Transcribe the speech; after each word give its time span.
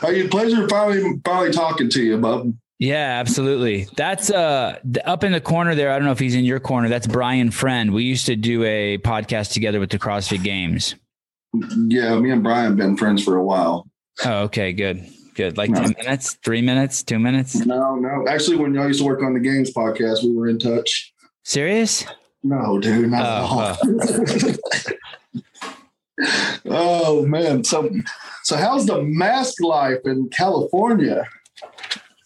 Hey, 0.00 0.28
pleasure 0.28 0.68
finally 0.68 1.20
finally 1.24 1.52
talking 1.52 1.88
to 1.90 2.02
you, 2.02 2.18
bub. 2.18 2.52
Yeah, 2.78 3.18
absolutely. 3.20 3.86
That's 3.96 4.30
uh 4.30 4.78
up 5.04 5.24
in 5.24 5.32
the 5.32 5.40
corner 5.40 5.74
there. 5.74 5.90
I 5.90 5.96
don't 5.96 6.04
know 6.04 6.12
if 6.12 6.18
he's 6.18 6.34
in 6.34 6.44
your 6.44 6.60
corner. 6.60 6.88
That's 6.88 7.06
Brian 7.06 7.50
Friend. 7.50 7.92
We 7.92 8.04
used 8.04 8.26
to 8.26 8.36
do 8.36 8.64
a 8.64 8.98
podcast 8.98 9.52
together 9.52 9.80
with 9.80 9.90
the 9.90 9.98
CrossFit 9.98 10.42
Games. 10.42 10.94
Yeah, 11.54 12.18
me 12.18 12.30
and 12.30 12.42
Brian 12.42 12.66
have 12.66 12.76
been 12.76 12.96
friends 12.96 13.24
for 13.24 13.36
a 13.36 13.42
while. 13.42 13.86
Oh, 14.24 14.42
okay, 14.44 14.72
good. 14.72 15.06
Good. 15.34 15.56
Like 15.56 15.70
no. 15.70 15.82
10 15.82 15.94
minutes, 15.98 16.38
three 16.42 16.62
minutes, 16.62 17.02
two 17.02 17.18
minutes? 17.18 17.54
No, 17.66 17.94
no. 17.94 18.26
Actually, 18.26 18.56
when 18.56 18.76
I 18.78 18.86
used 18.86 19.00
to 19.00 19.06
work 19.06 19.22
on 19.22 19.34
the 19.34 19.40
games 19.40 19.72
podcast, 19.72 20.22
we 20.22 20.34
were 20.34 20.48
in 20.48 20.58
touch. 20.58 21.12
Serious? 21.44 22.04
No, 22.42 22.78
dude, 22.78 23.10
not 23.10 23.22
oh, 23.22 23.76
at 23.76 23.78
all. 23.82 24.92
Oh. 26.18 27.20
oh 27.22 27.26
man. 27.26 27.64
So 27.64 27.90
so 28.46 28.56
how's 28.56 28.86
the 28.86 29.02
mask 29.02 29.60
life 29.60 29.98
in 30.04 30.28
California? 30.28 31.26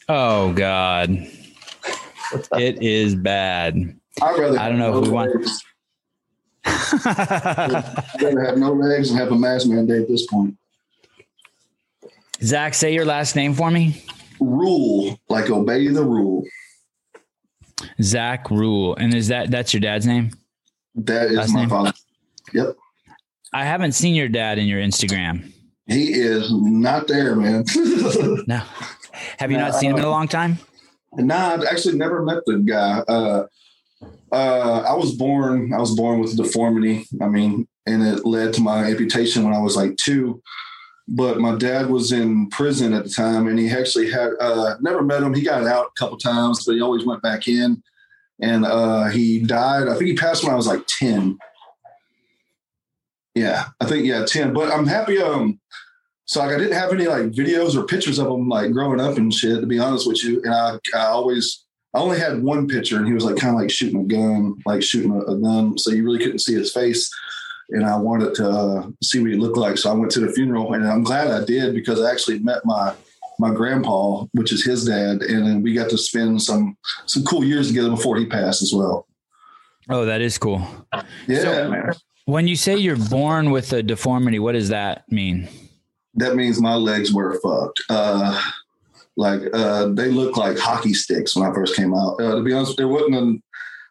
Oh 0.07 0.53
God. 0.53 1.27
It 2.53 2.81
is 2.81 3.17
bad. 3.17 3.75
I'd 4.23 4.39
rather 4.39 4.57
I 4.57 4.69
don't 4.69 4.79
know 4.79 4.99
if 4.99 5.05
we 5.05 5.11
want 5.11 5.33
I'd 6.65 8.23
rather 8.23 8.45
have 8.45 8.57
no 8.57 8.73
legs 8.73 9.11
and 9.11 9.19
have 9.19 9.33
a 9.33 9.35
mask 9.35 9.67
mandate 9.67 10.03
at 10.03 10.09
this 10.09 10.27
point. 10.29 10.57
Zack, 12.41 12.75
say 12.75 12.95
your 12.95 13.05
last 13.05 13.35
name 13.35 13.53
for 13.53 13.69
me. 13.69 14.05
Rule, 14.39 15.19
like 15.29 15.51
obey 15.51 15.89
the 15.89 16.05
rule. 16.05 16.45
Zack 18.01 18.49
Ruhl, 18.49 18.95
and 18.95 19.13
is 19.13 19.27
that 19.27 19.51
that's 19.51 19.75
your 19.75 19.81
dad's 19.81 20.07
name? 20.07 20.31
That 20.95 21.33
is 21.33 21.37
last 21.37 21.53
my 21.53 21.61
name? 21.63 21.69
father. 21.69 21.93
Yep. 22.53 22.77
I 23.53 23.65
haven't 23.65 23.93
seen 23.93 24.15
your 24.15 24.29
dad 24.29 24.59
in 24.59 24.69
your 24.69 24.81
Instagram. 24.81 25.53
He 25.91 26.13
is 26.13 26.53
not 26.53 27.09
there, 27.09 27.35
man. 27.37 27.65
no. 28.47 28.63
Have 29.39 29.51
you 29.51 29.59
not 29.59 29.75
seen 29.75 29.91
him 29.91 29.99
in 29.99 30.05
a 30.05 30.11
long 30.11 30.29
time? 30.29 30.59
Nah, 31.15 31.55
I've 31.55 31.65
actually 31.65 31.97
never 31.97 32.23
met 32.23 32.45
the 32.47 32.59
guy. 32.59 33.01
Uh, 33.09 33.47
uh, 34.33 34.85
I 34.89 34.95
was 34.95 35.15
born. 35.15 35.73
I 35.75 35.79
was 35.79 35.95
born 35.95 36.21
with 36.21 36.33
a 36.35 36.37
deformity. 36.37 37.07
I 37.21 37.27
mean, 37.27 37.67
and 37.87 38.03
it 38.07 38.25
led 38.25 38.55
to 38.55 38.61
my 38.61 38.85
amputation 38.85 39.43
when 39.43 39.53
I 39.53 39.61
was 39.61 39.77
like 39.77 39.97
two 39.97 40.41
but 41.11 41.41
my 41.41 41.57
dad 41.57 41.91
was 41.91 42.13
in 42.13 42.49
prison 42.51 42.93
at 42.93 43.03
the 43.03 43.11
time 43.11 43.49
and 43.49 43.59
he 43.59 43.69
actually 43.69 44.09
had 44.09 44.31
uh, 44.41 44.77
never 44.81 45.03
met 45.03 45.23
him 45.23 45.35
he 45.35 45.43
got 45.43 45.67
out 45.67 45.87
a 45.87 45.99
couple 45.99 46.17
times 46.17 46.65
but 46.65 46.75
he 46.75 46.81
always 46.81 47.05
went 47.05 47.21
back 47.21 47.49
in 47.49 47.83
and 48.41 48.65
uh, 48.65 49.09
he 49.09 49.41
died 49.41 49.89
i 49.89 49.93
think 49.95 50.07
he 50.07 50.15
passed 50.15 50.45
when 50.45 50.53
i 50.53 50.57
was 50.57 50.67
like 50.67 50.87
10 50.87 51.37
yeah 53.35 53.67
i 53.81 53.85
think 53.85 54.07
yeah 54.07 54.25
10 54.25 54.53
but 54.53 54.73
i'm 54.73 54.87
happy 54.87 55.21
um 55.21 55.60
so 56.31 56.41
like 56.41 56.55
i 56.55 56.59
didn't 56.59 56.79
have 56.79 56.93
any 56.93 57.07
like 57.07 57.25
videos 57.27 57.75
or 57.77 57.85
pictures 57.85 58.19
of 58.19 58.29
him 58.29 58.49
like 58.49 58.73
growing 58.73 59.01
up 59.01 59.17
and 59.19 59.35
shit 59.35 59.61
to 59.61 59.67
be 59.67 59.79
honest 59.79 60.07
with 60.07 60.23
you 60.23 60.41
and 60.45 60.55
i, 60.55 60.79
I 60.95 61.07
always 61.07 61.65
i 61.95 61.99
only 61.99 62.19
had 62.19 62.43
one 62.43 62.69
picture 62.69 62.99
and 62.99 63.07
he 63.07 63.13
was 63.13 63.25
like 63.25 63.37
kind 63.37 63.55
of 63.55 63.61
like 63.61 63.71
shooting 63.71 64.01
a 64.01 64.05
gun 64.05 64.57
like 64.65 64.83
shooting 64.83 65.13
a, 65.13 65.21
a 65.21 65.37
gun 65.37 65.77
so 65.77 65.91
you 65.91 66.05
really 66.05 66.19
couldn't 66.19 66.39
see 66.39 66.55
his 66.55 66.73
face 66.73 67.11
and 67.73 67.87
I 67.87 67.97
wanted 67.97 68.35
to 68.35 68.49
uh, 68.49 68.87
see 69.03 69.21
what 69.21 69.31
he 69.31 69.37
looked 69.37 69.57
like. 69.57 69.79
So 69.79 69.91
I 69.91 69.95
went 69.95 70.11
to 70.13 70.21
the 70.21 70.33
funeral, 70.33 70.75
and 70.75 70.87
I'm 70.87 71.03
glad 71.03 71.31
I 71.31 71.45
did 71.45 71.75
because 71.75 72.01
I 72.01 72.11
actually 72.11 72.41
met 72.41 72.65
my 72.65 72.95
my 73.39 73.55
grandpa, 73.55 74.27
which 74.33 74.53
is 74.53 74.65
his 74.65 74.85
dad, 74.85 75.23
and 75.23 75.47
then 75.47 75.63
we 75.63 75.73
got 75.73 75.89
to 75.91 75.99
spend 75.99 76.43
some 76.43 76.77
some 77.07 77.25
cool 77.25 77.45
years 77.45 77.69
together 77.69 77.91
before 77.91 78.17
he 78.17 78.27
passed 78.27 78.63
as 78.63 78.73
well. 78.75 79.07
Oh, 79.89 80.05
that 80.05 80.21
is 80.21 80.37
cool. 80.37 80.67
Yeah, 81.27 81.43
so. 81.43 81.91
When 82.27 82.47
you 82.47 82.55
say 82.55 82.77
you're 82.77 82.97
born 82.97 83.51
with 83.51 83.73
a 83.73 83.83
deformity, 83.83 84.39
what 84.39 84.53
does 84.53 84.69
that 84.69 85.11
mean? 85.11 85.49
That 86.15 86.37
means 86.37 86.61
my 86.61 86.75
legs 86.75 87.13
were 87.13 87.41
fucked. 87.41 87.83
Uh, 87.89 88.41
like 89.17 89.43
uh, 89.53 89.89
they 89.89 90.09
looked 90.09 90.37
like 90.37 90.59
hockey 90.59 90.95
sticks 90.95 91.37
when 91.37 91.49
I 91.49 91.55
first 91.55 91.77
came 91.77 91.95
out. 91.95 92.21
Uh, 92.21 92.37
to 92.37 92.43
be 92.43 92.53
honest, 92.53 92.77
there 92.77 92.89
wasn't 92.89 93.43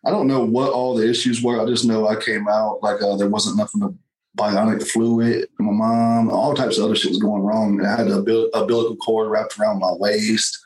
I 0.06 0.12
don't 0.12 0.28
know 0.28 0.44
what 0.46 0.72
all 0.72 0.96
the 0.96 1.10
issues 1.10 1.44
were. 1.44 1.62
I 1.62 1.66
just 1.66 1.86
know 1.86 2.08
I 2.08 2.16
came 2.16 2.48
out 2.48 2.82
like 2.82 3.02
uh, 3.02 3.16
there 3.18 3.30
wasn't 3.30 3.58
nothing 3.58 3.82
to 3.82 3.96
bionic 4.38 4.88
fluid. 4.88 5.50
My 5.60 5.72
mom, 5.72 6.30
all 6.30 6.54
types 6.54 6.78
of 6.78 6.86
other 6.86 6.96
shit 6.96 7.12
was 7.12 7.20
going 7.20 7.44
wrong. 7.44 7.84
I 7.86 7.98
had 7.98 8.08
a 8.08 8.18
umbilical 8.18 8.96
cord 8.98 9.30
wrapped 9.30 9.60
around 9.60 9.80
my 9.80 9.92
waist, 9.92 10.58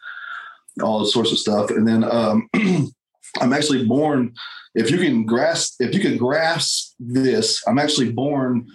all 0.82 1.06
sorts 1.06 1.32
of 1.32 1.40
stuff. 1.40 1.72
And 1.72 1.88
then 1.88 2.04
um, 2.04 2.50
I'm 3.42 3.54
actually 3.54 3.86
born. 3.86 4.34
If 4.76 4.92
you 4.92 4.98
can 4.98 5.26
grasp, 5.26 5.76
if 5.80 5.94
you 5.94 6.02
can 6.02 6.18
grasp 6.18 6.94
this, 7.00 7.64
I'm 7.68 7.80
actually 7.80 8.12
born 8.12 8.68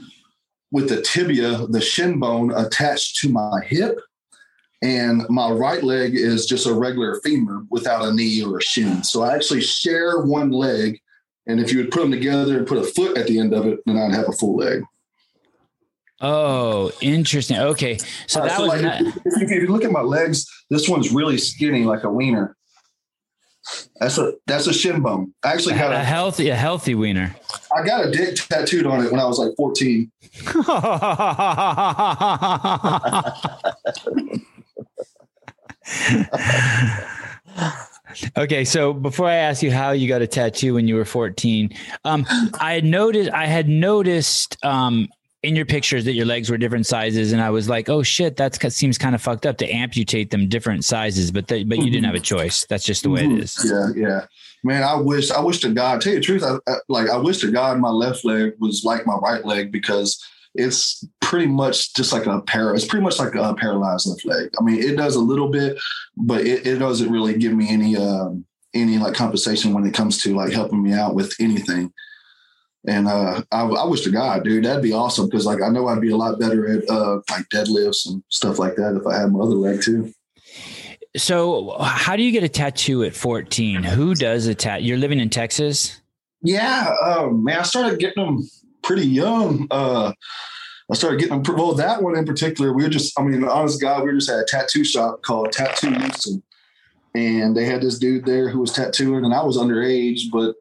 with 0.71 0.89
the 0.89 1.03
tibia, 1.03 1.67
the 1.69 1.81
shin 1.81 2.19
bone 2.19 2.53
attached 2.55 3.17
to 3.21 3.31
my 3.31 3.63
hip 3.65 3.99
and 4.83 5.29
my 5.29 5.51
right 5.51 5.83
leg 5.83 6.15
is 6.15 6.47
just 6.47 6.67
a 6.67 6.73
regular 6.73 7.21
femur 7.21 7.65
without 7.71 8.05
a 8.05 8.13
knee 8.13 8.43
or 8.43 8.59
a 8.59 8.63
shin. 8.63 9.03
So 9.03 9.23
I 9.23 9.35
actually 9.35 9.61
share 9.61 10.21
one 10.21 10.51
leg, 10.51 11.01
and 11.47 11.61
if 11.61 11.73
you 11.73 11.79
would 11.79 11.91
put 11.91 12.03
them 12.03 12.13
together 12.13 12.59
and 12.59 12.67
put 12.67 12.79
a 12.79 12.85
foot 12.85 13.19
at 13.19 13.27
the 13.27 13.41
end 13.41 13.55
of 13.55 13.67
it, 13.67 13.81
then 13.87 13.97
I'd 13.97 14.15
have 14.15 14.29
a 14.29 14.33
full 14.33 14.57
leg. 14.57 14.83
Oh, 16.21 16.91
interesting. 17.01 17.59
Okay, 17.59 17.99
so 18.27 18.41
that 18.41 18.53
uh, 18.53 18.57
so 18.57 18.63
was 18.63 18.69
like, 18.69 18.83
not- 18.83 19.01
if, 19.01 19.15
you, 19.15 19.23
if, 19.25 19.51
you, 19.51 19.69
look 19.69 19.85
at 19.85 19.93
my 19.93 20.01
legs, 20.01 20.47
this 20.71 20.89
one's 20.89 21.13
really 21.13 21.39
skinny, 21.39 21.85
like 21.85 22.05
a 22.05 22.11
wiener. 22.11 22.57
That's 24.01 24.19
a 24.19 24.33
that's 24.47 24.67
a 24.67 24.73
shin 24.73 25.03
bone. 25.03 25.35
I 25.45 25.53
actually 25.53 25.75
got 25.75 25.93
a, 25.93 25.97
a 25.97 26.05
healthy 26.05 26.49
a 26.49 26.57
healthy 26.57 26.95
wiener. 26.95 27.35
I 27.77 27.85
got 27.85 28.07
a 28.07 28.11
dick 28.11 28.37
tattooed 28.37 28.87
on 28.87 29.05
it 29.05 29.11
when 29.11 29.21
I 29.21 29.25
was 29.25 29.39
like 29.39 29.55
fourteen. 29.57 30.11
okay, 38.37 38.65
so 38.65 38.93
before 38.93 39.29
I 39.29 39.35
ask 39.35 39.63
you 39.63 39.71
how 39.71 39.93
you 39.93 40.09
got 40.09 40.23
a 40.23 40.27
tattoo 40.27 40.75
when 40.75 40.89
you 40.89 40.97
were 40.97 41.05
14, 41.05 41.71
um, 42.05 42.27
I 42.61 42.75
had 42.75 42.85
noticed 42.85 43.31
I 43.31 43.47
had 43.47 43.69
noticed 43.69 44.63
um, 44.65 45.09
in 45.43 45.55
your 45.55 45.67
pictures 45.67 46.05
that 46.05 46.15
your 46.15 46.27
legs 46.27 46.51
were 46.51 46.59
different 46.59 46.87
sizes, 46.87 47.33
and 47.33 47.41
I 47.41 47.51
was 47.51 47.69
like, 47.69 47.89
"Oh 47.89 48.03
shit, 48.03 48.37
that 48.37 48.61
seems 48.73 48.99
kind 48.99 49.15
of 49.15 49.23
fucked 49.23 49.47
up 49.47 49.57
to 49.59 49.69
amputate 49.69 50.31
them 50.31 50.49
different 50.49 50.85
sizes." 50.85 51.31
But 51.31 51.47
but 51.47 51.79
you 51.79 51.91
didn't 51.91 52.05
have 52.05 52.15
a 52.15 52.21
choice. 52.21 52.67
That's 52.69 52.85
just 52.85 53.05
the 53.05 53.11
way 53.11 53.25
it 53.25 53.33
is. 53.33 53.57
Yeah, 53.65 53.89
yeah. 53.95 54.27
Man, 54.65 54.83
I 54.83 54.97
wish 54.97 55.31
I 55.31 55.41
wish 55.41 55.61
to 55.61 55.73
God. 55.73 56.01
Tell 56.01 56.13
you 56.13 56.19
the 56.19 56.25
truth, 56.25 56.43
I, 56.43 56.57
I, 56.71 56.77
like 56.89 57.09
I 57.09 57.17
wish 57.17 57.39
to 57.39 57.53
God 57.53 57.79
my 57.79 57.91
left 57.91 58.25
leg 58.25 58.55
was 58.59 58.83
like 58.85 59.07
my 59.07 59.17
right 59.17 59.45
leg 59.45 59.71
because 59.71 60.21
it's 60.55 61.05
pretty 61.21 61.47
much 61.47 61.95
just 61.95 62.13
like 62.13 62.27
a 62.27 62.41
para. 62.43 62.75
It's 62.75 62.85
pretty 62.85 63.05
much 63.05 63.19
like 63.19 63.35
a 63.37 63.55
paralyzed 63.55 64.09
left 64.09 64.25
leg. 64.25 64.51
I 64.59 64.65
mean, 64.65 64.83
it 64.83 64.97
does 64.97 65.15
a 65.15 65.21
little 65.21 65.49
bit, 65.49 65.79
but 66.17 66.41
it, 66.41 66.67
it 66.67 66.79
doesn't 66.79 67.13
really 67.13 67.39
give 67.39 67.53
me 67.53 67.69
any 67.69 67.97
um, 67.97 68.45
any 68.75 68.99
like 68.99 69.15
compensation 69.15 69.73
when 69.73 69.87
it 69.87 69.95
comes 69.95 70.21
to 70.23 70.35
like 70.35 70.53
helping 70.53 70.83
me 70.83 70.93
out 70.93 71.15
with 71.15 71.33
anything. 71.39 71.93
And 72.87 73.09
uh, 73.09 73.43
I, 73.51 73.63
I 73.63 73.85
wish 73.87 74.03
to 74.03 74.11
God, 74.11 74.45
dude, 74.45 74.65
that'd 74.65 74.83
be 74.83 74.93
awesome 74.93 75.27
because 75.27 75.45
like 75.45 75.63
I 75.63 75.69
know 75.69 75.89
I'd 75.89 76.01
be 76.01 76.11
a 76.11 76.17
lot 76.17 76.39
better 76.39 76.69
at 76.69 76.89
uh, 76.89 77.21
like 77.31 77.49
deadlifts 77.53 78.09
and 78.09 78.23
stuff 78.29 78.59
like 78.59 78.77
that 78.77 78.97
if 78.97 79.07
I 79.07 79.21
had 79.21 79.33
my 79.33 79.41
other 79.41 79.57
leg 79.57 79.83
too. 79.83 80.13
So, 81.17 81.77
how 81.81 82.17
do 82.17 82.23
you 82.23 82.31
get 82.31 82.45
a 82.45 82.49
tattoo 82.49 83.03
at 83.03 83.15
14? 83.15 83.83
Who 83.83 84.15
does 84.15 84.47
a 84.47 84.55
tattoo? 84.55 84.85
You're 84.85 84.99
living 84.99 85.19
in 85.19 85.31
Texas? 85.31 86.01
Yeah, 86.43 86.95
uh, 87.03 87.29
man, 87.29 87.61
I 87.61 87.63
started 87.63 87.99
getting 87.99 88.25
them 88.25 88.49
pretty 88.83 89.07
young. 89.07 89.67
Uh, 89.71 90.13
I 90.91 90.95
started 90.95 91.19
getting 91.19 91.43
them. 91.43 91.57
well. 91.57 91.75
That 91.75 92.03
one 92.03 92.17
in 92.17 92.25
particular, 92.25 92.73
we 92.73 92.85
were 92.85 92.89
just, 92.89 93.19
I 93.19 93.23
mean, 93.23 93.45
honest 93.45 93.81
God, 93.81 94.05
we 94.05 94.13
just 94.13 94.31
had 94.31 94.39
a 94.39 94.45
tattoo 94.45 94.85
shop 94.85 95.23
called 95.23 95.51
Tattoo 95.51 95.91
Houston, 95.91 96.43
and 97.15 97.57
they 97.57 97.65
had 97.65 97.83
this 97.83 97.99
dude 97.99 98.25
there 98.25 98.49
who 98.49 98.61
was 98.61 98.73
tattooing, 98.73 99.25
and 99.25 99.35
I 99.35 99.43
was 99.43 99.59
underage, 99.59 100.31
but 100.31 100.55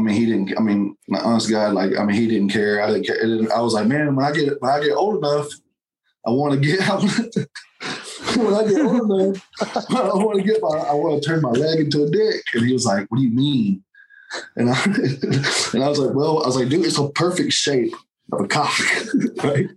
I 0.00 0.02
mean, 0.02 0.14
he 0.14 0.24
didn't. 0.24 0.58
I 0.58 0.62
mean, 0.62 0.96
my 1.08 1.20
honest 1.20 1.50
God, 1.50 1.74
like, 1.74 1.96
I 1.98 2.04
mean, 2.04 2.16
he 2.16 2.26
didn't 2.26 2.48
care. 2.48 2.82
I 2.82 2.90
didn't 2.90 3.06
care. 3.06 3.18
I 3.54 3.60
was 3.60 3.74
like, 3.74 3.86
man, 3.86 4.16
when 4.16 4.24
I 4.24 4.32
get 4.32 4.60
when 4.60 4.70
I 4.70 4.80
get 4.80 4.96
old 4.96 5.18
enough, 5.18 5.48
I 6.26 6.30
want 6.30 6.54
to 6.54 6.60
get. 6.60 6.80
I 6.88 6.94
want 6.94 7.32
to, 7.32 7.48
when 8.38 8.54
I 8.54 8.66
get 8.66 8.80
old 8.80 9.10
enough, 9.10 9.46
I 9.90 10.14
want 10.14 10.38
to 10.38 10.44
get 10.44 10.62
my. 10.62 10.68
I 10.68 10.94
want 10.94 11.22
to 11.22 11.28
turn 11.28 11.42
my 11.42 11.50
leg 11.50 11.80
into 11.80 12.04
a 12.04 12.10
dick. 12.10 12.42
And 12.54 12.66
he 12.66 12.72
was 12.72 12.86
like, 12.86 13.10
"What 13.10 13.18
do 13.18 13.22
you 13.22 13.34
mean?" 13.34 13.84
And 14.56 14.70
I, 14.70 14.82
and 15.74 15.84
I 15.84 15.88
was 15.88 15.98
like, 15.98 16.14
well, 16.14 16.42
I 16.42 16.46
was 16.46 16.56
like, 16.56 16.68
dude, 16.68 16.86
it's 16.86 16.98
a 16.98 17.10
perfect 17.10 17.52
shape 17.52 17.92
of 18.32 18.40
a 18.40 18.48
cock, 18.48 18.72
right? 19.44 19.68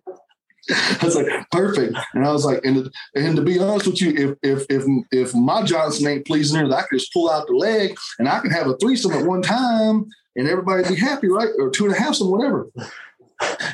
I 0.70 1.00
was 1.04 1.16
like, 1.16 1.28
perfect. 1.52 1.98
And 2.14 2.26
I 2.26 2.32
was 2.32 2.46
like, 2.46 2.64
and, 2.64 2.90
and 3.16 3.36
to 3.36 3.42
be 3.42 3.60
honest 3.60 3.88
with 3.88 4.02
you, 4.02 4.12
if 4.12 4.38
if 4.42 4.66
if 4.70 4.84
if 5.12 5.36
my 5.36 5.64
Johnson 5.64 6.08
ain't 6.08 6.26
pleasing 6.26 6.60
her, 6.60 6.74
I 6.74 6.84
can 6.88 7.00
just 7.00 7.12
pull 7.12 7.30
out 7.30 7.48
the 7.48 7.54
leg 7.54 7.98
and 8.20 8.30
I 8.30 8.40
can 8.40 8.52
have 8.52 8.68
a 8.68 8.78
threesome 8.78 9.12
at 9.12 9.26
one 9.26 9.42
time 9.42 10.06
and 10.36 10.48
everybody 10.48 10.88
be 10.88 10.96
happy, 10.96 11.28
right? 11.28 11.50
Or 11.60 11.70
two 11.70 11.86
and 11.86 11.94
a 11.94 12.00
half, 12.00 12.16
some 12.16 12.32
whatever. 12.32 12.70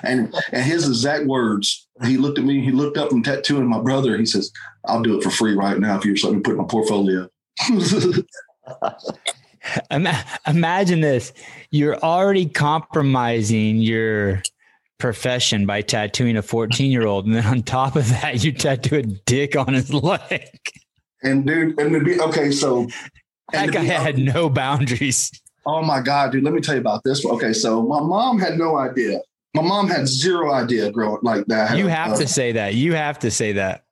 And 0.01 0.33
and 0.51 0.63
his 0.63 0.87
exact 0.87 1.25
words, 1.25 1.87
he 2.03 2.17
looked 2.17 2.39
at 2.39 2.45
me, 2.45 2.61
he 2.61 2.71
looked 2.71 2.97
up 2.97 3.11
and 3.11 3.23
tattooing 3.23 3.67
my 3.67 3.79
brother. 3.79 4.17
He 4.17 4.25
says, 4.25 4.51
I'll 4.85 5.03
do 5.03 5.17
it 5.17 5.23
for 5.23 5.29
free 5.29 5.53
right 5.53 5.77
now 5.79 5.97
if 5.97 6.05
you 6.05 6.13
just 6.13 6.25
let 6.25 6.33
me 6.33 6.41
put 6.41 6.57
my 6.57 6.63
portfolio. 6.63 7.29
imagine 10.47 11.01
this 11.01 11.33
you're 11.69 11.97
already 11.97 12.45
compromising 12.47 13.77
your 13.77 14.41
profession 14.99 15.65
by 15.65 15.81
tattooing 15.81 16.37
a 16.37 16.41
14 16.41 16.91
year 16.91 17.07
old. 17.07 17.25
And 17.25 17.35
then 17.35 17.45
on 17.45 17.63
top 17.63 17.95
of 17.95 18.07
that, 18.09 18.43
you 18.43 18.51
tattoo 18.51 18.97
a 18.97 19.03
dick 19.03 19.55
on 19.55 19.73
his 19.73 19.91
leg. 19.93 20.49
And 21.23 21.45
dude, 21.45 21.79
and 21.79 21.91
to 21.93 22.03
be 22.03 22.19
okay, 22.19 22.51
so 22.51 22.87
that 23.51 23.71
guy 23.71 23.83
had 23.83 24.17
no 24.17 24.49
boundaries. 24.49 25.31
Oh 25.65 25.81
my 25.81 26.01
God, 26.01 26.31
dude, 26.31 26.43
let 26.43 26.53
me 26.53 26.61
tell 26.61 26.75
you 26.75 26.81
about 26.81 27.03
this. 27.03 27.25
Okay, 27.25 27.51
so 27.53 27.81
my 27.81 27.99
mom 27.99 28.39
had 28.39 28.57
no 28.57 28.77
idea. 28.77 29.19
My 29.53 29.61
mom 29.61 29.87
had 29.89 30.07
zero 30.07 30.53
idea 30.53 30.91
growing 30.91 31.19
like 31.23 31.45
that. 31.47 31.77
You 31.77 31.87
have 31.87 32.13
uh, 32.13 32.17
to 32.17 32.27
say 32.27 32.51
that. 32.53 32.75
You 32.75 32.93
have 32.93 33.19
to 33.19 33.31
say 33.31 33.53
that. 33.53 33.83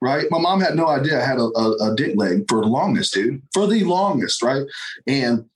Right. 0.00 0.26
My 0.30 0.38
mom 0.38 0.60
had 0.60 0.74
no 0.74 0.88
idea 0.88 1.22
I 1.22 1.24
had 1.24 1.38
a, 1.38 1.48
a, 1.56 1.92
a 1.92 1.94
dick 1.96 2.14
leg 2.16 2.44
for 2.48 2.60
the 2.60 2.66
longest, 2.66 3.14
dude. 3.14 3.40
For 3.54 3.66
the 3.66 3.84
longest, 3.84 4.42
right? 4.42 4.66
And 5.06 5.46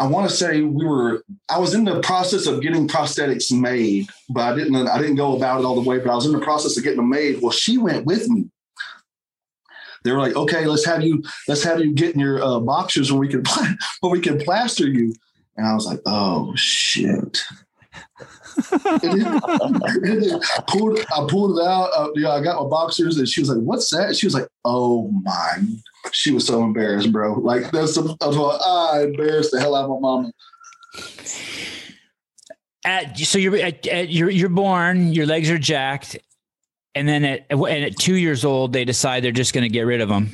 I 0.00 0.06
want 0.06 0.28
to 0.28 0.34
say 0.34 0.60
we 0.62 0.84
were 0.84 1.24
I 1.48 1.58
was 1.58 1.74
in 1.74 1.84
the 1.84 2.00
process 2.00 2.46
of 2.46 2.60
getting 2.60 2.88
prosthetics 2.88 3.52
made, 3.52 4.08
but 4.28 4.40
I 4.42 4.56
didn't 4.56 4.74
I 4.74 4.98
didn't 4.98 5.16
go 5.16 5.36
about 5.36 5.60
it 5.60 5.64
all 5.64 5.80
the 5.80 5.88
way, 5.88 5.98
but 5.98 6.10
I 6.10 6.14
was 6.14 6.26
in 6.26 6.32
the 6.32 6.40
process 6.40 6.76
of 6.76 6.82
getting 6.82 6.98
them 6.98 7.10
made. 7.10 7.40
Well, 7.40 7.52
she 7.52 7.78
went 7.78 8.04
with 8.04 8.28
me. 8.28 8.46
They 10.02 10.10
were 10.10 10.18
like, 10.18 10.34
"Okay, 10.34 10.66
let's 10.66 10.84
have 10.84 11.02
you 11.02 11.22
let's 11.46 11.62
have 11.62 11.80
you 11.80 11.92
get 11.92 12.14
in 12.14 12.20
your 12.20 12.42
uh, 12.42 12.58
boxers 12.60 13.12
when 13.12 13.20
we 13.20 13.28
can 13.28 13.44
when 14.00 14.12
we 14.12 14.20
can 14.20 14.38
plaster 14.38 14.88
you." 14.88 15.14
And 15.56 15.66
I 15.66 15.74
was 15.74 15.86
like, 15.86 16.00
"Oh 16.06 16.52
shit." 16.56 17.42
pulled, 20.68 21.00
I 21.00 21.26
pulled 21.28 21.58
it 21.58 21.64
out. 21.64 21.90
Uh, 21.96 22.08
yeah, 22.14 22.30
I 22.30 22.42
got 22.42 22.62
my 22.62 22.68
boxers, 22.68 23.16
and 23.18 23.28
she 23.28 23.40
was 23.40 23.48
like, 23.48 23.58
"What's 23.58 23.90
that?" 23.90 24.16
She 24.16 24.26
was 24.26 24.34
like, 24.34 24.48
"Oh 24.64 25.10
my 25.22 25.62
she 26.12 26.32
was 26.32 26.46
so 26.46 26.62
embarrassed, 26.62 27.12
bro. 27.12 27.34
Like 27.34 27.70
that's 27.70 27.94
some, 27.94 28.16
I 28.20 28.26
like, 28.26 28.60
ah, 28.62 29.00
embarrassed 29.00 29.52
the 29.52 29.60
hell 29.60 29.74
out 29.74 29.84
of 29.84 29.90
my 29.90 29.98
mama. 30.00 30.32
At, 32.84 33.16
so 33.18 33.38
you're 33.38 33.56
at, 33.56 33.86
at, 33.86 34.10
you're 34.10 34.30
you're 34.30 34.48
born, 34.48 35.12
your 35.12 35.26
legs 35.26 35.50
are 35.50 35.58
jacked, 35.58 36.18
and 36.94 37.08
then 37.08 37.24
at 37.24 37.46
and 37.50 37.84
at 37.84 37.96
two 37.96 38.16
years 38.16 38.44
old 38.44 38.72
they 38.72 38.84
decide 38.84 39.24
they're 39.24 39.32
just 39.32 39.54
going 39.54 39.62
to 39.62 39.70
get 39.70 39.82
rid 39.82 40.00
of 40.00 40.08
them, 40.08 40.30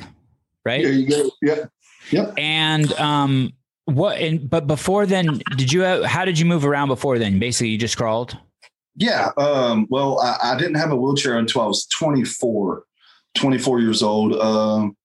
right? 0.65 0.83
There 0.83 0.91
you 0.91 1.07
go. 1.07 1.29
Yeah. 1.41 1.65
Yep. 2.11 2.33
And 2.37 2.91
um, 2.93 3.53
what? 3.85 4.17
And 4.17 4.49
but 4.49 4.67
before 4.67 5.05
then, 5.05 5.41
did 5.55 5.71
you? 5.71 5.81
Have, 5.81 6.03
how 6.03 6.25
did 6.25 6.37
you 6.37 6.45
move 6.45 6.65
around 6.65 6.89
before 6.89 7.17
then? 7.17 7.39
Basically, 7.39 7.69
you 7.69 7.77
just 7.77 7.95
crawled. 7.95 8.37
Yeah. 8.95 9.31
Um, 9.37 9.87
well, 9.89 10.19
I, 10.19 10.37
I, 10.51 10.57
didn't 10.57 10.75
have 10.75 10.91
a 10.91 10.95
wheelchair 10.95 11.37
until 11.37 11.61
I 11.61 11.65
was 11.65 11.85
24, 11.97 12.83
24 13.35 13.79
years 13.79 14.03
old. 14.03 14.33
Um, 14.33 14.97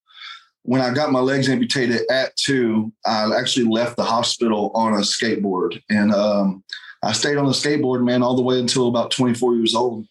when 0.67 0.81
I 0.81 0.93
got 0.93 1.13
my 1.13 1.21
legs 1.21 1.49
amputated 1.49 2.03
at 2.11 2.37
two, 2.37 2.93
I 3.07 3.33
actually 3.37 3.67
left 3.67 3.97
the 3.97 4.05
hospital 4.05 4.73
on 4.75 4.95
a 4.95 4.99
skateboard, 4.99 5.81
and 5.89 6.13
um, 6.13 6.65
I 7.03 7.13
stayed 7.13 7.37
on 7.37 7.47
the 7.47 7.53
skateboard, 7.53 8.05
man, 8.05 8.23
all 8.23 8.35
the 8.35 8.43
way 8.43 8.59
until 8.59 8.89
about 8.89 9.13
24 9.13 9.55
years 9.55 9.75
old. 9.75 10.07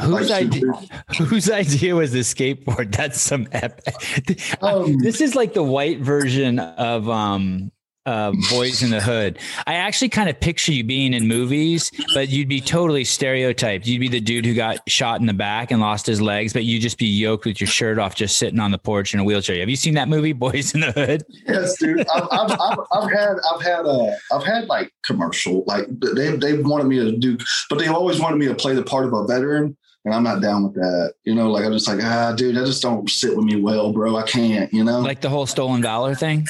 Whose 0.00 0.30
like, 0.30 0.46
idea? 0.46 0.72
Whose 1.16 1.50
idea 1.50 1.94
was 1.94 2.12
the 2.12 2.20
skateboard? 2.20 2.92
That's 2.96 3.20
some 3.20 3.48
epic. 3.52 3.94
Um, 4.62 4.98
this 4.98 5.20
is 5.20 5.34
like 5.34 5.54
the 5.54 5.62
white 5.62 6.00
version 6.00 6.58
of 6.58 7.08
um, 7.08 7.70
uh, 8.06 8.32
Boyz 8.32 8.82
n 8.82 8.90
the 8.90 9.00
Hood. 9.00 9.38
I 9.66 9.74
actually 9.74 10.08
kind 10.08 10.28
of 10.28 10.40
picture 10.40 10.72
you 10.72 10.84
being 10.84 11.14
in 11.14 11.28
movies, 11.28 11.90
but 12.14 12.28
you'd 12.28 12.48
be 12.48 12.60
totally 12.60 13.04
stereotyped. 13.04 13.86
You'd 13.86 14.00
be 14.00 14.08
the 14.08 14.20
dude 14.20 14.46
who 14.46 14.54
got 14.54 14.78
shot 14.88 15.20
in 15.20 15.26
the 15.26 15.34
back 15.34 15.70
and 15.70 15.80
lost 15.80 16.06
his 16.06 16.20
legs, 16.20 16.52
but 16.52 16.64
you'd 16.64 16.80
just 16.80 16.98
be 16.98 17.06
yoked 17.06 17.44
with 17.44 17.60
your 17.60 17.68
shirt 17.68 17.98
off, 17.98 18.14
just 18.14 18.38
sitting 18.38 18.58
on 18.58 18.70
the 18.70 18.78
porch 18.78 19.12
in 19.14 19.20
a 19.20 19.24
wheelchair. 19.24 19.58
Have 19.60 19.68
you 19.68 19.76
seen 19.76 19.94
that 19.94 20.08
movie, 20.08 20.34
Boyz 20.34 20.74
n 20.74 20.80
the 20.80 20.92
Hood? 20.92 21.24
Yes, 21.46 21.78
dude. 21.78 22.06
I've, 22.08 22.28
I've, 22.30 22.60
I've, 22.60 22.78
I've 22.92 23.12
had 23.12 23.36
I've 23.52 23.62
had 23.62 23.86
a 23.86 24.16
I've 24.32 24.44
had 24.44 24.66
like 24.66 24.92
commercial 25.04 25.64
like 25.66 25.86
they 26.00 26.36
they 26.36 26.62
wanted 26.62 26.84
me 26.84 26.98
to 26.98 27.16
do, 27.16 27.36
but 27.68 27.78
they 27.78 27.88
always 27.88 28.20
wanted 28.20 28.36
me 28.36 28.46
to 28.46 28.54
play 28.54 28.74
the 28.74 28.82
part 28.82 29.06
of 29.06 29.12
a 29.12 29.26
veteran. 29.26 29.76
And 30.06 30.14
I'm 30.14 30.22
not 30.22 30.40
down 30.40 30.64
with 30.64 30.74
that. 30.76 31.12
You 31.24 31.34
know, 31.34 31.50
like 31.50 31.62
I'm 31.62 31.72
just 31.72 31.86
like, 31.86 32.02
ah, 32.02 32.32
dude, 32.32 32.56
that 32.56 32.64
just 32.64 32.80
don't 32.80 33.08
sit 33.10 33.36
with 33.36 33.44
me 33.44 33.60
well, 33.60 33.92
bro. 33.92 34.16
I 34.16 34.22
can't, 34.22 34.72
you 34.72 34.82
know? 34.82 35.00
Like 35.00 35.20
the 35.20 35.28
whole 35.28 35.44
stolen 35.44 35.82
valor 35.82 36.14
thing? 36.14 36.48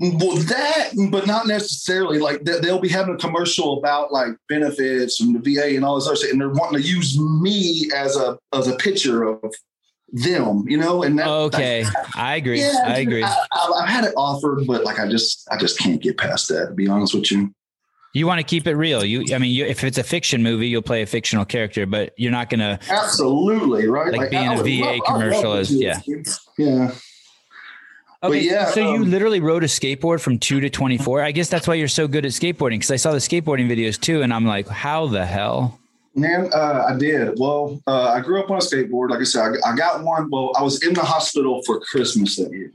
Well, 0.00 0.36
that, 0.36 0.90
but 1.10 1.26
not 1.26 1.46
necessarily. 1.46 2.18
Like 2.18 2.42
they'll 2.42 2.80
be 2.80 2.88
having 2.88 3.14
a 3.14 3.18
commercial 3.18 3.78
about 3.78 4.12
like 4.12 4.30
benefits 4.48 5.20
and 5.20 5.40
the 5.40 5.54
VA 5.54 5.76
and 5.76 5.84
all 5.84 5.94
this 5.94 6.06
other 6.06 6.16
stuff, 6.16 6.32
and 6.32 6.40
they're 6.40 6.48
wanting 6.48 6.82
to 6.82 6.88
use 6.88 7.18
me 7.18 7.88
as 7.94 8.16
a 8.16 8.36
as 8.52 8.66
a 8.66 8.74
picture 8.76 9.22
of 9.22 9.54
them, 10.08 10.64
you 10.68 10.76
know. 10.76 11.04
And 11.04 11.16
that, 11.20 11.28
okay, 11.28 11.84
I 12.16 12.34
agree. 12.36 12.60
Yeah, 12.60 12.82
I 12.84 12.98
agree. 12.98 13.22
I, 13.22 13.36
have 13.52 13.88
had 13.88 14.04
it 14.04 14.14
offered, 14.16 14.66
but 14.66 14.82
like 14.82 14.98
I 14.98 15.08
just 15.08 15.46
I 15.50 15.56
just 15.56 15.78
can't 15.78 16.02
get 16.02 16.18
past 16.18 16.48
that. 16.48 16.68
To 16.68 16.74
be 16.74 16.88
honest 16.88 17.14
with 17.14 17.30
you. 17.30 17.54
You 18.16 18.28
want 18.28 18.38
to 18.38 18.44
keep 18.44 18.68
it 18.68 18.76
real. 18.76 19.04
You, 19.04 19.34
I 19.34 19.38
mean, 19.38 19.52
you, 19.52 19.64
if 19.64 19.82
it's 19.82 19.98
a 19.98 20.04
fiction 20.04 20.40
movie, 20.40 20.68
you'll 20.68 20.82
play 20.82 21.02
a 21.02 21.06
fictional 21.06 21.44
character, 21.44 21.84
but 21.84 22.14
you're 22.16 22.30
not 22.30 22.48
going 22.48 22.60
to 22.60 22.78
absolutely 22.88 23.88
right. 23.88 24.12
Like, 24.12 24.20
like 24.20 24.30
being 24.30 24.52
a 24.52 24.62
VA 24.62 24.84
love, 24.84 25.00
commercial 25.04 25.54
is, 25.54 25.72
yeah, 25.72 26.00
yeah. 26.56 26.94
Okay, 28.24 28.40
yeah, 28.40 28.70
so 28.70 28.86
um, 28.86 28.94
you 28.94 29.04
literally 29.04 29.40
rode 29.40 29.64
a 29.64 29.66
skateboard 29.66 30.18
from 30.18 30.38
two 30.38 30.58
to 30.60 30.70
24. 30.70 31.20
I 31.20 31.30
guess 31.30 31.50
that's 31.50 31.68
why 31.68 31.74
you're 31.74 31.88
so 31.88 32.08
good 32.08 32.24
at 32.24 32.32
skateboarding 32.32 32.76
because 32.76 32.90
I 32.90 32.96
saw 32.96 33.12
the 33.12 33.18
skateboarding 33.18 33.70
videos 33.70 34.00
too, 34.00 34.22
and 34.22 34.32
I'm 34.32 34.46
like, 34.46 34.66
how 34.66 35.06
the 35.06 35.26
hell? 35.26 35.78
Man, 36.14 36.48
uh, 36.54 36.86
I 36.88 36.96
did. 36.96 37.38
Well, 37.38 37.82
uh, 37.86 38.08
I 38.08 38.20
grew 38.20 38.40
up 38.40 38.50
on 38.50 38.56
a 38.56 38.60
skateboard. 38.60 39.10
Like 39.10 39.20
I 39.20 39.24
said, 39.24 39.42
I, 39.42 39.72
I, 39.72 39.76
got 39.76 40.02
one. 40.02 40.30
Well, 40.30 40.52
I 40.56 40.62
was 40.62 40.82
in 40.82 40.94
the 40.94 41.02
hospital 41.02 41.60
for 41.66 41.80
Christmas 41.80 42.36
that 42.36 42.50
year, 42.50 42.72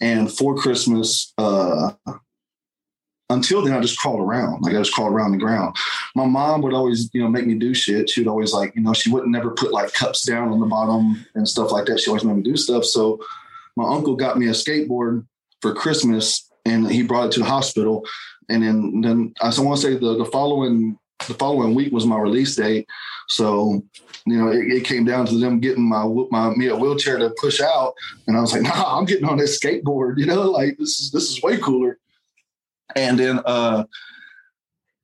and 0.00 0.32
for 0.32 0.56
Christmas, 0.56 1.34
uh, 1.36 1.92
until 3.28 3.62
then, 3.62 3.74
I 3.74 3.80
just 3.80 3.98
crawled 3.98 4.20
around. 4.20 4.62
Like 4.62 4.74
I 4.74 4.78
just 4.78 4.94
crawled 4.94 5.12
around 5.12 5.32
the 5.32 5.38
ground. 5.38 5.76
My 6.14 6.24
mom 6.24 6.62
would 6.62 6.72
always, 6.72 7.10
you 7.12 7.20
know, 7.20 7.28
make 7.28 7.46
me 7.46 7.54
do 7.54 7.74
shit. 7.74 8.08
She 8.08 8.22
would 8.22 8.28
always 8.28 8.54
like, 8.54 8.74
you 8.74 8.80
know, 8.80 8.94
she 8.94 9.10
wouldn't 9.10 9.32
never 9.32 9.50
put 9.50 9.70
like 9.70 9.92
cups 9.92 10.22
down 10.22 10.48
on 10.48 10.60
the 10.60 10.66
bottom 10.66 11.26
and 11.34 11.46
stuff 11.46 11.72
like 11.72 11.84
that. 11.86 12.00
She 12.00 12.08
always 12.08 12.24
made 12.24 12.36
me 12.36 12.42
do 12.42 12.56
stuff. 12.56 12.84
So 12.84 13.20
my 13.78 13.88
uncle 13.88 14.16
got 14.16 14.36
me 14.36 14.48
a 14.48 14.50
skateboard 14.50 15.24
for 15.62 15.72
Christmas 15.72 16.50
and 16.64 16.90
he 16.90 17.04
brought 17.04 17.26
it 17.26 17.32
to 17.32 17.40
the 17.40 17.46
hospital. 17.46 18.04
And 18.48 18.62
then, 18.62 19.00
then 19.02 19.34
I 19.40 19.52
want 19.60 19.80
to 19.80 19.86
say 19.86 19.94
the, 19.94 20.18
the 20.18 20.24
following, 20.24 20.98
the 21.28 21.34
following 21.34 21.76
week 21.76 21.92
was 21.92 22.04
my 22.04 22.18
release 22.18 22.56
date. 22.56 22.88
So, 23.28 23.82
you 24.26 24.36
know, 24.36 24.48
it, 24.48 24.66
it, 24.72 24.84
came 24.84 25.04
down 25.04 25.26
to 25.26 25.38
them 25.38 25.60
getting 25.60 25.88
my, 25.88 26.04
my, 26.30 26.50
me 26.56 26.66
a 26.66 26.76
wheelchair 26.76 27.18
to 27.18 27.32
push 27.40 27.60
out. 27.60 27.94
And 28.26 28.36
I 28.36 28.40
was 28.40 28.52
like, 28.52 28.62
nah, 28.62 28.98
I'm 28.98 29.04
getting 29.04 29.28
on 29.28 29.38
this 29.38 29.60
skateboard, 29.60 30.18
you 30.18 30.26
know, 30.26 30.50
like 30.50 30.76
this 30.76 30.98
is, 31.00 31.12
this 31.12 31.30
is 31.30 31.40
way 31.40 31.56
cooler. 31.56 31.98
And 32.96 33.16
then, 33.16 33.40
uh, 33.44 33.84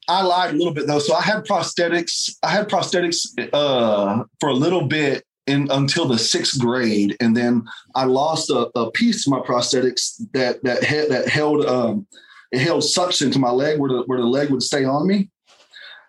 I 0.08 0.22
lied 0.22 0.52
a 0.52 0.56
little 0.58 0.74
bit 0.74 0.86
though. 0.86 0.98
So 0.98 1.14
I 1.14 1.22
had 1.22 1.44
prosthetics. 1.44 2.36
I 2.42 2.50
had 2.50 2.68
prosthetics 2.68 3.26
uh, 3.54 4.24
for 4.38 4.50
a 4.50 4.52
little 4.52 4.86
bit 4.86 5.24
in 5.46 5.70
until 5.70 6.06
the 6.06 6.18
sixth 6.18 6.58
grade, 6.58 7.16
and 7.20 7.36
then 7.36 7.64
I 7.94 8.04
lost 8.04 8.50
a, 8.50 8.70
a 8.78 8.90
piece 8.90 9.26
of 9.26 9.32
my 9.32 9.40
prosthetics 9.40 10.20
that 10.32 10.62
that 10.64 10.82
had, 10.82 11.10
that 11.10 11.28
held 11.28 11.66
um, 11.66 12.06
it 12.52 12.60
held 12.60 12.84
suction 12.84 13.30
to 13.32 13.38
my 13.38 13.50
leg 13.50 13.78
where 13.78 13.90
the 13.90 14.02
where 14.06 14.18
the 14.18 14.26
leg 14.26 14.50
would 14.50 14.62
stay 14.62 14.84
on 14.84 15.06
me. 15.06 15.30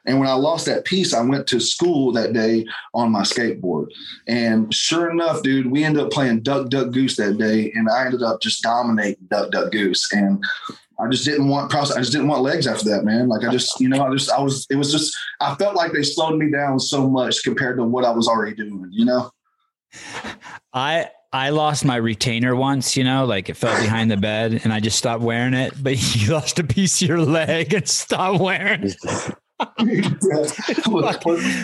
And 0.07 0.19
when 0.19 0.29
I 0.29 0.33
lost 0.33 0.67
that 0.67 0.85
piece, 0.85 1.13
I 1.13 1.21
went 1.21 1.47
to 1.47 1.59
school 1.59 2.11
that 2.11 2.33
day 2.33 2.65
on 2.93 3.11
my 3.11 3.21
skateboard. 3.21 3.87
And 4.27 4.71
sure 4.73 5.09
enough, 5.09 5.41
dude, 5.41 5.71
we 5.71 5.83
ended 5.83 6.03
up 6.03 6.11
playing 6.11 6.41
Duck 6.41 6.69
Duck 6.69 6.91
Goose 6.91 7.15
that 7.17 7.37
day, 7.37 7.71
and 7.73 7.89
I 7.89 8.05
ended 8.05 8.21
up 8.21 8.41
just 8.41 8.61
dominating 8.61 9.25
Duck 9.29 9.51
Duck 9.51 9.71
Goose. 9.71 10.11
And 10.13 10.43
I 10.99 11.09
just 11.09 11.25
didn't 11.25 11.49
want 11.49 11.69
process. 11.69 11.97
I 11.97 11.99
just 11.99 12.11
didn't 12.11 12.27
want 12.27 12.41
legs 12.41 12.67
after 12.67 12.89
that, 12.89 13.03
man. 13.03 13.27
Like 13.27 13.43
I 13.43 13.51
just, 13.51 13.79
you 13.79 13.89
know, 13.89 14.03
I 14.03 14.11
just 14.11 14.31
I 14.31 14.41
was 14.41 14.65
it 14.69 14.75
was 14.75 14.91
just 14.91 15.15
I 15.41 15.55
felt 15.55 15.75
like 15.75 15.91
they 15.91 16.03
slowed 16.03 16.39
me 16.39 16.49
down 16.49 16.79
so 16.79 17.09
much 17.09 17.43
compared 17.43 17.77
to 17.77 17.83
what 17.83 18.05
I 18.05 18.11
was 18.11 18.27
already 18.27 18.55
doing, 18.55 18.87
you 18.91 19.05
know? 19.05 19.29
I 20.73 21.09
I 21.33 21.49
lost 21.49 21.83
my 21.83 21.97
retainer 21.97 22.55
once, 22.55 22.95
you 22.95 23.03
know, 23.03 23.25
like 23.25 23.49
it 23.49 23.57
fell 23.57 23.75
behind 23.81 24.09
the 24.09 24.17
bed 24.17 24.61
and 24.63 24.71
I 24.71 24.79
just 24.79 24.97
stopped 24.97 25.21
wearing 25.21 25.53
it. 25.53 25.73
But 25.81 26.15
you 26.15 26.31
lost 26.31 26.59
a 26.59 26.63
piece 26.63 27.01
of 27.01 27.07
your 27.09 27.21
leg 27.21 27.73
and 27.73 27.87
stopped 27.87 28.39
wearing 28.39 28.83
it. 28.83 28.95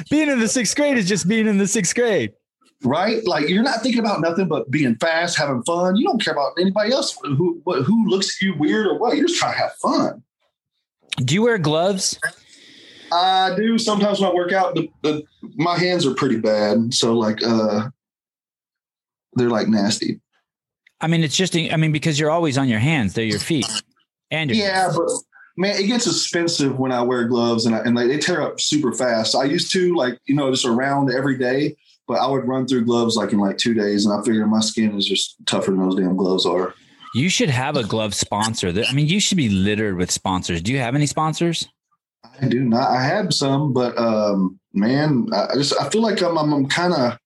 being 0.09 0.29
in 0.29 0.39
the 0.39 0.47
sixth 0.47 0.75
grade 0.77 0.97
is 0.97 1.07
just 1.09 1.27
being 1.27 1.45
in 1.45 1.57
the 1.57 1.67
sixth 1.67 1.93
grade 1.93 2.31
right? 2.83 3.25
Like 3.25 3.50
you're 3.50 3.63
not 3.63 3.81
thinking 3.81 4.00
about 4.00 4.21
nothing 4.21 4.47
but 4.47 4.69
being 4.71 4.95
fast, 4.95 5.38
having 5.38 5.63
fun. 5.63 5.95
You 5.95 6.05
don't 6.05 6.23
care 6.23 6.33
about 6.33 6.53
anybody 6.59 6.91
else 6.91 7.17
who 7.21 7.61
who 7.65 8.09
looks 8.09 8.38
at 8.38 8.45
you 8.45 8.55
weird 8.57 8.88
or 8.88 8.97
what. 8.97 9.15
You're 9.15 9.27
just 9.27 9.39
trying 9.39 9.53
to 9.53 9.59
have 9.59 9.73
fun. 9.75 10.23
Do 11.17 11.33
you 11.33 11.43
wear 11.43 11.57
gloves? 11.57 12.19
I 13.11 13.53
do 13.55 13.77
sometimes 13.77 14.21
when 14.21 14.31
I 14.31 14.33
work 14.33 14.53
out. 14.53 14.75
The, 14.75 14.89
the, 15.01 15.23
my 15.55 15.77
hands 15.77 16.05
are 16.05 16.13
pretty 16.13 16.38
bad, 16.38 16.93
so 16.93 17.13
like 17.13 17.43
uh, 17.43 17.89
they're 19.33 19.50
like 19.50 19.67
nasty. 19.67 20.21
I 21.01 21.07
mean, 21.07 21.23
it's 21.23 21.35
just 21.35 21.55
I 21.55 21.75
mean 21.75 21.91
because 21.91 22.19
you're 22.19 22.31
always 22.31 22.57
on 22.57 22.69
your 22.69 22.79
hands. 22.79 23.13
They're 23.13 23.25
your 23.25 23.39
feet 23.39 23.67
and 24.29 24.50
your 24.50 24.65
yeah, 24.65 24.83
hands. 24.83 24.97
but 24.97 25.09
man, 25.57 25.75
it 25.77 25.88
gets 25.88 26.07
expensive 26.07 26.79
when 26.79 26.91
I 26.91 27.01
wear 27.01 27.25
gloves 27.25 27.65
and 27.65 27.75
I, 27.75 27.79
and 27.79 27.95
like, 27.95 28.07
they 28.07 28.17
tear 28.17 28.41
up 28.41 28.61
super 28.61 28.93
fast. 28.93 29.35
I 29.35 29.43
used 29.43 29.71
to 29.73 29.93
like 29.95 30.17
you 30.25 30.35
know 30.35 30.50
just 30.50 30.65
around 30.65 31.11
every 31.11 31.38
day 31.38 31.75
but 32.12 32.20
I 32.20 32.27
would 32.27 32.46
run 32.46 32.68
through 32.68 32.84
gloves 32.84 33.15
like 33.15 33.32
in 33.32 33.39
like 33.39 33.58
two 33.58 33.74
days, 33.74 34.06
and 34.06 34.13
I 34.13 34.22
figure 34.22 34.46
my 34.46 34.60
skin 34.60 34.98
is 34.98 35.06
just 35.06 35.38
tougher 35.46 35.72
than 35.72 35.80
those 35.80 35.96
damn 35.96 36.18
gloves 36.18 36.46
are. 36.46 36.75
You 37.15 37.30
should 37.30 37.50
have 37.50 37.77
a 37.77 37.86
glove 37.86 38.13
sponsor. 38.13 38.68
I 38.68 38.91
mean, 38.91 39.08
you 39.08 39.22
should 39.22 39.38
be 39.38 39.48
littered 39.48 39.96
with 39.96 40.12
sponsors. 40.12 40.62
Do 40.62 40.74
you 40.74 40.80
have 40.80 40.94
any 40.94 41.06
sponsors? 41.06 41.70
I 42.41 42.50
do 42.50 42.65
not. 42.65 42.91
I 42.91 43.01
have 43.01 43.34
some, 43.34 43.72
but 43.72 43.98
um, 43.98 44.60
man, 44.74 45.30
I 45.32 45.53
just 45.53 45.74
I 45.80 45.88
feel 45.88 46.01
like 46.01 46.22
I'm 46.22 46.38
I'm 46.38 46.68
kind 46.68 46.94
of 46.94 47.18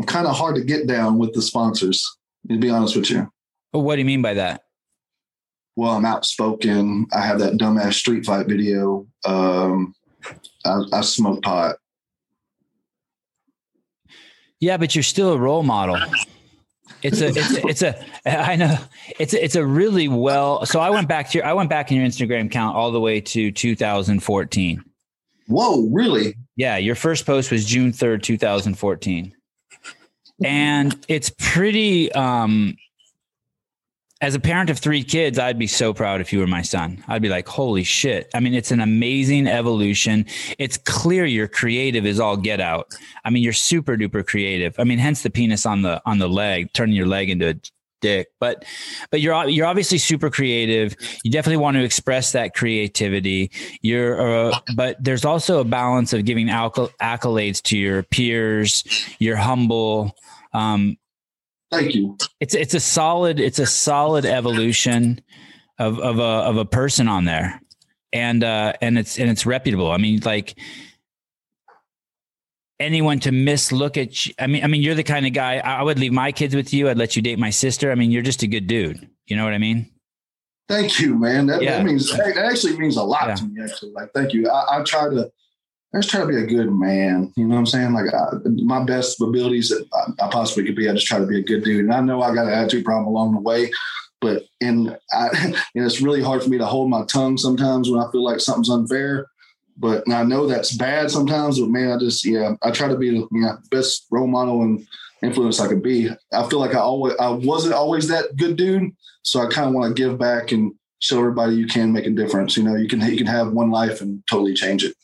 I'm 0.00 0.06
kind 0.06 0.26
of 0.26 0.34
hard 0.34 0.56
to 0.56 0.64
get 0.64 0.88
down 0.88 1.16
with 1.16 1.32
the 1.32 1.42
sponsors. 1.42 2.04
To 2.50 2.58
be 2.58 2.70
honest 2.70 2.96
with 2.96 3.08
you. 3.08 3.30
Well, 3.72 3.84
what 3.84 3.94
do 3.94 4.00
you 4.00 4.04
mean 4.04 4.20
by 4.20 4.34
that? 4.34 4.62
Well, 5.76 5.92
I'm 5.92 6.04
outspoken. 6.04 7.06
I 7.12 7.20
have 7.20 7.38
that 7.38 7.52
dumbass 7.52 7.94
street 7.94 8.26
fight 8.26 8.48
video. 8.48 9.06
Um, 9.24 9.94
I, 10.64 10.82
I 10.92 11.00
smoke 11.02 11.42
pot. 11.42 11.76
Yeah, 14.62 14.76
but 14.76 14.94
you're 14.94 15.02
still 15.02 15.32
a 15.32 15.38
role 15.38 15.64
model. 15.64 15.98
It's 17.02 17.20
a, 17.20 17.26
it's 17.26 17.56
a, 17.56 17.66
it's 17.66 17.82
a, 17.82 18.04
I 18.24 18.54
know 18.54 18.78
it's 19.18 19.34
a, 19.34 19.44
it's 19.44 19.56
a 19.56 19.66
really 19.66 20.06
well. 20.06 20.64
So 20.66 20.78
I 20.78 20.88
went 20.90 21.08
back 21.08 21.30
to 21.30 21.38
your, 21.38 21.44
I 21.44 21.52
went 21.52 21.68
back 21.68 21.90
in 21.90 21.96
your 21.96 22.06
Instagram 22.06 22.46
account 22.46 22.76
all 22.76 22.92
the 22.92 23.00
way 23.00 23.20
to 23.20 23.50
2014. 23.50 24.84
Whoa, 25.48 25.88
really? 25.90 26.36
Yeah. 26.54 26.76
Your 26.76 26.94
first 26.94 27.26
post 27.26 27.50
was 27.50 27.64
June 27.64 27.90
3rd, 27.90 28.22
2014. 28.22 29.34
And 30.44 31.06
it's 31.08 31.32
pretty, 31.40 32.12
um, 32.12 32.76
as 34.22 34.36
a 34.36 34.40
parent 34.40 34.70
of 34.70 34.78
three 34.78 35.02
kids, 35.02 35.36
I'd 35.36 35.58
be 35.58 35.66
so 35.66 35.92
proud 35.92 36.20
if 36.20 36.32
you 36.32 36.38
were 36.38 36.46
my 36.46 36.62
son. 36.62 37.02
I'd 37.08 37.22
be 37.22 37.28
like, 37.28 37.48
holy 37.48 37.82
shit. 37.82 38.30
I 38.32 38.40
mean, 38.40 38.54
it's 38.54 38.70
an 38.70 38.80
amazing 38.80 39.48
evolution. 39.48 40.26
It's 40.58 40.78
clear 40.78 41.26
you're 41.26 41.48
creative 41.48 42.06
is 42.06 42.20
all 42.20 42.36
get 42.36 42.60
out. 42.60 42.94
I 43.24 43.30
mean, 43.30 43.42
you're 43.42 43.52
super 43.52 43.96
duper 43.96 44.24
creative. 44.24 44.78
I 44.78 44.84
mean, 44.84 45.00
hence 45.00 45.24
the 45.24 45.30
penis 45.30 45.66
on 45.66 45.82
the 45.82 46.00
on 46.06 46.18
the 46.18 46.28
leg, 46.28 46.72
turning 46.72 46.94
your 46.94 47.06
leg 47.06 47.30
into 47.30 47.48
a 47.48 47.54
dick. 48.00 48.28
But 48.38 48.64
but 49.10 49.20
you're 49.20 49.48
you're 49.48 49.66
obviously 49.66 49.98
super 49.98 50.30
creative. 50.30 50.94
You 51.24 51.32
definitely 51.32 51.56
want 51.56 51.76
to 51.78 51.82
express 51.82 52.30
that 52.30 52.54
creativity. 52.54 53.50
You're 53.80 54.52
uh, 54.52 54.58
but 54.76 55.02
there's 55.02 55.24
also 55.24 55.58
a 55.58 55.64
balance 55.64 56.12
of 56.12 56.24
giving 56.24 56.46
accolades 56.46 57.60
to 57.62 57.76
your 57.76 58.04
peers. 58.04 58.84
You're 59.18 59.36
humble. 59.36 60.14
Um, 60.52 60.96
Thank 61.72 61.94
you. 61.94 62.16
It's 62.38 62.54
it's 62.54 62.74
a 62.74 62.80
solid 62.80 63.40
it's 63.40 63.58
a 63.58 63.66
solid 63.66 64.26
evolution 64.26 65.22
of 65.78 65.98
of 65.98 66.18
a 66.18 66.22
of 66.22 66.56
a 66.58 66.64
person 66.64 67.08
on 67.08 67.24
there, 67.24 67.60
and 68.12 68.44
uh, 68.44 68.74
and 68.82 68.98
it's 68.98 69.18
and 69.18 69.30
it's 69.30 69.46
reputable. 69.46 69.90
I 69.90 69.96
mean, 69.96 70.20
like 70.24 70.54
anyone 72.78 73.20
to 73.20 73.30
mislook 73.30 73.96
at 73.96 74.26
you. 74.26 74.34
I 74.38 74.46
mean, 74.46 74.64
I 74.64 74.66
mean, 74.66 74.82
you're 74.82 74.94
the 74.94 75.02
kind 75.02 75.26
of 75.26 75.32
guy 75.32 75.58
I 75.58 75.82
would 75.82 75.98
leave 75.98 76.12
my 76.12 76.30
kids 76.30 76.54
with 76.54 76.74
you. 76.74 76.90
I'd 76.90 76.98
let 76.98 77.16
you 77.16 77.22
date 77.22 77.38
my 77.38 77.50
sister. 77.50 77.90
I 77.90 77.94
mean, 77.94 78.10
you're 78.10 78.22
just 78.22 78.42
a 78.42 78.46
good 78.46 78.66
dude. 78.66 79.08
You 79.26 79.36
know 79.36 79.44
what 79.44 79.54
I 79.54 79.58
mean? 79.58 79.90
Thank 80.68 81.00
you, 81.00 81.18
man. 81.18 81.46
That, 81.46 81.62
yeah. 81.62 81.78
that 81.78 81.84
means 81.84 82.10
that 82.10 82.36
actually 82.36 82.76
means 82.76 82.96
a 82.96 83.02
lot 83.02 83.28
yeah. 83.28 83.34
to 83.36 83.44
me. 83.44 83.62
Actually, 83.62 83.92
like, 83.92 84.12
thank 84.12 84.32
you. 84.34 84.48
I, 84.48 84.78
I 84.78 84.82
try 84.82 85.08
to 85.08 85.32
I 85.94 85.98
just 85.98 86.10
try 86.10 86.20
to 86.20 86.26
be 86.26 86.36
a 86.36 86.46
good 86.46 86.72
man. 86.72 87.32
You 87.36 87.44
know 87.44 87.54
what 87.54 87.60
I'm 87.60 87.66
saying? 87.66 87.92
Like 87.92 88.12
I, 88.14 88.30
my 88.62 88.82
best 88.82 89.20
abilities 89.20 89.68
that 89.68 89.86
I, 89.92 90.24
I, 90.24 90.30
possibly 90.30 90.64
could 90.64 90.76
be, 90.76 90.88
I 90.88 90.94
just 90.94 91.06
try 91.06 91.18
to 91.18 91.26
be 91.26 91.38
a 91.38 91.42
good 91.42 91.64
dude. 91.64 91.84
And 91.84 91.92
I 91.92 92.00
know 92.00 92.22
I 92.22 92.34
got 92.34 92.46
an 92.46 92.54
attitude 92.54 92.84
problem 92.84 93.06
along 93.06 93.34
the 93.34 93.40
way, 93.40 93.70
but 94.20 94.44
and 94.62 94.96
I, 95.12 95.48
know, 95.74 95.84
it's 95.84 96.00
really 96.00 96.22
hard 96.22 96.42
for 96.42 96.48
me 96.48 96.58
to 96.58 96.66
hold 96.66 96.88
my 96.88 97.04
tongue 97.04 97.36
sometimes 97.36 97.90
when 97.90 98.00
I 98.00 98.10
feel 98.10 98.24
like 98.24 98.40
something's 98.40 98.70
unfair. 98.70 99.26
But 99.76 100.04
I 100.10 100.22
know 100.22 100.46
that's 100.46 100.72
bad 100.72 101.10
sometimes. 101.10 101.58
But 101.58 101.70
man, 101.70 101.92
I 101.92 101.98
just 101.98 102.24
yeah, 102.24 102.54
I 102.62 102.70
try 102.70 102.88
to 102.88 102.96
be 102.96 103.10
the 103.10 103.16
you 103.16 103.28
know, 103.32 103.58
best 103.70 104.06
role 104.10 104.26
model 104.26 104.62
and 104.62 104.86
influence 105.22 105.60
I 105.60 105.68
could 105.68 105.82
be. 105.82 106.10
I 106.32 106.48
feel 106.48 106.58
like 106.58 106.74
I 106.74 106.80
always 106.80 107.14
I 107.18 107.30
wasn't 107.30 107.74
always 107.74 108.08
that 108.08 108.36
good 108.36 108.56
dude, 108.56 108.94
so 109.22 109.40
I 109.40 109.48
kind 109.48 109.68
of 109.68 109.74
want 109.74 109.94
to 109.94 110.00
give 110.00 110.18
back 110.18 110.52
and 110.52 110.72
show 110.98 111.18
everybody 111.18 111.56
you 111.56 111.66
can 111.66 111.92
make 111.92 112.06
a 112.06 112.10
difference. 112.10 112.56
You 112.56 112.64
know, 112.64 112.76
you 112.76 112.86
can 112.86 113.00
you 113.00 113.16
can 113.16 113.26
have 113.26 113.52
one 113.52 113.70
life 113.70 114.00
and 114.00 114.22
totally 114.28 114.54
change 114.54 114.84
it. 114.84 114.94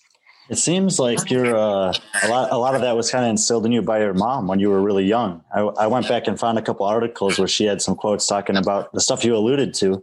It 0.49 0.57
seems 0.57 0.99
like 0.99 1.31
you're 1.31 1.55
uh, 1.55 1.93
a 2.23 2.29
lot. 2.29 2.51
A 2.53 2.57
lot 2.57 2.75
of 2.75 2.81
that 2.81 2.97
was 2.97 3.11
kind 3.11 3.25
of 3.25 3.31
instilled 3.31 3.67
in 3.67 3.73
you 3.73 3.83
by 3.83 4.01
your 4.01 4.15
mom 4.15 4.47
when 4.47 4.61
you 4.61 4.71
were 4.71 4.81
really 4.81 5.05
young. 5.05 5.45
I, 5.55 5.61
I, 5.61 5.87
went 5.89 6.09
back 6.09 6.27
and 6.27 6.41
found 6.41 6.59
a 6.59 6.63
couple 6.63 6.87
articles 6.87 7.39
where 7.39 7.49
she 7.49 7.65
had 7.65 7.83
some 7.83 7.95
quotes 7.95 8.27
talking 8.27 8.57
about 8.57 8.91
the 8.95 9.01
stuff 9.01 9.25
you 9.25 9.37
alluded 9.37 9.75
to, 9.75 10.03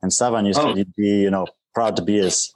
and 0.00 0.12
Sevan 0.12 0.46
you 0.46 0.54
said 0.54 0.64
oh. 0.64 0.76
you'd 0.76 0.94
be, 0.94 1.08
you 1.08 1.30
know, 1.30 1.48
proud 1.74 1.96
to 1.96 2.02
be 2.02 2.18
his 2.18 2.54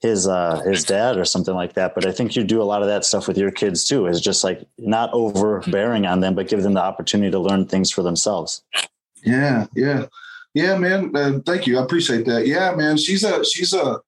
his 0.00 0.28
uh, 0.28 0.60
his 0.60 0.84
dad 0.84 1.16
or 1.16 1.24
something 1.24 1.54
like 1.54 1.72
that. 1.72 1.94
But 1.94 2.06
I 2.06 2.12
think 2.12 2.36
you 2.36 2.44
do 2.44 2.62
a 2.62 2.64
lot 2.64 2.82
of 2.82 2.88
that 2.88 3.04
stuff 3.04 3.26
with 3.26 3.36
your 3.36 3.50
kids 3.50 3.84
too. 3.84 4.06
Is 4.06 4.20
just 4.20 4.44
like 4.44 4.64
not 4.78 5.10
overbearing 5.12 6.06
on 6.06 6.20
them, 6.20 6.34
but 6.34 6.48
give 6.48 6.62
them 6.62 6.74
the 6.74 6.82
opportunity 6.82 7.30
to 7.32 7.38
learn 7.38 7.66
things 7.66 7.90
for 7.90 8.02
themselves. 8.02 8.62
Yeah, 9.24 9.66
yeah, 9.74 10.06
yeah, 10.54 10.78
man. 10.78 11.10
Uh, 11.16 11.40
thank 11.44 11.66
you. 11.66 11.78
I 11.78 11.82
appreciate 11.82 12.26
that. 12.26 12.46
Yeah, 12.46 12.74
man. 12.74 12.96
She's 12.96 13.24
a 13.24 13.44
she's 13.44 13.72
a 13.72 14.00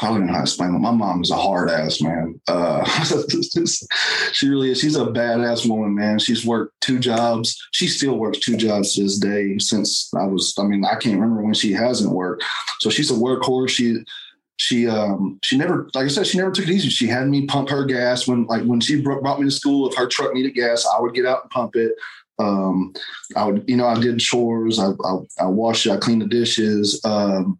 I 0.00 0.06
don't 0.08 0.26
know 0.26 0.32
how 0.32 0.38
to 0.38 0.42
explain 0.42 0.74
it. 0.74 0.78
My 0.78 0.92
mom 0.92 1.22
is 1.22 1.30
a 1.30 1.36
hard 1.36 1.70
ass 1.70 2.00
man. 2.00 2.40
Uh, 2.46 2.84
she 4.32 4.48
really 4.48 4.70
is. 4.70 4.80
She's 4.80 4.96
a 4.96 5.06
badass 5.06 5.68
woman, 5.68 5.94
man. 5.94 6.18
She's 6.18 6.46
worked 6.46 6.80
two 6.80 6.98
jobs. 6.98 7.56
She 7.72 7.88
still 7.88 8.16
works 8.16 8.38
two 8.38 8.56
jobs 8.56 8.94
to 8.94 9.02
this 9.02 9.18
day 9.18 9.58
since 9.58 10.10
I 10.14 10.24
was, 10.24 10.54
I 10.58 10.64
mean, 10.64 10.84
I 10.84 10.96
can't 10.96 11.18
remember 11.18 11.42
when 11.42 11.54
she 11.54 11.72
hasn't 11.72 12.12
worked. 12.12 12.44
So 12.80 12.90
she's 12.90 13.10
a 13.10 13.14
workhorse. 13.14 13.70
She, 13.70 14.04
she, 14.56 14.88
um, 14.88 15.38
she 15.42 15.56
never, 15.56 15.88
like 15.94 16.04
I 16.04 16.08
said, 16.08 16.26
she 16.26 16.38
never 16.38 16.50
took 16.50 16.66
it 16.66 16.72
easy. 16.72 16.88
She 16.88 17.06
had 17.06 17.28
me 17.28 17.46
pump 17.46 17.68
her 17.70 17.84
gas 17.84 18.26
when, 18.26 18.46
like, 18.46 18.62
when 18.64 18.80
she 18.80 19.00
brought 19.00 19.38
me 19.38 19.46
to 19.46 19.50
school, 19.50 19.88
if 19.88 19.96
her 19.96 20.06
truck 20.06 20.34
needed 20.34 20.54
gas, 20.54 20.86
I 20.86 21.00
would 21.00 21.14
get 21.14 21.26
out 21.26 21.42
and 21.42 21.50
pump 21.50 21.76
it. 21.76 21.92
Um, 22.38 22.92
I 23.34 23.44
would, 23.46 23.64
you 23.66 23.76
know, 23.76 23.86
I 23.86 23.98
did 23.98 24.20
chores. 24.20 24.78
I, 24.78 24.90
I, 24.90 25.18
I 25.40 25.46
washed, 25.46 25.88
I 25.88 25.96
cleaned 25.96 26.22
the 26.22 26.26
dishes. 26.26 27.00
Um, 27.04 27.58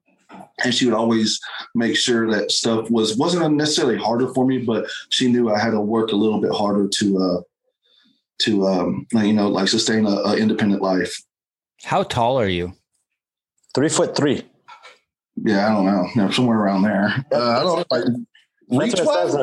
and 0.65 0.75
she 0.75 0.87
would 0.87 0.95
always 0.95 1.41
make 1.75 1.97
sure 1.97 2.31
that 2.31 2.51
stuff 2.51 2.91
was 2.91 3.17
wasn't 3.17 3.55
necessarily 3.55 3.97
harder 3.97 4.33
for 4.35 4.47
me, 4.47 4.59
but 4.59 4.87
she 5.11 5.31
knew 5.31 5.51
I 5.51 5.59
had 5.59 5.71
to 5.71 5.81
work 5.81 6.13
a 6.13 6.17
little 6.17 6.41
bit 6.41 6.53
harder 6.53 6.89
to 6.89 7.19
uh 7.19 7.41
to 8.43 8.67
um 8.67 9.07
you 9.13 9.33
know 9.33 9.49
like 9.49 9.69
sustain 9.69 10.07
a, 10.07 10.11
a 10.11 10.37
independent 10.37 10.83
life. 10.83 11.21
How 11.83 12.03
tall 12.03 12.39
are 12.41 12.49
you? 12.49 12.75
Three 13.75 13.89
foot 13.89 14.17
three. 14.17 14.43
Yeah, 15.45 15.67
I 15.67 15.75
don't 15.75 15.87
know, 15.87 16.09
you 16.15 16.23
know 16.23 16.31
somewhere 16.31 16.59
around 16.59 16.83
there. 16.83 17.25
Uh, 17.33 17.61
I 17.61 17.63
don't 17.63 17.91
like 17.91 18.05
reach 18.71 18.95
wise. 18.99 19.35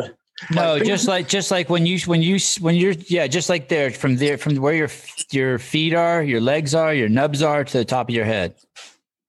No, 0.52 0.80
just 0.80 1.08
like 1.08 1.30
just 1.30 1.50
like 1.50 1.70
when 1.70 1.86
you 1.86 1.98
when 2.00 2.22
you 2.22 2.40
when 2.60 2.76
you're 2.76 2.96
yeah, 3.08 3.28
just 3.28 3.48
like 3.48 3.70
there 3.70 3.90
from 3.92 4.18
there 4.18 4.38
from 4.38 4.56
where 4.58 4.74
your 4.74 4.90
your 5.32 5.58
feet 5.60 5.94
are, 5.94 6.22
your 6.22 6.42
legs 6.42 6.76
are, 6.76 6.94
your 6.94 7.08
nubs 7.08 7.42
are 7.42 7.64
to 7.64 7.78
the 7.78 7.86
top 7.86 8.10
of 8.10 8.16
your 8.16 8.26
head. 8.26 8.54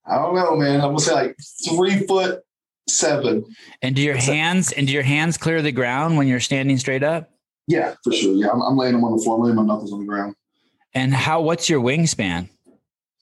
I 0.08 0.16
don't 0.16 0.34
know, 0.34 0.56
man. 0.56 0.80
I'm 0.80 0.88
gonna 0.88 1.00
say 1.00 1.12
like 1.12 1.36
three 1.66 2.06
foot 2.06 2.42
seven. 2.88 3.44
And 3.82 3.96
do 3.96 4.02
your 4.02 4.16
hands 4.16 4.72
and 4.72 4.86
do 4.86 4.92
your 4.92 5.02
hands 5.02 5.36
clear 5.36 5.62
the 5.62 5.72
ground 5.72 6.16
when 6.16 6.28
you're 6.28 6.40
standing 6.40 6.78
straight 6.78 7.02
up? 7.02 7.30
Yeah, 7.66 7.94
for 8.04 8.12
sure. 8.12 8.34
Yeah, 8.34 8.50
I'm, 8.52 8.62
I'm 8.62 8.76
laying 8.76 8.92
them 8.92 9.04
on 9.04 9.16
the 9.16 9.22
floor. 9.22 9.36
I'm 9.36 9.42
laying 9.42 9.56
my 9.56 9.64
knuckles 9.64 9.92
on 9.92 10.00
the 10.00 10.06
ground. 10.06 10.34
And 10.94 11.12
how? 11.12 11.40
What's 11.40 11.68
your 11.68 11.80
wingspan? 11.80 12.48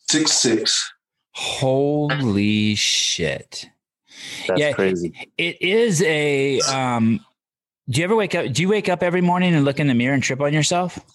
Six 0.08 0.32
six. 0.32 0.92
Holy 1.32 2.74
shit! 2.74 3.66
That's 4.46 4.60
yeah, 4.60 4.72
crazy. 4.72 5.30
It 5.38 5.60
is 5.60 6.02
a. 6.02 6.60
Um, 6.60 7.24
do 7.88 8.00
you 8.00 8.04
ever 8.04 8.14
wake 8.14 8.34
up? 8.34 8.52
Do 8.52 8.62
you 8.62 8.68
wake 8.68 8.88
up 8.88 9.02
every 9.02 9.22
morning 9.22 9.54
and 9.54 9.64
look 9.64 9.80
in 9.80 9.88
the 9.88 9.94
mirror 9.94 10.14
and 10.14 10.22
trip 10.22 10.40
on 10.40 10.52
yourself? 10.52 10.98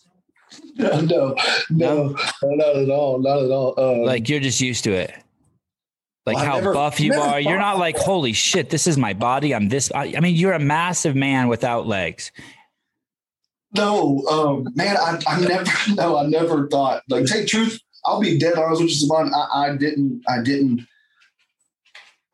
No, 0.76 1.02
no, 1.02 1.36
no, 1.70 2.16
no 2.42 2.56
not 2.56 2.76
at 2.78 2.90
all. 2.90 3.20
Not 3.20 3.44
at 3.44 3.52
all. 3.52 3.78
Um, 3.78 4.06
like 4.06 4.30
you're 4.30 4.40
just 4.40 4.62
used 4.62 4.86
to 4.86 4.94
it 4.94 5.14
like 6.30 6.38
well, 6.38 6.46
how 6.46 6.56
never, 6.60 6.74
buff 6.74 7.00
you 7.00 7.14
are. 7.14 7.40
You're 7.40 7.58
not 7.58 7.80
like, 7.80 7.98
holy 7.98 8.34
shit, 8.34 8.70
this 8.70 8.86
is 8.86 8.98
my 8.98 9.14
body. 9.14 9.56
I'm 9.56 9.68
this. 9.68 9.92
I, 9.94 10.14
I 10.16 10.20
mean, 10.20 10.36
you're 10.36 10.54
a 10.54 10.60
massive 10.60 11.16
man 11.16 11.48
without 11.48 11.88
legs. 11.88 12.32
No, 13.76 14.26
um, 14.28 14.68
man, 14.76 14.96
I, 14.98 15.20
I 15.28 15.40
never, 15.42 15.72
no, 15.96 16.18
I 16.18 16.28
never 16.28 16.68
thought. 16.68 17.04
Like, 17.10 17.26
take 17.26 17.48
truth. 17.48 17.80
I'll 18.06 18.20
be 18.20 18.38
dead 18.38 18.58
honest 18.58 18.82
with 18.82 18.92
you, 18.92 19.08
Sevan. 19.08 19.32
I, 19.34 19.70
I 19.70 19.76
didn't, 19.76 20.24
I 20.28 20.42
didn't, 20.42 20.88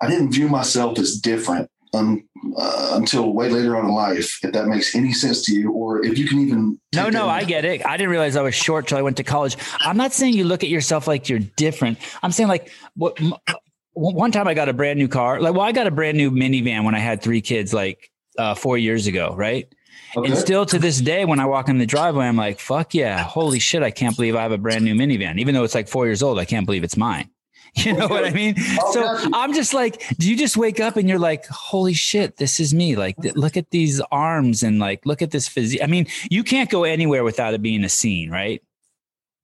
I 0.02 0.10
didn't 0.10 0.32
view 0.32 0.50
myself 0.50 1.00
as 1.00 1.20
different 1.20 1.70
um, 1.94 2.28
uh, 2.58 2.92
until 2.94 3.34
way 3.34 3.50
later 3.50 3.78
on 3.78 3.86
in 3.86 3.92
life. 3.92 4.40
If 4.44 4.52
that 4.52 4.68
makes 4.68 4.94
any 4.94 5.14
sense 5.14 5.44
to 5.46 5.56
you, 5.56 5.72
or 5.72 6.06
if 6.06 6.18
you 6.18 6.28
can 6.28 6.40
even. 6.40 6.80
No, 6.94 7.10
no, 7.10 7.30
I 7.30 7.46
get 7.46 7.64
it. 7.66 7.86
I 7.86 7.98
didn't 7.98 8.12
realize 8.12 8.36
I 8.36 8.42
was 8.42 8.56
short 8.56 8.88
till 8.88 8.98
I 8.98 9.02
went 9.02 9.18
to 9.18 9.24
college. 9.24 9.58
I'm 9.80 9.98
not 9.98 10.12
saying 10.14 10.34
you 10.34 10.44
look 10.44 10.64
at 10.64 10.70
yourself 10.70 11.08
like 11.08 11.30
you're 11.30 11.40
different. 11.40 11.98
I'm 12.22 12.32
saying 12.32 12.50
like 12.50 12.72
what 12.96 13.18
one 13.96 14.32
time 14.32 14.48
I 14.48 14.54
got 14.54 14.70
a 14.70 14.74
brand 14.74 15.00
new 15.00 15.08
car. 15.08 15.40
Like, 15.40 15.54
well, 15.54 15.64
I 15.64 15.72
got 15.72 15.88
a 15.88 15.92
brand 15.92 16.18
new 16.18 16.30
minivan 16.30 16.84
when 16.84 16.96
I 16.96 17.00
had 17.00 17.22
three 17.22 17.42
kids, 17.42 17.74
like 17.74 18.12
uh, 18.38 18.54
four 18.54 18.78
years 18.78 19.08
ago, 19.08 19.34
right? 19.36 19.68
Okay. 20.16 20.30
And 20.30 20.38
still 20.38 20.66
to 20.68 20.80
this 20.80 21.02
day, 21.02 21.26
when 21.26 21.40
I 21.40 21.46
walk 21.46 21.68
in 21.68 21.78
the 21.78 21.86
driveway, 21.86 22.26
I'm 22.26 22.38
like, 22.38 22.60
fuck 22.60 22.94
yeah, 22.94 23.24
holy 23.24 23.60
shit, 23.60 23.84
I 23.84 23.92
can't 23.92 24.16
believe 24.16 24.36
I 24.36 24.44
have 24.44 24.52
a 24.52 24.58
brand 24.58 24.86
new 24.86 24.96
minivan. 24.96 25.40
Even 25.40 25.56
though 25.56 25.64
it's 25.64 25.76
like 25.76 25.88
four 25.88 26.06
years 26.06 26.24
old, 26.24 26.40
I 26.40 26.46
can't 26.46 26.66
believe 26.66 26.84
it's 26.84 26.98
mine. 26.98 27.30
You 27.78 27.92
know 27.92 28.06
okay. 28.06 28.14
what 28.14 28.26
I 28.26 28.30
mean? 28.30 28.56
So 28.94 29.18
I'm 29.34 29.54
just 29.54 29.74
like, 29.74 30.02
do 30.18 30.30
you 30.30 30.38
just 30.38 30.56
wake 30.56 30.80
up 30.80 30.96
and 30.96 31.10
you're 31.10 31.20
like, 31.20 31.46
holy 31.48 31.94
shit, 31.94 32.38
this 32.38 32.62
is 32.62 32.74
me? 32.74 32.96
Like, 32.96 33.18
look 33.36 33.58
at 33.58 33.70
these 33.72 34.00
arms 34.14 34.64
and 34.64 34.80
like, 34.80 35.06
look 35.06 35.22
at 35.22 35.32
this 35.32 35.50
physique. 35.50 35.82
I 35.84 35.88
mean, 35.88 36.08
you 36.32 36.46
can't 36.46 36.70
go 36.70 36.86
anywhere 36.86 37.26
without 37.26 37.54
it 37.54 37.62
being 37.62 37.84
a 37.84 37.90
scene, 37.90 38.32
right? 38.32 38.64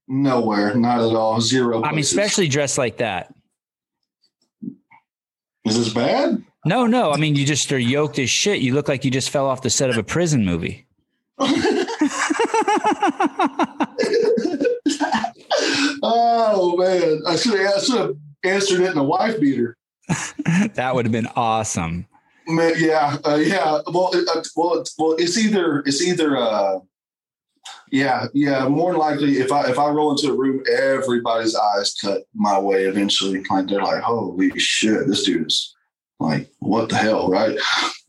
Nowhere, 0.08 0.74
not 0.76 1.00
at 1.00 1.14
all. 1.14 1.42
Zero. 1.42 1.82
Places. 1.82 1.90
I 1.90 1.92
mean, 1.92 2.00
especially 2.00 2.48
dressed 2.48 2.78
like 2.78 2.98
that. 2.98 3.34
Is 5.66 5.78
this 5.78 5.94
bad? 5.94 6.44
No, 6.66 6.88
no. 6.88 7.12
I 7.12 7.18
mean, 7.18 7.36
you 7.36 7.46
just 7.46 7.72
are 7.72 7.80
yoked 7.80 8.20
as 8.20 8.30
shit. 8.30 8.62
You 8.62 8.74
look 8.74 8.88
like 8.88 9.06
you 9.06 9.12
just 9.12 9.30
fell 9.30 9.46
off 9.46 9.62
the 9.62 9.70
set 9.70 9.90
of 9.90 9.98
a 9.98 10.04
prison 10.04 10.46
movie. 10.46 10.86
oh 16.04 16.76
man, 16.78 17.22
I 17.28 17.36
should 17.36 17.60
have 17.60 17.74
I 17.76 17.80
should 17.80 17.98
have 17.98 18.16
answered 18.44 18.82
it 18.82 18.92
in 18.92 18.98
a 18.98 19.04
wife 19.04 19.40
beater. 19.40 19.76
that 20.76 20.94
would 20.94 21.06
have 21.06 21.12
been 21.12 21.30
awesome. 21.36 22.06
Man, 22.48 22.74
yeah, 22.78 23.18
uh, 23.26 23.36
yeah. 23.36 23.80
Well, 23.88 24.12
uh, 24.14 24.44
well, 24.56 24.84
well. 24.98 25.16
It's 25.18 25.38
either 25.38 25.80
it's 25.86 26.02
either 26.02 26.38
uh, 26.38 26.80
yeah, 27.92 28.28
yeah. 28.34 28.68
More 28.68 28.96
likely, 28.96 29.40
if 29.40 29.52
I 29.52 29.70
if 29.70 29.78
I 29.78 29.90
roll 29.90 30.12
into 30.12 30.32
a 30.32 30.38
room, 30.38 30.64
everybody's 30.72 31.56
eyes 31.56 31.94
cut 31.94 32.24
my 32.34 32.58
way 32.58 32.86
eventually. 32.86 33.44
Like 33.50 33.68
they're 33.68 33.84
like, 33.84 34.02
"Holy 34.02 34.58
shit, 34.58 35.08
this 35.08 35.24
dude 35.24 35.48
is 35.48 35.76
like, 36.20 36.50
what 36.60 36.90
the 36.90 36.96
hell?" 36.96 37.30
Right? 37.30 37.58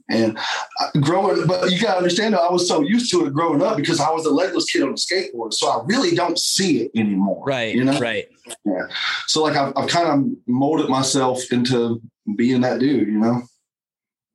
And 0.09 0.39
uh, 0.81 1.01
growing, 1.01 1.47
but 1.47 1.71
you 1.71 1.81
gotta 1.81 1.97
understand, 1.97 2.35
I 2.35 2.51
was 2.51 2.69
so 2.69 2.83
used 2.83 3.11
to 3.12 3.25
it 3.25 3.33
growing 3.33 3.62
up 3.62 3.77
because 3.77 3.99
I 3.99 4.11
was 4.11 4.27
a 4.27 4.31
legless 4.31 4.67
kid 4.67 4.83
on 4.83 4.91
a 4.91 4.95
skateboard, 4.95 5.55
so 5.55 5.69
I 5.69 5.83
really 5.87 6.15
don't 6.15 6.39
see 6.39 6.83
it 6.83 6.91
anymore. 6.95 7.43
Right. 7.47 7.75
You 7.75 7.85
know. 7.85 7.99
Right. 7.99 8.29
Yeah. 8.65 8.89
So 9.27 9.43
like 9.43 9.57
I've, 9.57 9.73
I've 9.77 9.89
kind 9.89 10.09
of 10.09 10.31
molded 10.47 10.91
myself 10.91 11.41
into 11.51 12.01
being 12.37 12.61
that 12.61 12.79
dude. 12.79 13.09
You 13.09 13.19
know 13.19 13.43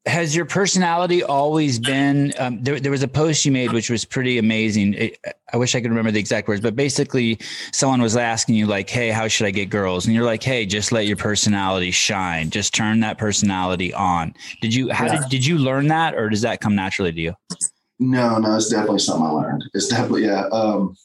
has 0.08 0.36
your 0.36 0.46
personality 0.46 1.22
always 1.22 1.80
been 1.80 2.34
um, 2.40 2.64
there, 2.64 2.80
there 2.80 2.92
was 2.92 3.04
a 3.04 3.08
post 3.08 3.46
you 3.46 3.52
made 3.52 3.74
which 3.74 3.90
was 3.90 4.06
pretty 4.06 4.38
amazing. 4.38 4.94
It, 4.94 5.18
i 5.54 5.58
wish 5.58 5.76
i 5.76 5.82
could 5.82 5.90
remember 5.90 6.12
the 6.12 6.20
exact 6.20 6.48
words 6.48 6.62
but 6.62 6.76
basically 6.76 7.40
someone 7.72 8.02
was 8.02 8.18
asking 8.18 8.56
you 8.56 8.66
like 8.66 8.90
hey 8.90 9.10
how 9.10 9.28
should 9.28 9.46
i 9.46 9.52
get 9.52 9.70
girls? 9.70 10.06
And 10.06 10.16
you're 10.16 10.26
like 10.26 10.44
hey 10.44 10.66
just 10.66 10.92
let 10.92 11.06
your 11.06 11.18
personality 11.18 11.92
shine. 11.92 12.50
Just 12.50 12.74
turn 12.74 13.00
that 13.02 13.18
personality 13.18 13.94
on. 13.94 14.34
Did 14.62 14.74
you 14.74 14.92
how 14.92 15.06
yeah. 15.06 15.22
did, 15.22 15.30
did 15.30 15.46
you 15.46 15.58
learn 15.58 15.88
that 15.88 16.16
or 16.16 16.30
does 16.30 16.42
that 16.42 16.62
come 16.62 16.76
naturally 16.76 17.12
to 17.12 17.22
you? 17.22 17.34
No 18.00 18.38
no 18.40 18.56
it's 18.56 18.70
definitely 18.70 19.00
something 19.00 19.26
i 19.26 19.30
learned. 19.30 19.64
It's 19.74 19.88
definitely 19.88 20.26
yeah 20.26 20.48
um, 20.52 20.96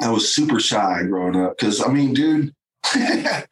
i 0.00 0.10
was 0.10 0.34
super 0.34 0.60
shy 0.60 1.02
growing 1.04 1.36
up 1.36 1.56
because 1.58 1.82
i 1.82 1.88
mean 1.88 2.14
dude 2.14 2.54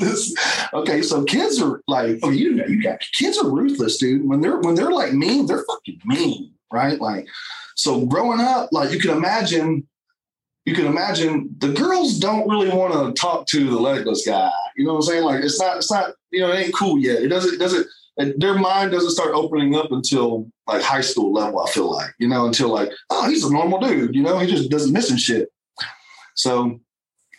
this, 0.00 0.34
okay, 0.72 1.02
so 1.02 1.24
kids 1.24 1.60
are 1.60 1.80
like, 1.88 2.18
oh, 2.22 2.30
you 2.30 2.54
know, 2.54 2.66
you 2.66 2.82
got 2.82 3.00
kids 3.14 3.38
are 3.38 3.50
ruthless, 3.50 3.98
dude. 3.98 4.28
When 4.28 4.40
they're 4.40 4.58
when 4.58 4.74
they're 4.74 4.90
like 4.90 5.12
mean, 5.12 5.46
they're 5.46 5.64
fucking 5.64 6.00
mean, 6.04 6.52
right? 6.72 7.00
Like, 7.00 7.26
so 7.74 8.06
growing 8.06 8.40
up, 8.40 8.70
like 8.72 8.92
you 8.92 8.98
can 8.98 9.10
imagine, 9.10 9.86
you 10.64 10.74
can 10.74 10.86
imagine 10.86 11.48
the 11.58 11.72
girls 11.72 12.18
don't 12.18 12.48
really 12.48 12.70
want 12.70 12.92
to 12.92 13.20
talk 13.20 13.46
to 13.48 13.70
the 13.70 13.78
legless 13.78 14.26
guy. 14.26 14.50
You 14.76 14.84
know 14.84 14.94
what 14.94 15.00
I'm 15.00 15.02
saying? 15.02 15.24
Like, 15.24 15.44
it's 15.44 15.60
not, 15.60 15.76
it's 15.78 15.90
not, 15.90 16.14
you 16.30 16.40
know, 16.40 16.52
it 16.52 16.58
ain't 16.58 16.74
cool 16.74 16.98
yet. 16.98 17.22
It 17.22 17.28
doesn't, 17.28 17.54
it 17.54 17.58
doesn't. 17.58 17.86
Their 18.38 18.54
mind 18.54 18.92
doesn't 18.92 19.10
start 19.10 19.34
opening 19.34 19.76
up 19.76 19.92
until 19.92 20.50
like 20.66 20.80
high 20.80 21.02
school 21.02 21.34
level. 21.34 21.60
I 21.60 21.70
feel 21.70 21.92
like, 21.92 22.14
you 22.18 22.28
know, 22.28 22.46
until 22.46 22.70
like, 22.70 22.90
oh, 23.10 23.28
he's 23.28 23.44
a 23.44 23.52
normal 23.52 23.78
dude. 23.78 24.14
You 24.14 24.22
know, 24.22 24.38
he 24.38 24.46
just 24.46 24.70
doesn't 24.70 24.92
missing 24.92 25.18
shit. 25.18 25.50
So 26.34 26.80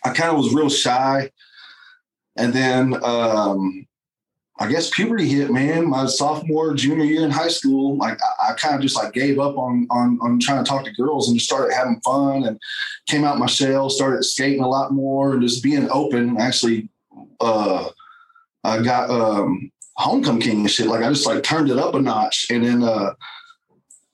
I 0.04 0.12
kind 0.12 0.30
of 0.30 0.36
was 0.36 0.54
real 0.54 0.70
shy. 0.70 1.30
And 2.36 2.52
then 2.52 2.94
um, 3.02 3.86
I 4.60 4.68
guess 4.68 4.90
puberty 4.90 5.28
hit, 5.28 5.50
man. 5.50 5.88
My 5.88 6.06
sophomore, 6.06 6.74
junior 6.74 7.04
year 7.04 7.24
in 7.24 7.30
high 7.30 7.48
school, 7.48 7.96
like 7.96 8.18
I, 8.22 8.50
I 8.50 8.52
kind 8.54 8.74
of 8.74 8.80
just 8.80 8.96
like 8.96 9.12
gave 9.12 9.38
up 9.38 9.56
on, 9.56 9.86
on 9.90 10.18
on 10.20 10.40
trying 10.40 10.62
to 10.62 10.68
talk 10.68 10.84
to 10.84 10.92
girls 10.92 11.28
and 11.28 11.36
just 11.36 11.48
started 11.48 11.74
having 11.74 12.00
fun 12.04 12.44
and 12.44 12.58
came 13.06 13.24
out 13.24 13.38
my 13.38 13.46
shell, 13.46 13.88
started 13.88 14.24
skating 14.24 14.62
a 14.62 14.68
lot 14.68 14.92
more 14.92 15.34
and 15.34 15.42
just 15.42 15.62
being 15.62 15.88
open. 15.90 16.40
Actually, 16.40 16.88
uh, 17.40 17.88
I 18.64 18.82
got 18.82 19.10
um, 19.10 19.70
homecoming 19.96 20.40
king 20.40 20.60
and 20.60 20.70
shit. 20.70 20.86
Like 20.86 21.04
I 21.04 21.08
just 21.08 21.26
like 21.26 21.42
turned 21.44 21.70
it 21.70 21.78
up 21.78 21.94
a 21.94 22.00
notch, 22.00 22.46
and 22.50 22.64
then 22.64 22.82
uh, 22.82 23.14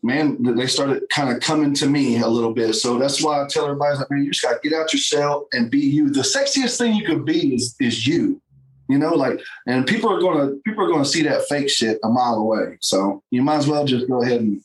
man, 0.05 0.37
they 0.43 0.67
started 0.67 1.03
kind 1.09 1.35
of 1.35 1.41
coming 1.41 1.73
to 1.75 1.87
me 1.87 2.19
a 2.19 2.29
little 2.29 2.53
bit. 2.53 2.75
So 2.75 2.99
that's 2.99 3.23
why 3.23 3.43
I 3.43 3.47
tell 3.49 3.65
everybody, 3.65 3.97
like, 3.97 4.11
man, 4.11 4.23
you 4.23 4.31
just 4.31 4.43
got 4.43 4.63
to 4.63 4.69
get 4.69 4.79
out 4.79 4.93
your 4.93 5.01
shell 5.01 5.49
and 5.53 5.71
be 5.71 5.81
you. 5.81 6.11
The 6.11 6.21
sexiest 6.21 6.77
thing 6.77 6.95
you 6.95 7.07
could 7.07 7.25
be 7.25 7.55
is 7.55 7.75
is 7.81 8.07
you. 8.07 8.41
You 8.89 8.99
know, 8.99 9.15
like, 9.15 9.41
and 9.67 9.87
people 9.87 10.13
are 10.13 10.21
gonna 10.21 10.57
people 10.67 10.85
are 10.85 10.89
gonna 10.89 11.07
see 11.07 11.23
that 11.23 11.49
fake 11.49 11.71
shit 11.71 11.99
a 12.05 12.09
mile 12.09 12.35
away. 12.35 12.77
So 12.81 13.23
you 13.31 13.41
might 13.41 13.57
as 13.57 13.67
well 13.67 13.87
just 13.87 14.07
go 14.07 14.23
ahead 14.23 14.43
and 14.43 14.61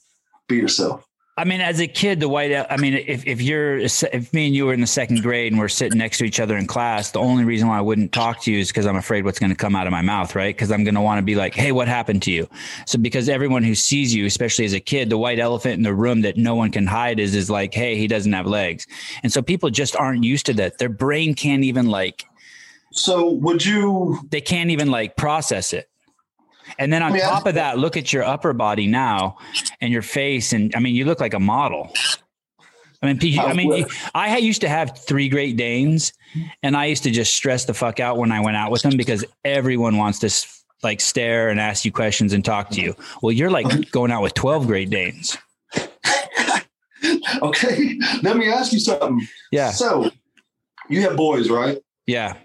be 0.50 0.58
yourself. 0.58 1.06
I 1.40 1.46
mean, 1.46 1.62
as 1.62 1.80
a 1.80 1.88
kid, 1.88 2.20
the 2.20 2.28
white, 2.28 2.54
I 2.70 2.76
mean, 2.76 2.96
if, 2.96 3.26
if 3.26 3.42
you're, 3.42 3.78
if 3.78 4.34
me 4.34 4.48
and 4.48 4.54
you 4.54 4.66
were 4.66 4.74
in 4.74 4.82
the 4.82 4.88
second 4.88 5.22
grade 5.22 5.54
and 5.54 5.58
we're 5.58 5.70
sitting 5.70 5.98
next 5.98 6.18
to 6.18 6.26
each 6.26 6.38
other 6.42 6.58
in 6.58 6.68
class, 6.68 7.12
the 7.12 7.20
only 7.20 7.46
reason 7.46 7.70
why 7.70 7.78
I 7.78 7.82
wouldn't 7.82 8.12
talk 8.12 8.42
to 8.42 8.52
you 8.52 8.60
is 8.60 8.68
because 8.68 8.86
I'm 8.86 8.98
afraid 8.98 9.24
what's 9.24 9.40
going 9.40 9.50
to 9.50 9.56
come 9.56 9.74
out 9.74 9.88
of 9.88 9.92
my 9.92 10.02
mouth, 10.02 10.36
right? 10.36 10.54
Because 10.54 10.70
I'm 10.70 10.84
going 10.84 10.96
to 10.96 11.02
want 11.02 11.20
to 11.20 11.22
be 11.22 11.36
like, 11.36 11.56
hey, 11.56 11.72
what 11.72 11.88
happened 11.88 12.24
to 12.24 12.32
you? 12.32 12.50
So, 12.86 12.98
because 12.98 13.30
everyone 13.30 13.64
who 13.64 13.74
sees 13.74 14.14
you, 14.14 14.26
especially 14.26 14.66
as 14.66 14.74
a 14.74 14.82
kid, 14.82 15.10
the 15.10 15.18
white 15.18 15.40
elephant 15.40 15.76
in 15.76 15.84
the 15.84 15.94
room 15.94 16.24
that 16.24 16.36
no 16.36 16.56
one 16.56 16.72
can 16.72 16.86
hide 16.86 17.22
is, 17.22 17.34
is 17.34 17.50
like, 17.50 17.74
hey, 17.74 17.96
he 17.96 18.08
doesn't 18.08 18.34
have 18.34 18.46
legs. 18.46 18.86
And 19.24 19.32
so 19.32 19.42
people 19.42 19.70
just 19.70 19.96
aren't 19.96 20.26
used 20.26 20.46
to 20.48 20.54
that. 20.56 20.78
Their 20.78 20.90
brain 20.90 21.36
can't 21.36 21.64
even 21.64 21.86
like, 21.86 22.26
so 22.92 23.30
would 23.30 23.66
you, 23.66 24.20
they 24.30 24.42
can't 24.42 24.72
even 24.72 24.92
like 24.92 25.16
process 25.16 25.72
it. 25.72 25.89
And 26.78 26.92
then 26.92 27.02
on 27.02 27.16
yeah. 27.16 27.30
top 27.30 27.46
of 27.46 27.56
that, 27.56 27.78
look 27.78 27.98
at 27.98 28.14
your 28.14 28.24
upper 28.24 28.54
body 28.54 28.88
now 28.88 29.38
and 29.82 29.92
your 29.92 30.02
face. 30.02 30.54
And 30.54 30.74
I 30.76 30.80
mean, 30.80 30.96
you 30.96 31.06
look 31.06 31.20
like 31.20 31.34
a 31.34 31.40
model. 31.40 31.92
I 33.02 33.14
mean, 33.14 33.40
I 33.40 33.54
mean, 33.54 33.86
I 34.14 34.38
used 34.38 34.62
to 34.62 34.70
have 34.70 34.98
three 34.98 35.30
Great 35.30 35.56
Danes, 35.56 36.12
and 36.64 36.76
I 36.76 36.86
used 36.86 37.04
to 37.04 37.12
just 37.12 37.34
stress 37.34 37.64
the 37.64 37.74
fuck 37.74 38.02
out 38.02 38.18
when 38.18 38.32
I 38.32 38.42
went 38.42 38.58
out 38.58 38.72
with 38.72 38.82
them 38.82 38.98
because 38.98 39.24
everyone 39.46 39.96
wants 39.96 40.20
to 40.20 40.30
like 40.84 41.00
stare 41.00 41.48
and 41.50 41.62
ask 41.62 41.86
you 41.86 41.94
questions 41.94 42.34
and 42.34 42.44
talk 42.44 42.70
to 42.72 42.82
you. 42.82 42.96
Well, 43.22 43.32
you're 43.32 43.50
like 43.50 43.90
going 43.92 44.12
out 44.12 44.22
with 44.22 44.34
twelve 44.34 44.68
Great 44.68 44.90
Danes. 44.90 45.38
okay, 47.42 47.98
let 48.22 48.36
me 48.36 48.52
ask 48.52 48.74
you 48.74 48.80
something. 48.80 49.26
Yeah. 49.50 49.72
So, 49.72 50.12
you 50.90 51.02
have 51.04 51.16
boys, 51.16 51.50
right? 51.50 51.78
Yeah 52.06 52.36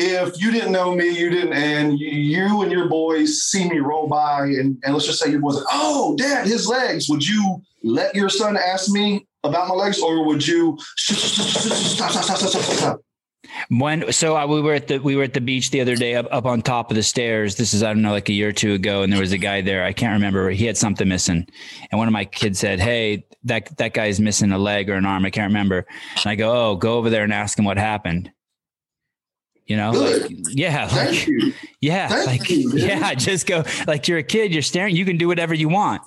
if 0.00 0.40
you 0.40 0.50
didn't 0.50 0.72
know 0.72 0.94
me, 0.94 1.08
you 1.10 1.30
didn't, 1.30 1.52
and 1.52 1.98
you 1.98 2.62
and 2.62 2.72
your 2.72 2.88
boys 2.88 3.42
see 3.42 3.68
me 3.68 3.78
roll 3.78 4.08
by, 4.08 4.44
and, 4.44 4.78
and 4.82 4.94
let's 4.94 5.06
just 5.06 5.18
say 5.18 5.30
your 5.30 5.40
boys 5.40 5.62
oh, 5.70 6.14
dad, 6.16 6.46
his 6.46 6.66
legs. 6.66 7.08
Would 7.08 7.26
you 7.26 7.62
let 7.82 8.14
your 8.14 8.28
son 8.28 8.56
ask 8.56 8.90
me 8.90 9.26
about 9.44 9.68
my 9.68 9.74
legs, 9.74 10.00
or 10.00 10.24
would 10.26 10.46
you 10.46 10.78
stop, 10.96 12.10
stop, 12.10 12.24
stop, 12.24 12.38
stop, 12.38 12.62
stop? 12.62 13.00
When 13.68 14.12
so 14.12 14.36
uh, 14.36 14.46
we 14.46 14.60
were 14.60 14.74
at 14.74 14.88
the 14.88 14.98
we 14.98 15.16
were 15.16 15.24
at 15.24 15.34
the 15.34 15.40
beach 15.40 15.70
the 15.70 15.80
other 15.80 15.96
day 15.96 16.14
up, 16.14 16.26
up 16.30 16.46
on 16.46 16.62
top 16.62 16.90
of 16.90 16.96
the 16.96 17.02
stairs. 17.02 17.56
This 17.56 17.74
is 17.74 17.82
I 17.82 17.88
don't 17.88 18.02
know 18.02 18.12
like 18.12 18.28
a 18.28 18.32
year 18.32 18.48
or 18.48 18.52
two 18.52 18.74
ago, 18.74 19.02
and 19.02 19.12
there 19.12 19.20
was 19.20 19.32
a 19.32 19.38
guy 19.38 19.60
there. 19.60 19.84
I 19.84 19.92
can't 19.92 20.12
remember. 20.12 20.50
He 20.50 20.66
had 20.66 20.76
something 20.76 21.08
missing, 21.08 21.46
and 21.90 21.98
one 21.98 22.08
of 22.08 22.12
my 22.12 22.24
kids 22.24 22.58
said, 22.58 22.80
"Hey, 22.80 23.26
that 23.44 23.76
that 23.78 23.92
guy's 23.92 24.20
missing 24.20 24.52
a 24.52 24.58
leg 24.58 24.88
or 24.88 24.94
an 24.94 25.06
arm. 25.06 25.24
I 25.24 25.30
can't 25.30 25.50
remember." 25.50 25.86
And 26.16 26.26
I 26.26 26.36
go, 26.36 26.70
"Oh, 26.70 26.76
go 26.76 26.94
over 26.94 27.10
there 27.10 27.24
and 27.24 27.32
ask 27.32 27.58
him 27.58 27.64
what 27.64 27.78
happened." 27.78 28.30
You 29.70 29.76
know, 29.76 29.92
like, 29.92 30.32
yeah, 30.48 30.88
like, 30.92 31.28
yeah, 31.80 32.08
Thank 32.08 32.40
like, 32.40 32.50
you, 32.50 32.72
yeah, 32.74 33.14
just 33.14 33.46
go 33.46 33.62
like 33.86 34.08
you're 34.08 34.18
a 34.18 34.22
kid, 34.24 34.52
you're 34.52 34.62
staring, 34.62 34.96
you 34.96 35.04
can 35.04 35.16
do 35.16 35.28
whatever 35.28 35.54
you 35.54 35.68
want. 35.68 36.02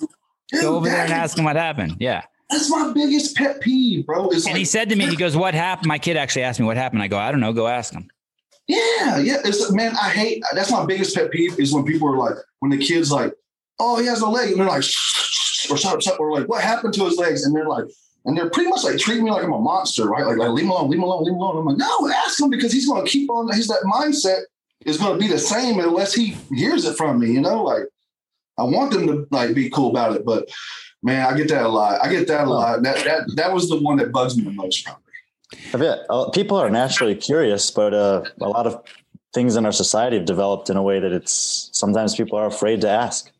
Dude, 0.50 0.60
go 0.60 0.76
over 0.76 0.86
there 0.86 1.02
and 1.02 1.10
ask 1.10 1.38
him 1.38 1.44
what 1.44 1.56
happened. 1.56 1.96
Yeah. 1.98 2.24
That's 2.50 2.68
my 2.68 2.92
biggest 2.92 3.34
pet 3.34 3.62
peeve, 3.62 4.04
bro. 4.04 4.28
It's 4.28 4.44
and 4.44 4.52
like, 4.52 4.58
he 4.58 4.66
said 4.66 4.90
to 4.90 4.96
me, 4.96 5.06
he 5.06 5.16
goes, 5.16 5.34
What 5.34 5.54
happened? 5.54 5.86
My 5.86 5.98
kid 5.98 6.18
actually 6.18 6.42
asked 6.42 6.60
me 6.60 6.66
what 6.66 6.76
happened. 6.76 7.00
I 7.00 7.08
go, 7.08 7.16
I 7.16 7.30
don't 7.30 7.40
know, 7.40 7.54
go 7.54 7.66
ask 7.66 7.94
him. 7.94 8.06
Yeah, 8.68 9.16
yeah. 9.16 9.38
It's 9.46 9.72
man, 9.72 9.96
I 9.96 10.10
hate 10.10 10.44
that's 10.52 10.70
my 10.70 10.84
biggest 10.84 11.16
pet 11.16 11.30
peeve 11.30 11.58
is 11.58 11.72
when 11.72 11.86
people 11.86 12.10
are 12.10 12.18
like, 12.18 12.34
when 12.58 12.70
the 12.70 12.76
kid's 12.76 13.10
like, 13.10 13.32
Oh, 13.80 13.98
he 13.98 14.04
has 14.08 14.20
no 14.20 14.30
leg, 14.30 14.50
and 14.50 14.60
they're 14.60 14.66
like, 14.66 14.84
or 15.70 15.78
or 16.18 16.32
like, 16.38 16.50
what 16.50 16.62
happened 16.62 16.92
to 16.92 17.06
his 17.06 17.16
legs? 17.16 17.46
And 17.46 17.56
they're 17.56 17.66
like, 17.66 17.86
and 18.24 18.36
they're 18.36 18.50
pretty 18.50 18.70
much 18.70 18.84
like 18.84 18.98
treating 18.98 19.24
me 19.24 19.30
like 19.30 19.44
I'm 19.44 19.52
a 19.52 19.58
monster, 19.58 20.06
right? 20.06 20.26
Like, 20.26 20.38
like 20.38 20.50
leave 20.50 20.64
him 20.64 20.70
alone, 20.70 20.90
leave 20.90 20.98
him 20.98 21.04
alone, 21.04 21.24
leave 21.24 21.34
him 21.34 21.40
alone. 21.40 21.58
I'm 21.58 21.64
like, 21.66 21.76
no, 21.76 22.08
ask 22.08 22.40
him 22.40 22.50
because 22.50 22.72
he's 22.72 22.86
going 22.86 23.04
to 23.04 23.10
keep 23.10 23.30
on. 23.30 23.52
His 23.52 23.68
that 23.68 23.82
mindset 23.84 24.42
is 24.86 24.98
going 24.98 25.12
to 25.12 25.18
be 25.18 25.30
the 25.30 25.38
same 25.38 25.78
unless 25.78 26.14
he 26.14 26.36
hears 26.50 26.84
it 26.84 26.96
from 26.96 27.20
me. 27.20 27.32
You 27.32 27.40
know, 27.40 27.62
like 27.62 27.84
I 28.58 28.62
want 28.62 28.92
them 28.92 29.06
to 29.06 29.26
like 29.30 29.54
be 29.54 29.68
cool 29.70 29.90
about 29.90 30.16
it, 30.16 30.24
but 30.24 30.48
man, 31.02 31.26
I 31.26 31.36
get 31.36 31.48
that 31.48 31.64
a 31.64 31.68
lot. 31.68 32.02
I 32.02 32.10
get 32.10 32.26
that 32.28 32.46
a 32.46 32.50
lot. 32.50 32.82
That 32.82 33.04
that 33.04 33.36
that 33.36 33.52
was 33.52 33.68
the 33.68 33.80
one 33.80 33.98
that 33.98 34.12
bugs 34.12 34.36
me 34.36 34.44
the 34.44 34.52
most, 34.52 34.84
probably. 34.84 35.02
Uh, 36.08 36.30
people 36.30 36.56
are 36.56 36.70
naturally 36.70 37.14
curious, 37.14 37.70
but 37.70 37.92
uh, 37.92 38.24
a 38.40 38.48
lot 38.48 38.66
of 38.66 38.82
things 39.34 39.56
in 39.56 39.66
our 39.66 39.72
society 39.72 40.16
have 40.16 40.24
developed 40.24 40.70
in 40.70 40.76
a 40.76 40.82
way 40.82 41.00
that 41.00 41.12
it's 41.12 41.68
sometimes 41.72 42.14
people 42.14 42.38
are 42.38 42.46
afraid 42.46 42.80
to 42.80 42.88
ask. 42.88 43.30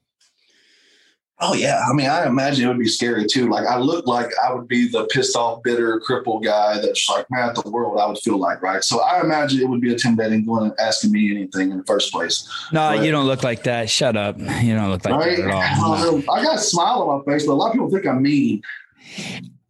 Oh 1.40 1.52
yeah, 1.52 1.82
I 1.90 1.92
mean, 1.92 2.06
I 2.06 2.26
imagine 2.26 2.64
it 2.64 2.68
would 2.68 2.78
be 2.78 2.86
scary 2.86 3.26
too. 3.26 3.50
Like 3.50 3.66
I 3.66 3.76
look 3.76 4.06
like 4.06 4.30
I 4.42 4.52
would 4.52 4.68
be 4.68 4.88
the 4.88 5.04
pissed 5.06 5.34
off, 5.34 5.64
bitter, 5.64 5.98
crippled 5.98 6.44
guy 6.44 6.80
that's 6.80 7.08
like 7.08 7.26
mad 7.28 7.50
at 7.50 7.64
the 7.64 7.70
world. 7.70 7.98
I 7.98 8.06
would 8.06 8.18
feel 8.18 8.38
like 8.38 8.62
right. 8.62 8.84
So 8.84 9.00
I 9.00 9.20
imagine 9.20 9.60
it 9.60 9.68
would 9.68 9.80
be 9.80 9.90
intimidating 9.90 10.44
going 10.44 10.70
and 10.70 10.74
asking 10.78 11.10
me 11.10 11.32
anything 11.32 11.72
in 11.72 11.78
the 11.78 11.84
first 11.84 12.12
place. 12.12 12.48
No, 12.72 12.94
but, 12.96 13.04
you 13.04 13.10
don't 13.10 13.26
look 13.26 13.42
like 13.42 13.64
that. 13.64 13.90
Shut 13.90 14.16
up. 14.16 14.38
You 14.38 14.76
don't 14.76 14.90
look 14.90 15.04
like 15.04 15.14
right? 15.14 15.36
that 15.38 15.48
at 15.48 15.78
all. 15.80 15.94
No. 16.22 16.32
I 16.32 16.42
got 16.42 16.56
a 16.56 16.60
smile 16.60 17.02
on 17.02 17.24
my 17.26 17.32
face, 17.32 17.46
but 17.46 17.52
a 17.52 17.54
lot 17.54 17.68
of 17.68 17.72
people 17.72 17.90
think 17.90 18.06
I'm 18.06 18.22
mean. 18.22 18.62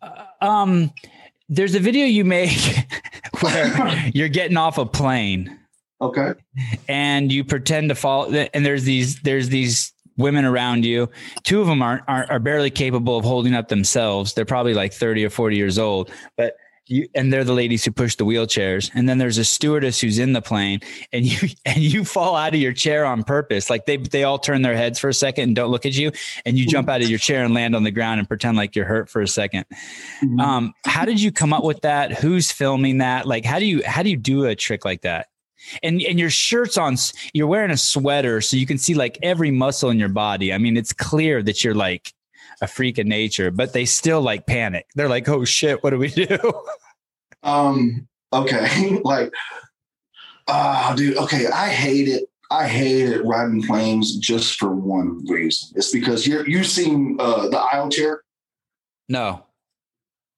Uh, 0.02 0.24
um, 0.42 0.92
there's 1.48 1.74
a 1.74 1.80
video 1.80 2.04
you 2.04 2.26
make 2.26 2.86
where 3.40 4.10
you're 4.14 4.28
getting 4.28 4.58
off 4.58 4.76
a 4.76 4.84
plane. 4.84 5.58
Okay. 6.00 6.34
and 6.86 7.32
you 7.32 7.44
pretend 7.44 7.88
to 7.88 7.94
fall 7.94 8.26
and 8.52 8.66
there's 8.66 8.84
these 8.84 9.20
there's 9.20 9.48
these 9.48 9.93
women 10.16 10.44
around 10.44 10.84
you. 10.84 11.08
Two 11.42 11.60
of 11.60 11.66
them 11.66 11.82
aren't, 11.82 12.02
are 12.08 12.26
are 12.30 12.38
barely 12.40 12.70
capable 12.70 13.16
of 13.16 13.24
holding 13.24 13.54
up 13.54 13.68
themselves. 13.68 14.34
They're 14.34 14.44
probably 14.44 14.74
like 14.74 14.92
30 14.92 15.24
or 15.24 15.30
40 15.30 15.56
years 15.56 15.78
old 15.78 16.10
but 16.36 16.56
you 16.86 17.08
and 17.14 17.32
they're 17.32 17.44
the 17.44 17.54
ladies 17.54 17.82
who 17.82 17.90
push 17.90 18.16
the 18.16 18.26
wheelchairs. 18.26 18.90
And 18.94 19.08
then 19.08 19.16
there's 19.16 19.38
a 19.38 19.44
stewardess 19.44 20.00
who's 20.02 20.18
in 20.18 20.34
the 20.34 20.42
plane 20.42 20.80
and 21.14 21.24
you 21.24 21.48
and 21.64 21.78
you 21.78 22.04
fall 22.04 22.36
out 22.36 22.54
of 22.54 22.60
your 22.60 22.74
chair 22.74 23.06
on 23.06 23.22
purpose. 23.24 23.70
Like 23.70 23.86
they 23.86 23.96
they 23.96 24.22
all 24.24 24.38
turn 24.38 24.60
their 24.60 24.76
heads 24.76 24.98
for 24.98 25.08
a 25.08 25.14
second 25.14 25.44
and 25.44 25.56
don't 25.56 25.70
look 25.70 25.86
at 25.86 25.94
you 25.96 26.12
and 26.44 26.58
you 26.58 26.66
jump 26.66 26.90
out 26.90 27.00
of 27.00 27.08
your 27.08 27.18
chair 27.18 27.42
and 27.42 27.54
land 27.54 27.74
on 27.74 27.84
the 27.84 27.90
ground 27.90 28.18
and 28.18 28.28
pretend 28.28 28.58
like 28.58 28.76
you're 28.76 28.84
hurt 28.84 29.08
for 29.08 29.22
a 29.22 29.24
2nd 29.24 29.64
Mhm. 30.22 30.40
um 30.40 30.74
how 30.84 31.06
did 31.06 31.20
you 31.22 31.32
come 31.32 31.54
up 31.54 31.64
with 31.64 31.80
that? 31.82 32.12
Who's 32.12 32.52
filming 32.52 32.98
that? 32.98 33.26
Like 33.26 33.46
how 33.46 33.58
do 33.58 33.64
you 33.64 33.82
how 33.86 34.02
do 34.02 34.10
you 34.10 34.18
do 34.18 34.44
a 34.44 34.54
trick 34.54 34.84
like 34.84 35.00
that 35.02 35.28
and 35.82 36.00
and 36.02 36.18
your 36.18 36.30
shirt's 36.30 36.76
on 36.76 36.96
you're 37.32 37.46
wearing 37.46 37.70
a 37.70 37.76
sweater 37.76 38.40
so 38.40 38.56
you 38.56 38.66
can 38.66 38.78
see 38.78 38.94
like 38.94 39.18
every 39.22 39.50
muscle 39.50 39.90
in 39.90 39.98
your 39.98 40.08
body 40.08 40.52
i 40.52 40.58
mean 40.58 40.76
it's 40.76 40.92
clear 40.92 41.42
that 41.42 41.64
you're 41.64 41.74
like 41.74 42.12
a 42.60 42.66
freak 42.66 42.98
of 42.98 43.06
nature 43.06 43.50
but 43.50 43.72
they 43.72 43.84
still 43.84 44.20
like 44.20 44.46
panic 44.46 44.86
they're 44.94 45.08
like 45.08 45.28
oh 45.28 45.44
shit 45.44 45.82
what 45.82 45.90
do 45.90 45.98
we 45.98 46.08
do 46.08 46.38
Um, 47.44 48.08
okay. 48.32 48.98
like, 49.04 49.32
ah, 50.48 50.94
dude, 50.96 51.16
okay. 51.18 51.46
I 51.46 51.68
hate 51.68 52.08
it. 52.08 52.24
I 52.50 52.68
hate 52.68 53.08
it 53.08 53.24
riding 53.24 53.62
planes 53.62 54.16
just 54.16 54.58
for 54.58 54.74
one 54.74 55.24
reason. 55.26 55.70
It's 55.76 55.90
because 55.90 56.26
you're 56.26 56.48
you've 56.48 56.66
seen 56.66 57.16
uh 57.18 57.48
the 57.48 57.58
aisle 57.58 57.88
chair. 57.88 58.22
no 59.08 59.44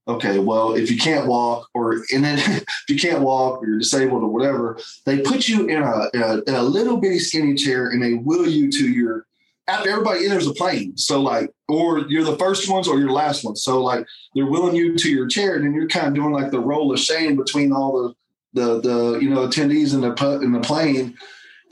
Okay, 0.09 0.39
well, 0.39 0.75
if 0.75 0.89
you 0.89 0.97
can't 0.97 1.27
walk 1.27 1.69
or 1.75 2.05
and 2.13 2.25
then 2.25 2.39
if 2.39 2.85
you 2.89 2.99
can't 2.99 3.23
walk 3.23 3.61
or 3.61 3.67
you're 3.67 3.79
disabled 3.79 4.23
or 4.23 4.29
whatever, 4.29 4.79
they 5.05 5.21
put 5.21 5.49
you 5.49 5.67
in 5.67 5.83
a, 5.83 6.11
a 6.15 6.43
a 6.47 6.63
little 6.63 6.99
bitty 6.99 7.19
skinny 7.19 7.55
chair 7.55 7.89
and 7.89 8.03
they 8.03 8.15
wheel 8.15 8.47
you 8.47 8.71
to 8.71 8.89
your 8.89 9.27
after 9.69 9.91
everybody 9.91 10.25
enters 10.25 10.47
the 10.47 10.55
plane. 10.55 10.97
So 10.97 11.21
like, 11.21 11.51
or 11.69 12.01
you're 12.09 12.25
the 12.25 12.39
first 12.39 12.71
ones 12.71 12.87
or 12.87 12.99
your 12.99 13.11
last 13.11 13.45
ones. 13.45 13.63
So 13.63 13.83
like 13.83 14.07
they're 14.35 14.47
wheeling 14.47 14.77
you 14.77 14.97
to 14.97 15.11
your 15.11 15.27
chair 15.27 15.57
and 15.57 15.65
then 15.65 15.75
you're 15.75 15.89
kind 15.89 16.07
of 16.07 16.15
doing 16.15 16.33
like 16.33 16.51
the 16.51 16.61
roll 16.61 16.93
of 16.93 17.01
shame 17.01 17.37
between 17.37 17.73
all 17.73 17.93
the 18.03 18.15
the 18.53 18.81
the 18.81 19.19
you 19.19 19.29
know 19.29 19.47
attendees 19.47 19.93
in 19.93 20.01
the 20.03 20.41
in 20.41 20.53
the 20.53 20.61
plane. 20.61 21.17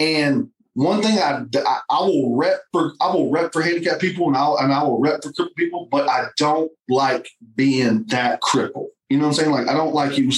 And 0.00 0.50
one 0.74 1.02
thing 1.02 1.18
I, 1.18 1.44
I 1.54 1.80
I 1.88 2.00
will 2.00 2.36
rep 2.36 2.60
for 2.72 2.92
I 3.00 3.14
will 3.14 3.30
rep 3.30 3.52
for 3.52 3.62
handicapped 3.62 4.00
people 4.00 4.26
and 4.26 4.36
I'll 4.36 4.56
and 4.58 4.72
I 4.72 4.82
will 4.82 5.00
rep 5.00 5.22
for 5.22 5.32
crippled 5.32 5.56
people, 5.56 5.88
but 5.90 6.08
I 6.08 6.26
don't 6.36 6.70
like 6.88 7.28
being 7.54 8.04
that 8.08 8.40
crippled. 8.40 8.88
You 9.08 9.18
know 9.18 9.24
what 9.24 9.28
I'm 9.28 9.34
saying? 9.34 9.50
Like 9.52 9.68
I 9.68 9.74
don't 9.74 9.94
like 9.94 10.18
you 10.18 10.30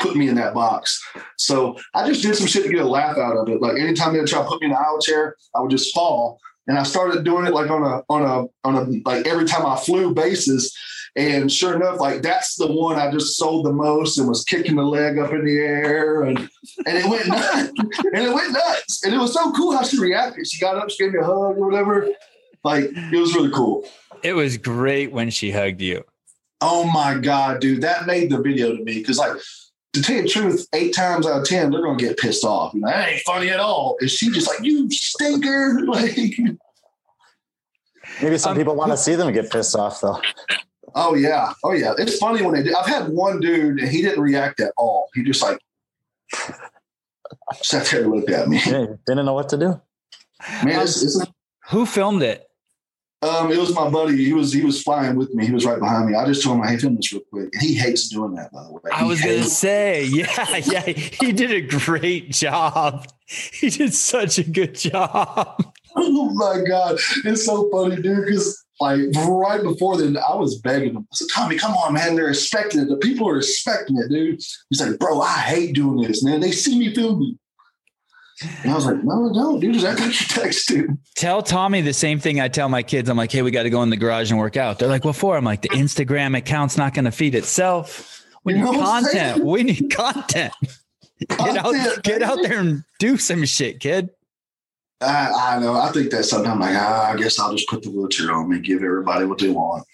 put 0.00 0.16
me 0.16 0.28
in 0.28 0.34
that 0.34 0.54
box. 0.54 1.02
So 1.38 1.78
I 1.94 2.06
just 2.06 2.22
did 2.22 2.36
some 2.36 2.46
shit 2.46 2.64
to 2.64 2.68
get 2.68 2.80
a 2.80 2.88
laugh 2.88 3.16
out 3.16 3.36
of 3.36 3.48
it. 3.48 3.60
Like 3.62 3.78
anytime 3.78 4.14
they 4.14 4.24
try 4.24 4.42
to 4.42 4.48
put 4.48 4.60
me 4.60 4.66
in 4.66 4.72
an 4.72 4.78
aisle 4.78 5.00
chair, 5.00 5.36
I 5.54 5.60
would 5.60 5.70
just 5.70 5.94
fall. 5.94 6.38
And 6.66 6.78
I 6.78 6.82
started 6.82 7.24
doing 7.24 7.46
it 7.46 7.52
like 7.52 7.70
on 7.70 7.82
a 7.82 8.02
on 8.08 8.22
a 8.22 8.66
on 8.66 8.76
a 8.76 9.08
like 9.08 9.26
every 9.26 9.44
time 9.44 9.66
I 9.66 9.76
flew 9.76 10.14
bases. 10.14 10.76
And 11.16 11.52
sure 11.52 11.76
enough, 11.76 12.00
like 12.00 12.22
that's 12.22 12.56
the 12.56 12.66
one 12.66 12.98
I 12.98 13.10
just 13.10 13.36
sold 13.36 13.66
the 13.66 13.72
most 13.72 14.18
and 14.18 14.28
was 14.28 14.42
kicking 14.44 14.76
the 14.76 14.82
leg 14.82 15.18
up 15.18 15.32
in 15.32 15.44
the 15.44 15.56
air 15.58 16.22
and 16.22 16.38
and 16.38 16.98
it 16.98 17.08
went 17.08 17.28
nuts. 17.28 17.72
and 18.12 18.24
it 18.24 18.34
went 18.34 18.52
nuts. 18.52 19.04
And 19.04 19.14
it 19.14 19.18
was 19.18 19.32
so 19.32 19.52
cool 19.52 19.76
how 19.76 19.84
she 19.84 20.00
reacted. 20.00 20.46
She 20.48 20.60
got 20.60 20.76
up, 20.76 20.90
she 20.90 21.04
gave 21.04 21.12
me 21.12 21.20
a 21.20 21.24
hug 21.24 21.56
or 21.58 21.66
whatever. 21.66 22.08
Like 22.64 22.90
it 22.94 23.18
was 23.18 23.34
really 23.34 23.50
cool. 23.50 23.86
it 24.22 24.32
was 24.32 24.56
great 24.56 25.12
when 25.12 25.30
she 25.30 25.50
hugged 25.50 25.82
you 25.82 26.04
Oh 26.66 26.84
my 26.84 27.18
God, 27.18 27.60
dude, 27.60 27.82
that 27.82 28.06
made 28.06 28.30
the 28.30 28.40
video 28.40 28.74
to 28.74 28.82
me. 28.82 29.02
Cause 29.02 29.18
like 29.18 29.32
to 29.94 30.02
tell 30.02 30.16
you 30.16 30.22
the 30.22 30.28
truth, 30.28 30.66
eight 30.74 30.94
times 30.94 31.26
out 31.26 31.40
of 31.40 31.46
ten, 31.46 31.70
they're 31.70 31.82
gonna 31.82 31.96
get 31.96 32.18
pissed 32.18 32.44
off. 32.44 32.74
You 32.74 32.80
know, 32.80 32.88
that 32.88 33.08
ain't 33.08 33.22
funny 33.22 33.48
at 33.50 33.60
all. 33.60 33.96
And 34.00 34.10
she 34.10 34.30
just 34.30 34.46
like, 34.48 34.60
you 34.62 34.88
stinker. 34.90 35.80
Like, 35.86 36.16
Maybe 38.22 38.38
some 38.38 38.52
Um, 38.52 38.56
people 38.58 38.76
want 38.76 38.90
to 38.92 38.96
see 38.96 39.14
them 39.14 39.32
get 39.32 39.50
pissed 39.50 39.74
off 39.74 40.00
though. 40.00 40.20
oh 40.94 41.14
yeah. 41.14 41.52
Oh 41.64 41.72
yeah. 41.72 41.94
It's 41.98 42.16
funny 42.18 42.42
when 42.42 42.54
they 42.54 42.62
do. 42.62 42.74
I've 42.76 42.86
had 42.86 43.08
one 43.08 43.40
dude 43.40 43.80
and 43.80 43.88
he 43.88 44.02
didn't 44.02 44.20
react 44.20 44.60
at 44.60 44.72
all. 44.76 45.08
He 45.14 45.22
just 45.22 45.42
like 45.42 45.58
sat 47.62 47.86
there 47.86 48.02
and 48.02 48.12
looked 48.12 48.30
at 48.30 48.48
me. 48.48 48.60
Yeah, 48.66 48.86
didn't 49.06 49.24
know 49.26 49.32
what 49.34 49.48
to 49.50 49.56
do. 49.56 49.80
Man, 50.64 50.80
it's, 50.82 51.02
it's 51.02 51.24
who 51.70 51.86
filmed 51.86 52.22
it 52.22 52.46
um, 53.24 53.50
it 53.50 53.58
was 53.58 53.74
my 53.74 53.88
buddy. 53.88 54.24
He 54.24 54.32
was 54.32 54.52
he 54.52 54.62
was 54.62 54.82
flying 54.82 55.16
with 55.16 55.32
me. 55.34 55.46
He 55.46 55.52
was 55.52 55.64
right 55.64 55.78
behind 55.78 56.08
me. 56.08 56.14
I 56.14 56.26
just 56.26 56.42
told 56.42 56.58
him, 56.58 56.64
"Hey, 56.64 56.76
film 56.76 56.96
this 56.96 57.12
real 57.12 57.22
quick." 57.32 57.48
And 57.52 57.62
he 57.62 57.74
hates 57.74 58.08
doing 58.08 58.34
that, 58.34 58.52
by 58.52 58.62
the 58.64 58.72
way. 58.72 58.80
i 58.92 59.02
He 59.02 59.08
was 59.08 59.20
gonna 59.20 59.34
hates- 59.34 59.56
say 59.56 60.04
yeah 60.12 60.56
yeah 60.58 60.80
he 60.82 61.32
did 61.32 61.50
a 61.50 61.60
great 61.60 62.30
job 62.30 63.06
he 63.26 63.70
did 63.70 63.94
such 63.94 64.38
a 64.38 64.44
good 64.44 64.74
job 64.74 65.62
Oh 65.96 66.30
my 66.34 66.60
god, 66.66 66.98
it's 67.24 67.46
so 67.46 67.70
funny, 67.70 68.02
dude. 68.02 68.26
Because 68.26 68.64
like 68.80 69.00
right 69.16 69.62
before 69.62 69.96
then, 69.96 70.16
I 70.16 70.34
was 70.34 70.58
begging 70.60 70.94
him. 70.94 71.06
I 71.12 71.14
said, 71.14 71.28
"Tommy, 71.32 71.56
come 71.56 71.72
on, 71.74 71.94
man. 71.94 72.16
They're 72.16 72.30
expecting 72.30 72.80
it. 72.80 72.88
The 72.88 72.96
people 72.96 73.28
are 73.28 73.36
expecting 73.36 73.96
it, 73.98 74.08
dude." 74.10 74.40
He's 74.70 74.80
like, 74.80 74.98
"Bro, 74.98 75.20
I 75.20 75.38
hate 75.38 75.74
doing 75.76 76.00
this, 76.00 76.24
man. 76.24 76.40
They 76.40 76.50
see 76.50 76.76
me 76.78 76.92
filming." 76.94 77.38
And 78.62 78.72
I 78.72 78.74
was 78.74 78.86
like, 78.86 79.02
"No, 79.04 79.26
no, 79.26 79.32
don't 79.32 79.60
dude. 79.60 79.74
Just 79.74 79.86
act 79.86 80.00
like 80.00 80.08
you 80.08 80.26
texted." 80.26 80.98
tell 81.14 81.42
Tommy 81.42 81.80
the 81.80 81.92
same 81.92 82.18
thing 82.18 82.40
I 82.40 82.48
tell 82.48 82.68
my 82.68 82.82
kids. 82.82 83.08
I'm 83.08 83.16
like, 83.16 83.32
hey, 83.32 83.42
we 83.42 83.50
got 83.50 83.62
to 83.62 83.70
go 83.70 83.82
in 83.82 83.90
the 83.90 83.96
garage 83.96 84.30
and 84.30 84.38
work 84.38 84.56
out. 84.56 84.78
They're 84.78 84.88
like, 84.88 85.04
what 85.04 85.16
for? 85.16 85.36
I'm 85.36 85.44
like, 85.44 85.62
the 85.62 85.68
Instagram 85.70 86.36
account's 86.36 86.76
not 86.76 86.94
going 86.94 87.04
to 87.04 87.10
feed 87.10 87.34
itself. 87.34 88.22
We 88.44 88.54
You 88.54 88.64
need 88.64 88.80
content. 88.80 89.44
We 89.44 89.62
need 89.62 89.90
content. 89.90 90.52
Get 91.28 91.56
out, 91.56 92.02
get 92.02 92.22
out 92.22 92.42
there 92.42 92.58
and 92.58 92.82
do 92.98 93.16
some 93.16 93.44
shit, 93.44 93.78
kid. 93.78 94.10
I, 95.00 95.54
I 95.54 95.58
know. 95.60 95.74
I 95.74 95.90
think 95.92 96.10
that 96.10 96.24
sometimes, 96.24 96.60
like, 96.60 96.74
ah, 96.76 97.12
I 97.12 97.16
guess 97.16 97.38
I'll 97.38 97.54
just 97.54 97.68
put 97.68 97.82
the 97.82 97.90
wheelchair 97.90 98.32
on 98.32 98.52
and 98.52 98.64
give 98.64 98.82
everybody 98.82 99.24
what 99.24 99.38
they 99.38 99.48
want. 99.48 99.86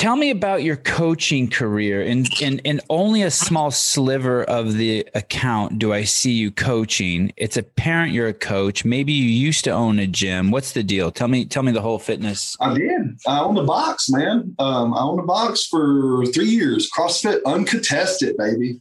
Tell 0.00 0.16
me 0.16 0.30
about 0.30 0.62
your 0.62 0.76
coaching 0.76 1.50
career. 1.50 2.00
And 2.00 2.26
in, 2.40 2.60
in 2.60 2.80
only 2.88 3.20
a 3.20 3.30
small 3.30 3.70
sliver 3.70 4.44
of 4.44 4.78
the 4.78 5.06
account 5.14 5.78
do 5.78 5.92
I 5.92 6.04
see 6.04 6.32
you 6.32 6.50
coaching. 6.50 7.34
It's 7.36 7.58
apparent 7.58 8.14
you're 8.14 8.28
a 8.28 8.32
coach. 8.32 8.82
Maybe 8.82 9.12
you 9.12 9.28
used 9.28 9.62
to 9.64 9.70
own 9.72 9.98
a 9.98 10.06
gym. 10.06 10.52
What's 10.52 10.72
the 10.72 10.82
deal? 10.82 11.10
Tell 11.10 11.28
me, 11.28 11.44
tell 11.44 11.62
me 11.62 11.70
the 11.70 11.82
whole 11.82 11.98
fitness. 11.98 12.56
I 12.62 12.72
did. 12.72 13.18
I 13.26 13.40
owned 13.40 13.58
a 13.58 13.62
box, 13.62 14.08
man. 14.08 14.54
Um, 14.58 14.94
I 14.94 15.02
owned 15.02 15.20
a 15.20 15.24
box 15.24 15.66
for 15.66 16.24
three 16.32 16.48
years, 16.48 16.90
CrossFit 16.90 17.44
uncontested, 17.44 18.38
baby. 18.38 18.80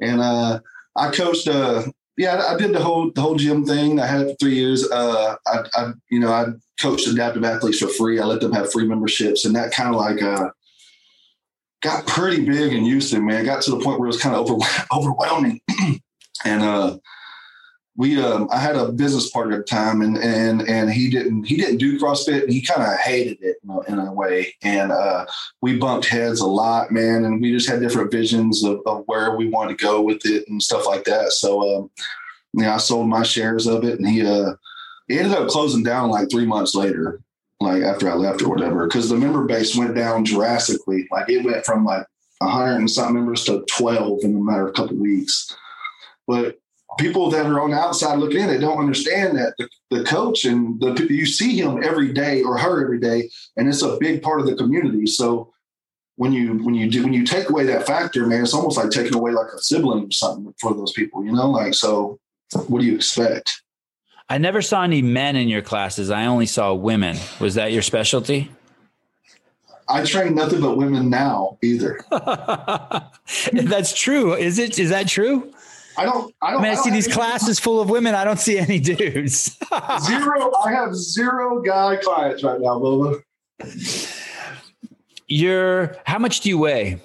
And 0.00 0.20
uh, 0.20 0.60
I 0.94 1.10
coached. 1.10 1.48
Uh, 1.48 1.82
yeah, 2.16 2.36
I 2.36 2.54
I 2.54 2.56
did 2.56 2.72
the 2.72 2.80
whole 2.80 3.10
the 3.10 3.20
whole 3.20 3.34
gym 3.34 3.64
thing. 3.64 3.98
I 3.98 4.06
had 4.06 4.20
it 4.20 4.30
for 4.30 4.36
three 4.36 4.54
years. 4.54 4.88
Uh, 4.88 5.34
I, 5.48 5.64
I, 5.74 5.92
you 6.10 6.20
know, 6.20 6.30
I 6.30 6.44
coached 6.82 7.06
adaptive 7.06 7.44
athletes 7.44 7.78
for 7.78 7.88
free. 7.88 8.18
I 8.18 8.24
let 8.24 8.40
them 8.40 8.52
have 8.52 8.72
free 8.72 8.86
memberships, 8.86 9.44
and 9.44 9.54
that 9.56 9.72
kind 9.72 9.94
of 9.94 10.00
like 10.00 10.20
uh, 10.20 10.50
got 11.80 12.06
pretty 12.06 12.44
big 12.44 12.72
in 12.72 12.84
Houston. 12.84 13.24
Man, 13.24 13.44
got 13.44 13.62
to 13.62 13.70
the 13.70 13.80
point 13.80 13.98
where 14.00 14.06
it 14.06 14.14
was 14.14 14.20
kind 14.20 14.34
of 14.34 14.50
over, 14.50 14.64
overwhelming. 14.92 15.60
and 16.44 16.62
uh, 16.62 16.98
we 17.96 18.22
um 18.22 18.48
I 18.50 18.58
had 18.58 18.76
a 18.76 18.90
business 18.90 19.30
partner 19.30 19.56
at 19.56 19.58
the 19.58 19.64
time 19.64 20.00
and 20.00 20.16
and 20.18 20.62
and 20.62 20.90
he 20.90 21.10
didn't 21.10 21.44
he 21.44 21.56
didn't 21.56 21.76
do 21.76 21.98
CrossFit 21.98 22.48
he 22.48 22.62
kind 22.62 22.82
of 22.82 22.98
hated 22.98 23.38
it 23.42 23.56
in 23.62 23.70
a, 23.70 23.80
in 23.82 23.98
a 23.98 24.12
way 24.12 24.54
and 24.62 24.90
uh 24.90 25.26
we 25.60 25.76
bumped 25.76 26.06
heads 26.06 26.40
a 26.40 26.46
lot 26.46 26.90
man 26.90 27.24
and 27.24 27.42
we 27.42 27.52
just 27.52 27.68
had 27.68 27.80
different 27.80 28.10
visions 28.10 28.64
of, 28.64 28.80
of 28.86 29.04
where 29.06 29.36
we 29.36 29.48
wanted 29.48 29.78
to 29.78 29.84
go 29.84 30.00
with 30.00 30.24
it 30.24 30.48
and 30.48 30.62
stuff 30.62 30.86
like 30.86 31.04
that 31.04 31.32
so 31.32 31.60
um 31.76 31.90
you 32.54 32.62
know 32.62 32.72
I 32.72 32.78
sold 32.78 33.08
my 33.08 33.22
shares 33.22 33.66
of 33.66 33.84
it 33.84 33.98
and 33.98 34.08
he 34.08 34.24
uh 34.24 34.54
he 35.08 35.18
ended 35.18 35.34
up 35.34 35.48
closing 35.48 35.82
down 35.82 36.10
like 36.10 36.30
three 36.30 36.46
months 36.46 36.74
later 36.74 37.20
like 37.60 37.82
after 37.82 38.10
I 38.10 38.14
left 38.14 38.42
or 38.42 38.48
whatever 38.48 38.86
because 38.86 39.08
the 39.08 39.16
member 39.16 39.44
base 39.44 39.76
went 39.76 39.94
down 39.94 40.24
drastically 40.24 41.06
like 41.10 41.28
it 41.28 41.44
went 41.44 41.64
from 41.64 41.84
like 41.84 42.06
100 42.38 42.76
and 42.76 42.90
something 42.90 43.14
members 43.14 43.44
to 43.44 43.64
12 43.70 44.24
in 44.24 44.36
a 44.36 44.40
matter 44.40 44.64
of 44.64 44.70
a 44.70 44.72
couple 44.72 44.96
weeks 44.96 45.54
but 46.26 46.58
people 46.98 47.30
that 47.30 47.46
are 47.46 47.60
on 47.60 47.70
the 47.70 47.76
outside 47.76 48.18
looking 48.18 48.40
in, 48.40 48.48
they 48.48 48.58
don't 48.58 48.78
understand 48.78 49.36
that 49.38 49.54
the, 49.58 49.68
the 49.90 50.04
coach 50.04 50.44
and 50.44 50.80
the 50.80 51.06
you 51.10 51.26
see 51.26 51.58
him 51.58 51.82
every 51.82 52.12
day 52.12 52.42
or 52.42 52.58
her 52.58 52.82
every 52.82 52.98
day, 52.98 53.30
and 53.56 53.68
it's 53.68 53.82
a 53.82 53.96
big 53.98 54.22
part 54.22 54.40
of 54.40 54.46
the 54.46 54.54
community. 54.54 55.06
So 55.06 55.52
when 56.16 56.32
you 56.32 56.62
when 56.64 56.74
you 56.74 56.90
do 56.90 57.02
when 57.02 57.12
you 57.12 57.24
take 57.24 57.48
away 57.48 57.64
that 57.64 57.86
factor, 57.86 58.26
man, 58.26 58.42
it's 58.42 58.54
almost 58.54 58.76
like 58.76 58.90
taking 58.90 59.14
away 59.14 59.32
like 59.32 59.52
a 59.54 59.58
sibling 59.58 60.04
or 60.04 60.10
something 60.10 60.54
for 60.60 60.74
those 60.74 60.92
people, 60.92 61.24
you 61.24 61.32
know. 61.32 61.50
Like, 61.50 61.74
so 61.74 62.18
what 62.66 62.80
do 62.80 62.86
you 62.86 62.94
expect? 62.94 63.62
I 64.32 64.38
never 64.38 64.62
saw 64.62 64.82
any 64.82 65.02
men 65.02 65.36
in 65.36 65.48
your 65.48 65.60
classes. 65.60 66.10
I 66.10 66.24
only 66.24 66.46
saw 66.46 66.72
women. 66.72 67.18
Was 67.38 67.56
that 67.56 67.70
your 67.70 67.82
specialty? 67.82 68.50
I 69.86 70.04
train 70.06 70.34
nothing 70.34 70.62
but 70.62 70.78
women 70.78 71.10
now 71.10 71.58
either. 71.62 72.00
That's 73.52 73.92
true. 73.92 74.32
Is 74.32 74.58
it? 74.58 74.78
Is 74.78 74.88
that 74.88 75.06
true? 75.06 75.52
I 75.98 76.06
don't. 76.06 76.34
I 76.40 76.46
I 76.46 76.50
don't. 76.52 76.62
mean, 76.62 76.70
I 76.72 76.74
don't 76.76 76.84
see 76.84 76.88
these 76.88 77.08
classes 77.08 77.60
full 77.60 77.78
of 77.78 77.90
women. 77.90 78.14
I 78.14 78.24
don't 78.24 78.40
see 78.40 78.58
any 78.58 78.80
dudes. 78.80 79.58
Zero. 80.00 80.50
I 80.64 80.72
have 80.72 80.94
zero 80.94 81.60
guy 81.60 81.96
clients 81.96 82.42
right 82.42 82.58
now, 82.58 82.78
Boba. 82.78 83.20
You're 85.26 85.94
how 86.06 86.18
much 86.18 86.40
do 86.40 86.48
you 86.48 86.56
weigh? 86.56 87.00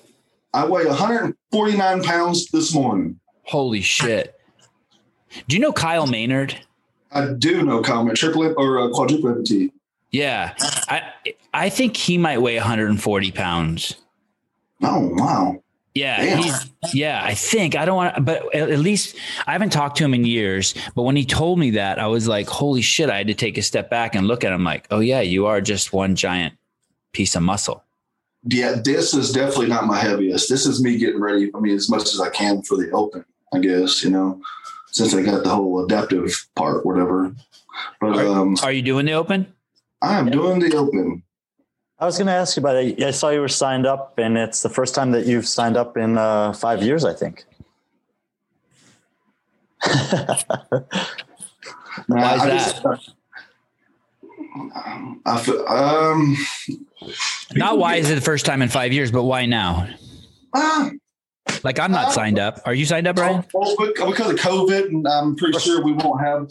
I 0.53 0.65
weigh 0.65 0.85
149 0.85 2.03
pounds 2.03 2.49
this 2.51 2.73
morning. 2.73 3.19
Holy 3.43 3.81
shit. 3.81 4.33
Do 5.49 5.57
you 5.57 5.61
know 5.61 5.73
Kyle 5.73 6.07
Maynard? 6.07 6.55
I 7.17 7.33
do 7.33 7.63
know 7.63 7.81
Kyle 7.81 8.03
Maynard, 8.03 8.17
triple 8.17 8.53
or 8.57 8.79
uh, 8.79 8.89
quadruple 8.89 9.33
amputee. 9.33 9.71
Yeah, 10.11 10.53
I 10.87 11.11
I 11.53 11.69
think 11.69 11.97
he 11.97 12.17
might 12.17 12.37
weigh 12.37 12.57
140 12.57 13.31
pounds. 13.31 13.95
Oh 14.83 15.09
wow! 15.13 15.63
Yeah, 15.95 16.59
yeah. 16.93 17.21
I 17.23 17.33
think 17.33 17.75
I 17.75 17.85
don't 17.85 17.95
want, 17.95 18.23
but 18.23 18.53
at 18.53 18.79
least 18.79 19.15
I 19.47 19.53
haven't 19.53 19.71
talked 19.71 19.97
to 19.97 20.05
him 20.05 20.13
in 20.13 20.25
years. 20.25 20.75
But 20.93 21.03
when 21.03 21.15
he 21.15 21.25
told 21.25 21.57
me 21.57 21.71
that, 21.71 21.97
I 21.97 22.05
was 22.05 22.27
like, 22.27 22.47
"Holy 22.47 22.83
shit!" 22.83 23.09
I 23.09 23.17
had 23.17 23.27
to 23.27 23.33
take 23.33 23.57
a 23.57 23.63
step 23.63 23.89
back 23.89 24.13
and 24.13 24.27
look 24.27 24.43
at 24.43 24.53
him 24.53 24.63
like, 24.63 24.85
"Oh 24.91 24.99
yeah, 24.99 25.21
you 25.21 25.47
are 25.47 25.59
just 25.59 25.93
one 25.93 26.15
giant 26.15 26.53
piece 27.13 27.35
of 27.35 27.41
muscle." 27.41 27.83
Yeah, 28.43 28.75
this 28.83 29.15
is 29.15 29.33
definitely 29.33 29.67
not 29.67 29.87
my 29.87 29.97
heaviest. 29.97 30.49
This 30.49 30.67
is 30.67 30.83
me 30.83 30.99
getting 30.99 31.19
ready. 31.19 31.49
I 31.55 31.59
mean, 31.59 31.75
as 31.75 31.89
much 31.89 32.13
as 32.13 32.21
I 32.21 32.29
can 32.29 32.61
for 32.61 32.77
the 32.77 32.91
open. 32.91 33.25
I 33.53 33.59
guess 33.59 34.03
you 34.03 34.11
know, 34.11 34.39
since 34.97 35.13
I 35.13 35.21
got 35.21 35.43
the 35.43 35.49
whole 35.49 35.83
adaptive 35.85 36.47
part, 36.55 36.85
whatever. 36.85 37.35
But 38.01 38.17
um, 38.17 38.57
are 38.63 38.71
you 38.71 38.81
doing 38.81 39.05
the 39.05 39.13
open? 39.13 39.53
I 40.01 40.17
am 40.17 40.29
doing 40.29 40.59
the 40.59 40.75
open. 40.75 41.23
I 41.99 42.05
was 42.05 42.17
going 42.17 42.27
to 42.27 42.33
ask 42.33 42.55
you 42.55 42.61
about 42.61 42.75
it. 42.75 43.01
I 43.01 43.11
saw 43.11 43.29
you 43.29 43.39
were 43.39 43.47
signed 43.47 43.87
up, 43.87 44.19
and 44.19 44.37
it's 44.37 44.61
the 44.61 44.69
first 44.69 44.93
time 44.93 45.11
that 45.11 45.25
you've 45.25 45.47
signed 45.47 45.77
up 45.77 45.97
in 45.97 46.17
uh, 46.17 46.53
five 46.53 46.83
years, 46.83 47.03
I 47.03 47.13
think. 47.13 47.45
why 52.07 52.35
is 52.35 52.41
I 52.41 52.47
that? 52.49 52.81
Just, 52.83 53.13
I 55.25 55.37
feel, 55.39 55.67
um, 55.67 56.37
not 57.53 57.77
why 57.77 57.95
is 57.95 58.09
it 58.09 58.15
the 58.15 58.21
first 58.21 58.45
time 58.45 58.61
in 58.61 58.69
five 58.69 58.93
years, 58.93 59.11
but 59.11 59.23
why 59.23 59.45
now? 59.45 59.87
Uh, 60.53 60.91
like 61.63 61.79
I'm 61.79 61.91
not 61.91 62.11
signed 62.13 62.39
up. 62.39 62.61
Are 62.65 62.73
you 62.73 62.85
signed 62.85 63.07
up, 63.07 63.15
Brian? 63.15 63.41
Because 63.41 64.31
of 64.31 64.39
COVID, 64.39 64.87
and 64.87 65.07
I'm 65.07 65.35
pretty 65.35 65.57
sure 65.59 65.83
we 65.83 65.93
won't 65.93 66.21
have. 66.21 66.49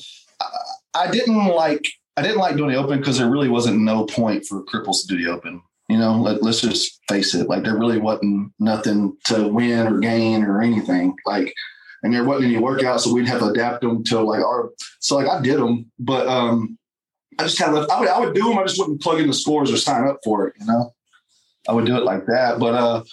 I 0.95 1.11
didn't 1.11 1.47
like 1.47 1.87
I 2.17 2.23
didn't 2.23 2.39
like 2.39 2.57
doing 2.57 2.71
the 2.71 2.77
open 2.77 2.99
because 2.99 3.19
there 3.19 3.31
really 3.31 3.49
wasn't 3.49 3.81
no 3.81 4.07
point 4.07 4.47
for 4.47 4.65
cripples 4.65 5.03
to 5.03 5.09
do 5.09 5.23
the 5.23 5.31
open. 5.31 5.61
You 5.89 5.99
know, 5.99 6.17
let, 6.17 6.43
us 6.43 6.63
just 6.63 7.01
face 7.09 7.35
it. 7.35 7.49
Like 7.49 7.63
there 7.63 7.79
really 7.79 7.99
wasn't 7.99 8.53
nothing 8.59 9.17
to 9.25 9.47
win 9.47 9.87
or 9.87 10.01
gain 10.01 10.43
or 10.43 10.61
anything. 10.61 11.15
Like, 11.25 11.55
and 12.03 12.13
there 12.13 12.25
wasn't 12.25 12.53
any 12.53 12.63
workouts, 12.63 13.01
so 13.01 13.13
we'd 13.13 13.29
have 13.29 13.41
to 13.41 13.47
adapt 13.47 13.83
them 13.83 14.03
to 14.05 14.21
like 14.21 14.43
our. 14.43 14.71
So 15.01 15.17
like 15.17 15.29
I 15.29 15.41
did 15.43 15.59
them, 15.59 15.91
but 15.99 16.27
um, 16.27 16.79
I 17.39 17.45
just 17.45 17.59
kind 17.59 17.77
of 17.77 17.89
I 17.91 18.01
would 18.01 18.09
I 18.09 18.19
would 18.19 18.35
do 18.35 18.49
them. 18.49 18.59
I 18.59 18.65
just 18.65 18.79
wouldn't 18.79 19.01
plug 19.01 19.21
in 19.21 19.29
the 19.29 19.35
scores 19.35 19.71
or 19.71 19.77
sign 19.77 20.09
up 20.09 20.19
for 20.25 20.49
it. 20.49 20.55
You 20.59 20.67
know, 20.67 20.95
I 21.69 21.73
would 21.73 21.87
do 21.87 21.97
it 21.97 22.05
like 22.05 22.27
that. 22.27 22.59
But 22.59 22.75
uh, 22.75 23.05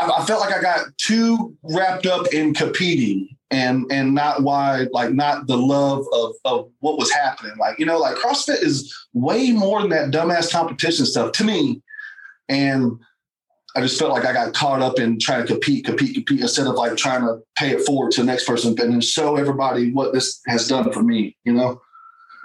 I, 0.00 0.10
I 0.18 0.24
felt 0.24 0.40
like 0.40 0.54
I 0.54 0.60
got 0.60 0.86
too 0.98 1.56
wrapped 1.62 2.06
up 2.06 2.26
in 2.32 2.54
competing 2.54 3.28
and 3.50 3.86
and 3.90 4.14
not 4.14 4.42
why 4.42 4.86
like 4.92 5.12
not 5.12 5.46
the 5.46 5.56
love 5.56 6.04
of 6.12 6.34
of 6.44 6.70
what 6.80 6.98
was 6.98 7.10
happening. 7.10 7.52
Like 7.58 7.78
you 7.78 7.86
know 7.86 7.98
like 7.98 8.16
crossfit 8.16 8.62
is 8.62 8.94
way 9.12 9.52
more 9.52 9.80
than 9.80 9.90
that 9.90 10.10
dumbass 10.10 10.50
competition 10.52 11.06
stuff 11.06 11.32
to 11.32 11.44
me. 11.44 11.82
And 12.48 12.98
i 13.76 13.80
just 13.80 13.98
felt 13.98 14.10
like 14.10 14.24
i 14.24 14.32
got 14.32 14.54
caught 14.54 14.80
up 14.80 14.98
in 14.98 15.18
trying 15.18 15.42
to 15.42 15.46
compete 15.46 15.84
compete 15.84 16.14
compete 16.14 16.40
instead 16.40 16.66
of 16.66 16.74
like 16.74 16.96
trying 16.96 17.20
to 17.20 17.38
pay 17.56 17.70
it 17.70 17.84
forward 17.84 18.10
to 18.10 18.22
the 18.22 18.26
next 18.26 18.46
person 18.46 18.74
and 18.80 19.04
show 19.04 19.36
everybody 19.36 19.92
what 19.92 20.12
this 20.14 20.40
has 20.46 20.66
done 20.66 20.90
for 20.90 21.02
me 21.02 21.36
you 21.44 21.52
know 21.52 21.80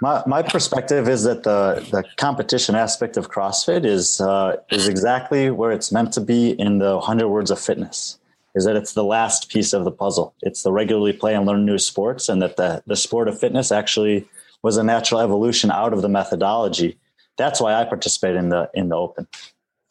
my, 0.00 0.22
my 0.26 0.42
perspective 0.42 1.08
is 1.08 1.24
that 1.24 1.44
the, 1.44 1.86
the 1.90 2.04
competition 2.16 2.74
aspect 2.74 3.16
of 3.16 3.30
CrossFit 3.30 3.84
is 3.84 4.20
uh, 4.20 4.56
is 4.70 4.88
exactly 4.88 5.50
where 5.50 5.72
it's 5.72 5.92
meant 5.92 6.12
to 6.14 6.20
be 6.20 6.50
in 6.50 6.78
the 6.78 6.96
100 6.96 7.28
words 7.28 7.50
of 7.50 7.60
fitness 7.60 8.18
is 8.54 8.64
that 8.64 8.76
it's 8.76 8.92
the 8.92 9.04
last 9.04 9.50
piece 9.50 9.72
of 9.72 9.84
the 9.84 9.90
puzzle. 9.90 10.34
It's 10.42 10.62
the 10.62 10.72
regularly 10.72 11.12
play 11.12 11.34
and 11.34 11.44
learn 11.44 11.66
new 11.66 11.78
sports, 11.78 12.28
and 12.28 12.40
that 12.42 12.56
the, 12.56 12.82
the 12.86 12.96
sport 12.96 13.28
of 13.28 13.38
fitness 13.38 13.72
actually 13.72 14.28
was 14.62 14.76
a 14.76 14.84
natural 14.84 15.20
evolution 15.20 15.70
out 15.70 15.92
of 15.92 16.02
the 16.02 16.08
methodology. 16.08 16.96
That's 17.36 17.60
why 17.60 17.74
I 17.74 17.84
participate 17.84 18.36
in 18.36 18.48
the 18.48 18.70
in 18.74 18.88
the 18.88 18.96
open. 18.96 19.26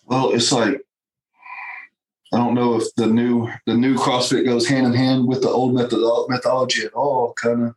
Well, 0.06 0.32
it's 0.32 0.52
like 0.52 0.82
I 2.34 2.38
don't 2.38 2.54
know 2.54 2.76
if 2.76 2.94
the 2.96 3.08
new 3.08 3.50
the 3.66 3.76
new 3.76 3.96
CrossFit 3.96 4.46
goes 4.46 4.68
hand 4.68 4.88
in 4.88 4.94
hand 4.94 5.28
with 5.28 5.42
the 5.42 5.50
old 5.50 5.74
method, 5.74 6.00
methodology 6.30 6.86
at 6.86 6.94
all. 6.94 7.34
Kind 7.34 7.64
of. 7.64 7.76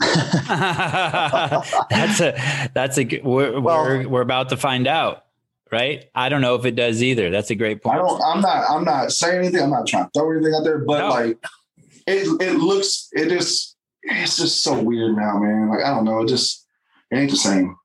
that's 1.90 2.20
a 2.20 2.70
that's 2.72 2.98
a 2.98 3.20
we're, 3.24 3.58
well, 3.58 3.82
we're 3.82 4.08
we're 4.08 4.20
about 4.20 4.50
to 4.50 4.56
find 4.56 4.86
out 4.86 5.24
right? 5.70 6.08
I 6.14 6.28
don't 6.28 6.40
know 6.40 6.54
if 6.54 6.64
it 6.64 6.76
does 6.76 7.02
either. 7.02 7.30
That's 7.30 7.50
a 7.50 7.54
great 7.54 7.82
point. 7.82 7.98
I 7.98 7.98
don't. 7.98 8.22
I'm 8.22 8.40
not. 8.40 8.70
I'm 8.70 8.84
not 8.84 9.12
saying 9.12 9.38
anything. 9.38 9.62
I'm 9.62 9.70
not 9.70 9.86
trying 9.86 10.04
to 10.04 10.10
throw 10.14 10.30
anything 10.32 10.54
out 10.54 10.64
there, 10.64 10.78
but 10.78 11.00
no. 11.00 11.08
like, 11.08 11.38
it 12.06 12.40
it 12.40 12.54
looks. 12.54 13.08
It 13.12 13.28
just. 13.28 13.76
It's 14.02 14.36
just 14.36 14.62
so 14.62 14.80
weird 14.80 15.16
now, 15.16 15.38
man. 15.38 15.68
Like 15.68 15.84
I 15.84 15.90
don't 15.90 16.04
know. 16.04 16.22
It 16.22 16.28
just 16.28 16.66
it 17.10 17.16
ain't 17.16 17.30
the 17.30 17.36
same. 17.36 17.76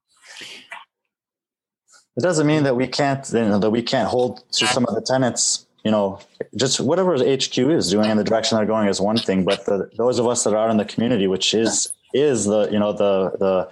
It 2.15 2.21
doesn't 2.21 2.45
mean 2.45 2.63
that 2.63 2.75
we 2.75 2.87
can't 2.87 3.27
you 3.33 3.41
know, 3.41 3.59
that 3.59 3.71
we 3.71 3.81
can't 3.81 4.07
hold 4.07 4.49
to 4.53 4.67
some 4.67 4.85
of 4.85 4.93
the 4.93 5.01
tenants 5.01 5.65
You 5.83 5.91
know, 5.91 6.19
just 6.55 6.79
whatever 6.79 7.15
HQ 7.15 7.57
is 7.57 7.89
doing 7.89 8.09
in 8.09 8.17
the 8.17 8.23
direction 8.23 8.57
they're 8.57 8.67
going 8.67 8.87
is 8.87 9.01
one 9.01 9.17
thing, 9.17 9.43
but 9.43 9.65
the, 9.65 9.89
those 9.97 10.19
of 10.19 10.27
us 10.27 10.43
that 10.43 10.53
are 10.53 10.57
out 10.57 10.69
in 10.69 10.77
the 10.77 10.85
community, 10.85 11.27
which 11.27 11.53
is 11.53 11.91
is 12.13 12.45
the 12.45 12.69
you 12.71 12.79
know 12.79 12.93
the 12.93 13.31
the 13.39 13.69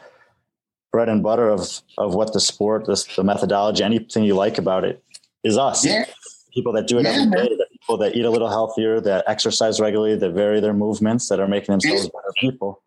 bread 0.92 1.10
and 1.10 1.24
butter 1.24 1.50
of 1.50 1.82
of 1.98 2.14
what 2.14 2.34
the 2.34 2.40
sport, 2.40 2.86
this 2.86 3.04
the 3.16 3.24
methodology, 3.24 3.84
anything 3.84 4.24
you 4.24 4.36
like 4.36 4.58
about 4.58 4.84
it 4.84 5.04
is 5.44 5.58
us. 5.58 5.86
Yeah. 5.86 6.06
People 6.54 6.74
that 6.74 6.86
do 6.86 7.00
it 7.00 7.04
yeah, 7.04 7.12
every 7.12 7.32
day, 7.32 7.56
the 7.56 7.68
people 7.72 7.98
that 7.98 8.14
eat 8.14 8.26
a 8.26 8.30
little 8.30 8.50
healthier, 8.50 9.00
that 9.00 9.24
exercise 9.26 9.80
regularly, 9.80 10.18
that 10.18 10.32
vary 10.32 10.60
their 10.60 10.74
movements, 10.74 11.30
that 11.30 11.40
are 11.40 11.48
making 11.48 11.72
themselves 11.72 12.06
it's, 12.06 12.14
better 12.14 12.34
people. 12.40 12.84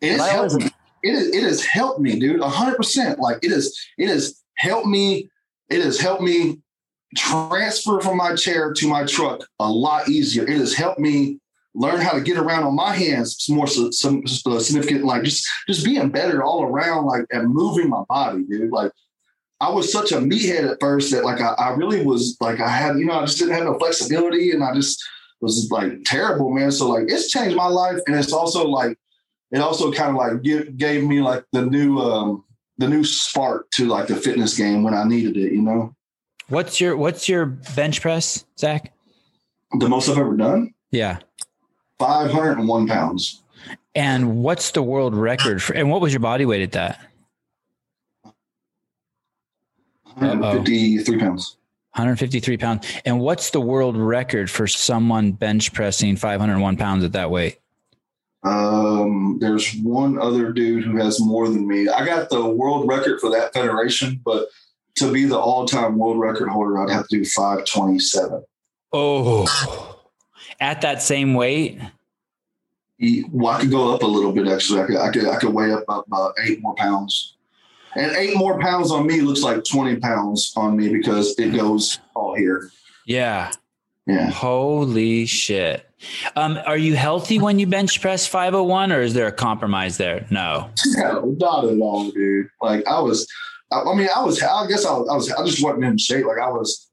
It 0.00 0.12
is 0.12 0.56
me. 0.56 0.70
It, 1.02 1.14
is, 1.14 1.34
it 1.34 1.42
has 1.42 1.64
helped 1.64 1.98
me, 1.98 2.20
dude. 2.20 2.40
hundred 2.40 2.76
percent. 2.76 3.18
Like 3.18 3.38
it 3.42 3.50
is, 3.50 3.76
it 3.98 4.08
has 4.08 4.40
helped 4.56 4.86
me. 4.86 5.28
It 5.68 5.82
has 5.82 5.98
helped 5.98 6.22
me 6.22 6.60
transfer 7.16 8.00
from 8.00 8.16
my 8.16 8.36
chair 8.36 8.72
to 8.72 8.88
my 8.88 9.04
truck 9.04 9.40
a 9.58 9.68
lot 9.68 10.08
easier. 10.08 10.44
It 10.44 10.58
has 10.58 10.74
helped 10.74 11.00
me 11.00 11.39
learn 11.74 12.00
how 12.00 12.12
to 12.12 12.20
get 12.20 12.36
around 12.36 12.64
on 12.64 12.74
my 12.74 12.92
hands 12.92 13.48
more 13.48 13.66
some, 13.66 13.92
some 13.92 14.22
uh, 14.46 14.58
significant 14.58 15.04
like 15.04 15.22
just 15.22 15.46
just 15.68 15.84
being 15.84 16.10
better 16.10 16.42
all 16.42 16.64
around 16.64 17.06
like 17.06 17.24
and 17.30 17.48
moving 17.48 17.88
my 17.88 18.02
body 18.08 18.44
dude. 18.44 18.72
Like 18.72 18.90
i 19.60 19.70
was 19.70 19.92
such 19.92 20.10
a 20.10 20.16
meathead 20.16 20.68
at 20.68 20.78
first 20.80 21.12
that 21.12 21.24
like 21.24 21.40
I, 21.40 21.52
I 21.52 21.70
really 21.74 22.04
was 22.04 22.36
like 22.40 22.60
i 22.60 22.68
had 22.68 22.96
you 22.96 23.04
know 23.04 23.20
i 23.20 23.24
just 23.24 23.38
didn't 23.38 23.54
have 23.54 23.64
no 23.64 23.78
flexibility 23.78 24.50
and 24.50 24.64
i 24.64 24.74
just 24.74 25.00
was 25.40 25.68
like 25.70 26.04
terrible 26.04 26.50
man. 26.50 26.70
So 26.70 26.88
like 26.88 27.04
it's 27.08 27.30
changed 27.30 27.56
my 27.56 27.66
life 27.66 27.98
and 28.06 28.16
it's 28.16 28.32
also 28.32 28.66
like 28.66 28.98
it 29.50 29.58
also 29.58 29.92
kind 29.92 30.10
of 30.10 30.16
like 30.16 30.42
give, 30.42 30.76
gave 30.76 31.04
me 31.04 31.20
like 31.20 31.44
the 31.52 31.62
new 31.62 31.98
um 31.98 32.44
the 32.78 32.88
new 32.88 33.04
spark 33.04 33.70
to 33.72 33.86
like 33.86 34.06
the 34.06 34.16
fitness 34.16 34.56
game 34.56 34.82
when 34.82 34.94
i 34.94 35.04
needed 35.04 35.36
it 35.36 35.52
you 35.52 35.62
know? 35.62 35.94
What's 36.48 36.80
your 36.80 36.96
what's 36.96 37.28
your 37.28 37.46
bench 37.46 38.00
press 38.00 38.44
zack? 38.58 38.92
The 39.78 39.88
most 39.88 40.08
i've 40.08 40.18
ever 40.18 40.36
done? 40.36 40.74
Yeah 40.90 41.18
501 42.00 42.88
pounds. 42.88 43.42
And 43.94 44.42
what's 44.42 44.70
the 44.70 44.82
world 44.82 45.14
record 45.14 45.62
for, 45.62 45.74
and 45.74 45.90
what 45.90 46.00
was 46.00 46.12
your 46.12 46.20
body 46.20 46.46
weight 46.46 46.62
at 46.62 46.72
that? 46.72 47.00
153 50.14 51.18
pounds. 51.18 51.56
153 51.92 52.56
pounds. 52.56 52.86
And 53.04 53.20
what's 53.20 53.50
the 53.50 53.60
world 53.60 53.96
record 53.96 54.50
for 54.50 54.66
someone 54.66 55.32
bench 55.32 55.72
pressing 55.72 56.16
501 56.16 56.76
pounds 56.76 57.04
at 57.04 57.12
that 57.12 57.30
weight? 57.30 57.58
Um, 58.42 59.38
there's 59.40 59.74
one 59.82 60.18
other 60.18 60.52
dude 60.52 60.84
who 60.84 60.96
has 60.96 61.20
more 61.20 61.48
than 61.48 61.68
me. 61.68 61.88
I 61.88 62.06
got 62.06 62.30
the 62.30 62.48
world 62.48 62.88
record 62.88 63.20
for 63.20 63.30
that 63.30 63.52
federation, 63.52 64.20
but 64.24 64.48
to 64.96 65.12
be 65.12 65.26
the 65.26 65.38
all-time 65.38 65.98
world 65.98 66.18
record 66.18 66.48
holder, 66.48 66.78
I'd 66.78 66.90
have 66.90 67.06
to 67.08 67.18
do 67.18 67.24
527. 67.24 68.42
Oh 68.92 69.89
at 70.60 70.82
that 70.82 71.02
same 71.02 71.34
weight? 71.34 71.80
Well, 73.30 73.54
I 73.54 73.60
could 73.60 73.70
go 73.70 73.94
up 73.94 74.02
a 74.02 74.06
little 74.06 74.32
bit. 74.32 74.46
Actually, 74.46 74.82
I 74.82 74.86
could 74.86 74.96
I 74.96 75.10
could, 75.10 75.28
I 75.28 75.36
could 75.38 75.54
weigh 75.54 75.72
up 75.72 75.84
about 75.88 76.34
eight 76.44 76.60
more 76.60 76.74
pounds, 76.74 77.36
and 77.96 78.12
eight 78.12 78.36
more 78.36 78.60
pounds 78.60 78.90
on 78.90 79.06
me 79.06 79.22
looks 79.22 79.42
like 79.42 79.64
twenty 79.64 79.96
pounds 79.96 80.52
on 80.56 80.76
me 80.76 80.92
because 80.92 81.38
it 81.38 81.54
goes 81.54 81.98
all 82.14 82.34
here. 82.34 82.70
Yeah. 83.06 83.52
Yeah. 84.06 84.30
Holy 84.30 85.26
shit. 85.26 85.86
Um, 86.34 86.58
are 86.66 86.76
you 86.76 86.96
healthy 86.96 87.38
when 87.38 87.58
you 87.58 87.66
bench 87.66 88.00
press 88.00 88.26
501 88.26 88.92
or 88.92 89.02
is 89.02 89.14
there 89.14 89.26
a 89.26 89.32
compromise 89.32 89.98
there? 89.98 90.26
No. 90.30 90.70
No, 90.96 91.36
not 91.38 91.64
at 91.66 91.78
all, 91.78 92.10
dude. 92.10 92.48
Like 92.60 92.86
I 92.86 93.00
was, 93.00 93.28
I, 93.70 93.82
I 93.82 93.94
mean, 93.94 94.08
I 94.14 94.24
was, 94.24 94.42
I 94.42 94.66
guess 94.66 94.84
I 94.84 94.92
was, 94.92 95.08
I 95.08 95.14
was, 95.14 95.32
I 95.32 95.44
just 95.44 95.62
wasn't 95.62 95.84
in 95.84 95.98
shape. 95.98 96.26
Like 96.26 96.38
I 96.38 96.48
was, 96.48 96.89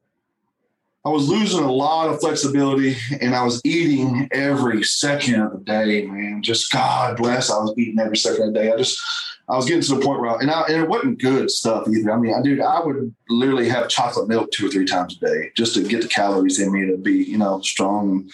I 1.06 1.10
was 1.10 1.30
losing 1.30 1.64
a 1.64 1.72
lot 1.72 2.10
of 2.10 2.20
flexibility 2.20 2.98
and 3.22 3.34
I 3.34 3.44
was 3.44 3.62
eating 3.64 4.28
every 4.32 4.84
second 4.84 5.42
of 5.42 5.52
the 5.54 5.60
day, 5.60 6.06
man. 6.06 6.44
Just 6.44 6.72
God 6.72 7.18
bless. 7.18 7.50
I 7.50 7.60
was 7.60 7.74
eating 7.78 8.00
every 8.00 8.18
second 8.18 8.50
of 8.50 8.54
the 8.54 8.60
day. 8.60 8.72
I 8.72 8.78
just, 8.78 9.00
I 9.48 9.56
was 9.56 9.66
getting 9.66 9.82
to 9.84 9.96
the 9.96 10.02
point 10.02 10.20
where, 10.20 10.32
I, 10.32 10.40
and, 10.42 10.52
I, 10.52 10.64
and 10.64 10.84
it 10.84 10.90
wasn't 10.90 11.22
good 11.22 11.50
stuff 11.50 11.88
either. 11.88 12.12
I 12.12 12.18
mean, 12.18 12.34
I 12.34 12.42
dude, 12.42 12.60
I 12.60 12.82
would 12.82 13.16
literally 13.30 13.70
have 13.70 13.88
chocolate 13.88 14.28
milk 14.28 14.52
two 14.52 14.68
or 14.68 14.70
three 14.70 14.86
times 14.86 15.18
a 15.22 15.26
day 15.26 15.52
just 15.56 15.76
to 15.76 15.84
get 15.84 16.02
the 16.02 16.10
calories 16.10 16.60
in 16.60 16.74
me 16.74 16.86
to 16.88 16.98
be, 16.98 17.24
you 17.24 17.38
know, 17.38 17.62
strong. 17.62 18.10
And 18.10 18.32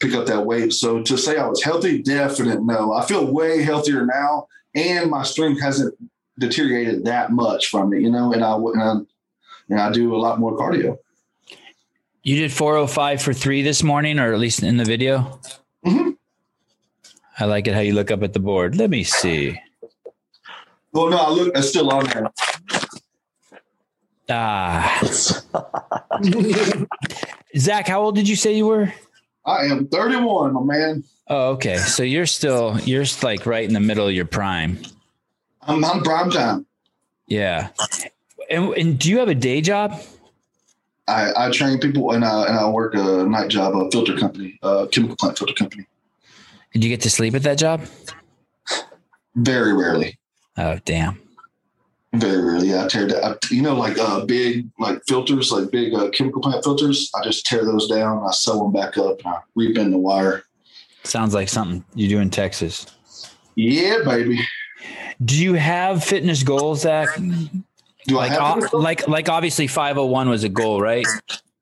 pick 0.00 0.14
up 0.14 0.26
that 0.26 0.46
weight. 0.46 0.72
So 0.72 1.02
to 1.02 1.18
say 1.18 1.36
I 1.36 1.46
was 1.46 1.62
healthy, 1.62 2.02
definite 2.02 2.62
no. 2.62 2.92
I 2.92 3.04
feel 3.04 3.26
way 3.26 3.62
healthier 3.62 4.06
now, 4.06 4.46
and 4.74 5.10
my 5.10 5.22
strength 5.22 5.60
hasn't 5.60 5.94
deteriorated 6.38 7.04
that 7.04 7.32
much 7.32 7.66
from 7.66 7.92
it, 7.92 8.02
you 8.02 8.10
know. 8.10 8.32
And 8.32 8.44
I 8.44 8.54
and 8.54 8.82
I, 8.82 8.94
and 9.70 9.80
I 9.80 9.90
do 9.90 10.14
a 10.14 10.18
lot 10.18 10.38
more 10.38 10.56
cardio. 10.56 10.98
You 12.28 12.36
did 12.36 12.52
405 12.52 13.22
for 13.22 13.32
three 13.32 13.62
this 13.62 13.82
morning, 13.82 14.18
or 14.18 14.34
at 14.34 14.38
least 14.38 14.62
in 14.62 14.76
the 14.76 14.84
video. 14.84 15.40
Mm-hmm. 15.86 16.10
I 17.38 17.46
like 17.46 17.66
it 17.66 17.72
how 17.72 17.80
you 17.80 17.94
look 17.94 18.10
up 18.10 18.22
at 18.22 18.34
the 18.34 18.38
board. 18.38 18.76
Let 18.76 18.90
me 18.90 19.02
see. 19.02 19.58
Well, 20.92 21.08
no, 21.08 21.16
I 21.16 21.30
look. 21.30 21.56
It's 21.56 21.70
still 21.70 21.88
on 21.88 22.04
there. 22.04 22.30
Ah, 24.28 25.00
Zack, 27.56 27.88
how 27.88 28.02
old 28.02 28.14
did 28.14 28.28
you 28.28 28.36
say 28.36 28.54
you 28.54 28.66
were? 28.66 28.92
I 29.46 29.64
am 29.64 29.88
31, 29.88 30.52
my 30.52 30.60
man. 30.60 31.04
Oh, 31.28 31.52
okay. 31.52 31.78
So 31.78 32.02
you're 32.02 32.26
still 32.26 32.78
you're 32.80 33.06
like 33.22 33.46
right 33.46 33.66
in 33.66 33.72
the 33.72 33.80
middle 33.80 34.06
of 34.06 34.12
your 34.12 34.26
prime. 34.26 34.78
I'm, 35.62 35.82
I'm 35.82 36.02
prime 36.02 36.30
time. 36.30 36.66
Yeah. 37.26 37.70
And, 38.50 38.74
and 38.74 38.98
do 38.98 39.08
you 39.08 39.20
have 39.20 39.28
a 39.28 39.34
day 39.34 39.62
job? 39.62 39.98
I, 41.08 41.46
I 41.46 41.50
train 41.50 41.78
people 41.78 42.12
and 42.12 42.24
I, 42.24 42.46
and 42.46 42.58
I 42.58 42.68
work 42.68 42.94
a 42.94 43.24
night 43.24 43.48
job, 43.48 43.74
a 43.74 43.90
filter 43.90 44.16
company, 44.16 44.58
a 44.62 44.86
chemical 44.92 45.16
plant 45.16 45.38
filter 45.38 45.54
company. 45.54 45.86
Did 46.72 46.84
you 46.84 46.90
get 46.90 47.00
to 47.00 47.10
sleep 47.10 47.34
at 47.34 47.42
that 47.42 47.58
job? 47.58 47.82
Very 49.34 49.72
rarely. 49.72 50.18
Oh, 50.56 50.78
damn. 50.84 51.20
Very 52.12 52.42
rarely. 52.42 52.70
Yeah, 52.70 52.84
I 52.84 52.88
tear 52.88 53.06
down. 53.06 53.38
You 53.50 53.62
know, 53.62 53.74
like 53.74 53.98
uh, 53.98 54.24
big 54.24 54.68
like 54.78 55.02
filters, 55.06 55.50
like 55.50 55.70
big 55.70 55.94
uh, 55.94 56.10
chemical 56.10 56.42
plant 56.42 56.62
filters. 56.64 57.10
I 57.14 57.22
just 57.22 57.46
tear 57.46 57.64
those 57.64 57.88
down. 57.88 58.24
I 58.26 58.30
sew 58.32 58.58
them 58.58 58.72
back 58.72 58.98
up. 58.98 59.18
And 59.24 59.34
I 59.34 59.40
rebend 59.58 59.90
the 59.92 59.98
wire. 59.98 60.44
Sounds 61.04 61.34
like 61.34 61.48
something 61.48 61.84
you 61.94 62.08
do 62.08 62.18
in 62.18 62.30
Texas. 62.30 62.86
Yeah, 63.54 63.98
baby. 64.04 64.40
Do 65.24 65.42
you 65.42 65.54
have 65.54 66.04
fitness 66.04 66.42
goals, 66.42 66.82
Zack? 66.82 67.08
Do 68.08 68.16
like, 68.16 68.32
I 68.32 68.34
have? 68.34 68.72
o- 68.72 68.78
like, 68.78 69.06
like, 69.06 69.28
obviously, 69.28 69.66
five 69.66 69.96
hundred 69.96 70.08
one 70.08 70.28
was 70.30 70.42
a 70.42 70.48
goal, 70.48 70.80
right? 70.80 71.06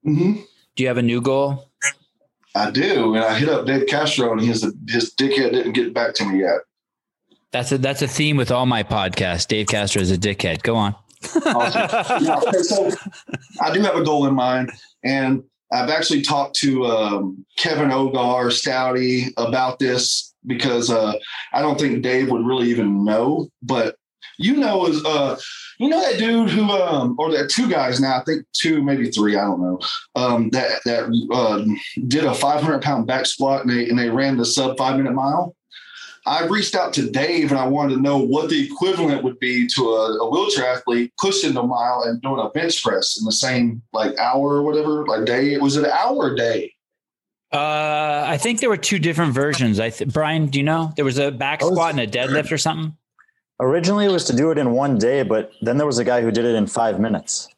hmm 0.05 0.37
Do 0.77 0.83
you 0.83 0.87
have 0.87 0.97
a 0.97 1.03
new 1.03 1.21
goal? 1.21 1.69
I 2.55 2.71
do, 2.71 3.17
and 3.17 3.25
I 3.25 3.35
hit 3.37 3.49
up 3.49 3.67
Dave 3.67 3.87
Castro, 3.89 4.33
and 4.33 4.41
his 4.41 4.63
his 4.89 5.13
dickhead 5.15 5.53
didn't 5.53 5.73
get 5.73 5.93
back 5.93 6.15
to 6.15 6.25
me 6.25 6.41
yet. 6.41 6.61
That's 7.51 7.73
a 7.73 7.79
that's 7.79 8.01
a 8.01 8.09
theme 8.09 8.37
with 8.37 8.53
all 8.53 8.65
my 8.65 8.85
podcasts. 8.85 9.49
Dave 9.49 9.67
Castro 9.67 10.01
is 10.01 10.13
a 10.13 10.17
dickhead. 10.17 10.63
Go 10.63 10.77
on. 10.77 10.95
Awesome. 11.47 12.25
Yeah, 12.25 12.39
okay, 12.47 12.63
so 12.63 12.91
I 13.61 13.75
do 13.75 13.81
have 13.81 13.97
a 13.97 14.05
goal 14.05 14.27
in 14.27 14.35
mind, 14.35 14.71
and 15.03 15.43
I've 15.73 15.91
actually 15.91 16.23
talked 16.23 16.55
to 16.61 16.87
um, 16.87 17.45
Kevin 17.59 17.91
Ogar 17.91 18.53
Stouty 18.53 19.33
about 19.37 19.81
this 19.81 20.33
because 20.47 20.91
uh, 20.91 21.15
I 21.53 21.61
don't 21.61 21.79
think 21.79 22.03
Dave 22.03 22.31
would 22.31 22.47
really 22.47 22.71
even 22.71 23.05
know. 23.05 23.49
But 23.63 23.97
you 24.39 24.57
know, 24.57 24.87
is 24.87 25.05
uh, 25.05 25.37
you 25.79 25.89
know 25.89 26.01
that 26.01 26.19
dude 26.19 26.51
who, 26.51 26.71
um, 26.71 27.17
or 27.19 27.31
that 27.33 27.51
two 27.51 27.69
guys 27.69 28.01
now, 28.01 28.19
I 28.19 28.25
think 28.25 28.45
two, 28.53 28.83
maybe 28.83 29.11
three, 29.11 29.37
I 29.37 29.45
don't 29.45 29.61
know, 29.61 29.81
um, 30.15 30.51
that 30.51 30.81
that 30.85 31.29
uh, 31.33 31.65
did 32.09 32.25
a 32.25 32.35
500 32.35 32.83
pound 32.83 33.07
back 33.07 33.27
squat 33.27 33.63
and 33.65 33.71
they 33.71 33.89
and 33.89 33.99
they 33.99 34.11
ran 34.11 34.37
the 34.37 34.45
sub 34.45 34.77
five 34.79 34.97
minute 34.97 35.13
mile. 35.13 35.55
I 36.27 36.45
reached 36.47 36.75
out 36.75 36.93
to 36.95 37.09
Dave 37.09 37.53
and 37.53 37.61
I 37.61 37.69
wanted 37.69 37.95
to 37.95 38.01
know 38.01 38.19
what 38.19 38.51
the 38.51 38.67
equivalent 38.67 39.23
would 39.23 39.39
be 39.39 39.69
to 39.77 39.83
a, 39.83 40.19
a 40.19 40.31
wheelchair 40.31 40.67
athlete 40.67 41.13
pushing 41.19 41.55
the 41.55 41.63
mile 41.63 42.03
and 42.05 42.21
doing 42.21 42.41
a 42.41 42.51
bench 42.51 42.83
press 42.83 43.17
in 43.19 43.25
the 43.25 43.33
same 43.33 43.81
like 43.93 44.19
hour 44.19 44.57
or 44.57 44.63
whatever, 44.63 45.07
like 45.07 45.25
day. 45.25 45.57
Was 45.59 45.77
it 45.77 45.85
an 45.85 45.91
hour 45.91 46.17
or 46.17 46.35
day? 46.35 46.73
Uh, 47.53 48.25
I 48.27 48.39
think 48.39 48.59
there 48.59 48.69
were 48.69 48.77
two 48.77 48.99
different 48.99 49.35
versions. 49.35 49.79
I 49.79 49.91
th- 49.91 50.13
Brian, 50.13 50.47
do 50.47 50.59
you 50.59 50.65
know 50.65 50.93
there 50.97 51.05
was 51.05 51.19
a 51.19 51.31
back 51.31 51.63
squat 51.63 51.93
and 51.93 52.01
a 52.01 52.07
deadlift 52.07 52.51
or 52.51 52.59
something? 52.59 52.97
Originally, 53.61 54.05
it 54.05 54.11
was 54.11 54.25
to 54.25 54.37
do 54.37 54.51
it 54.51 54.59
in 54.59 54.73
one 54.73 54.99
day, 54.99 55.23
but 55.23 55.53
then 55.63 55.79
there 55.79 55.87
was 55.87 55.99
a 55.99 56.05
guy 56.05 56.21
who 56.21 56.31
did 56.31 56.45
it 56.45 56.55
in 56.55 56.67
five 56.67 57.01
minutes. 57.01 57.49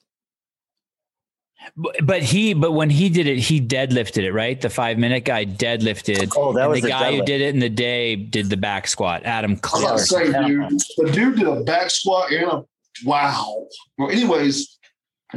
But, 1.76 1.96
but 2.02 2.22
he, 2.22 2.54
but 2.54 2.72
when 2.72 2.88
he 2.88 3.08
did 3.08 3.26
it, 3.26 3.38
he 3.38 3.61
deadlifted 3.61 4.22
it, 4.22 4.32
right? 4.32 4.61
The 4.61 4.70
five 4.70 4.96
minute 4.98 5.24
guy 5.24 5.44
deadlifted. 5.44 6.32
Oh, 6.37 6.52
that 6.52 6.62
and 6.62 6.70
was 6.70 6.80
the 6.80 6.87
the 6.87 6.88
guy 6.90 7.16
who 7.16 7.24
did 7.24 7.40
it 7.40 7.54
in 7.54 7.61
the 7.61 7.68
day 7.68 8.16
did 8.16 8.48
the 8.48 8.56
back 8.56 8.87
squat. 8.87 9.24
Adam 9.24 9.52
I 9.52 9.54
was 9.54 9.61
Clark. 9.61 9.84
about 9.84 9.98
to 9.98 10.04
say, 10.04 10.24
dude, 10.46 10.80
the 10.96 11.12
dude 11.12 11.37
did 11.37 11.46
a 11.46 11.61
back 11.62 11.90
squat 11.90 12.32
and 12.32 12.44
a 12.44 12.64
wow. 13.04 13.66
Well, 13.98 14.11
anyways, 14.11 14.78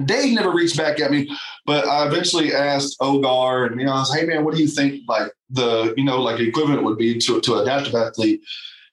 Dave 0.06 0.34
never 0.34 0.52
reached 0.52 0.78
back 0.78 1.00
at 1.00 1.12
me, 1.12 1.30
but 1.66 1.86
I 1.86 2.08
eventually 2.08 2.54
asked 2.54 2.98
Ogar, 3.02 3.70
and 3.70 3.80
you 3.80 3.86
know, 3.86 3.94
I 3.94 4.00
was, 4.00 4.14
hey 4.14 4.26
man, 4.26 4.46
what 4.46 4.56
do 4.56 4.62
you 4.62 4.68
think 4.68 5.02
like 5.08 5.32
the 5.50 5.94
you 5.98 6.04
know 6.04 6.22
like 6.22 6.40
equivalent 6.40 6.84
would 6.84 6.98
be 6.98 7.18
to 7.20 7.42
to 7.42 7.56
adaptive 7.56 7.96
athlete? 7.96 8.42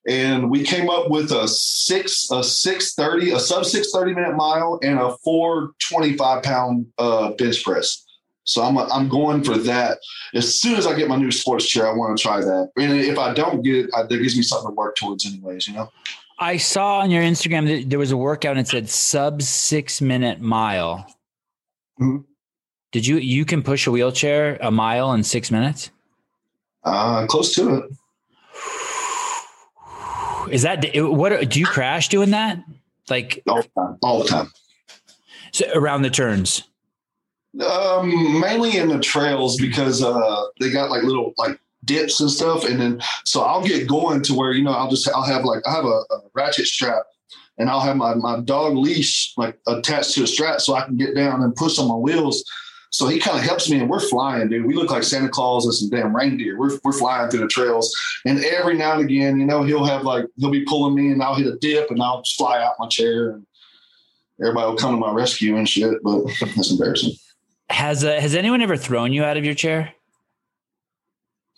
And 0.08 0.50
we 0.50 0.64
came 0.64 0.88
up 0.88 1.10
with 1.10 1.30
a 1.32 1.46
six 1.46 2.30
a 2.30 2.42
six 2.42 2.94
thirty 2.94 3.32
a 3.32 3.38
sub 3.38 3.66
six 3.66 3.90
thirty 3.92 4.14
minute 4.14 4.34
mile 4.36 4.80
and 4.82 4.98
a 4.98 5.14
four 5.18 5.72
twenty 5.86 6.16
five 6.16 6.42
pound 6.42 6.86
uh, 6.96 7.32
bench 7.32 7.62
press. 7.62 8.06
So 8.44 8.62
I'm 8.62 8.78
I'm 8.78 9.10
going 9.10 9.44
for 9.44 9.58
that. 9.58 9.98
As 10.32 10.58
soon 10.58 10.76
as 10.76 10.86
I 10.86 10.96
get 10.96 11.08
my 11.08 11.16
new 11.16 11.30
sports 11.30 11.68
chair, 11.68 11.86
I 11.86 11.92
want 11.92 12.16
to 12.16 12.22
try 12.22 12.40
that. 12.40 12.70
And 12.78 12.92
if 12.98 13.18
I 13.18 13.34
don't 13.34 13.62
get 13.62 13.76
it, 13.76 13.90
I, 13.94 14.04
that 14.04 14.08
gives 14.08 14.34
me 14.34 14.42
something 14.42 14.70
to 14.70 14.74
work 14.74 14.96
towards, 14.96 15.26
anyways. 15.26 15.68
You 15.68 15.74
know. 15.74 15.92
I 16.38 16.56
saw 16.56 17.00
on 17.00 17.10
your 17.10 17.22
Instagram 17.22 17.66
that 17.66 17.90
there 17.90 17.98
was 17.98 18.10
a 18.10 18.16
workout 18.16 18.52
and 18.52 18.60
it 18.60 18.68
said 18.68 18.88
sub 18.88 19.42
six 19.42 20.00
minute 20.00 20.40
mile. 20.40 21.06
Mhm. 22.00 22.24
Did 22.92 23.06
you 23.06 23.18
you 23.18 23.44
can 23.44 23.62
push 23.62 23.86
a 23.86 23.90
wheelchair 23.90 24.56
a 24.62 24.70
mile 24.70 25.12
in 25.12 25.22
six 25.22 25.50
minutes? 25.50 25.90
Uh, 26.84 27.26
close 27.26 27.54
to 27.56 27.74
it. 27.74 27.84
Is 30.50 30.62
that 30.62 30.84
what 30.94 31.48
do 31.48 31.60
you 31.60 31.66
crash 31.66 32.08
doing 32.08 32.30
that? 32.30 32.62
Like 33.08 33.42
All 33.48 33.62
the 33.62 33.68
time. 33.76 33.98
All 34.02 34.22
the 34.22 34.28
time. 34.28 34.52
so 35.52 35.66
around 35.74 36.02
the 36.02 36.10
turns? 36.10 36.62
Um, 37.64 38.40
mainly 38.40 38.76
in 38.76 38.88
the 38.88 39.00
trails 39.00 39.56
because 39.56 40.02
uh, 40.02 40.44
they 40.60 40.70
got 40.70 40.90
like 40.90 41.02
little 41.02 41.32
like 41.38 41.58
dips 41.84 42.20
and 42.20 42.30
stuff, 42.30 42.64
and 42.64 42.80
then 42.80 43.00
so 43.24 43.42
I'll 43.42 43.64
get 43.64 43.88
going 43.88 44.22
to 44.24 44.34
where 44.34 44.52
you 44.52 44.62
know 44.62 44.72
I'll 44.72 44.90
just 44.90 45.08
I'll 45.08 45.22
have 45.22 45.44
like 45.44 45.66
I 45.66 45.72
have 45.72 45.84
a, 45.84 45.88
a 45.88 46.20
ratchet 46.34 46.66
strap, 46.66 47.04
and 47.56 47.70
I'll 47.70 47.80
have 47.80 47.96
my 47.96 48.14
my 48.14 48.40
dog 48.40 48.76
leash 48.76 49.32
like 49.36 49.58
attached 49.66 50.14
to 50.14 50.24
a 50.24 50.26
strap 50.26 50.60
so 50.60 50.74
I 50.74 50.84
can 50.84 50.96
get 50.96 51.14
down 51.14 51.42
and 51.42 51.56
push 51.56 51.78
on 51.78 51.88
my 51.88 51.94
wheels. 51.94 52.44
So 52.90 53.06
he 53.06 53.18
kind 53.18 53.38
of 53.38 53.44
helps 53.44 53.68
me, 53.68 53.78
and 53.78 53.88
we're 53.88 54.00
flying, 54.00 54.48
dude. 54.48 54.64
We 54.64 54.74
look 54.74 54.90
like 54.90 55.02
Santa 55.02 55.28
Claus 55.28 55.64
and 55.64 55.74
some 55.74 55.90
damn 55.90 56.16
reindeer. 56.16 56.58
We're 56.58 56.78
we're 56.84 56.92
flying 56.92 57.30
through 57.30 57.40
the 57.40 57.48
trails, 57.48 57.94
and 58.24 58.42
every 58.44 58.76
now 58.76 58.94
and 58.94 59.02
again, 59.02 59.38
you 59.38 59.46
know, 59.46 59.62
he'll 59.62 59.84
have 59.84 60.04
like 60.04 60.24
he'll 60.36 60.50
be 60.50 60.64
pulling 60.64 60.94
me, 60.94 61.12
and 61.12 61.22
I'll 61.22 61.34
hit 61.34 61.46
a 61.46 61.56
dip, 61.56 61.90
and 61.90 62.02
I'll 62.02 62.22
just 62.22 62.38
fly 62.38 62.62
out 62.62 62.74
my 62.78 62.88
chair, 62.88 63.30
and 63.32 63.46
everybody 64.40 64.70
will 64.70 64.76
come 64.76 64.94
to 64.94 65.00
my 65.00 65.12
rescue 65.12 65.56
and 65.56 65.68
shit. 65.68 66.02
But 66.02 66.24
that's 66.40 66.70
embarrassing. 66.70 67.12
Has 67.68 68.04
uh, 68.04 68.18
has 68.20 68.34
anyone 68.34 68.62
ever 68.62 68.76
thrown 68.76 69.12
you 69.12 69.22
out 69.22 69.36
of 69.36 69.44
your 69.44 69.54
chair? 69.54 69.92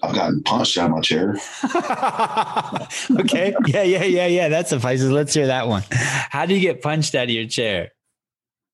I've 0.03 0.15
gotten 0.15 0.43
punched 0.43 0.79
out 0.79 0.87
of 0.87 0.93
my 0.93 1.01
chair. 1.01 1.37
okay. 3.21 3.55
Yeah, 3.67 3.83
yeah, 3.83 4.05
yeah, 4.05 4.27
yeah. 4.27 4.49
That 4.49 4.69
suffices. 4.69 5.11
Let's 5.11 5.35
hear 5.35 5.47
that 5.49 5.69
one. 5.69 5.83
How 5.91 6.47
do 6.47 6.55
you 6.55 6.61
get 6.61 6.83
punched 6.83 7.15
out 7.15 7.25
of 7.25 7.31
your 7.31 7.47
chair? 7.47 7.91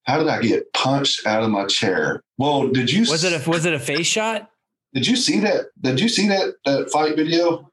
How 0.04 0.18
did 0.18 0.28
I 0.28 0.40
get 0.40 0.72
punched 0.72 1.26
out 1.26 1.42
of 1.42 1.50
my 1.50 1.66
chair? 1.66 2.22
Well, 2.38 2.68
did 2.68 2.90
you 2.92 3.00
Was 3.10 3.24
it 3.24 3.32
a 3.46 3.50
was 3.50 3.64
it 3.64 3.74
a 3.74 3.78
face 3.80 4.06
shot? 4.06 4.50
did 4.94 5.06
you 5.06 5.16
see 5.16 5.40
that? 5.40 5.66
Did 5.80 6.00
you 6.00 6.08
see 6.08 6.28
that 6.28 6.54
that 6.64 6.90
fight 6.90 7.16
video? 7.16 7.70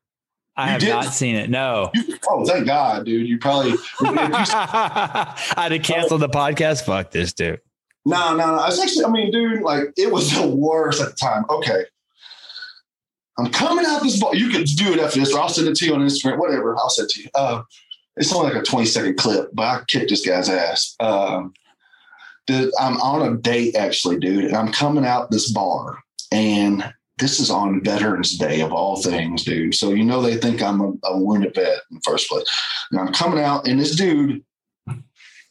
I 0.56 0.66
You 0.66 0.72
have 0.74 0.82
did? 0.82 0.90
not 0.90 1.06
seen 1.14 1.36
it. 1.36 1.50
No. 1.50 1.90
You, 1.96 2.18
oh, 2.30 2.46
thank 2.46 2.68
God, 2.68 3.06
dude. 3.06 3.28
You 3.28 3.40
probably 3.40 3.72
you- 3.72 3.80
I'd 4.02 5.72
have 5.72 5.82
canceled 5.84 6.22
the 6.22 6.30
podcast. 6.30 6.86
Fuck 6.86 7.12
this 7.12 7.34
dude. 7.34 7.60
no, 8.06 8.36
no, 8.36 8.56
no. 8.56 8.66
It's 8.66 8.80
actually, 8.80 9.06
I 9.06 9.10
mean, 9.10 9.32
dude, 9.32 9.62
like 9.64 9.86
it 9.98 10.12
was 10.12 10.32
the 10.36 10.48
worst 10.48 11.02
at 11.02 11.10
the 11.10 11.16
time. 11.16 11.46
Okay. 11.50 11.86
I'm 13.40 13.50
coming 13.52 13.84
out 13.88 14.04
this 14.04 14.20
ball. 14.20 14.36
You 14.36 14.50
could 14.50 14.66
do 14.66 14.94
it 14.94 15.00
after 15.00 15.20
this, 15.20 15.34
or 15.34 15.40
I'll 15.40 15.50
send 15.50 15.68
it 15.68 15.76
to 15.78 15.86
you 15.88 15.96
on 15.96 16.02
Instagram, 16.02 16.38
whatever. 16.38 16.76
I'll 16.78 16.90
send 16.90 17.10
it 17.10 17.14
to 17.16 17.22
you. 17.24 17.30
Uh, 17.34 17.64
it's 18.16 18.32
only 18.32 18.54
like 18.54 18.62
a 18.62 18.66
20 18.66 18.86
second 18.86 19.18
clip, 19.18 19.50
but 19.54 19.64
I 19.64 19.82
kicked 19.88 20.10
this 20.12 20.24
guy's 20.24 20.50
ass. 20.50 20.96
Um, 21.00 21.54
I'm 22.50 22.98
on 23.02 23.34
a 23.34 23.38
date 23.38 23.76
actually, 23.76 24.20
dude, 24.20 24.46
and 24.46 24.56
I'm 24.56 24.72
coming 24.72 25.06
out 25.06 25.32
this 25.32 25.52
bar, 25.52 26.00
and 26.32 26.94
this 27.20 27.40
is 27.40 27.50
on 27.50 27.84
Veterans 27.84 28.38
Day 28.38 28.62
of 28.62 28.74
all 28.74 29.02
things, 29.02 29.44
dude. 29.44 29.76
So 29.76 29.92
you 29.92 30.04
know 30.04 30.22
they 30.22 30.38
think 30.38 30.62
I'm 30.62 30.82
a, 30.82 30.94
a 31.06 31.18
wounded 31.18 31.56
vet 31.56 31.82
in 31.90 31.98
the 31.98 32.02
first 32.04 32.28
place. 32.30 32.46
And 32.92 33.00
I'm 33.00 33.14
coming 33.14 33.40
out, 33.40 33.68
and 33.68 33.80
this 33.80 33.96
dude, 33.96 34.44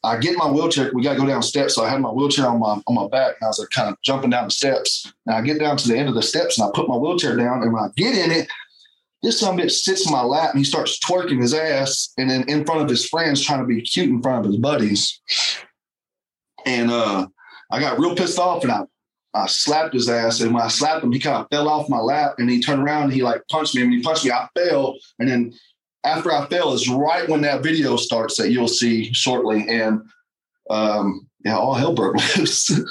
I 0.04 0.18
get 0.18 0.36
my 0.36 0.50
wheelchair. 0.50 0.90
We 0.92 1.02
got 1.02 1.14
to 1.14 1.20
go 1.20 1.26
down 1.26 1.42
steps, 1.42 1.76
so 1.76 1.84
I 1.84 1.88
had 1.88 2.00
my 2.00 2.10
wheelchair 2.10 2.46
on 2.46 2.58
my 2.58 2.80
on 2.86 2.94
my 2.94 3.08
back, 3.08 3.36
and 3.40 3.46
I 3.46 3.48
was 3.48 3.58
like 3.58 3.70
kind 3.70 3.88
of 3.88 3.96
jumping 4.02 4.30
down 4.30 4.44
the 4.44 4.50
steps. 4.50 5.12
And 5.26 5.36
I 5.36 5.40
get 5.42 5.60
down 5.60 5.76
to 5.76 5.88
the 5.88 5.96
end 5.96 6.08
of 6.08 6.14
the 6.14 6.22
steps, 6.22 6.58
and 6.58 6.68
I 6.68 6.70
put 6.74 6.88
my 6.88 6.96
wheelchair 6.96 7.36
down, 7.36 7.62
and 7.62 7.72
when 7.72 7.84
I 7.84 7.88
get 7.96 8.16
in 8.16 8.30
it, 8.30 8.48
this 9.22 9.38
son 9.38 9.56
bitch 9.56 9.70
sits 9.70 10.04
in 10.04 10.12
my 10.12 10.22
lap, 10.22 10.50
and 10.50 10.58
he 10.58 10.64
starts 10.64 10.98
twerking 10.98 11.40
his 11.40 11.54
ass, 11.54 12.12
and 12.18 12.28
then 12.28 12.42
in 12.48 12.64
front 12.64 12.82
of 12.82 12.88
his 12.88 13.08
friends, 13.08 13.40
trying 13.40 13.60
to 13.60 13.66
be 13.66 13.80
cute 13.80 14.10
in 14.10 14.20
front 14.20 14.44
of 14.44 14.50
his 14.50 14.60
buddies. 14.60 15.20
And 16.66 16.90
uh, 16.90 17.26
I 17.70 17.80
got 17.80 17.98
real 17.98 18.14
pissed 18.14 18.38
off, 18.38 18.62
and 18.62 18.72
I 18.72 18.82
I 19.34 19.46
slapped 19.46 19.94
his 19.94 20.08
ass, 20.08 20.40
and 20.40 20.52
when 20.52 20.62
I 20.62 20.68
slapped 20.68 21.02
him, 21.02 21.12
he 21.12 21.18
kind 21.18 21.36
of 21.36 21.48
fell 21.50 21.68
off 21.68 21.88
my 21.88 21.98
lap, 21.98 22.34
and 22.38 22.50
he 22.50 22.60
turned 22.60 22.82
around 22.82 23.04
and 23.04 23.12
he 23.12 23.22
like 23.22 23.42
punched 23.48 23.74
me. 23.74 23.82
And 23.82 23.90
when 23.90 23.98
he 23.98 24.04
punched 24.04 24.24
me, 24.24 24.30
I 24.30 24.48
fell, 24.54 24.98
and 25.18 25.28
then 25.28 25.54
after 26.04 26.32
I 26.32 26.46
fell 26.46 26.72
is 26.74 26.88
right 26.88 27.28
when 27.28 27.40
that 27.42 27.62
video 27.62 27.96
starts 27.96 28.36
that 28.36 28.50
you'll 28.50 28.68
see 28.68 29.12
shortly, 29.12 29.66
and 29.68 30.02
um, 30.68 31.28
yeah, 31.44 31.56
all 31.56 31.74
hell 31.74 31.94
broke 31.94 32.16
loose. 32.36 32.70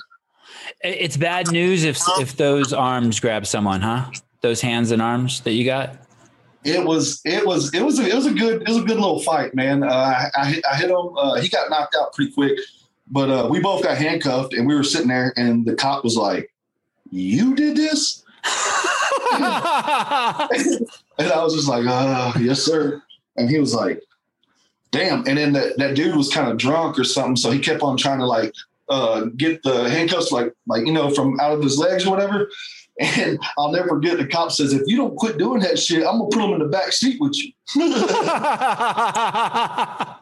It's 0.84 1.16
bad 1.16 1.52
news 1.52 1.84
if 1.84 2.00
if 2.20 2.36
those 2.38 2.74
arms 2.74 3.20
grab 3.20 3.46
someone, 3.46 3.82
huh? 3.82 4.10
Those 4.42 4.62
hands 4.62 4.90
and 4.90 5.00
arms 5.00 5.42
that 5.42 5.52
you 5.52 5.64
got. 5.64 5.96
It 6.64 6.84
was 6.84 7.22
it 7.24 7.46
was 7.46 7.72
it 7.76 7.84
was 7.84 8.00
a, 8.00 8.08
it 8.08 8.16
was 8.16 8.26
a 8.26 8.32
good 8.32 8.64
it 8.64 8.68
was 8.68 8.78
a 8.78 8.82
good 8.82 8.98
little 8.98 9.20
fight, 9.20 9.54
man. 9.54 9.84
Uh, 9.84 9.88
I, 9.90 10.32
I 10.36 10.46
hit, 10.46 10.66
I 10.66 10.76
hit 10.78 10.90
him. 10.90 11.16
Uh, 11.16 11.36
he 11.36 11.50
got 11.50 11.70
knocked 11.70 11.96
out 12.00 12.14
pretty 12.14 12.32
quick, 12.32 12.58
but 13.12 13.30
uh, 13.30 13.47
we 13.49 13.59
both 13.59 13.84
got 13.84 13.97
handcuffed, 13.97 14.53
and 14.53 14.66
we 14.66 14.76
were 14.76 14.84
sitting 14.84 15.09
there, 15.09 15.34
and 15.36 15.66
the 15.66 15.76
cop 15.76 16.03
was 16.03 16.18
like, 16.18 16.51
"You 17.12 17.55
did 17.55 17.76
this." 17.76 18.24
and 19.34 20.88
I 21.20 21.20
was 21.20 21.53
just 21.53 21.68
like, 21.68 21.86
uh, 21.86 22.34
yes, 22.39 22.64
sir. 22.64 23.01
And 23.38 23.49
he 23.49 23.59
was 23.59 23.74
like, 23.74 24.01
damn. 24.91 25.28
And 25.28 25.38
then 25.38 25.53
that, 25.53 25.78
that 25.78 25.95
dude 25.95 26.16
was 26.16 26.34
kind 26.34 26.49
of 26.49 26.57
drunk 26.57 26.99
or 26.99 27.03
something. 27.03 27.36
So 27.36 27.51
he 27.51 27.59
kept 27.59 27.82
on 27.82 27.97
trying 27.97 28.20
to 28.20 28.26
like 28.26 28.53
uh, 28.89 29.26
get 29.38 29.64
the 29.64 29.89
handcuffs 29.89 30.32
like 30.32 30.53
like 30.68 30.86
you 30.86 30.91
know 30.91 31.09
from 31.12 31.39
out 31.39 31.53
of 31.53 31.64
his 31.64 31.78
legs 31.78 32.05
or 32.05 32.12
whatever. 32.12 32.49
And 32.99 33.39
I'll 33.57 33.72
never 33.72 33.88
forget 33.88 34.18
the 34.18 34.28
cop 34.28 34.51
says, 34.51 34.74
if 34.74 34.82
you 34.86 34.97
don't 34.97 35.16
quit 35.16 35.38
doing 35.38 35.62
that 35.62 35.80
shit, 35.80 36.05
I'm 36.05 36.20
gonna 36.20 36.30
put 36.30 36.43
him 36.43 36.53
in 36.53 36.59
the 36.59 36.66
back 36.66 36.91
seat 36.91 37.22
with 37.22 37.38
you. 37.38 37.53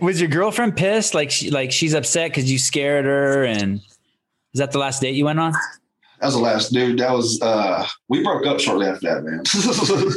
was 0.00 0.20
your 0.20 0.28
girlfriend 0.28 0.76
pissed? 0.76 1.14
Like 1.14 1.30
she 1.30 1.50
like 1.50 1.72
she's 1.72 1.94
upset 1.94 2.30
because 2.30 2.50
you 2.50 2.58
scared 2.58 3.04
her 3.04 3.44
and 3.44 3.76
is 4.52 4.58
that 4.58 4.72
the 4.72 4.78
last 4.78 5.00
date 5.00 5.14
you 5.14 5.24
went 5.24 5.40
on? 5.40 5.52
That 6.20 6.26
was 6.26 6.34
the 6.34 6.40
last 6.40 6.72
dude. 6.72 6.98
That 6.98 7.12
was 7.12 7.40
uh 7.42 7.86
we 8.08 8.22
broke 8.22 8.46
up 8.46 8.60
shortly 8.60 8.86
after 8.86 9.14
that, 9.14 9.24
man. 9.24 10.14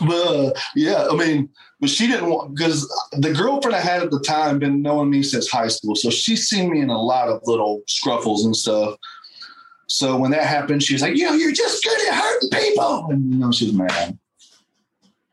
but 0.08 0.36
uh, 0.36 0.52
yeah, 0.74 1.08
I 1.10 1.16
mean, 1.16 1.48
but 1.80 1.90
she 1.90 2.06
didn't 2.06 2.30
want 2.30 2.54
because 2.54 2.88
the 3.12 3.32
girlfriend 3.32 3.74
I 3.74 3.80
had 3.80 4.02
at 4.02 4.10
the 4.10 4.20
time 4.20 4.58
been 4.58 4.82
knowing 4.82 5.10
me 5.10 5.22
since 5.22 5.50
high 5.50 5.68
school, 5.68 5.96
so 5.96 6.10
she's 6.10 6.46
seen 6.46 6.70
me 6.70 6.80
in 6.80 6.90
a 6.90 7.00
lot 7.00 7.28
of 7.28 7.40
little 7.44 7.82
scruffles 7.88 8.44
and 8.44 8.54
stuff. 8.54 8.96
So 9.88 10.16
when 10.16 10.32
that 10.32 10.42
happened, 10.44 10.82
she 10.82 10.94
was 10.94 11.02
like, 11.02 11.16
"You 11.16 11.26
know, 11.26 11.34
you're 11.34 11.52
just 11.52 11.82
good 11.84 12.08
at 12.08 12.14
hurting 12.14 12.50
people," 12.50 13.06
and 13.10 13.32
you 13.32 13.38
know, 13.38 13.52
she 13.52 13.66
was 13.66 13.74
mad 13.74 14.18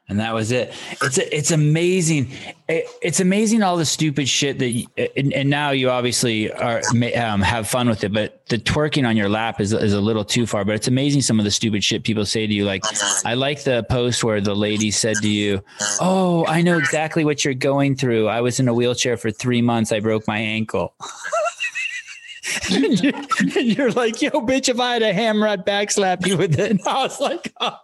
and 0.09 0.19
that 0.19 0.33
was 0.33 0.51
it. 0.51 0.73
It's 1.01 1.17
it's 1.17 1.51
amazing. 1.51 2.29
It, 2.67 2.85
it's 3.01 3.21
amazing 3.21 3.63
all 3.63 3.77
the 3.77 3.85
stupid 3.85 4.27
shit 4.27 4.59
that. 4.59 4.69
You, 4.69 4.87
and, 5.15 5.31
and, 5.31 5.49
now 5.49 5.71
you 5.71 5.89
obviously 5.89 6.51
are 6.51 6.81
um, 7.17 7.41
have 7.41 7.69
fun 7.69 7.87
with 7.87 8.03
it, 8.03 8.11
but 8.11 8.45
the 8.47 8.57
twerking 8.57 9.07
on 9.07 9.15
your 9.15 9.29
lap 9.29 9.61
is 9.61 9.71
is 9.71 9.93
a 9.93 10.01
little 10.01 10.25
too 10.25 10.45
far. 10.45 10.65
But 10.65 10.75
it's 10.75 10.89
amazing 10.89 11.21
some 11.21 11.39
of 11.39 11.45
the 11.45 11.51
stupid 11.51 11.83
shit 11.85 12.03
people 12.03 12.25
say 12.25 12.45
to 12.45 12.53
you. 12.53 12.65
Like 12.65 12.83
I 13.25 13.35
like 13.35 13.63
the 13.63 13.83
post 13.89 14.23
where 14.25 14.41
the 14.41 14.53
lady 14.53 14.91
said 14.91 15.17
to 15.17 15.29
you, 15.29 15.63
"Oh, 16.01 16.45
I 16.47 16.61
know 16.61 16.77
exactly 16.77 17.23
what 17.23 17.45
you're 17.45 17.53
going 17.53 17.95
through. 17.95 18.27
I 18.27 18.41
was 18.41 18.59
in 18.59 18.67
a 18.67 18.73
wheelchair 18.73 19.15
for 19.15 19.31
three 19.31 19.61
months. 19.61 19.93
I 19.93 20.01
broke 20.01 20.27
my 20.27 20.37
ankle." 20.37 20.95
and, 22.71 23.01
you're, 23.01 23.13
and, 23.39 23.77
you're, 23.77 23.91
like, 23.91 24.21
"Yo, 24.21 24.31
bitch! 24.31 24.67
If 24.67 24.79
I 24.81 24.93
had 24.93 25.01
a 25.01 25.13
hammer, 25.13 25.47
I'd 25.47 25.65
backslap 25.65 26.27
you 26.27 26.37
with 26.37 26.59
it." 26.59 26.71
And 26.71 26.81
I 26.85 27.03
was 27.03 27.19
like, 27.21 27.53
oh. 27.61 27.77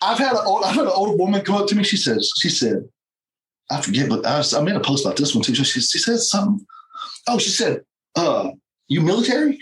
I've 0.00 0.18
had 0.18 0.32
an 0.32 0.42
old, 0.44 0.64
I've 0.64 0.74
had 0.74 0.84
an 0.84 0.92
old 0.94 1.18
woman 1.18 1.42
come 1.42 1.56
up 1.56 1.66
to 1.68 1.74
me. 1.74 1.82
She 1.82 1.96
says, 1.96 2.30
she 2.36 2.48
said, 2.48 2.88
I 3.70 3.80
forget, 3.80 4.08
but 4.08 4.24
I, 4.24 4.38
was, 4.38 4.54
I 4.54 4.62
made 4.62 4.76
a 4.76 4.80
post 4.80 5.04
about 5.04 5.16
this 5.16 5.34
one 5.34 5.42
too. 5.42 5.54
She, 5.54 5.80
she 5.80 5.98
said 5.98 6.18
something. 6.18 6.64
Oh, 7.26 7.38
she 7.38 7.50
said, 7.50 7.82
uh, 8.16 8.50
you 8.88 9.02
military? 9.02 9.58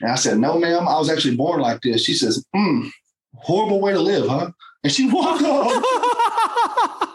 And 0.00 0.10
I 0.12 0.14
said, 0.14 0.38
no, 0.38 0.58
ma'am. 0.58 0.86
I 0.86 0.98
was 0.98 1.10
actually 1.10 1.36
born 1.36 1.60
like 1.60 1.80
this. 1.80 2.04
She 2.04 2.14
says, 2.14 2.44
hmm, 2.54 2.88
horrible 3.34 3.80
way 3.80 3.92
to 3.92 4.00
live, 4.00 4.28
huh? 4.28 4.50
And 4.84 4.92
she 4.92 5.10
walked 5.10 5.42
off. 5.42 7.14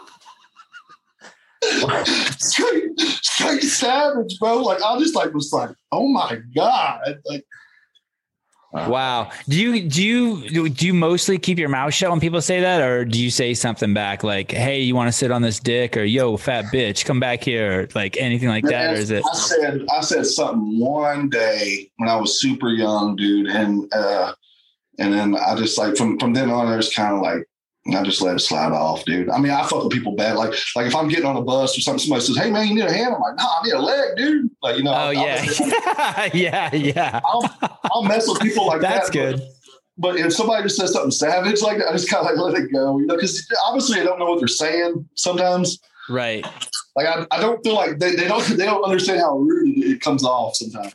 straight, 2.38 3.00
straight 3.00 3.62
savage, 3.62 4.38
bro. 4.38 4.62
Like 4.62 4.82
I 4.82 4.98
just 4.98 5.14
like 5.14 5.32
was 5.32 5.52
like, 5.52 5.70
oh 5.92 6.08
my 6.08 6.38
god, 6.54 7.20
like 7.24 7.44
Wow. 8.74 9.30
Do 9.48 9.56
you 9.56 9.88
do 9.88 10.02
you 10.02 10.68
do 10.68 10.86
you 10.86 10.94
mostly 10.94 11.38
keep 11.38 11.58
your 11.58 11.68
mouth 11.68 11.94
shut 11.94 12.10
when 12.10 12.18
people 12.18 12.40
say 12.40 12.60
that, 12.60 12.82
or 12.82 13.04
do 13.04 13.22
you 13.22 13.30
say 13.30 13.54
something 13.54 13.94
back 13.94 14.24
like, 14.24 14.50
"Hey, 14.50 14.80
you 14.80 14.96
want 14.96 15.06
to 15.08 15.12
sit 15.12 15.30
on 15.30 15.42
this 15.42 15.60
dick?" 15.60 15.96
or 15.96 16.02
"Yo, 16.02 16.36
fat 16.36 16.64
bitch, 16.66 17.04
come 17.04 17.20
back 17.20 17.44
here," 17.44 17.82
or 17.82 17.88
like 17.94 18.16
anything 18.18 18.48
like 18.48 18.64
that, 18.64 18.94
or 18.94 18.96
is 18.96 19.12
it? 19.12 19.24
I 19.24 19.36
said 19.36 19.86
I 19.92 20.00
said 20.00 20.26
something 20.26 20.80
one 20.80 21.28
day 21.28 21.88
when 21.98 22.08
I 22.08 22.16
was 22.16 22.40
super 22.40 22.70
young, 22.70 23.14
dude, 23.14 23.46
and 23.46 23.92
uh, 23.94 24.34
and 24.98 25.12
then 25.12 25.36
I 25.36 25.54
just 25.54 25.78
like 25.78 25.96
from 25.96 26.18
from 26.18 26.34
then 26.34 26.50
on, 26.50 26.66
I 26.66 26.76
was 26.76 26.92
kind 26.92 27.14
of 27.14 27.20
like 27.20 27.48
I 27.92 28.02
just 28.02 28.22
let 28.22 28.36
it 28.36 28.38
slide 28.38 28.72
off, 28.72 29.04
dude. 29.04 29.28
I 29.28 29.38
mean, 29.38 29.52
I 29.52 29.62
fuck 29.66 29.84
with 29.84 29.92
people 29.92 30.16
bad. 30.16 30.36
Like, 30.36 30.54
like 30.74 30.86
if 30.86 30.94
I'm 30.94 31.08
getting 31.08 31.26
on 31.26 31.36
a 31.36 31.42
bus 31.42 31.76
or 31.76 31.82
something, 31.82 31.98
somebody 31.98 32.24
says, 32.24 32.36
"Hey, 32.36 32.50
man, 32.50 32.66
you 32.66 32.76
need 32.76 32.84
a 32.84 32.92
hand?" 32.92 33.14
I'm 33.14 33.20
like, 33.20 33.36
"No, 33.36 33.44
I 33.44 33.60
need 33.62 33.72
a 33.72 33.78
leg, 33.78 34.16
dude." 34.16 34.50
Like, 34.62 34.78
you 34.78 34.84
know. 34.84 34.92
Oh 34.92 34.94
I'll, 34.94 35.12
yeah, 35.12 35.44
I'll, 35.58 36.28
yeah, 36.34 36.74
yeah. 36.74 37.20
I'll, 37.24 37.78
I'll 37.92 38.02
mess 38.02 38.26
with 38.26 38.40
people 38.40 38.66
like 38.66 38.80
That's 38.80 39.10
that. 39.10 39.14
That's 39.14 39.38
good. 39.38 39.48
But, 39.98 40.12
but, 40.14 40.20
if 40.20 40.32
somebody 40.32 40.62
just 40.62 40.76
says 40.76 40.92
something 40.92 41.10
savage 41.10 41.60
like 41.60 41.78
that, 41.78 41.88
I 41.88 41.92
just 41.92 42.08
kind 42.08 42.26
of 42.26 42.34
like 42.34 42.52
let 42.52 42.62
it 42.62 42.72
go, 42.72 42.98
you 42.98 43.06
know, 43.06 43.16
because 43.16 43.46
obviously 43.66 44.00
I 44.00 44.04
don't 44.04 44.18
know 44.18 44.30
what 44.30 44.38
they're 44.38 44.48
saying 44.48 45.06
sometimes. 45.14 45.78
Right. 46.08 46.44
Like 46.96 47.06
I, 47.06 47.26
I 47.30 47.40
don't 47.40 47.62
feel 47.62 47.74
like 47.74 47.98
they, 47.98 48.14
they 48.14 48.26
don't 48.26 48.44
they 48.56 48.64
don't 48.64 48.82
understand 48.82 49.20
how 49.20 49.38
rude 49.38 49.78
it 49.78 50.00
comes 50.00 50.24
off 50.24 50.56
sometimes. 50.56 50.94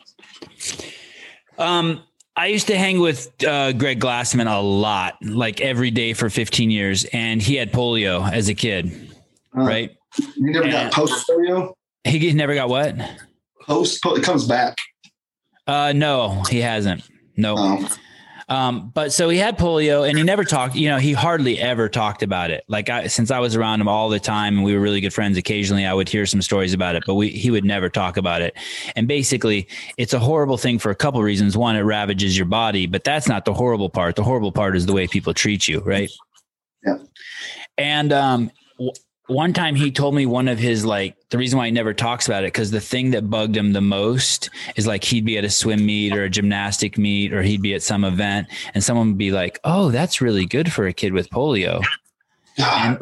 Um, 1.57 2.03
I 2.39 2.45
used 2.45 2.67
to 2.67 2.77
hang 2.77 3.01
with 3.01 3.33
uh, 3.43 3.73
Greg 3.73 3.99
Glassman 3.99 4.49
a 4.49 4.61
lot, 4.61 5.17
like 5.21 5.59
every 5.59 5.91
day 5.91 6.13
for 6.13 6.29
15 6.29 6.71
years, 6.71 7.03
and 7.11 7.41
he 7.41 7.55
had 7.55 7.73
polio 7.73 8.31
as 8.31 8.47
a 8.47 8.53
kid, 8.53 9.13
uh, 9.57 9.63
right? 9.63 9.91
You 10.37 10.53
never 10.53 10.63
and 10.63 10.71
got 10.71 10.93
post 10.93 11.27
polio. 11.27 11.73
He 12.05 12.31
never 12.31 12.55
got 12.55 12.69
what? 12.69 12.95
Post 13.63 13.99
it 14.05 14.23
comes 14.23 14.47
back. 14.47 14.77
Uh, 15.67 15.91
no, 15.93 16.41
he 16.49 16.61
hasn't. 16.61 17.03
No. 17.35 17.55
Oh. 17.57 17.89
Um, 18.49 18.89
but 18.95 19.13
so 19.13 19.29
he 19.29 19.37
had 19.37 19.59
polio 19.59 20.09
and 20.09 20.17
he 20.17 20.23
never 20.23 20.43
talked, 20.43 20.75
you 20.75 20.89
know, 20.89 20.97
he 20.97 21.13
hardly 21.13 21.59
ever 21.59 21.87
talked 21.87 22.23
about 22.23 22.49
it. 22.49 22.63
Like 22.67 22.89
I, 22.89 23.05
since 23.05 23.29
I 23.29 23.37
was 23.37 23.55
around 23.55 23.79
him 23.79 23.87
all 23.87 24.09
the 24.09 24.19
time 24.19 24.57
and 24.57 24.63
we 24.63 24.73
were 24.73 24.79
really 24.79 25.01
good 25.01 25.13
friends, 25.13 25.37
occasionally 25.37 25.85
I 25.85 25.93
would 25.93 26.09
hear 26.09 26.25
some 26.25 26.41
stories 26.41 26.73
about 26.73 26.95
it, 26.95 27.03
but 27.05 27.13
we, 27.13 27.29
he 27.29 27.51
would 27.51 27.63
never 27.63 27.89
talk 27.89 28.17
about 28.17 28.41
it. 28.41 28.57
And 28.95 29.07
basically 29.07 29.67
it's 29.97 30.13
a 30.13 30.19
horrible 30.19 30.57
thing 30.57 30.79
for 30.79 30.89
a 30.89 30.95
couple 30.95 31.21
reasons. 31.21 31.55
One, 31.55 31.75
it 31.75 31.81
ravages 31.81 32.35
your 32.35 32.47
body, 32.47 32.87
but 32.87 33.03
that's 33.03 33.27
not 33.27 33.45
the 33.45 33.53
horrible 33.53 33.89
part. 33.89 34.15
The 34.15 34.23
horrible 34.23 34.51
part 34.51 34.75
is 34.75 34.87
the 34.87 34.93
way 34.93 35.07
people 35.07 35.35
treat 35.35 35.67
you. 35.67 35.81
Right. 35.81 36.09
Yeah. 36.83 36.97
And, 37.77 38.11
um, 38.11 38.51
one 39.29 39.53
time 39.53 39.75
he 39.75 39.91
told 39.91 40.15
me 40.15 40.25
one 40.25 40.47
of 40.47 40.57
his 40.57 40.85
like 40.85 41.15
the 41.29 41.37
reason 41.37 41.57
why 41.57 41.67
he 41.67 41.71
never 41.71 41.93
talks 41.93 42.27
about 42.27 42.43
it 42.43 42.47
because 42.47 42.71
the 42.71 42.81
thing 42.81 43.11
that 43.11 43.29
bugged 43.29 43.55
him 43.55 43.73
the 43.73 43.81
most 43.81 44.49
is 44.75 44.87
like 44.87 45.03
he'd 45.03 45.23
be 45.23 45.37
at 45.37 45.43
a 45.43 45.49
swim 45.49 45.85
meet 45.85 46.15
or 46.15 46.23
a 46.23 46.29
gymnastic 46.29 46.97
meet 46.97 47.31
or 47.31 47.43
he'd 47.43 47.61
be 47.61 47.73
at 47.73 47.83
some 47.83 48.03
event 48.03 48.47
and 48.73 48.83
someone 48.83 49.09
would 49.09 49.17
be 49.17 49.31
like 49.31 49.59
oh 49.63 49.91
that's 49.91 50.19
really 50.19 50.45
good 50.45 50.71
for 50.71 50.87
a 50.87 50.93
kid 50.93 51.13
with 51.13 51.29
polio. 51.29 51.83
And, 52.61 52.99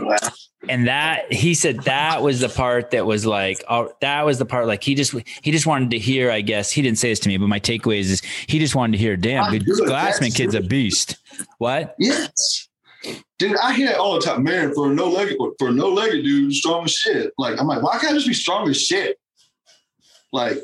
and 0.70 0.88
that 0.88 1.34
he 1.34 1.56
said 1.56 1.80
that 1.86 2.22
was 2.22 2.42
the 2.42 2.50
part 2.50 2.92
that 2.92 3.08
was 3.08 3.26
like 3.26 3.64
oh, 3.70 3.92
that 4.02 4.24
was 4.24 4.38
the 4.38 4.46
part 4.46 4.68
like 4.68 4.84
he 4.84 4.94
just 4.94 5.16
he 5.42 5.52
just 5.52 5.66
wanted 5.66 5.90
to 5.92 5.98
hear 5.98 6.30
i 6.30 6.42
guess 6.42 6.70
he 6.70 6.84
didn't 6.84 7.00
say 7.00 7.10
this 7.10 7.20
to 7.22 7.30
me 7.30 7.38
but 7.38 7.48
my 7.48 7.60
takeaway 7.60 7.98
is, 7.98 8.12
is 8.12 8.22
he 8.46 8.60
just 8.60 8.76
wanted 8.76 8.92
to 8.92 8.98
hear 9.00 9.18
damn 9.18 9.52
good 9.52 9.64
glassman 9.64 10.36
kid's 10.36 10.54
a 10.54 10.62
beast. 10.62 11.18
What? 11.58 11.96
Yes 11.98 12.67
Dude, 13.40 13.56
I 13.58 13.74
hear 13.74 13.92
it 13.92 13.98
all 13.98 14.16
the 14.16 14.22
time. 14.22 14.44
Man, 14.44 14.74
for 14.74 14.92
a 14.92 14.94
no 14.94 15.10
legged 15.10 15.38
for 15.60 15.68
a 15.68 15.72
no 15.72 15.90
legged 15.90 16.24
dude, 16.24 16.54
strong 16.54 16.86
as 16.86 16.94
shit. 16.94 17.34
Like 17.38 17.60
I'm 17.60 17.68
like, 17.68 17.84
why 17.84 18.00
can't 18.00 18.12
I 18.12 18.16
just 18.16 18.28
be 18.28 18.34
strong 18.34 18.68
as 18.70 18.82
shit? 18.82 19.20
Like, 20.34 20.58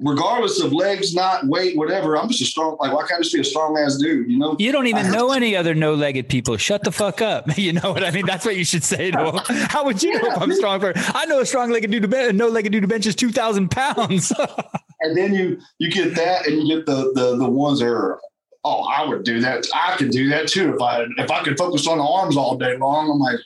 regardless 0.00 0.60
of 0.60 0.72
legs, 0.72 1.14
not 1.14 1.46
weight, 1.46 1.76
whatever, 1.76 2.16
I'm 2.16 2.28
just 2.28 2.40
a 2.42 2.44
strong. 2.46 2.76
Like, 2.80 2.92
why 2.92 3.06
can't 3.06 3.20
I 3.20 3.22
just 3.22 3.34
be 3.34 3.40
a 3.40 3.44
strong 3.44 3.78
ass 3.78 3.96
dude? 3.96 4.28
You 4.28 4.38
know? 4.38 4.56
You 4.58 4.72
don't 4.72 4.88
even 4.88 5.10
know 5.12 5.32
any 5.32 5.54
other 5.56 5.74
no 5.74 5.94
legged 5.94 6.28
people. 6.28 6.56
Shut 6.56 6.82
the 6.82 6.92
fuck 6.92 7.22
up. 7.22 7.46
You 7.60 7.74
know 7.74 7.92
what 7.92 8.02
I 8.02 8.10
mean? 8.10 8.24
That's 8.24 8.46
what 8.46 8.56
you 8.56 8.64
should 8.64 8.82
say 8.82 9.10
to 9.10 9.16
them. 9.16 9.40
How 9.68 9.84
would 9.84 10.02
you 10.02 10.12
yeah, 10.12 10.18
know 10.20 10.30
if 10.32 10.42
I'm 10.42 10.52
strong 10.54 10.80
for? 10.80 10.94
I 10.96 11.26
know 11.26 11.40
a 11.40 11.46
strong 11.46 11.70
legged 11.70 11.90
dude 11.90 12.10
to 12.10 12.32
no 12.32 12.48
legged 12.48 12.72
dude 12.72 12.82
to 12.82 12.88
bench 12.88 13.06
is 13.06 13.14
two 13.14 13.30
thousand 13.30 13.70
pounds. 13.70 14.32
and 15.00 15.16
then 15.16 15.34
you 15.34 15.60
you 15.78 15.90
get 15.90 16.14
that, 16.14 16.46
and 16.46 16.66
you 16.66 16.76
get 16.76 16.86
the 16.86 17.12
the 17.14 17.36
the 17.36 17.48
ones 17.48 17.80
that 17.80 17.88
are 17.88 18.18
oh, 18.64 18.82
I 18.82 19.04
would 19.04 19.24
do 19.24 19.40
that. 19.40 19.66
I 19.74 19.96
could 19.96 20.10
do 20.10 20.28
that 20.30 20.48
too 20.48 20.74
if 20.74 20.82
I 20.82 21.04
if 21.18 21.30
I 21.30 21.42
could 21.42 21.56
focus 21.56 21.86
on 21.86 21.98
the 21.98 22.04
arms 22.04 22.36
all 22.36 22.56
day 22.56 22.76
long. 22.76 23.10
I'm 23.10 23.18
like, 23.18 23.38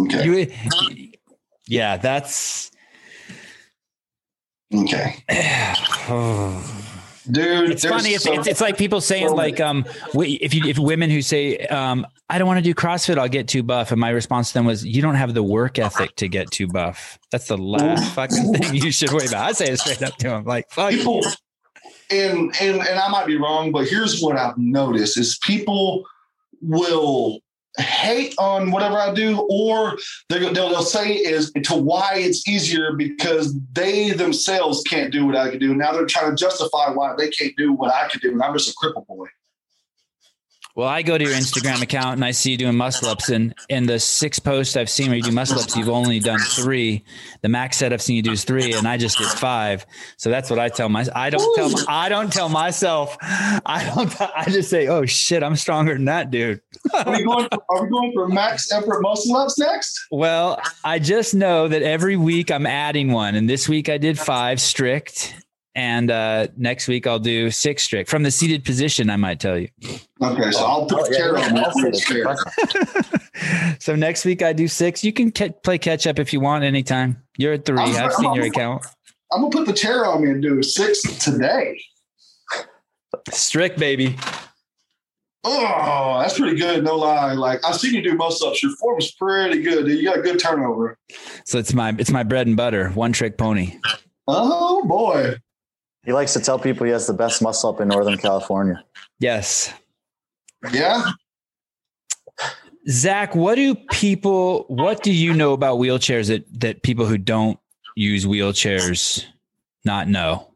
okay, 0.00 0.24
you, 0.24 1.12
yeah, 1.66 1.96
that's 1.96 2.70
okay. 4.74 5.24
dude. 7.30 7.70
It's 7.70 7.84
funny. 7.84 8.10
It's, 8.10 8.26
it's, 8.26 8.46
it's 8.46 8.60
like 8.60 8.76
people 8.76 9.00
saying 9.00 9.28
so 9.28 9.34
like, 9.34 9.60
um, 9.60 9.84
if 10.14 10.54
you 10.54 10.64
if 10.66 10.78
women 10.78 11.10
who 11.10 11.22
say, 11.22 11.58
um, 11.58 12.06
I 12.28 12.38
don't 12.38 12.46
want 12.46 12.58
to 12.58 12.64
do 12.64 12.74
CrossFit, 12.74 13.18
I'll 13.18 13.28
get 13.28 13.48
too 13.48 13.62
buff, 13.62 13.92
and 13.92 14.00
my 14.00 14.10
response 14.10 14.48
to 14.48 14.54
them 14.54 14.66
was, 14.66 14.84
you 14.84 15.02
don't 15.02 15.14
have 15.14 15.34
the 15.34 15.42
work 15.42 15.78
ethic 15.78 16.16
to 16.16 16.28
get 16.28 16.50
too 16.50 16.66
buff. 16.66 17.18
That's 17.30 17.48
the 17.48 17.58
last 17.58 18.14
fucking 18.14 18.54
thing 18.54 18.74
you 18.74 18.90
should 18.90 19.12
worry 19.12 19.26
about. 19.26 19.48
I 19.48 19.52
say 19.52 19.66
it 19.66 19.78
straight 19.78 20.02
up 20.02 20.16
to 20.18 20.28
them, 20.28 20.44
like, 20.44 20.70
fuck. 20.70 20.90
people 20.90 21.22
and 22.22 22.54
and 22.60 22.80
and 22.80 22.98
I 22.98 23.08
might 23.08 23.26
be 23.26 23.36
wrong, 23.36 23.72
but 23.72 23.88
here's 23.88 24.20
what 24.20 24.36
I've 24.36 24.58
noticed 24.58 25.18
is 25.18 25.38
people 25.38 26.04
will 26.60 27.40
hate 27.78 28.34
on 28.38 28.70
whatever 28.70 28.96
I 28.96 29.12
do, 29.12 29.46
or 29.50 29.98
they'll, 30.28 30.52
they'll, 30.52 30.82
say 30.82 31.12
is 31.14 31.50
to 31.64 31.74
why 31.74 32.12
it's 32.14 32.46
easier 32.48 32.92
because 32.92 33.58
they 33.72 34.10
themselves 34.12 34.82
can't 34.84 35.12
do 35.12 35.26
what 35.26 35.36
I 35.36 35.50
can 35.50 35.58
do. 35.58 35.74
Now 35.74 35.92
they're 35.92 36.06
trying 36.06 36.30
to 36.30 36.36
justify 36.36 36.90
why 36.90 37.14
they 37.18 37.30
can't 37.30 37.56
do 37.56 37.72
what 37.72 37.92
I 37.92 38.08
can 38.08 38.20
do, 38.20 38.30
and 38.30 38.42
I'm 38.42 38.52
just 38.52 38.70
a 38.70 38.74
cripple 38.74 39.06
boy. 39.06 39.26
Well, 40.76 40.88
I 40.88 41.02
go 41.02 41.16
to 41.16 41.22
your 41.22 41.32
Instagram 41.32 41.82
account 41.82 42.14
and 42.16 42.24
I 42.24 42.32
see 42.32 42.50
you 42.50 42.56
doing 42.56 42.76
muscle 42.76 43.08
ups, 43.08 43.28
and 43.28 43.54
in 43.68 43.86
the 43.86 44.00
six 44.00 44.40
posts 44.40 44.76
I've 44.76 44.90
seen 44.90 45.06
where 45.06 45.16
you 45.16 45.22
do 45.22 45.30
muscle 45.30 45.60
ups, 45.60 45.76
you've 45.76 45.88
only 45.88 46.18
done 46.18 46.40
three. 46.40 47.04
The 47.42 47.48
max 47.48 47.76
set 47.76 47.92
I've 47.92 48.02
seen 48.02 48.16
you 48.16 48.22
do 48.22 48.32
is 48.32 48.42
three, 48.42 48.72
and 48.72 48.88
I 48.88 48.96
just 48.96 49.16
did 49.18 49.28
five. 49.28 49.86
So 50.16 50.30
that's 50.30 50.50
what 50.50 50.58
I 50.58 50.68
tell 50.68 50.88
my. 50.88 51.06
I 51.14 51.30
don't 51.30 51.54
tell. 51.54 51.70
I 51.88 52.08
don't 52.08 52.32
tell 52.32 52.48
myself. 52.48 53.16
I 53.22 53.88
don't. 53.94 54.20
I 54.20 54.46
just 54.50 54.68
say, 54.68 54.88
"Oh 54.88 55.06
shit, 55.06 55.44
I'm 55.44 55.54
stronger 55.54 55.94
than 55.94 56.06
that 56.06 56.32
dude." 56.32 56.60
Are 56.92 57.12
we 57.12 57.22
going? 57.22 57.48
For, 57.52 57.58
are 57.70 57.84
we 57.84 57.90
going 57.90 58.12
for 58.12 58.26
max 58.26 58.72
effort 58.72 59.00
muscle 59.00 59.36
ups 59.36 59.56
next? 59.56 60.06
Well, 60.10 60.60
I 60.82 60.98
just 60.98 61.36
know 61.36 61.68
that 61.68 61.82
every 61.82 62.16
week 62.16 62.50
I'm 62.50 62.66
adding 62.66 63.12
one, 63.12 63.36
and 63.36 63.48
this 63.48 63.68
week 63.68 63.88
I 63.88 63.98
did 63.98 64.18
five 64.18 64.60
strict, 64.60 65.36
and 65.74 66.10
uh, 66.10 66.46
next 66.56 66.86
week 66.88 67.06
I'll 67.06 67.18
do 67.18 67.50
six 67.50 67.82
strict 67.84 68.08
from 68.10 68.22
the 68.22 68.30
seated 68.30 68.64
position. 68.64 69.10
I 69.10 69.16
might 69.16 69.40
tell 69.40 69.58
you. 69.58 69.68
Okay, 70.22 70.50
so 70.52 70.64
I'll 70.64 70.86
put 70.86 71.00
Oh, 71.00 71.04
the 71.06 71.10
yeah, 71.12 71.18
chair 71.18 71.38
yeah, 71.38 71.46
on. 71.46 71.54
that's 71.54 71.76
I'll 71.84 73.02
chair. 73.02 73.76
So 73.80 73.94
next 73.96 74.24
week 74.24 74.42
I 74.42 74.52
do 74.52 74.68
six. 74.68 75.02
You 75.04 75.12
can 75.12 75.30
ca- 75.32 75.50
play 75.62 75.78
catch 75.78 76.06
up 76.06 76.18
if 76.18 76.32
you 76.32 76.40
want 76.40 76.64
anytime. 76.64 77.22
You're 77.36 77.54
at 77.54 77.64
3 77.64 77.78
I'm- 77.78 78.04
I've 78.04 78.12
seen 78.14 78.32
your 78.34 78.44
I'm- 78.44 78.50
account. 78.52 78.86
I'm 79.32 79.40
gonna 79.42 79.50
put 79.50 79.66
the 79.66 79.72
chair 79.72 80.06
on 80.06 80.22
me 80.22 80.30
and 80.30 80.40
do 80.40 80.62
six 80.62 81.02
today. 81.24 81.76
Strict 83.30 83.78
baby. 83.78 84.16
Oh, 85.42 86.20
that's 86.22 86.38
pretty 86.38 86.56
good. 86.58 86.84
No 86.84 86.96
lie. 86.96 87.32
Like 87.32 87.64
I've 87.66 87.74
seen 87.76 87.94
you 87.94 88.02
do 88.02 88.14
most 88.14 88.42
ups. 88.42 88.62
Your 88.62 88.72
form's 88.76 89.10
pretty 89.12 89.60
good. 89.62 89.86
Dude. 89.86 89.98
You 89.98 90.04
got 90.04 90.18
a 90.18 90.22
good 90.22 90.38
turnover. 90.38 90.96
So 91.44 91.58
it's 91.58 91.74
my 91.74 91.94
it's 91.98 92.10
my 92.10 92.22
bread 92.22 92.46
and 92.46 92.56
butter. 92.56 92.90
One 92.90 93.12
trick 93.12 93.36
pony. 93.36 93.78
Oh 94.28 94.84
boy. 94.86 95.34
He 96.04 96.12
likes 96.12 96.32
to 96.34 96.40
tell 96.40 96.58
people 96.58 96.84
he 96.86 96.92
has 96.92 97.06
the 97.06 97.12
best 97.14 97.40
muscle 97.42 97.70
up 97.70 97.80
in 97.80 97.88
Northern 97.88 98.18
California. 98.18 98.82
Yes. 99.18 99.72
Yeah. 100.72 101.10
Zack, 102.88 103.34
what 103.34 103.54
do 103.54 103.74
people 103.92 104.64
what 104.68 105.02
do 105.02 105.12
you 105.12 105.32
know 105.32 105.52
about 105.54 105.78
wheelchairs 105.78 106.28
that 106.28 106.44
that 106.60 106.82
people 106.82 107.06
who 107.06 107.16
don't 107.16 107.58
use 107.96 108.26
wheelchairs 108.26 109.24
not 109.84 110.08
know? 110.08 110.50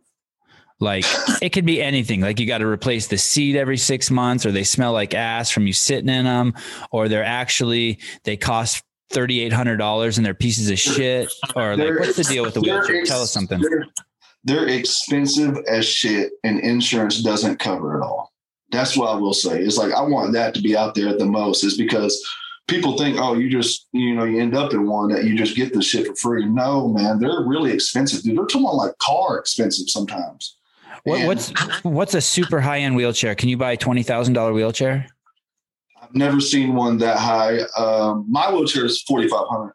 Like 0.80 1.04
it 1.42 1.50
could 1.50 1.64
be 1.64 1.82
anything. 1.82 2.20
Like 2.20 2.38
you 2.38 2.46
got 2.46 2.58
to 2.58 2.66
replace 2.66 3.06
the 3.06 3.16
seat 3.18 3.56
every 3.56 3.78
six 3.78 4.10
months, 4.10 4.44
or 4.44 4.52
they 4.52 4.62
smell 4.64 4.92
like 4.92 5.14
ass 5.14 5.50
from 5.50 5.66
you 5.66 5.72
sitting 5.72 6.08
in 6.10 6.24
them, 6.26 6.54
or 6.90 7.08
they're 7.08 7.24
actually 7.24 7.98
they 8.24 8.36
cost 8.36 8.84
thirty 9.10 9.40
eight 9.40 9.52
hundred 9.52 9.78
dollars 9.78 10.18
and 10.18 10.26
they're 10.26 10.34
pieces 10.34 10.70
of 10.70 10.78
shit. 10.78 11.32
Or 11.56 11.70
like, 11.70 11.78
They're- 11.78 11.98
what's 12.00 12.16
the 12.16 12.24
deal 12.24 12.44
with 12.44 12.54
the 12.54 12.60
wheelchair? 12.60 12.96
ex- 13.00 13.08
Tell 13.08 13.22
us 13.22 13.32
something. 13.32 13.58
They're, 13.60 13.86
they're 14.44 14.68
expensive 14.68 15.56
as 15.68 15.86
shit, 15.86 16.32
and 16.44 16.60
insurance 16.60 17.22
doesn't 17.22 17.58
cover 17.58 17.98
it 17.98 18.04
all. 18.04 18.32
That's 18.70 18.96
what 18.96 19.10
I 19.10 19.16
will 19.16 19.34
say. 19.34 19.60
It's 19.60 19.78
like 19.78 19.92
I 19.92 20.02
want 20.02 20.32
that 20.34 20.54
to 20.54 20.60
be 20.60 20.76
out 20.76 20.94
there 20.94 21.08
at 21.08 21.18
the 21.18 21.26
most, 21.26 21.64
is 21.64 21.76
because 21.76 22.22
people 22.66 22.96
think, 22.98 23.16
oh, 23.18 23.34
you 23.34 23.50
just 23.50 23.88
you 23.92 24.14
know 24.14 24.24
you 24.24 24.40
end 24.40 24.56
up 24.56 24.72
in 24.72 24.86
one 24.86 25.08
that 25.08 25.24
you 25.24 25.36
just 25.36 25.56
get 25.56 25.72
the 25.72 25.82
shit 25.82 26.06
for 26.06 26.14
free. 26.14 26.44
No, 26.44 26.88
man, 26.88 27.18
they're 27.18 27.44
really 27.46 27.72
expensive. 27.72 28.22
Dude, 28.22 28.36
they're 28.36 28.46
talking 28.46 28.62
about 28.62 28.76
like 28.76 28.98
car 28.98 29.38
expensive 29.38 29.88
sometimes. 29.88 30.56
What, 31.04 31.26
what's 31.26 31.52
what's 31.82 32.14
a 32.14 32.20
super 32.20 32.60
high 32.60 32.80
end 32.80 32.94
wheelchair? 32.94 33.34
Can 33.34 33.48
you 33.48 33.56
buy 33.56 33.72
a 33.72 33.76
twenty 33.76 34.02
thousand 34.02 34.34
dollar 34.34 34.52
wheelchair? 34.52 35.06
I've 36.00 36.14
never 36.14 36.40
seen 36.40 36.74
one 36.74 36.98
that 36.98 37.18
high. 37.18 37.60
Um, 37.76 38.26
my 38.28 38.52
wheelchair 38.52 38.84
is 38.84 39.02
forty 39.02 39.28
five 39.28 39.46
hundred. 39.48 39.72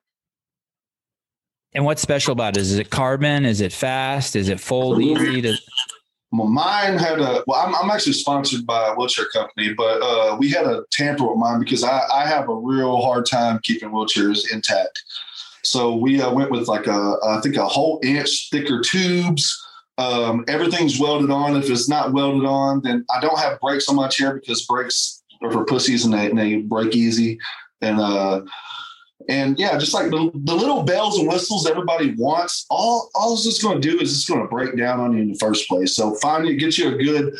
And 1.76 1.86
what's 1.86 2.02
special 2.02 2.34
about 2.34 2.56
it? 2.58 2.62
Is 2.62 2.78
it 2.78 2.90
carbon? 2.90 3.46
Is 3.46 3.62
it 3.62 3.74
fast? 3.74 4.36
Is 4.36 4.50
it 4.50 4.60
fold 4.60 5.02
easy? 5.02 5.42
To, 5.42 5.58
Well, 6.32 6.48
mine 6.48 6.98
had 6.98 7.20
a. 7.20 7.44
Well, 7.48 7.60
I'm, 7.60 7.74
I'm 7.76 7.90
actually 7.90 8.14
sponsored 8.14 8.66
by 8.66 8.90
a 8.90 8.94
wheelchair 8.94 9.26
company, 9.34 9.74
but 9.74 10.02
uh, 10.02 10.36
we 10.38 10.50
had 10.50 10.66
a 10.66 10.84
tamper 10.92 11.28
with 11.28 11.38
mine 11.38 11.60
because 11.60 11.84
I, 11.84 12.02
I 12.14 12.28
have 12.28 12.48
a 12.48 12.56
real 12.56 13.02
hard 13.02 13.26
time 13.26 13.60
keeping 13.64 13.90
wheelchairs 13.90 14.52
intact. 14.52 15.04
So 15.64 15.96
we 15.96 16.22
uh, 16.22 16.32
went 16.32 16.52
with 16.52 16.68
like 16.68 16.88
a, 16.88 17.18
I 17.26 17.40
think 17.42 17.56
a 17.56 17.66
whole 17.66 18.00
inch 18.04 18.50
thicker 18.52 18.82
tubes. 18.82 19.60
Um, 19.98 20.44
everything's 20.48 21.00
welded 21.00 21.32
on. 21.32 21.56
If 21.56 21.70
it's 21.70 21.88
not 21.88 22.14
welded 22.14 22.46
on, 22.46 22.82
then 22.82 23.06
I 23.16 23.20
don't 23.22 23.40
have 23.40 23.60
brakes 23.60 23.88
on 23.88 23.96
my 23.96 24.08
chair 24.08 24.34
because 24.34 24.66
brakes 24.66 25.24
are 25.42 25.52
for 25.52 25.66
pussies 25.66 26.04
and 26.04 26.14
they, 26.14 26.30
and 26.30 26.38
they 26.38 26.58
break 26.58 26.96
easy. 26.96 27.40
And 27.82 28.00
uh, 28.00 28.42
and 29.30 29.58
yeah, 29.58 29.78
just 29.78 29.94
like 29.94 30.10
the, 30.10 30.32
the 30.34 30.56
little 30.56 30.84
bells 30.84 31.18
and 31.18 31.28
whistles 31.28 31.68
everybody 31.68 32.14
wants, 32.16 32.66
all 32.70 33.10
all 33.16 33.34
it's 33.34 33.62
going 33.62 33.82
to 33.82 33.90
do 33.90 34.00
is 34.00 34.14
it's 34.14 34.30
going 34.30 34.42
to 34.42 34.48
break 34.48 34.78
down 34.78 35.00
on 35.00 35.14
you 35.14 35.22
in 35.22 35.32
the 35.32 35.38
first 35.38 35.68
place. 35.68 35.96
So 35.96 36.16
find 36.16 36.48
you, 36.48 36.58
get 36.58 36.78
you 36.78 36.94
a 36.94 36.98
good 36.98 37.36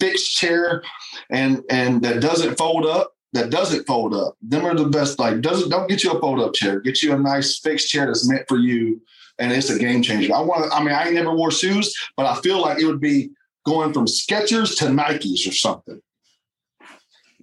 fixed 0.00 0.36
chair, 0.36 0.82
and 1.30 1.62
and 1.70 2.02
that 2.02 2.20
doesn't 2.20 2.56
fold 2.56 2.86
up. 2.86 3.12
That 3.34 3.50
doesn't 3.50 3.86
fold 3.86 4.14
up. 4.14 4.36
Them 4.40 4.64
are 4.64 4.74
the 4.74 4.86
best. 4.86 5.18
Like 5.18 5.40
doesn't 5.40 5.68
don't 5.70 5.88
get 5.88 6.02
you 6.02 6.12
a 6.12 6.20
fold 6.20 6.40
up 6.40 6.54
chair. 6.54 6.80
Get 6.80 7.02
you 7.02 7.12
a 7.12 7.18
nice 7.18 7.58
fixed 7.58 7.88
chair 7.88 8.06
that's 8.06 8.28
meant 8.28 8.48
for 8.48 8.56
you, 8.56 9.02
and 9.38 9.52
it's 9.52 9.70
a 9.70 9.78
game 9.78 10.02
changer. 10.02 10.34
I 10.34 10.40
want. 10.40 10.72
I 10.72 10.80
mean, 10.80 10.94
I 10.94 11.04
ain't 11.04 11.14
never 11.14 11.34
wore 11.34 11.50
shoes, 11.50 11.94
but 12.16 12.26
I 12.26 12.40
feel 12.40 12.60
like 12.60 12.78
it 12.78 12.86
would 12.86 13.00
be 13.00 13.30
going 13.66 13.92
from 13.92 14.06
Skechers 14.06 14.76
to 14.78 14.86
Nikes 14.86 15.46
or 15.46 15.52
something. 15.52 16.00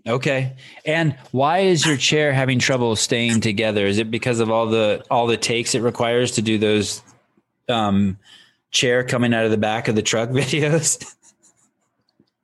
Okay. 0.08 0.54
And 0.86 1.16
why 1.32 1.60
is 1.60 1.86
your 1.86 1.98
chair 1.98 2.34
having 2.34 2.60
trouble 2.60 2.96
staying 2.96 3.42
together? 3.42 3.86
Is 3.86 3.98
it 3.98 4.12
because 4.12 4.40
of 4.40 4.50
all 4.50 4.68
the 4.68 5.04
all 5.10 5.28
the 5.28 5.38
takes 5.38 5.76
it 5.76 5.82
requires 5.82 6.32
to 6.32 6.42
do 6.42 6.58
those 6.58 7.02
um, 7.70 8.18
chair 8.72 9.04
coming 9.04 9.34
out 9.34 9.46
of 9.46 9.52
the 9.52 9.58
back 9.58 9.88
of 9.88 9.96
the 9.96 10.02
truck 10.02 10.30
videos? 10.32 11.16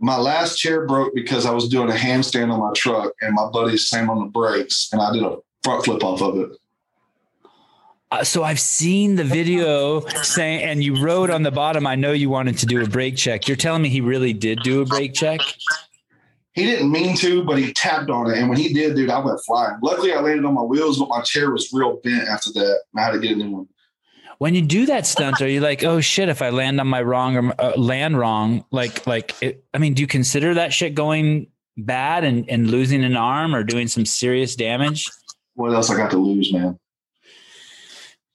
my 0.02 0.18
last 0.18 0.58
chair 0.58 0.86
broke 0.88 1.14
because 1.14 1.46
I 1.46 1.52
was 1.52 1.70
doing 1.70 1.90
a 1.90 1.94
handstand 1.94 2.52
on 2.52 2.60
my 2.60 2.72
truck 2.76 3.14
and 3.22 3.36
my 3.36 3.48
buddy 3.50 3.78
slammed 3.78 4.10
on 4.10 4.20
the 4.20 4.26
brakes 4.26 4.90
and 4.92 5.00
I 5.00 5.14
did 5.14 5.22
a 5.22 5.38
front 5.64 5.86
flip 5.86 6.04
off 6.04 6.22
of 6.22 6.38
it. 6.40 6.58
Uh, 8.10 8.24
so 8.24 8.44
I've 8.44 8.60
seen 8.60 9.16
the 9.16 9.24
video 9.24 10.02
saying, 10.24 10.64
and 10.64 10.84
you 10.84 11.02
wrote 11.02 11.30
on 11.30 11.44
the 11.44 11.52
bottom, 11.52 11.88
I 11.88 11.96
know 11.96 12.12
you 12.12 12.30
wanted 12.30 12.58
to 12.58 12.66
do 12.66 12.84
a 12.84 12.88
brake 12.88 13.16
check. 13.16 13.48
You're 13.48 13.56
telling 13.56 13.84
me 13.84 13.90
he 13.90 14.02
really 14.02 14.34
did 14.34 14.64
do 14.64 14.82
a 14.82 14.86
brake 14.86 15.14
check? 15.14 15.40
He 16.54 16.66
didn't 16.66 16.92
mean 16.92 17.16
to, 17.18 17.44
but 17.44 17.58
he 17.58 17.72
tapped 17.72 18.10
on 18.10 18.30
it. 18.30 18.38
And 18.38 18.50
when 18.50 18.58
he 18.58 18.74
did, 18.74 18.96
dude, 18.96 19.10
I 19.10 19.20
went 19.20 19.40
flying. 19.46 19.78
Luckily, 19.82 20.14
I 20.14 20.20
landed 20.20 20.46
on 20.46 20.54
my 20.54 20.62
wheels, 20.62 21.00
but 21.00 21.08
my 21.08 21.22
chair 21.22 21.52
was 21.52 21.72
real 21.72 22.00
bent 22.04 22.28
after 22.28 22.52
that. 22.54 22.82
and 22.94 23.02
I 23.02 23.06
had 23.06 23.12
to 23.14 23.20
get 23.20 23.32
a 23.32 23.36
new 23.36 23.52
one. 23.52 23.68
When 24.38 24.56
you 24.56 24.62
do 24.62 24.86
that 24.88 25.06
stunt, 25.06 25.42
are 25.42 25.48
you 25.48 25.62
like, 25.62 25.84
oh 25.84 26.02
shit, 26.02 26.28
if 26.28 26.42
I 26.42 26.50
land 26.50 26.82
on 26.82 26.88
my 26.88 27.02
wrong 27.02 27.38
or 27.38 27.54
uh, 27.60 27.74
land 27.78 28.18
wrong, 28.18 28.66
like, 28.72 29.06
like, 29.06 29.36
it, 29.42 29.64
I 29.74 29.78
mean, 29.78 29.94
do 29.94 30.02
you 30.02 30.08
consider 30.08 30.56
that 30.56 30.74
shit 30.74 30.96
going 30.96 31.48
bad 31.78 32.24
and, 32.24 32.50
and 32.50 32.70
losing 32.70 33.04
an 33.04 33.16
arm 33.16 33.56
or 33.56 33.64
doing 33.64 33.88
some 33.88 34.06
serious 34.06 34.56
damage? 34.56 35.10
What 35.54 35.74
else 35.74 35.90
I 35.90 35.96
got 35.96 36.12
to 36.12 36.18
lose, 36.18 36.52
man? 36.52 36.78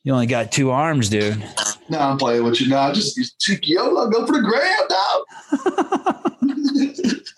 You 0.04 0.12
only 0.12 0.26
got 0.26 0.52
two 0.52 0.70
arms, 0.70 1.08
dude. 1.08 1.44
No, 1.88 1.98
I'm 1.98 2.16
playing 2.16 2.44
with 2.44 2.60
you. 2.60 2.68
No, 2.68 2.78
I 2.78 2.92
just 2.92 3.40
cheeky 3.40 3.72
YOLO, 3.72 4.08
go 4.08 4.24
for 4.24 4.32
the 4.32 4.42
gram, 4.42 4.86
dog. 4.88 7.22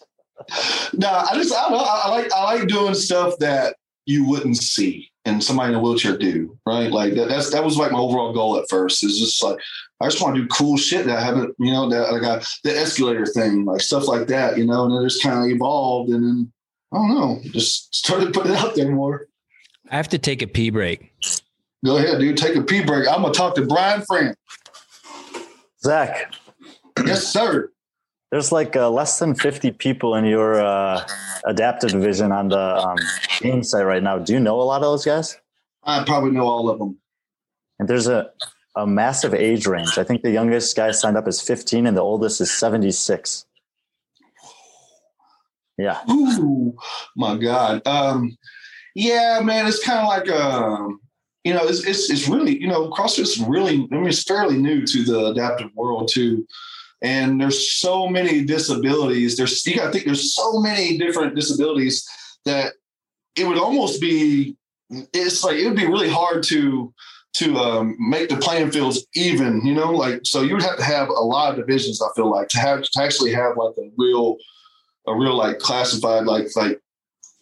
no, 0.94 1.09
I 1.09 1.34
just 1.34 1.55
I, 1.55 1.68
don't 1.68 1.72
know, 1.72 1.84
I 1.84 2.09
like 2.09 2.32
I 2.32 2.55
like 2.55 2.68
doing 2.68 2.94
stuff 2.94 3.38
that 3.38 3.76
you 4.07 4.26
wouldn't 4.26 4.57
see 4.57 5.11
and 5.24 5.44
somebody 5.44 5.72
in 5.72 5.78
a 5.78 5.82
wheelchair 5.82 6.16
do, 6.16 6.59
right? 6.66 6.90
Like 6.90 7.14
that, 7.14 7.28
that's 7.28 7.51
that 7.51 7.64
was 7.64 7.76
like 7.76 7.92
my 7.92 7.99
overall 7.99 8.32
goal 8.32 8.59
at 8.59 8.68
first. 8.68 9.05
Is 9.05 9.18
just 9.18 9.42
like 9.42 9.59
I 10.01 10.07
just 10.07 10.22
want 10.22 10.36
to 10.36 10.42
do 10.42 10.49
cool 10.49 10.76
shit 10.76 11.07
that 11.07 11.18
I 11.18 11.22
haven't, 11.22 11.55
you 11.59 11.72
know, 11.72 11.88
that 11.90 12.12
I 12.12 12.18
got 12.18 12.46
the 12.64 12.76
escalator 12.76 13.26
thing, 13.26 13.64
like 13.64 13.80
stuff 13.80 14.09
like 14.09 14.28
that, 14.28 14.57
you 14.57 14.66
know, 14.66 14.84
and 14.84 14.94
it 14.94 15.09
just 15.09 15.22
kind 15.22 15.38
of 15.38 15.55
evolved 15.55 16.11
and 16.11 16.24
then 16.24 16.53
I 16.92 16.96
don't 16.96 17.14
know, 17.14 17.40
just 17.51 17.94
started 17.94 18.32
putting 18.32 18.53
it 18.53 18.59
out 18.59 18.74
there 18.74 18.90
more. 18.90 19.28
I 19.90 19.96
have 19.96 20.09
to 20.09 20.18
take 20.18 20.42
a 20.42 20.46
pee 20.46 20.70
break. 20.70 21.12
Go 21.84 21.96
ahead, 21.96 22.18
dude. 22.18 22.36
Take 22.36 22.57
a 22.57 22.62
pee 22.62 22.84
break. 22.84 23.09
I'm 23.09 23.22
gonna 23.22 23.32
talk 23.32 23.55
to 23.57 23.66
Brian 23.66 24.03
Friend. 24.03 24.34
Zack, 25.82 26.32
Yes, 27.07 27.26
sir. 27.26 27.70
There's 28.30 28.52
like 28.52 28.76
uh, 28.76 28.90
less 28.90 29.18
than 29.18 29.34
50 29.34 29.72
people 29.72 30.14
in 30.14 30.24
your 30.24 30.60
uh, 30.60 31.06
adaptive 31.44 31.90
division 31.90 32.32
on 32.32 32.48
the 32.48 32.58
um, 32.58 32.98
game 33.40 33.62
site 33.62 33.86
right 33.86 34.02
now. 34.02 34.18
Do 34.18 34.32
you 34.32 34.40
know 34.40 34.60
a 34.60 34.62
lot 34.62 34.76
of 34.76 34.82
those 34.82 35.04
guys? 35.04 35.38
I 35.84 36.04
probably 36.04 36.32
know 36.32 36.46
all 36.46 36.68
of 36.68 36.78
them. 36.78 36.98
And 37.78 37.88
there's 37.88 38.08
a 38.08 38.30
a 38.76 38.86
massive 38.86 39.34
age 39.34 39.66
range. 39.66 39.98
I 39.98 40.04
think 40.04 40.22
the 40.22 40.30
youngest 40.30 40.76
guy 40.76 40.92
signed 40.92 41.16
up 41.16 41.26
is 41.26 41.40
15 41.40 41.86
and 41.86 41.96
the 41.96 42.00
oldest 42.00 42.40
is 42.40 42.50
76. 42.50 43.44
Yeah. 45.76 45.98
Ooh, 46.08 46.76
my 47.16 47.36
God. 47.36 47.84
Um, 47.86 48.36
yeah, 48.94 49.40
man, 49.42 49.66
it's 49.66 49.84
kind 49.84 50.00
of 50.00 50.08
like 50.08 50.28
um, 50.30 51.00
you 51.44 51.54
know, 51.54 51.66
it's, 51.66 51.84
it's 51.84 52.10
it's 52.10 52.28
really 52.28 52.60
you 52.60 52.66
know, 52.66 52.90
CrossFit's 52.90 53.38
really. 53.38 53.88
I 53.92 53.94
mean, 53.94 54.06
it's 54.06 54.24
fairly 54.24 54.58
new 54.58 54.84
to 54.86 55.04
the 55.04 55.26
adaptive 55.26 55.70
world 55.74 56.10
too, 56.12 56.46
and 57.03 57.40
there's 57.40 57.72
so 57.76 58.09
many 58.09 58.44
disabilities. 58.44 59.36
There's 59.36 59.64
you 59.66 59.76
got 59.76 59.86
to 59.86 59.92
think 59.92 60.05
there's 60.05 60.34
so 60.34 60.61
many 60.61 60.99
different 60.99 61.34
disabilities 61.34 62.09
that 62.44 62.72
it 63.36 63.46
would 63.46 63.59
almost 63.59 64.01
be. 64.01 64.57
It's 64.90 65.44
like 65.44 65.57
it 65.57 65.66
would 65.66 65.76
be 65.76 65.86
really 65.86 66.09
hard 66.09 66.42
to 66.44 66.92
to 67.34 67.57
um, 67.57 67.96
make 68.01 68.28
the 68.28 68.36
playing 68.36 68.70
fields 68.70 69.07
even. 69.14 69.64
You 69.64 69.74
know, 69.74 69.92
like 69.92 70.20
so 70.24 70.42
you 70.42 70.55
would 70.55 70.62
have 70.62 70.78
to 70.78 70.84
have 70.84 71.09
a 71.09 71.12
lot 71.12 71.51
of 71.51 71.57
divisions. 71.57 72.03
I 72.03 72.09
feel 72.16 72.30
like 72.30 72.49
to 72.49 72.59
have 72.59 72.82
to 72.82 73.03
actually 73.03 73.32
have 73.32 73.57
like 73.57 73.74
a 73.78 73.90
real 73.96 74.36
a 75.07 75.14
real 75.14 75.36
like 75.36 75.59
classified 75.59 76.24
like 76.24 76.49
like 76.57 76.80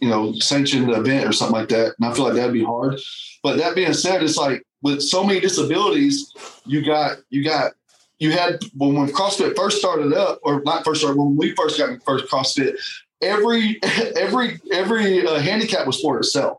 you 0.01 0.09
know 0.09 0.35
sanctioned 0.35 0.91
event 0.91 1.27
or 1.27 1.33
something 1.33 1.57
like 1.57 1.69
that. 1.71 1.95
And 1.99 2.09
I 2.09 2.15
feel 2.15 2.25
like 2.25 2.35
that'd 2.35 2.53
be 2.53 2.65
hard. 2.65 3.01
But 3.43 3.57
that 3.59 3.75
being 3.75 3.95
said, 3.95 4.23
it's 4.23 4.37
like 4.37 4.63
with 4.83 5.01
so 5.03 5.25
many 5.25 5.41
disabilities, 5.41 6.33
you 6.67 6.85
got 6.85 7.19
you 7.31 7.43
got 7.43 7.73
you 8.19 8.33
had 8.33 8.61
when 8.75 8.95
when 8.95 9.09
CrossFit 9.09 9.57
first 9.57 9.79
started 9.79 10.13
up, 10.13 10.41
or 10.43 10.63
not 10.63 10.85
first 10.85 11.01
started 11.01 11.19
when 11.19 11.37
we 11.37 11.55
first 11.55 11.79
got 11.79 12.03
first 12.05 12.27
CrossFit, 12.27 12.77
every 13.23 13.79
every 14.17 14.59
every 14.73 15.27
uh, 15.27 15.39
handicap 15.39 15.87
was 15.87 16.01
for 16.01 16.19
itself. 16.19 16.59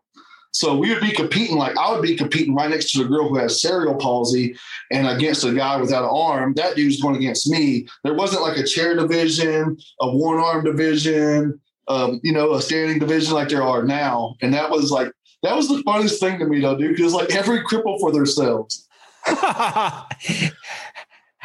So 0.52 0.76
we 0.76 0.90
would 0.90 1.02
be 1.02 1.12
competing 1.12 1.58
like 1.58 1.78
I 1.78 1.92
would 1.92 2.02
be 2.02 2.16
competing 2.16 2.56
right 2.56 2.70
next 2.70 2.92
to 2.92 3.04
the 3.04 3.10
girl 3.10 3.30
who 3.30 3.38
has 3.38 3.62
cerebral 3.62 3.96
palsy 3.96 4.58
and 4.92 5.08
against 5.08 5.44
a 5.44 5.54
guy 5.54 5.78
without 5.78 6.04
an 6.04 6.10
arm. 6.12 6.54
That 6.56 6.76
dude's 6.76 7.02
going 7.02 7.16
against 7.16 7.48
me. 7.48 7.88
There 8.04 8.16
wasn't 8.16 8.42
like 8.42 8.58
a 8.58 8.66
chair 8.66 8.96
division, 8.96 9.78
a 10.02 10.10
one 10.10 10.40
arm 10.40 10.64
division, 10.64 11.60
um, 11.88 12.20
you 12.24 12.32
know, 12.32 12.54
a 12.54 12.62
standing 12.62 12.98
division 12.98 13.34
like 13.34 13.50
there 13.50 13.64
are 13.64 13.84
now. 13.84 14.36
And 14.42 14.54
that 14.54 14.72
was 14.72 14.92
like 14.92 15.12
that 15.44 15.56
was 15.56 15.68
the 15.68 15.84
funniest 15.84 16.20
thing 16.20 16.40
to 16.40 16.46
me 16.46 16.60
though, 16.60 16.78
dude, 16.78 16.96
because 16.96 17.14
like 17.14 17.36
every 17.36 17.60
cripple 17.60 18.00
for 18.00 18.12
themselves. 18.12 18.88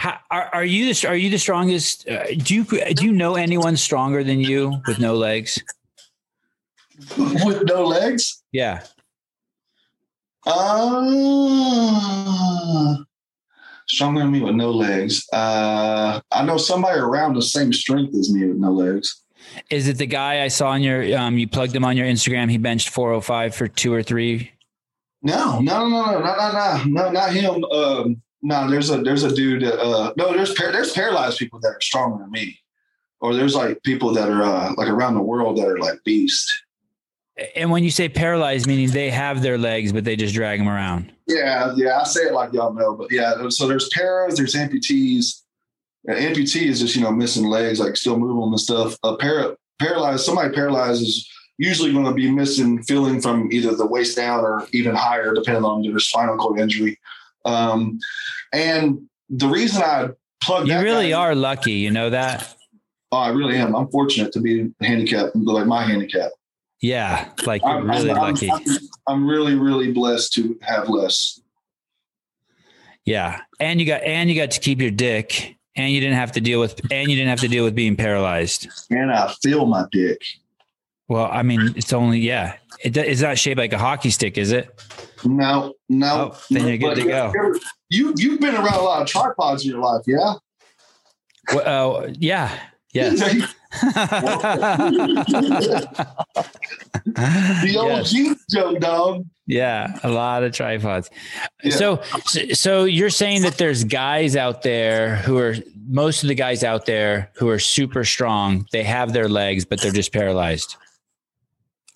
How, 0.03 0.19
are, 0.33 0.51
are 0.53 0.65
you 0.65 0.93
the, 0.93 1.07
are 1.07 1.15
you 1.15 1.31
the 1.31 1.39
strongest? 1.39 2.09
Uh, 2.09 2.25
do 2.39 2.57
you 2.57 2.65
do 2.65 3.05
you 3.05 3.13
know 3.13 3.37
anyone 3.37 3.77
stronger 3.77 4.25
than 4.25 4.41
you 4.41 4.83
with 4.89 4.99
no 4.99 5.15
legs? 5.15 5.63
with 7.17 7.63
no 7.69 7.85
legs? 7.85 8.43
Yeah. 8.51 8.83
Uh, 10.45 11.07
stronger 13.87 14.23
than 14.23 14.33
me 14.33 14.41
with 14.41 14.57
no 14.57 14.73
legs. 14.73 15.25
Uh, 15.33 16.21
I 16.33 16.45
know 16.45 16.57
somebody 16.57 16.99
around 16.99 17.35
the 17.35 17.43
same 17.43 17.73
strength 17.73 18.13
as 18.17 18.29
me 18.35 18.45
with 18.49 18.57
no 18.57 18.73
legs. 18.73 19.23
Is 19.71 19.87
it 19.87 19.99
the 19.99 20.07
guy 20.07 20.43
I 20.43 20.49
saw 20.49 20.71
on 20.71 20.83
your? 20.83 21.17
Um, 21.17 21.39
you 21.39 21.47
plugged 21.47 21.77
him 21.77 21.85
on 21.85 21.97
your 21.97 22.09
Instagram. 22.09 22.51
He 22.51 22.59
benched 22.59 22.89
405 22.89 23.55
for 23.55 23.69
two 23.69 23.95
or 23.95 24.03
three. 24.03 24.51
No, 25.23 25.61
no, 25.61 25.89
no, 25.89 26.07
no, 26.07 26.19
no, 26.19 26.35
no, 26.35 26.53
no, 26.53 26.83
no, 26.87 27.13
not 27.13 27.33
him. 27.33 27.63
Um, 27.63 28.21
no, 28.43 28.69
there's 28.69 28.91
a 28.91 28.99
there's 28.99 29.23
a 29.23 29.35
dude. 29.35 29.63
That, 29.63 29.81
uh, 29.81 30.13
no, 30.17 30.33
there's 30.33 30.53
par- 30.55 30.73
there's 30.73 30.93
paralyzed 30.93 31.39
people 31.39 31.61
that 31.61 31.69
are 31.69 31.81
stronger 31.81 32.19
than 32.23 32.31
me, 32.31 32.59
or 33.21 33.35
there's 33.35 33.55
like 33.55 33.83
people 33.85 34.13
that 34.15 34.29
are 34.29 34.43
uh, 34.43 34.73
like 34.77 34.89
around 34.89 35.15
the 35.15 35.23
world 35.23 35.59
that 35.59 35.67
are 35.67 35.79
like 35.79 36.03
beast. 36.05 36.51
And 37.57 37.71
when 37.71 37.83
you 37.83 37.91
say 37.91 38.09
paralyzed, 38.09 38.67
meaning 38.67 38.91
they 38.91 39.11
have 39.11 39.43
their 39.43 39.57
legs, 39.57 39.93
but 39.93 40.05
they 40.05 40.17
just 40.17 40.35
drag 40.35 40.59
them 40.59 40.69
around. 40.69 41.13
Yeah, 41.27 41.73
yeah, 41.77 42.01
I 42.01 42.05
say 42.05 42.23
it 42.23 42.33
like 42.33 42.53
y'all 42.53 42.75
know, 42.75 42.95
but 42.95 43.11
yeah. 43.11 43.49
So 43.49 43.67
there's 43.67 43.89
paras, 43.89 44.37
there's 44.37 44.55
amputees. 44.55 45.41
An 46.07 46.17
amputee 46.17 46.67
is 46.67 46.81
just 46.81 46.97
you 46.97 47.03
know 47.03 47.13
missing 47.13 47.47
legs, 47.47 47.79
like 47.79 47.97
still 47.97 48.19
moving 48.19 48.41
them 48.41 48.53
and 48.53 48.61
stuff. 48.61 48.97
A 49.05 49.17
para, 49.17 49.57
paralyzed, 49.79 50.25
somebody 50.25 50.53
paralyzed 50.53 51.03
is 51.03 51.29
usually 51.59 51.93
going 51.93 52.07
to 52.07 52.13
be 52.13 52.29
missing 52.29 52.83
feeling 52.83 53.21
from 53.21 53.51
either 53.53 53.75
the 53.77 53.87
waist 53.87 54.17
down 54.17 54.41
or 54.41 54.67
even 54.73 54.97
higher, 54.97 55.33
depending 55.33 55.65
on 55.65 55.83
their 55.83 55.99
spinal 56.01 56.37
cord 56.37 56.59
injury. 56.59 56.99
Um, 57.45 57.99
and 58.53 59.01
the 59.29 59.49
reason 59.49 59.83
I 59.83 60.09
plugged 60.43 60.69
You 60.69 60.81
really 60.81 61.13
are 61.13 61.35
lucky. 61.35 61.73
You 61.73 61.91
know 61.91 62.11
that? 62.11 62.55
Oh, 63.11 63.19
I 63.19 63.29
really 63.29 63.57
am. 63.57 63.75
I'm 63.75 63.89
fortunate 63.89 64.33
to 64.33 64.41
be 64.41 64.71
handicapped, 64.81 65.37
like 65.37 65.67
my 65.67 65.85
handicap. 65.85 66.31
Yeah, 66.81 67.31
like 67.47 67.63
you're 67.63 67.71
I'm, 67.71 67.89
really 67.89 68.11
I'm, 68.11 68.17
lucky. 68.17 68.51
I'm, 68.51 68.63
I'm 69.07 69.29
really, 69.29 69.55
really 69.55 69.93
blessed 69.93 70.33
to 70.35 70.59
have 70.63 70.89
less. 70.89 71.41
Yeah, 73.05 73.41
and 73.61 73.81
you 73.81 73.87
got 73.87 74.03
and 74.03 74.29
you 74.29 74.37
got 74.37 74.51
to 74.53 74.61
keep 74.61 74.81
your 74.81 74.91
dick, 74.91 75.57
and 75.77 75.93
you 75.93 76.01
didn't 76.01 76.17
have 76.17 76.33
to 76.33 76.41
deal 76.41 76.61
with 76.61 76.81
and 76.91 77.11
you 77.11 77.17
didn't 77.17 77.31
have 77.31 77.41
to 77.41 77.49
deal 77.49 77.65
with 77.65 77.75
being 77.75 77.97
paralyzed. 77.97 78.69
And 78.91 79.11
I 79.11 79.33
feel 79.43 79.67
my 79.67 79.87
dick. 79.91 80.21
Well, 81.09 81.29
I 81.31 81.43
mean, 81.43 81.73
it's 81.77 81.93
only 81.93 82.21
yeah. 82.21 82.57
It 82.83 82.97
it's 82.97 83.21
not 83.23 83.39
shaped 83.39 83.59
like 83.59 83.73
a 83.73 83.79
hockey 83.79 84.11
stick, 84.11 84.37
is 84.39 84.51
it? 84.53 84.69
No, 85.25 85.75
no. 85.89 86.33
Oh, 86.35 86.39
then 86.51 86.67
you're 86.67 86.77
good 86.79 86.97
But 86.97 87.03
to 87.03 87.09
go. 87.09 87.55
You 87.91 88.13
you've 88.17 88.41
been 88.41 88.55
around 88.55 88.75
a 88.75 88.83
lot 88.83 89.03
of 89.03 89.09
tripods 89.09 89.65
in 89.65 89.71
your 89.73 89.81
life, 89.81 90.03
yeah? 90.07 90.35
Well, 91.55 91.97
uh, 92.05 92.09
yeah, 92.19 92.57
yes. 92.93 93.19
the 97.05 97.77
old 97.79 98.13
Yes. 98.13 98.45
joke, 98.51 98.81
dog. 98.81 99.25
Yeah, 99.47 99.99
a 100.03 100.09
lot 100.09 100.45
of 100.45 100.53
tripods. 100.53 101.11
Yeah. 101.63 101.75
So, 101.77 102.03
so 102.53 102.85
you're 102.85 103.11
saying 103.11 103.43
that 103.43 103.59
there's 103.59 103.85
guys 103.85 104.37
out 104.37 104.63
there 104.63 105.17
who 105.17 105.37
are 105.39 105.57
most 105.89 106.23
of 106.23 106.29
the 106.29 106.35
guys 106.35 106.63
out 106.65 106.87
there 106.87 107.31
who 107.35 107.49
are 107.49 107.59
super 107.59 108.05
strong. 108.05 108.67
They 108.73 108.85
have 108.85 109.13
their 109.13 109.29
legs, 109.29 109.65
but 109.65 109.81
they're 109.81 109.91
just 109.93 110.13
paralyzed. 110.13 110.77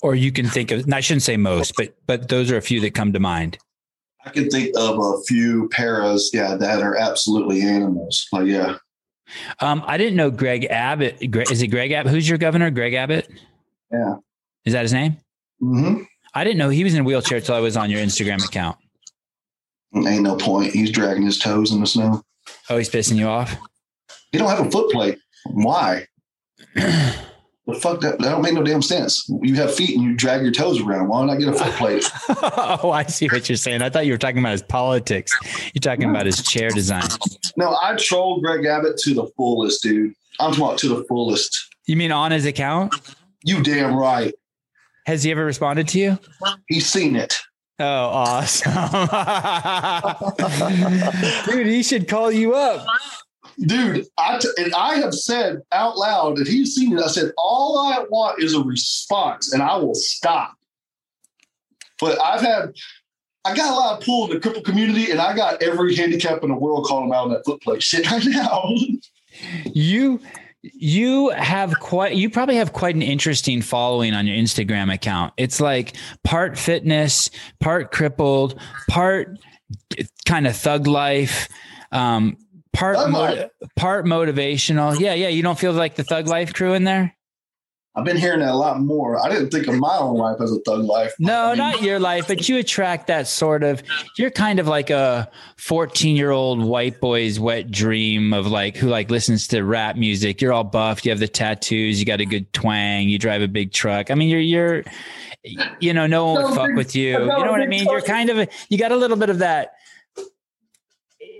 Or 0.02 0.14
you 0.14 0.30
can 0.30 0.46
think 0.46 0.70
of. 0.70 0.84
And 0.84 0.94
I 0.94 1.00
shouldn't 1.00 1.22
say 1.22 1.36
most, 1.36 1.74
but 1.76 1.94
but 2.06 2.28
those 2.28 2.50
are 2.50 2.56
a 2.56 2.62
few 2.62 2.80
that 2.80 2.94
come 2.94 3.12
to 3.12 3.20
mind. 3.20 3.58
I 4.24 4.30
can 4.30 4.50
think 4.50 4.76
of 4.76 4.98
a 4.98 5.22
few 5.28 5.68
paras, 5.68 6.30
yeah, 6.34 6.56
that 6.56 6.82
are 6.82 6.96
absolutely 6.96 7.62
animals. 7.62 8.26
Like, 8.32 8.46
yeah. 8.46 8.76
Um, 9.60 9.84
I 9.86 9.96
didn't 9.96 10.16
know 10.16 10.30
Greg 10.30 10.64
Abbott. 10.64 11.18
Is 11.20 11.62
it 11.62 11.68
Greg 11.68 11.92
Abbott? 11.92 12.12
Who's 12.12 12.28
your 12.28 12.38
governor? 12.38 12.70
Greg 12.70 12.94
Abbott. 12.94 13.28
Yeah. 13.92 14.16
Is 14.64 14.72
that 14.72 14.82
his 14.82 14.92
name? 14.92 15.16
Mm-hmm. 15.62 16.02
I 16.34 16.44
didn't 16.44 16.58
know 16.58 16.68
he 16.68 16.84
was 16.84 16.94
in 16.94 17.00
a 17.00 17.04
wheelchair 17.04 17.40
till 17.40 17.54
I 17.54 17.60
was 17.60 17.76
on 17.76 17.88
your 17.88 18.00
Instagram 18.00 18.44
account. 18.44 18.76
Ain't 19.94 20.22
no 20.22 20.36
point. 20.36 20.72
He's 20.72 20.90
dragging 20.90 21.24
his 21.24 21.38
toes 21.38 21.72
in 21.72 21.80
the 21.80 21.86
snow. 21.86 22.22
Oh, 22.68 22.76
he's 22.76 22.90
pissing 22.90 23.16
you 23.16 23.26
off. 23.26 23.56
He 24.32 24.38
don't 24.38 24.50
have 24.50 24.66
a 24.66 24.70
foot 24.70 24.90
plate. 24.90 25.18
Why? 25.46 26.06
the 27.66 27.74
fuck 27.74 28.00
that, 28.00 28.18
that 28.18 28.30
don't 28.30 28.42
make 28.42 28.54
no 28.54 28.62
damn 28.62 28.82
sense. 28.82 29.28
You 29.42 29.54
have 29.56 29.74
feet 29.74 29.96
and 29.96 30.04
you 30.04 30.14
drag 30.14 30.42
your 30.42 30.52
toes 30.52 30.80
around. 30.80 31.08
Why 31.08 31.24
not 31.24 31.38
get 31.38 31.48
a 31.48 31.52
foot 31.52 31.72
plate? 31.72 32.04
oh, 32.82 32.90
I 32.92 33.04
see 33.04 33.26
what 33.26 33.48
you're 33.48 33.56
saying. 33.56 33.82
I 33.82 33.90
thought 33.90 34.06
you 34.06 34.12
were 34.12 34.18
talking 34.18 34.38
about 34.38 34.52
his 34.52 34.62
politics. 34.62 35.32
You're 35.74 35.80
talking 35.80 36.08
about 36.08 36.26
his 36.26 36.42
chair 36.42 36.70
design. 36.70 37.02
no, 37.56 37.76
I 37.82 37.96
troll 37.96 38.40
Greg 38.40 38.64
Abbott 38.64 38.96
to 38.98 39.14
the 39.14 39.26
fullest, 39.36 39.82
dude. 39.82 40.14
I'm 40.38 40.52
talking 40.52 40.64
about 40.64 40.78
to 40.78 40.88
the 40.88 41.04
fullest. 41.04 41.74
You 41.86 41.96
mean 41.96 42.12
on 42.12 42.30
his 42.30 42.46
account? 42.46 42.94
You 43.42 43.62
damn 43.62 43.96
right. 43.96 44.34
Has 45.06 45.22
he 45.22 45.30
ever 45.30 45.44
responded 45.44 45.88
to 45.88 45.98
you? 45.98 46.18
He's 46.68 46.86
seen 46.86 47.16
it. 47.16 47.36
Oh, 47.78 47.84
awesome. 47.84 48.72
Dude, 51.46 51.66
he 51.66 51.82
should 51.82 52.08
call 52.08 52.32
you 52.32 52.54
up. 52.54 52.86
Dude, 53.58 54.06
I 54.18 54.38
t- 54.38 54.48
and 54.58 54.74
I 54.74 54.96
have 54.96 55.14
said 55.14 55.62
out 55.72 55.96
loud 55.96 56.38
and 56.38 56.46
he's 56.46 56.74
seen 56.74 56.96
it. 56.96 57.02
I 57.02 57.06
said, 57.06 57.32
all 57.38 57.78
I 57.78 58.04
want 58.10 58.42
is 58.42 58.54
a 58.54 58.62
response 58.62 59.52
and 59.52 59.62
I 59.62 59.76
will 59.76 59.94
stop. 59.94 60.54
But 61.98 62.22
I've 62.22 62.42
had, 62.42 62.74
I 63.46 63.54
got 63.54 63.72
a 63.72 63.74
lot 63.74 63.98
of 63.98 64.04
pull 64.04 64.30
in 64.30 64.38
the 64.38 64.40
cripple 64.40 64.64
community 64.64 65.10
and 65.10 65.20
I 65.20 65.34
got 65.34 65.62
every 65.62 65.96
handicap 65.96 66.42
in 66.42 66.50
the 66.50 66.54
world 66.54 66.84
calling 66.84 67.12
out 67.12 67.24
on 67.24 67.30
that 67.30 67.46
foot 67.46 67.62
plate 67.62 67.82
shit 67.82 68.10
right 68.10 68.24
now. 68.26 68.70
You 69.64 70.20
you 70.62 71.28
have 71.30 71.78
quite 71.78 72.14
you 72.14 72.28
probably 72.28 72.56
have 72.56 72.72
quite 72.72 72.94
an 72.94 73.02
interesting 73.02 73.62
following 73.62 74.14
on 74.14 74.26
your 74.26 74.36
Instagram 74.36 74.92
account. 74.92 75.32
It's 75.36 75.60
like 75.60 75.96
part 76.24 76.58
fitness, 76.58 77.30
part 77.60 77.92
crippled, 77.92 78.60
part 78.88 79.38
kind 80.24 80.46
of 80.46 80.56
thug 80.56 80.86
life, 80.86 81.48
um, 81.92 82.36
part 82.76 83.50
part 83.76 84.04
motivational. 84.04 84.98
Yeah, 84.98 85.14
yeah. 85.14 85.28
You 85.28 85.42
don't 85.42 85.58
feel 85.58 85.72
like 85.72 85.96
the 85.96 86.04
thug 86.04 86.26
life 86.26 86.52
crew 86.52 86.74
in 86.74 86.84
there? 86.84 87.16
I've 87.96 88.04
been 88.04 88.18
hearing 88.18 88.40
that 88.40 88.50
a 88.50 88.56
lot 88.56 88.78
more. 88.78 89.24
I 89.24 89.30
didn't 89.30 89.48
think 89.48 89.68
of 89.68 89.74
my 89.76 89.96
own 89.96 90.18
life 90.18 90.38
as 90.42 90.52
a 90.52 90.58
thug 90.66 90.84
life. 90.84 91.14
No, 91.18 91.46
I 91.46 91.48
mean, 91.48 91.58
not 91.58 91.80
your 91.80 91.98
life, 91.98 92.28
but 92.28 92.46
you 92.46 92.58
attract 92.58 93.06
that 93.06 93.26
sort 93.26 93.62
of. 93.62 93.82
You're 94.18 94.30
kind 94.30 94.58
of 94.60 94.68
like 94.68 94.90
a 94.90 95.30
14 95.56 96.14
year 96.14 96.30
old 96.30 96.62
white 96.62 97.00
boy's 97.00 97.40
wet 97.40 97.70
dream 97.70 98.34
of 98.34 98.46
like 98.46 98.76
who 98.76 98.88
like 98.88 99.10
listens 99.10 99.48
to 99.48 99.62
rap 99.62 99.96
music. 99.96 100.42
You're 100.42 100.52
all 100.52 100.62
buffed. 100.62 101.06
You 101.06 101.10
have 101.10 101.20
the 101.20 101.28
tattoos. 101.28 101.98
You 101.98 102.04
got 102.04 102.20
a 102.20 102.26
good 102.26 102.52
twang. 102.52 103.08
You 103.08 103.18
drive 103.18 103.40
a 103.40 103.48
big 103.48 103.72
truck. 103.72 104.10
I 104.10 104.14
mean, 104.14 104.28
you're 104.28 104.40
you're, 104.40 104.84
you 105.80 105.94
know, 105.94 106.06
no 106.06 106.26
one 106.26 106.44
would 106.44 106.54
fuck 106.54 106.74
with 106.74 106.94
you. 106.94 107.12
You 107.12 107.26
know 107.26 107.50
what 107.50 107.62
I 107.62 107.66
mean? 107.66 107.86
You're 107.86 108.02
kind 108.02 108.28
of 108.28 108.38
a, 108.38 108.48
you 108.68 108.76
got 108.76 108.92
a 108.92 108.96
little 108.96 109.16
bit 109.16 109.30
of 109.30 109.38
that. 109.38 109.75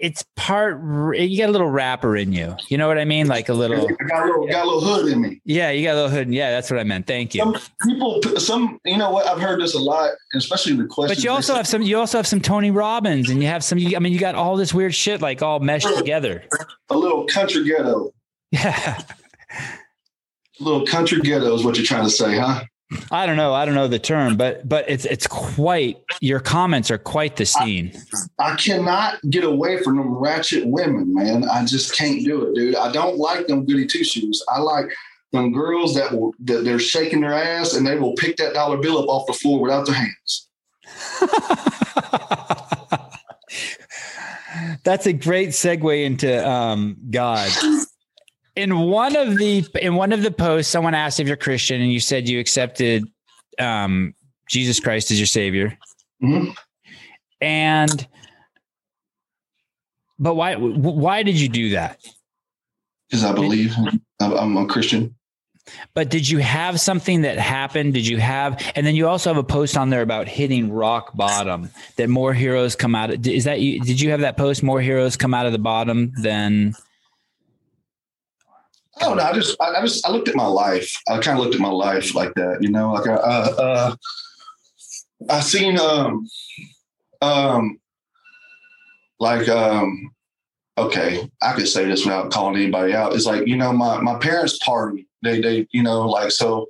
It's 0.01 0.24
part 0.36 0.78
you 1.18 1.38
got 1.38 1.49
a 1.49 1.53
little 1.53 1.70
rapper 1.70 2.16
in 2.16 2.32
you. 2.32 2.55
You 2.68 2.78
know 2.78 2.88
what 2.88 2.99
I 2.99 3.05
mean? 3.05 3.26
Like 3.26 3.49
a 3.49 3.55
little 3.55 3.88
I 3.88 4.05
got 4.05 4.24
a 4.24 4.26
little, 4.26 4.47
got 4.47 4.64
a 4.64 4.68
little 4.68 4.80
hood 4.80 5.12
in 5.12 5.20
me. 5.20 5.40
Yeah, 5.44 5.70
you 5.70 5.84
got 5.84 5.94
a 5.94 6.03
little 6.03 6.11
hood. 6.11 6.32
Yeah, 6.32 6.51
that's 6.51 6.70
what 6.70 6.80
I 6.80 6.84
meant. 6.84 7.07
Thank 7.07 7.34
you. 7.34 7.42
Some 7.42 7.57
people, 7.84 8.20
some 8.38 8.80
you 8.84 8.97
know 8.97 9.11
what 9.11 9.26
I've 9.26 9.40
heard 9.40 9.61
this 9.61 9.74
a 9.74 9.78
lot, 9.78 10.11
especially 10.34 10.72
in 10.72 10.78
the 10.78 10.86
questions. 10.86 11.18
But 11.18 11.24
you 11.24 11.30
also 11.30 11.55
have 11.55 11.66
some. 11.66 11.82
You 11.82 11.99
also 11.99 12.18
have 12.18 12.26
some 12.26 12.40
Tony 12.40 12.70
Robbins, 12.70 13.30
and 13.30 13.40
you 13.40 13.49
have 13.49 13.64
some. 13.64 13.78
I 13.78 13.99
mean, 13.99 14.12
you 14.12 14.18
got 14.18 14.34
all 14.34 14.57
this 14.57 14.72
weird 14.72 14.94
shit 14.94 15.20
like 15.20 15.42
all 15.42 15.61
meshed 15.61 15.88
together. 15.97 16.44
A 16.90 16.97
little 16.97 17.26
country 17.26 17.64
ghetto. 17.64 18.12
Yeah. 18.51 19.03
A 19.51 19.64
little 20.61 20.86
country 20.86 21.20
ghetto 21.20 21.55
is 21.55 21.64
what 21.64 21.76
you're 21.76 21.86
trying 21.86 22.05
to 22.05 22.11
say, 22.11 22.38
huh? 22.38 22.64
I 23.11 23.26
don't 23.26 23.36
know. 23.36 23.53
I 23.53 23.64
don't 23.64 23.74
know 23.74 23.88
the 23.88 23.99
term, 23.99 24.36
but 24.36 24.68
but 24.68 24.88
it's 24.88 25.05
it's 25.05 25.26
quite 25.26 26.06
your 26.21 26.41
comments 26.41 26.91
are 26.91 26.99
quite 26.99 27.37
the 27.37 27.47
scene. 27.47 27.93
I, 28.39 28.53
I 28.53 28.57
cannot 28.57 29.19
get 29.31 29.45
away 29.45 29.83
from 29.83 29.97
them 29.97 30.14
ratchet 30.14 30.67
women, 30.67 31.14
man. 31.14 31.45
I 31.45 31.64
just 31.64 31.95
can't 31.95 32.25
do 32.25 32.47
it, 32.47 32.55
dude. 32.55 32.77
I 32.77 32.93
don't 32.93 33.19
like 33.19 33.47
them 33.47 33.64
goody 33.64 33.87
two 33.87 34.05
shoes. 34.05 34.43
I 34.49 34.61
like 34.61 34.87
them 35.33 35.53
girls 35.53 35.95
that 35.95 36.12
will 36.12 36.35
that 36.45 36.64
they're 36.64 36.79
shaking 36.79 37.21
their 37.21 37.35
ass 37.35 37.75
and 37.75 37.87
they 37.87 37.97
will 37.97 38.14
pick 38.14 38.37
that 38.37 38.55
dollar 38.55 38.79
bill 38.79 38.99
up 38.99 39.09
off 39.09 39.27
the 39.27 39.33
floor 39.33 39.61
without 39.61 39.87
their 39.87 39.95
hands. 39.95 40.49
That's 44.85 45.07
a 45.07 45.12
great 45.12 45.51
segue 45.51 46.05
into 46.05 46.49
um, 46.49 46.97
God 47.11 47.51
in 48.57 48.79
one 48.79 49.14
of 49.14 49.37
the 49.37 49.64
in 49.81 49.95
one 49.95 50.12
of 50.12 50.23
the 50.23 50.31
posts, 50.31 50.73
someone 50.73 50.95
asked 50.95 51.21
if 51.21 51.29
you're 51.29 51.37
Christian, 51.37 51.81
and 51.81 51.93
you 51.93 52.01
said 52.01 52.29
you 52.29 52.41
accepted 52.41 53.05
um, 53.59 54.14
Jesus 54.49 54.81
Christ 54.81 55.11
as 55.11 55.21
your 55.21 55.27
Savior. 55.27 55.79
Mm-hmm. 56.23 56.53
And 57.41 58.07
but 60.19 60.35
why 60.35 60.55
why 60.57 61.23
did 61.23 61.39
you 61.39 61.49
do 61.49 61.71
that? 61.71 62.01
Because 63.09 63.25
I 63.25 63.33
believe 63.33 63.75
I'm 64.21 64.57
a 64.57 64.67
Christian. 64.67 65.14
But 65.95 66.11
did 66.11 66.29
you 66.29 66.39
have 66.39 66.81
something 66.81 67.23
that 67.23 67.39
happened? 67.39 67.93
Did 67.93 68.07
you 68.07 68.19
have, 68.19 68.62
and 68.77 68.87
then 68.87 68.95
you 68.95 69.09
also 69.09 69.31
have 69.31 69.37
a 69.37 69.45
post 69.45 69.77
on 69.77 69.91
there 69.91 70.03
about 70.03 70.29
hitting 70.29 70.71
rock 70.73 71.17
bottom. 71.17 71.71
That 71.97 72.09
more 72.09 72.33
heroes 72.33 72.77
come 72.77 72.95
out. 72.95 73.11
Of, 73.11 73.27
is 73.27 73.45
that 73.45 73.61
you? 73.61 73.81
Did 73.81 74.01
you 74.01 74.11
have 74.11 74.21
that 74.21 74.37
post? 74.37 74.62
More 74.62 74.81
heroes 74.81 75.17
come 75.17 75.35
out 75.35 75.47
of 75.47 75.53
the 75.53 75.59
bottom 75.59 76.12
than 76.23 76.77
I 78.99 79.05
don't 79.05 79.17
know. 79.19 79.25
I 79.25 79.33
just, 79.33 79.57
I, 79.61 79.75
I, 79.75 79.81
just, 79.83 80.07
I 80.07 80.11
looked 80.11 80.29
at 80.29 80.37
my 80.37 80.47
life. 80.47 80.95
I 81.09 81.19
kind 81.19 81.39
of 81.39 81.45
looked 81.45 81.55
at 81.55 81.61
my 81.61 81.69
life 81.69 82.14
like 82.14 82.33
that, 82.35 82.59
you 82.62 82.71
know, 82.71 82.93
like 82.93 83.07
I, 83.07 83.14
uh, 83.14 83.55
uh, 83.59 83.97
I 85.29 85.41
seen, 85.41 85.79
um, 85.79 86.27
um, 87.23 87.81
like, 89.19 89.49
um, 89.49 90.11
okay, 90.79 91.31
I 91.43 91.53
could 91.55 91.69
say 91.69 91.87
this 91.87 92.05
without 92.05 92.31
calling 92.31 92.57
anybody 92.57 92.93
out. 92.93 93.14
It's 93.14 93.27
like, 93.27 93.47
you 93.47 93.57
know, 93.57 93.73
my, 93.73 94.01
my 94.01 94.19
parents 94.19 94.59
party, 94.59 95.09
they, 95.23 95.41
they, 95.41 95.67
you 95.73 95.83
know, 95.83 96.07
like, 96.07 96.31
so 96.31 96.67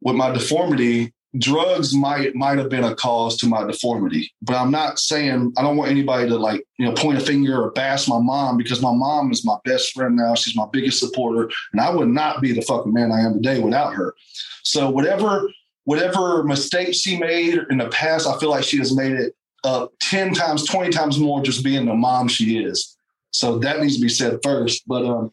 with 0.00 0.16
my 0.16 0.30
deformity, 0.30 1.12
drugs 1.38 1.94
might 1.94 2.34
might 2.34 2.58
have 2.58 2.68
been 2.68 2.84
a 2.84 2.94
cause 2.94 3.38
to 3.38 3.46
my 3.46 3.64
deformity 3.64 4.30
but 4.42 4.54
i'm 4.54 4.70
not 4.70 4.98
saying 4.98 5.50
i 5.56 5.62
don't 5.62 5.78
want 5.78 5.90
anybody 5.90 6.28
to 6.28 6.36
like 6.36 6.62
you 6.78 6.84
know 6.84 6.92
point 6.92 7.16
a 7.16 7.20
finger 7.22 7.62
or 7.62 7.70
bash 7.70 8.06
my 8.06 8.18
mom 8.20 8.58
because 8.58 8.82
my 8.82 8.92
mom 8.92 9.32
is 9.32 9.44
my 9.44 9.56
best 9.64 9.92
friend 9.92 10.14
now. 10.14 10.34
She's 10.34 10.54
my 10.54 10.66
biggest 10.70 10.98
supporter 10.98 11.50
and 11.72 11.80
i 11.80 11.88
would 11.88 12.08
not 12.08 12.42
be 12.42 12.52
the 12.52 12.60
fucking 12.60 12.92
man 12.92 13.10
i 13.10 13.20
am 13.20 13.34
today 13.34 13.60
without 13.60 13.94
her. 13.94 14.14
So 14.62 14.90
whatever 14.90 15.48
whatever 15.84 16.44
mistakes 16.44 16.98
she 16.98 17.18
made 17.18 17.58
in 17.70 17.78
the 17.78 17.88
past 17.88 18.26
i 18.26 18.38
feel 18.38 18.50
like 18.50 18.64
she 18.64 18.78
has 18.78 18.94
made 18.94 19.12
it 19.12 19.34
up 19.64 19.92
10 20.00 20.34
times 20.34 20.64
20 20.66 20.90
times 20.90 21.18
more 21.18 21.42
just 21.42 21.64
being 21.64 21.86
the 21.86 21.94
mom 21.94 22.28
she 22.28 22.62
is. 22.64 22.96
So 23.30 23.58
that 23.60 23.80
needs 23.80 23.96
to 23.96 24.02
be 24.02 24.08
said 24.08 24.38
first. 24.42 24.82
But 24.86 25.04
um 25.04 25.32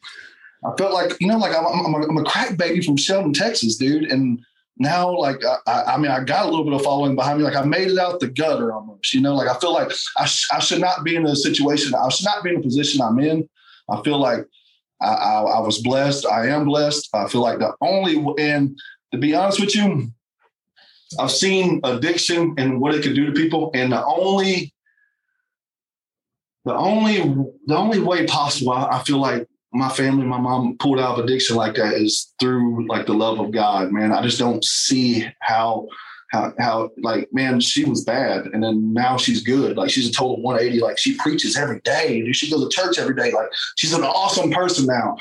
i 0.66 0.76
felt 0.78 0.94
like 0.94 1.14
you 1.22 1.28
know 1.28 1.38
like 1.38 1.56
i'm, 1.56 1.66
I'm, 1.66 1.94
a, 1.94 2.06
I'm 2.06 2.18
a 2.18 2.24
crack 2.26 2.58
baby 2.58 2.82
from 2.82 2.98
shelton 2.98 3.32
texas 3.32 3.78
dude. 3.78 4.12
And 4.12 4.42
now 4.78 5.18
like 5.18 5.42
I, 5.68 5.84
I, 5.84 5.98
mean 5.98 6.12
i 6.12 6.22
got 6.22 6.46
a 6.46 6.50
little 6.50 6.66
bit 6.66 6.74
of 6.74 6.82
following 6.82 7.16
behind 7.16 7.40
me. 7.40 7.46
Like 7.46 7.56
i 7.56 7.64
made 7.64 7.90
it 7.90 7.98
out 7.98 8.20
the 8.20 8.28
gutter 8.28 8.74
almost 8.74 9.14
you 9.14 9.22
know? 9.22 9.36
Like 9.36 9.48
i 9.48 9.58
feel 9.60 9.74
like 9.74 9.92
I, 10.18 10.26
sh- 10.26 10.50
I 10.52 10.60
should 10.60 10.82
not 10.82 11.04
be 11.04 11.16
in 11.16 11.26
a 11.26 11.36
situation 11.36 11.96
i 11.96 12.10
should 12.10 12.26
not 12.26 12.44
be 12.44 12.50
in 12.50 12.58
the 12.58 12.62
position 12.62 13.02
i'm 13.02 13.20
in. 13.20 13.48
I 13.90 14.02
feel 14.04 14.20
like 14.20 14.46
I, 15.02 15.08
I, 15.08 15.42
I 15.42 15.60
was 15.62 15.82
blessed. 15.82 16.26
I 16.28 16.48
am 16.48 16.66
blessed. 16.66 17.10
I 17.14 17.28
feel 17.28 17.42
like 17.42 17.60
the 17.60 17.74
only 17.82 18.24
and 18.38 18.78
to 19.14 19.18
be 19.18 19.34
honest 19.34 19.62
with 19.62 19.76
you 19.76 20.12
i've 21.18 21.32
seen 21.32 21.80
addiction 21.84 22.54
and 22.58 22.80
what 22.80 22.94
it 22.94 23.02
can 23.02 23.16
do 23.16 23.26
to 23.26 23.32
people 23.32 23.72
and 23.74 23.92
the 23.92 24.06
only 24.06 24.74
the 26.66 26.76
only 26.76 27.20
the 27.66 27.76
only 27.76 28.00
way 28.00 28.26
possible 28.28 28.74
i 28.74 29.02
feel 29.04 29.18
like 29.18 29.48
my 29.72 29.90
family, 29.90 30.26
my 30.26 30.40
mom 30.40 30.78
pulled 30.78 31.00
out 31.00 31.18
of 31.18 31.26
addiction 31.26 31.56
like 31.56 31.76
that 31.76 31.94
is 31.94 32.34
through 32.40 32.88
like 32.88 33.06
the 33.06 33.14
love 33.14 33.40
of 33.40 33.52
God, 33.52 33.92
man. 33.92 34.12
I 34.12 34.22
just 34.22 34.40
don't 34.40 34.64
see 34.64 35.28
how 35.40 35.88
how 36.32 36.54
how 36.60 36.90
like 37.02 37.30
man, 37.32 37.60
she 37.60 37.86
was 37.86 38.04
bad 38.04 38.48
and 38.48 38.64
then 38.64 38.94
now 38.94 39.18
she's 39.18 39.44
good. 39.44 39.78
Like 39.78 39.90
she's 39.90 40.10
a 40.10 40.12
total 40.12 40.42
180. 40.42 40.82
Like 40.82 40.98
she 40.98 41.16
preaches 41.18 41.56
every 41.56 41.82
day. 41.82 42.32
She 42.32 42.50
goes 42.50 42.68
to 42.68 42.76
church 42.76 42.98
every 42.98 43.16
day. 43.16 43.32
Like 43.32 43.50
she's 43.76 43.94
an 43.94 44.04
awesome 44.04 44.52
person 44.52 44.86
now. 44.88 45.16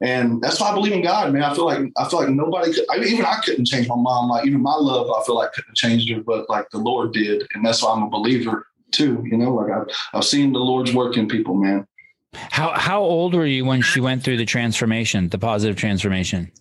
And 0.00 0.40
that's 0.40 0.60
why 0.60 0.70
I 0.70 0.74
believe 0.74 0.92
in 0.92 1.02
God, 1.02 1.32
man. 1.32 1.42
I 1.42 1.54
feel 1.54 1.66
like 1.66 1.80
I 1.96 2.08
feel 2.08 2.20
like 2.20 2.28
nobody 2.28 2.72
could 2.72 2.84
I, 2.88 2.98
even 2.98 3.24
I 3.24 3.40
couldn't 3.44 3.64
change 3.64 3.88
my 3.88 3.96
mom. 3.96 4.28
Like 4.28 4.46
even 4.46 4.62
my 4.62 4.76
love, 4.76 5.10
I 5.10 5.24
feel 5.24 5.34
like 5.34 5.52
couldn't 5.52 5.76
change 5.76 6.08
her, 6.10 6.20
but 6.20 6.48
like 6.48 6.70
the 6.70 6.78
Lord 6.78 7.12
did. 7.12 7.46
And 7.54 7.66
that's 7.66 7.82
why 7.82 7.92
I'm 7.92 8.04
a 8.04 8.08
believer 8.08 8.66
too. 8.92 9.24
You 9.28 9.36
know, 9.36 9.54
like 9.54 9.72
I've 9.72 9.86
I've 10.14 10.24
seen 10.24 10.52
the 10.52 10.60
Lord's 10.60 10.94
work 10.94 11.16
in 11.16 11.26
people, 11.26 11.54
man. 11.54 11.84
How 12.32 12.70
how 12.70 13.00
old 13.00 13.34
were 13.34 13.46
you 13.46 13.64
when 13.64 13.82
she 13.82 14.00
went 14.00 14.22
through 14.22 14.36
the 14.36 14.44
transformation, 14.44 15.28
the 15.30 15.38
positive 15.38 15.76
transformation? 15.76 16.52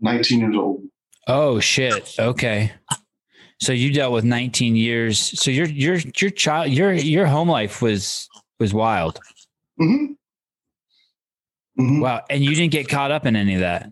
19 0.00 0.40
years 0.40 0.56
old. 0.56 0.82
Oh 1.26 1.60
shit. 1.60 2.14
Okay. 2.18 2.72
So 3.60 3.72
you 3.72 3.92
dealt 3.92 4.12
with 4.12 4.24
19 4.24 4.76
years. 4.76 5.18
So 5.18 5.50
your 5.50 5.66
your 5.66 5.96
your 6.16 6.30
child 6.30 6.70
your 6.70 6.92
your 6.92 7.26
home 7.26 7.48
life 7.48 7.82
was 7.82 8.28
was 8.58 8.72
wild. 8.72 9.20
Mm-hmm. 9.80 10.12
Mm-hmm. 11.78 12.00
Wow. 12.00 12.24
And 12.30 12.42
you 12.42 12.54
didn't 12.54 12.72
get 12.72 12.88
caught 12.88 13.10
up 13.10 13.26
in 13.26 13.36
any 13.36 13.54
of 13.54 13.60
that. 13.60 13.90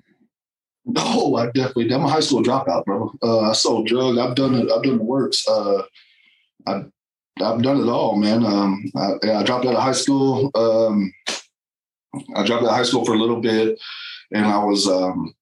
No, 0.86 1.36
I 1.36 1.46
definitely. 1.46 1.92
I'm 1.92 2.04
a 2.04 2.08
high 2.08 2.20
school 2.20 2.42
dropout, 2.42 2.84
bro. 2.84 3.12
Uh, 3.22 3.40
I 3.40 3.52
sold 3.52 3.86
drugs. 3.86 4.18
I've 4.18 4.34
done 4.34 4.54
it. 4.54 4.70
I've 4.70 4.82
done 4.82 4.98
the 4.98 5.04
works. 5.04 5.46
Uh, 5.48 5.82
I 6.66 6.84
I've 7.42 7.62
done 7.62 7.80
it 7.80 7.88
all, 7.88 8.16
man. 8.16 8.44
Um, 8.44 8.84
I, 8.94 9.14
I, 9.38 9.42
dropped 9.42 9.66
out 9.66 9.74
of 9.74 9.82
high 9.82 9.92
school. 9.92 10.50
Um, 10.54 11.12
I 12.36 12.44
dropped 12.44 12.62
out 12.62 12.70
of 12.70 12.76
high 12.76 12.84
school 12.84 13.04
for 13.04 13.14
a 13.14 13.18
little 13.18 13.40
bit, 13.40 13.76
and 14.32 14.46
I 14.46 14.62
was, 14.64 14.86
um, 14.86 15.34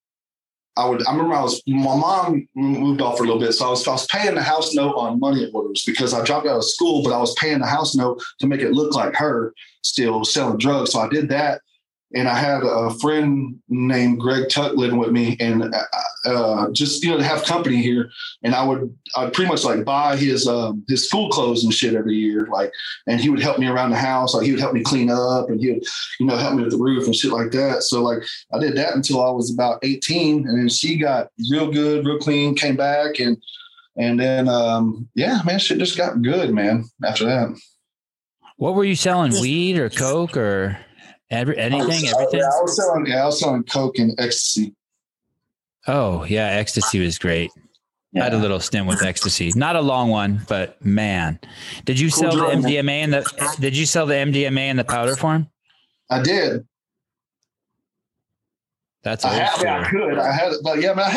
I 0.75 0.89
would, 0.89 1.05
I 1.05 1.11
remember 1.11 1.35
I 1.35 1.43
was, 1.43 1.61
my 1.67 1.95
mom 1.95 2.47
moved 2.55 3.01
off 3.01 3.17
for 3.17 3.25
a 3.25 3.27
little 3.27 3.39
bit, 3.39 3.53
so 3.53 3.67
I 3.67 3.69
was, 3.69 3.87
I 3.87 3.91
was 3.91 4.07
paying 4.07 4.33
the 4.33 4.41
house 4.41 4.73
note 4.73 4.95
on 4.95 5.19
money 5.19 5.51
orders 5.53 5.83
because 5.85 6.15
I 6.15 6.23
dropped 6.23 6.47
out 6.47 6.57
of 6.57 6.65
school, 6.65 7.03
but 7.03 7.13
I 7.13 7.19
was 7.19 7.35
paying 7.35 7.59
the 7.59 7.67
house 7.67 7.95
note 7.95 8.23
to 8.39 8.47
make 8.47 8.61
it 8.61 8.71
look 8.71 8.95
like 8.95 9.13
her 9.15 9.53
still 9.83 10.25
selling 10.25 10.57
drugs. 10.57 10.93
So 10.93 10.99
I 10.99 11.09
did 11.09 11.29
that 11.29 11.61
and 12.15 12.27
I 12.27 12.35
had 12.35 12.63
a 12.63 12.91
friend 12.91 13.59
named 13.69 14.19
Greg 14.19 14.47
Tuck 14.49 14.75
living 14.75 14.97
with 14.99 15.11
me, 15.11 15.35
and 15.39 15.63
uh, 15.63 16.29
uh, 16.29 16.69
just 16.71 17.03
you 17.03 17.09
know 17.09 17.17
to 17.17 17.23
have 17.23 17.43
company 17.43 17.81
here. 17.81 18.11
And 18.43 18.53
I 18.53 18.63
would 18.63 18.95
I'd 19.15 19.33
pretty 19.33 19.49
much 19.49 19.63
like 19.63 19.83
buy 19.83 20.15
his 20.15 20.47
um, 20.47 20.85
his 20.87 21.07
school 21.07 21.29
clothes 21.29 21.63
and 21.63 21.73
shit 21.73 21.95
every 21.95 22.15
year, 22.15 22.47
like, 22.51 22.71
and 23.07 23.19
he 23.19 23.29
would 23.29 23.41
help 23.41 23.57
me 23.57 23.67
around 23.67 23.89
the 23.89 23.97
house. 23.97 24.33
Like 24.33 24.45
he 24.45 24.51
would 24.51 24.59
help 24.61 24.73
me 24.73 24.83
clean 24.83 25.09
up, 25.09 25.49
and 25.49 25.59
he 25.59 25.71
would 25.71 25.83
you 26.19 26.25
know 26.27 26.37
help 26.37 26.55
me 26.55 26.63
with 26.63 26.73
the 26.73 26.77
roof 26.77 27.05
and 27.05 27.15
shit 27.15 27.31
like 27.31 27.51
that. 27.51 27.83
So 27.83 28.03
like 28.03 28.23
I 28.53 28.59
did 28.59 28.75
that 28.77 28.95
until 28.95 29.23
I 29.23 29.31
was 29.31 29.51
about 29.51 29.79
eighteen, 29.83 30.47
and 30.47 30.57
then 30.57 30.69
she 30.69 30.97
got 30.97 31.29
real 31.49 31.71
good, 31.71 32.05
real 32.05 32.19
clean, 32.19 32.55
came 32.55 32.75
back, 32.75 33.19
and 33.19 33.37
and 33.97 34.19
then 34.19 34.47
um, 34.47 35.09
yeah, 35.15 35.41
man, 35.45 35.57
shit 35.57 35.79
just 35.79 35.97
got 35.97 36.21
good, 36.21 36.53
man. 36.53 36.85
After 37.03 37.25
that. 37.25 37.59
What 38.57 38.75
were 38.75 38.83
you 38.83 38.95
selling? 38.95 39.31
Weed 39.41 39.79
or 39.79 39.89
coke 39.89 40.37
or? 40.37 40.77
Every, 41.33 41.57
anything, 41.57 42.07
everything. 42.07 42.39
Yeah, 42.39 42.45
I 42.45 42.61
was 42.61 42.75
selling. 42.75 43.11
I 43.11 43.25
was 43.25 43.39
selling 43.39 43.63
coke 43.63 43.97
and 43.99 44.13
ecstasy. 44.19 44.73
Oh 45.87 46.23
yeah, 46.25 46.47
ecstasy 46.47 46.99
was 46.99 47.17
great. 47.17 47.51
Yeah. 48.11 48.21
I 48.21 48.23
had 48.25 48.33
a 48.33 48.37
little 48.37 48.59
stint 48.59 48.85
with 48.85 49.01
ecstasy, 49.01 49.51
not 49.55 49.75
a 49.75 49.81
long 49.81 50.09
one, 50.09 50.43
but 50.47 50.83
man, 50.85 51.39
did 51.85 51.99
you 51.99 52.11
cool 52.11 52.31
sell 52.31 52.35
the 52.37 52.55
MDMA 52.55 52.91
and 52.91 53.13
the? 53.13 53.55
Did 53.59 53.75
you 53.75 53.87
sell 53.87 54.05
the 54.05 54.13
MDMA 54.13 54.67
in 54.67 54.77
the 54.77 54.83
powder 54.83 55.15
form? 55.15 55.49
I 56.11 56.21
did. 56.21 56.67
That's 59.03 59.25
I, 59.25 59.33
have, 59.33 59.59
I 59.59 59.89
could. 59.89 60.17
I 60.17 60.31
had, 60.31 60.53
but 60.63 60.81
yeah, 60.81 60.93
man 60.93 61.05
I 61.05 61.09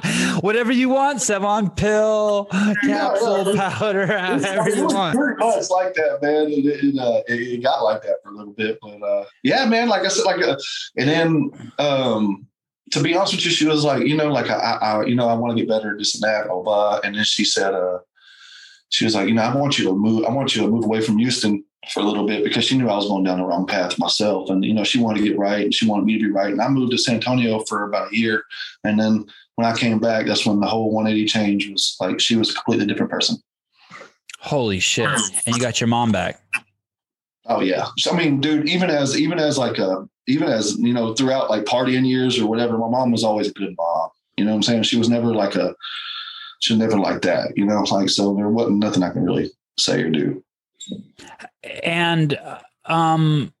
had 0.00 0.40
whatever 0.42 0.72
you 0.72 0.88
want. 0.88 1.20
Sevan 1.20 1.76
pill, 1.76 2.46
capsule, 2.82 3.54
yeah, 3.54 3.70
powder, 3.78 4.06
however 4.06 4.70
you 4.70 4.86
want. 4.86 5.16
Pretty 5.16 5.38
much 5.38 5.70
like 5.70 5.94
that, 5.94 6.18
man. 6.20 6.48
It, 6.50 6.66
it, 6.66 6.98
uh, 6.98 7.22
it, 7.28 7.40
it, 7.40 7.62
got 7.62 7.84
like 7.84 8.02
that 8.02 8.16
for 8.24 8.30
a 8.30 8.32
little 8.36 8.52
bit, 8.54 8.76
but 8.82 9.00
uh, 9.04 9.24
yeah, 9.44 9.66
man. 9.66 9.88
Like 9.88 10.02
I 10.02 10.08
said, 10.08 10.24
like, 10.24 10.42
uh, 10.42 10.56
and 10.96 11.08
then 11.08 11.50
um, 11.78 12.48
to 12.90 13.00
be 13.00 13.14
honest 13.14 13.34
with 13.34 13.44
you, 13.44 13.52
she 13.52 13.66
was 13.66 13.84
like, 13.84 14.04
you 14.04 14.16
know, 14.16 14.32
like 14.32 14.50
I, 14.50 14.56
I 14.56 15.04
you 15.04 15.14
know, 15.14 15.28
I 15.28 15.34
want 15.34 15.56
to 15.56 15.62
get 15.62 15.68
better, 15.68 15.96
this 15.96 16.16
and 16.16 16.22
that, 16.24 16.48
blah 16.48 16.60
blah. 16.60 17.00
And 17.04 17.14
then 17.14 17.22
she 17.22 17.44
said, 17.44 17.72
uh, 17.72 17.98
she 18.88 19.04
was 19.04 19.14
like, 19.14 19.28
you 19.28 19.34
know, 19.34 19.42
I 19.42 19.54
want 19.54 19.78
you 19.78 19.84
to 19.84 19.94
move. 19.94 20.24
I 20.24 20.30
want 20.30 20.56
you 20.56 20.62
to 20.62 20.68
move 20.68 20.86
away 20.86 21.02
from 21.02 21.18
Houston 21.18 21.64
for 21.90 22.00
a 22.00 22.04
little 22.04 22.26
bit 22.26 22.44
because 22.44 22.64
she 22.64 22.76
knew 22.76 22.88
I 22.88 22.96
was 22.96 23.06
going 23.06 23.24
down 23.24 23.38
the 23.38 23.44
wrong 23.44 23.66
path 23.66 23.98
myself. 23.98 24.50
And, 24.50 24.64
you 24.64 24.74
know, 24.74 24.84
she 24.84 25.00
wanted 25.00 25.20
to 25.20 25.28
get 25.28 25.38
right 25.38 25.64
and 25.64 25.74
she 25.74 25.86
wanted 25.86 26.06
me 26.06 26.18
to 26.18 26.24
be 26.24 26.30
right. 26.30 26.52
And 26.52 26.60
I 26.60 26.68
moved 26.68 26.92
to 26.92 26.98
San 26.98 27.16
Antonio 27.16 27.60
for 27.60 27.84
about 27.84 28.12
a 28.12 28.16
year. 28.16 28.44
And 28.84 28.98
then 28.98 29.26
when 29.56 29.66
I 29.66 29.76
came 29.76 29.98
back, 29.98 30.26
that's 30.26 30.46
when 30.46 30.60
the 30.60 30.66
whole 30.66 30.92
180 30.92 31.26
change 31.28 31.70
was 31.70 31.96
like, 32.00 32.20
she 32.20 32.36
was 32.36 32.50
a 32.50 32.54
completely 32.54 32.86
different 32.86 33.10
person. 33.10 33.36
Holy 34.38 34.80
shit. 34.80 35.08
Hmm. 35.08 35.38
And 35.46 35.56
you 35.56 35.62
got 35.62 35.80
your 35.80 35.88
mom 35.88 36.12
back. 36.12 36.40
Oh 37.46 37.60
yeah. 37.60 37.86
So, 37.98 38.10
I 38.12 38.16
mean, 38.16 38.40
dude, 38.40 38.68
even 38.68 38.90
as, 38.90 39.18
even 39.18 39.38
as 39.38 39.58
like 39.58 39.78
a, 39.78 40.08
even 40.26 40.48
as, 40.48 40.78
you 40.78 40.94
know, 40.94 41.14
throughout 41.14 41.50
like 41.50 41.64
partying 41.64 42.08
years 42.08 42.38
or 42.38 42.46
whatever, 42.46 42.78
my 42.78 42.88
mom 42.88 43.12
was 43.12 43.24
always 43.24 43.48
a 43.48 43.52
good 43.52 43.74
mom. 43.76 44.08
You 44.36 44.44
know 44.44 44.52
what 44.52 44.56
I'm 44.56 44.62
saying? 44.62 44.82
She 44.84 44.96
was 44.96 45.08
never 45.08 45.34
like 45.34 45.54
a, 45.54 45.74
she 46.60 46.72
was 46.72 46.80
never 46.80 46.98
like 46.98 47.20
that, 47.22 47.56
you 47.56 47.66
know, 47.66 47.82
like, 47.82 48.08
so 48.08 48.34
there 48.34 48.48
wasn't 48.48 48.78
nothing 48.78 49.02
I 49.02 49.10
can 49.10 49.24
really 49.24 49.50
say 49.78 50.02
or 50.02 50.10
do. 50.10 50.42
And 51.82 52.38
um, 52.84 53.52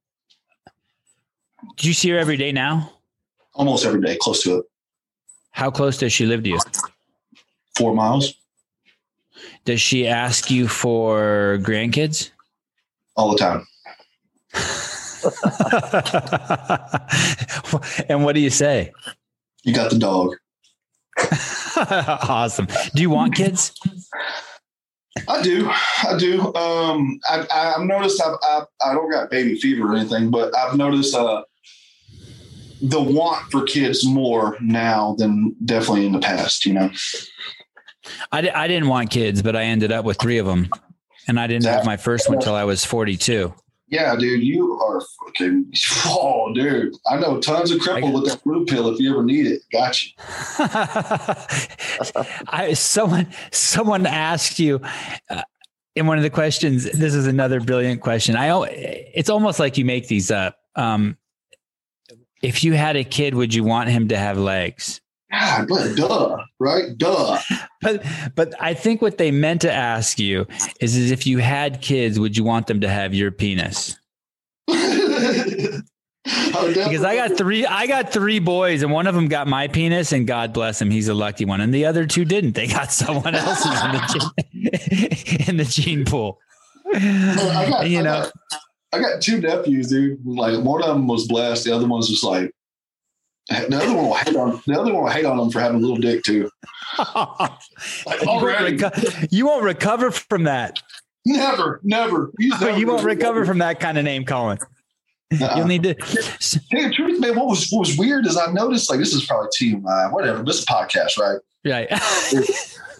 do 1.76 1.88
you 1.88 1.94
see 1.94 2.10
her 2.10 2.18
every 2.18 2.36
day 2.36 2.52
now? 2.52 2.92
Almost 3.54 3.84
every 3.84 4.00
day, 4.00 4.16
close 4.20 4.42
to 4.42 4.58
it. 4.58 4.64
How 5.52 5.70
close 5.70 5.98
does 5.98 6.12
she 6.12 6.26
live 6.26 6.42
to 6.42 6.50
you? 6.50 6.58
Four 7.76 7.94
miles 7.94 8.34
Does 9.64 9.80
she 9.80 10.06
ask 10.06 10.50
you 10.50 10.68
for 10.68 11.58
grandkids? 11.62 12.30
all 13.16 13.30
the 13.30 13.38
time. 13.38 13.64
and 18.08 18.24
what 18.24 18.34
do 18.34 18.40
you 18.40 18.50
say? 18.50 18.92
You 19.62 19.74
got 19.74 19.90
the 19.90 19.98
dog. 19.98 20.34
awesome. 22.28 22.66
Do 22.94 23.02
you 23.02 23.10
want 23.10 23.34
kids? 23.34 23.72
I 25.28 25.42
do, 25.42 25.70
I 25.70 26.16
do. 26.18 26.54
Um, 26.54 27.20
I, 27.28 27.46
I've 27.76 27.86
noticed 27.86 28.20
I've, 28.20 28.36
I, 28.42 28.62
I 28.84 28.94
don't 28.94 29.10
got 29.10 29.30
baby 29.30 29.54
fever 29.56 29.92
or 29.92 29.96
anything, 29.96 30.30
but 30.30 30.54
I've 30.56 30.76
noticed 30.76 31.14
uh, 31.14 31.44
the 32.82 33.00
want 33.00 33.50
for 33.50 33.62
kids 33.62 34.04
more 34.04 34.56
now 34.60 35.14
than 35.16 35.54
definitely 35.64 36.06
in 36.06 36.12
the 36.12 36.18
past. 36.18 36.66
You 36.66 36.74
know, 36.74 36.90
I, 38.32 38.40
di- 38.42 38.50
I 38.50 38.66
didn't 38.68 38.88
want 38.88 39.10
kids, 39.10 39.40
but 39.40 39.54
I 39.56 39.62
ended 39.62 39.92
up 39.92 40.04
with 40.04 40.20
three 40.20 40.38
of 40.38 40.46
them. 40.46 40.68
And 41.26 41.40
I 41.40 41.46
didn't 41.46 41.64
have 41.64 41.86
my 41.86 41.96
first 41.96 42.28
one 42.28 42.38
till 42.38 42.54
I 42.54 42.64
was 42.64 42.84
42. 42.84 43.54
Yeah, 43.88 44.16
dude, 44.16 44.42
you 44.42 44.72
are 44.80 45.00
fucking. 45.00 45.72
Oh, 46.06 46.52
dude, 46.54 46.94
I 47.06 47.18
know 47.18 47.38
tons 47.40 47.70
of 47.70 47.80
cripple 47.80 48.12
with 48.14 48.26
that 48.26 48.42
blue 48.42 48.64
pill 48.64 48.88
if 48.88 48.98
you 48.98 49.12
ever 49.12 49.22
need 49.22 49.46
it. 49.46 49.62
Got 49.70 50.04
you. 50.04 50.10
I 52.48 52.72
someone 52.74 53.28
someone 53.52 54.06
asked 54.06 54.58
you 54.58 54.80
uh, 55.28 55.42
in 55.94 56.06
one 56.06 56.16
of 56.16 56.22
the 56.22 56.30
questions. 56.30 56.84
This 56.84 57.14
is 57.14 57.26
another 57.26 57.60
brilliant 57.60 58.00
question. 58.00 58.36
I 58.36 58.48
it's 58.68 59.28
almost 59.28 59.60
like 59.60 59.76
you 59.76 59.84
make 59.84 60.08
these 60.08 60.30
up. 60.30 60.56
Um, 60.76 61.18
if 62.42 62.64
you 62.64 62.72
had 62.72 62.96
a 62.96 63.04
kid, 63.04 63.34
would 63.34 63.54
you 63.54 63.64
want 63.64 63.90
him 63.90 64.08
to 64.08 64.16
have 64.16 64.38
legs? 64.38 65.00
God, 65.34 65.68
but 65.68 65.96
duh, 65.96 66.36
right? 66.58 66.96
Duh. 66.96 67.38
But 67.82 68.02
but 68.34 68.54
I 68.62 68.72
think 68.72 69.02
what 69.02 69.18
they 69.18 69.30
meant 69.30 69.60
to 69.60 69.70
ask 69.70 70.18
you 70.18 70.46
is, 70.80 70.96
is 70.96 71.10
if 71.10 71.26
you 71.26 71.36
had 71.36 71.82
kids, 71.82 72.18
would 72.18 72.34
you 72.34 72.42
want 72.42 72.66
them 72.66 72.80
to 72.80 72.88
have 72.88 73.12
your 73.12 73.30
penis? 73.30 73.98
Oh, 76.56 76.68
because 76.68 77.04
I 77.04 77.16
got 77.16 77.36
three, 77.36 77.66
I 77.66 77.86
got 77.86 78.10
three 78.10 78.38
boys, 78.38 78.82
and 78.82 78.90
one 78.90 79.06
of 79.06 79.14
them 79.14 79.28
got 79.28 79.46
my 79.46 79.68
penis, 79.68 80.12
and 80.12 80.26
God 80.26 80.54
bless 80.54 80.80
him, 80.80 80.90
he's 80.90 81.08
a 81.08 81.14
lucky 81.14 81.44
one, 81.44 81.60
and 81.60 81.74
the 81.74 81.84
other 81.84 82.06
two 82.06 82.24
didn't. 82.24 82.52
They 82.52 82.66
got 82.66 82.92
someone 82.92 83.34
else's 83.34 83.82
in 83.84 83.92
the 83.92 84.30
gene, 84.32 85.48
in 85.48 85.56
the 85.58 85.64
gene 85.64 86.04
pool. 86.06 86.38
I 86.94 87.66
got, 87.68 87.90
you 87.90 87.98
I 87.98 88.02
know, 88.02 88.22
got, 88.22 88.60
I 88.92 88.98
got 89.00 89.20
two 89.20 89.40
nephews, 89.40 89.88
dude. 89.88 90.24
Like 90.24 90.64
one 90.64 90.82
of 90.82 90.88
them 90.88 91.06
was 91.06 91.28
blessed, 91.28 91.64
the 91.64 91.72
other 91.72 91.86
one's 91.86 92.08
just 92.08 92.24
like 92.24 92.54
the 93.48 93.76
other 93.76 93.94
one 93.94 94.06
will 94.06 94.14
hate 94.14 94.36
on 94.36 94.62
the 94.66 94.80
other 94.80 94.92
one 94.92 95.02
will 95.04 95.10
hate 95.10 95.24
on 95.24 95.36
them 95.36 95.50
for 95.50 95.60
having 95.60 95.78
a 95.78 95.80
little 95.80 95.96
dick 95.96 96.22
too. 96.24 96.50
Like 96.98 97.50
you, 98.22 98.26
won't 98.26 98.44
reco- 98.44 99.28
you 99.30 99.46
won't 99.46 99.62
recover 99.64 100.10
from 100.10 100.44
that. 100.44 100.80
never, 101.26 101.80
never. 101.82 102.30
He's 102.38 102.50
never 102.60 102.78
You 102.78 102.86
won't 102.86 103.04
recover 103.04 103.44
from 103.44 103.58
that 103.58 103.80
kind 103.80 103.98
of 103.98 104.04
name 104.04 104.24
calling. 104.24 104.58
Uh-uh. 105.32 105.56
You'll 105.56 105.66
need 105.66 105.82
to. 105.82 105.94
Hey, 106.70 106.86
the 106.86 106.92
truth, 106.94 107.20
man, 107.20 107.34
what 107.36 107.46
was 107.46 107.68
what 107.70 107.80
was 107.80 107.98
weird 107.98 108.26
is 108.26 108.36
I 108.36 108.52
noticed 108.52 108.88
like 108.90 108.98
this 108.98 109.12
is 109.12 109.26
probably 109.26 109.48
TMI, 109.60 110.12
whatever. 110.12 110.42
This 110.42 110.58
is 110.58 110.64
a 110.64 110.66
podcast, 110.66 111.18
right? 111.18 111.38
Right. 111.64 111.88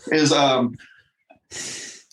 Is 0.08 0.32
um 0.32 0.74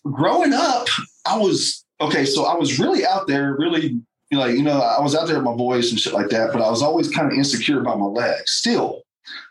growing 0.04 0.54
up, 0.54 0.88
I 1.26 1.38
was 1.38 1.86
okay, 2.00 2.26
so 2.26 2.46
I 2.46 2.56
was 2.56 2.80
really 2.80 3.06
out 3.06 3.28
there, 3.28 3.56
really 3.58 4.00
like, 4.40 4.56
you 4.56 4.64
know, 4.64 4.82
I 4.82 5.02
was 5.02 5.16
out 5.16 5.28
there 5.28 5.38
with 5.38 5.46
my 5.46 5.56
voice 5.56 5.92
and 5.92 6.00
shit 6.00 6.14
like 6.14 6.30
that, 6.30 6.52
but 6.54 6.62
I 6.62 6.70
was 6.70 6.82
always 6.82 7.10
kind 7.10 7.32
of 7.32 7.38
insecure 7.38 7.82
about 7.82 8.00
my 8.00 8.06
legs 8.06 8.52
still. 8.52 9.04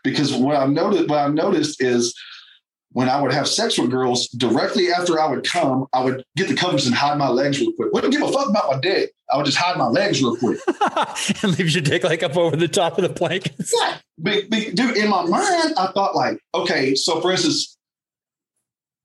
Because 0.03 0.33
what 0.33 0.55
I 0.55 0.65
noticed 0.65 1.07
what 1.07 1.19
I 1.19 1.27
noticed 1.27 1.81
is 1.81 2.15
when 2.93 3.07
I 3.07 3.21
would 3.21 3.31
have 3.31 3.47
sex 3.47 3.77
with 3.77 3.89
girls, 3.89 4.27
directly 4.29 4.91
after 4.91 5.19
I 5.19 5.29
would 5.29 5.47
come, 5.47 5.87
I 5.93 6.03
would 6.03 6.23
get 6.35 6.49
the 6.49 6.55
covers 6.55 6.85
and 6.85 6.95
hide 6.95 7.17
my 7.17 7.29
legs 7.29 7.59
real 7.59 7.71
quick. 7.73 7.93
Wouldn't 7.93 8.11
give 8.11 8.21
a 8.21 8.31
fuck 8.31 8.49
about 8.49 8.69
my 8.69 8.79
dick. 8.79 9.13
I 9.31 9.37
would 9.37 9.45
just 9.45 9.57
hide 9.57 9.77
my 9.77 9.87
legs 9.87 10.21
real 10.21 10.35
quick. 10.35 10.59
and 11.43 11.57
leave 11.57 11.69
your 11.69 11.81
dick 11.81 12.03
like 12.03 12.21
up 12.21 12.35
over 12.35 12.57
the 12.57 12.67
top 12.67 12.97
of 12.97 13.03
the 13.03 13.09
blankets. 13.09 13.73
Yeah. 13.79 13.97
But, 14.17 14.49
but, 14.49 14.75
dude, 14.75 14.97
in 14.97 15.09
my 15.09 15.23
mind, 15.23 15.73
I 15.77 15.91
thought 15.93 16.15
like, 16.15 16.39
okay, 16.53 16.95
so 16.95 17.21
for 17.21 17.31
instance, 17.31 17.77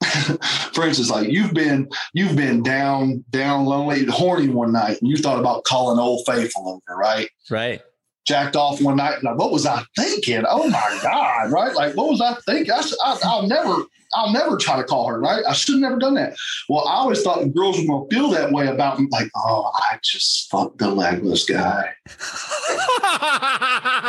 for 0.72 0.86
instance, 0.86 1.10
like 1.10 1.28
you've 1.28 1.54
been 1.54 1.88
you've 2.12 2.36
been 2.36 2.62
down, 2.62 3.24
down 3.30 3.64
lonely, 3.64 4.04
horny 4.06 4.48
one 4.48 4.72
night, 4.72 5.00
and 5.00 5.10
you 5.10 5.16
thought 5.16 5.38
about 5.38 5.64
calling 5.64 5.98
old 5.98 6.24
faithful 6.26 6.68
over, 6.68 6.98
right? 6.98 7.28
Right. 7.50 7.80
Jacked 8.26 8.56
off 8.56 8.82
one 8.82 8.96
night, 8.96 9.22
like 9.22 9.38
what 9.38 9.52
was 9.52 9.66
I 9.66 9.82
thinking? 9.96 10.44
Oh 10.48 10.68
my 10.68 10.98
god, 11.02 11.50
right? 11.50 11.74
Like 11.74 11.96
what 11.96 12.10
was 12.10 12.20
I 12.20 12.34
thinking? 12.44 12.72
I, 12.72 12.82
I, 13.04 13.18
I'll 13.24 13.46
never, 13.46 13.76
I'll 14.14 14.32
never 14.32 14.56
try 14.56 14.76
to 14.76 14.84
call 14.84 15.08
her, 15.08 15.20
right? 15.20 15.44
I 15.48 15.52
should 15.52 15.74
have 15.74 15.80
never 15.80 15.98
done 15.98 16.14
that. 16.14 16.36
Well, 16.68 16.86
I 16.86 16.96
always 16.96 17.22
thought 17.22 17.40
the 17.40 17.48
girls 17.48 17.78
were 17.78 17.86
gonna 17.86 18.06
feel 18.10 18.30
that 18.30 18.52
way 18.52 18.66
about 18.66 18.98
me, 18.98 19.06
like, 19.10 19.30
oh, 19.36 19.70
I 19.74 19.98
just 20.02 20.50
fucked 20.50 20.78
the 20.78 20.90
legless 20.90 21.44
guy, 21.44 21.94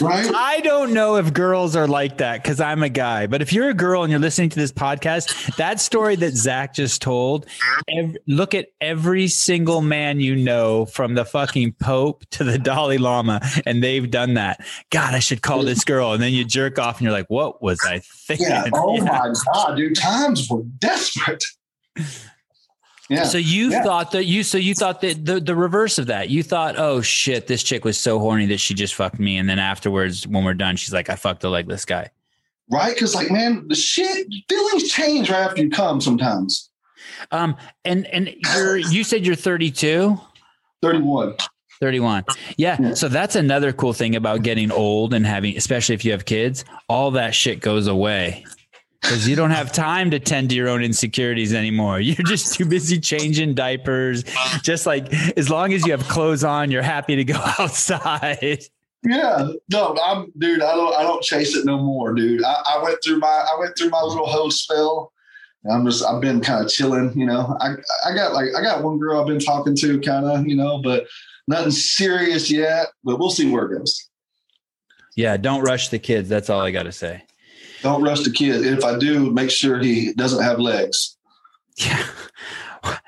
right? 0.00 0.30
I 0.34 0.60
don't 0.60 0.92
know 0.92 1.16
if 1.16 1.32
girls 1.32 1.76
are 1.76 1.86
like 1.88 2.18
that 2.18 2.42
because 2.42 2.60
I'm 2.60 2.82
a 2.82 2.88
guy. 2.88 3.26
But 3.26 3.42
if 3.42 3.52
you're 3.52 3.68
a 3.70 3.74
girl 3.74 4.02
and 4.02 4.10
you're 4.10 4.20
listening 4.20 4.48
to 4.50 4.58
this 4.58 4.72
podcast, 4.72 5.56
that 5.56 5.80
story 5.80 6.16
that 6.16 6.32
Zack 6.34 6.74
just 6.74 7.02
told, 7.02 7.46
ev- 7.88 8.16
look 8.26 8.54
at 8.54 8.68
every 8.80 9.28
single 9.28 9.80
man 9.80 10.20
you 10.20 10.36
know 10.36 10.86
from 10.86 11.14
the 11.14 11.24
fucking 11.24 11.72
Pope 11.74 12.24
to 12.30 12.44
the 12.44 12.58
Dalai 12.58 12.98
Lama, 12.98 13.40
and 13.66 13.82
they've 13.82 14.10
done 14.10 14.34
that. 14.34 14.64
God, 14.90 15.14
I 15.14 15.18
should 15.18 15.42
call 15.42 15.62
this 15.62 15.84
girl. 15.84 16.12
And 16.12 16.22
then 16.22 16.32
you 16.32 16.44
jerk 16.44 16.78
off 16.78 16.96
and 16.98 17.04
you're 17.04 17.12
like, 17.12 17.28
what 17.30 17.62
was 17.62 17.80
I 17.84 18.00
thinking? 18.00 18.46
Yeah. 18.48 18.68
Oh 18.72 18.96
Yeah. 18.96 19.04
my 19.04 19.32
god, 19.54 19.76
dude, 19.76 19.96
times 19.96 20.48
were 20.50 20.62
desperate. 20.78 21.42
Yeah. 23.12 23.24
So 23.24 23.38
you 23.38 23.70
Yeah. 23.70 23.82
thought 23.82 24.10
that 24.12 24.24
you 24.24 24.42
so 24.42 24.58
you 24.58 24.74
thought 24.74 25.00
that 25.02 25.24
the, 25.24 25.40
the 25.40 25.54
reverse 25.54 25.98
of 25.98 26.06
that. 26.06 26.28
You 26.30 26.42
thought, 26.42 26.78
oh 26.78 27.00
shit, 27.02 27.46
this 27.46 27.62
chick 27.62 27.84
was 27.84 27.98
so 27.98 28.18
horny 28.18 28.46
that 28.46 28.58
she 28.58 28.74
just 28.74 28.94
fucked 28.94 29.18
me. 29.18 29.36
And 29.38 29.48
then 29.48 29.58
afterwards, 29.58 30.26
when 30.26 30.44
we're 30.44 30.54
done, 30.54 30.76
she's 30.76 30.92
like, 30.92 31.10
I 31.10 31.16
fucked 31.16 31.44
a 31.44 31.48
legless 31.50 31.84
guy. 31.84 32.10
right? 32.70 32.94
Because 32.94 33.14
like, 33.14 33.30
man, 33.30 33.66
the 33.68 33.74
shit 33.74 34.26
feelings 34.48 34.90
change 34.90 35.30
right 35.30 35.40
after 35.40 35.62
you 35.62 35.70
come 35.70 36.00
sometimes. 36.00 36.70
Um, 37.30 37.56
and 37.84 38.06
and 38.06 38.34
you're 38.54 38.76
you 38.78 39.04
said 39.04 39.26
you're 39.26 39.34
32, 39.34 40.18
31. 40.82 41.34
31. 41.80 42.24
Yeah. 42.56 42.76
Yeah. 42.80 42.94
So 42.94 43.08
that's 43.08 43.34
another 43.34 43.72
cool 43.72 43.92
thing 43.92 44.14
about 44.16 44.42
getting 44.42 44.70
old 44.70 45.12
and 45.14 45.26
having, 45.26 45.56
especially 45.56 45.96
if 45.96 46.04
you 46.04 46.12
have 46.12 46.24
kids, 46.24 46.64
all 46.88 47.10
that 47.12 47.34
shit 47.34 47.60
goes 47.60 47.88
away. 47.88 48.44
Because 49.02 49.28
you 49.28 49.34
don't 49.34 49.50
have 49.50 49.72
time 49.72 50.12
to 50.12 50.20
tend 50.20 50.50
to 50.50 50.54
your 50.54 50.68
own 50.68 50.82
insecurities 50.82 51.52
anymore. 51.52 52.00
You're 52.00 52.24
just 52.24 52.54
too 52.54 52.64
busy 52.64 53.00
changing 53.00 53.54
diapers. 53.54 54.24
Just 54.62 54.86
like 54.86 55.12
as 55.36 55.50
long 55.50 55.72
as 55.72 55.84
you 55.84 55.92
have 55.92 56.06
clothes 56.08 56.44
on, 56.44 56.70
you're 56.70 56.82
happy 56.82 57.16
to 57.16 57.24
go 57.24 57.34
outside. 57.58 58.64
Yeah. 59.04 59.48
No, 59.70 59.96
I'm 60.02 60.32
dude, 60.38 60.62
I 60.62 60.74
don't 60.76 60.94
I 60.94 61.02
don't 61.02 61.22
chase 61.22 61.56
it 61.56 61.64
no 61.64 61.78
more, 61.78 62.14
dude. 62.14 62.44
I, 62.44 62.54
I 62.76 62.82
went 62.82 62.98
through 63.04 63.18
my 63.18 63.26
I 63.26 63.58
went 63.58 63.76
through 63.76 63.90
my 63.90 64.00
little 64.00 64.26
hoe 64.26 64.48
spell. 64.48 65.12
I'm 65.70 65.84
just 65.84 66.04
I've 66.04 66.20
been 66.20 66.40
kind 66.40 66.64
of 66.64 66.70
chilling, 66.70 67.12
you 67.18 67.26
know. 67.26 67.56
I 67.60 67.74
I 68.06 68.14
got 68.14 68.32
like 68.32 68.54
I 68.56 68.62
got 68.62 68.84
one 68.84 68.98
girl 68.98 69.20
I've 69.20 69.26
been 69.26 69.40
talking 69.40 69.74
to 69.76 70.00
kind 70.00 70.26
of, 70.26 70.46
you 70.46 70.54
know, 70.54 70.80
but 70.80 71.06
nothing 71.48 71.72
serious 71.72 72.50
yet, 72.50 72.88
but 73.02 73.18
we'll 73.18 73.30
see 73.30 73.50
where 73.50 73.66
it 73.66 73.78
goes. 73.78 74.08
Yeah. 75.16 75.36
Don't 75.36 75.62
rush 75.62 75.88
the 75.88 75.98
kids. 75.98 76.28
That's 76.28 76.48
all 76.48 76.60
I 76.60 76.70
got 76.70 76.84
to 76.84 76.92
say. 76.92 77.24
Don't 77.82 78.02
rush 78.02 78.20
the 78.20 78.30
kid. 78.30 78.64
If 78.64 78.84
I 78.84 78.98
do, 78.98 79.30
make 79.30 79.50
sure 79.50 79.78
he 79.78 80.12
doesn't 80.14 80.42
have 80.42 80.58
legs. 80.58 81.16
Yeah. 81.76 82.06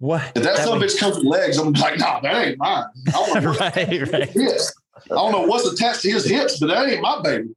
What? 0.00 0.32
If 0.34 0.44
that, 0.44 0.56
that 0.56 0.64
son 0.64 0.82
a 0.82 0.86
bitch 0.86 0.98
comes 0.98 1.16
with 1.16 1.26
legs, 1.26 1.58
I'm 1.58 1.74
like, 1.74 1.98
nah, 1.98 2.20
that 2.20 2.46
ain't 2.46 2.58
mine. 2.58 2.84
I 3.14 3.18
want 3.18 3.44
right, 3.60 4.10
right. 4.10 4.30
hips. 4.30 4.72
I 5.10 5.14
don't 5.14 5.30
know 5.30 5.42
what's 5.42 5.66
attached 5.70 6.00
to 6.02 6.10
his 6.10 6.24
hips, 6.24 6.58
but 6.58 6.68
that 6.68 6.88
ain't 6.88 7.02
my 7.02 7.20
baby. 7.20 7.50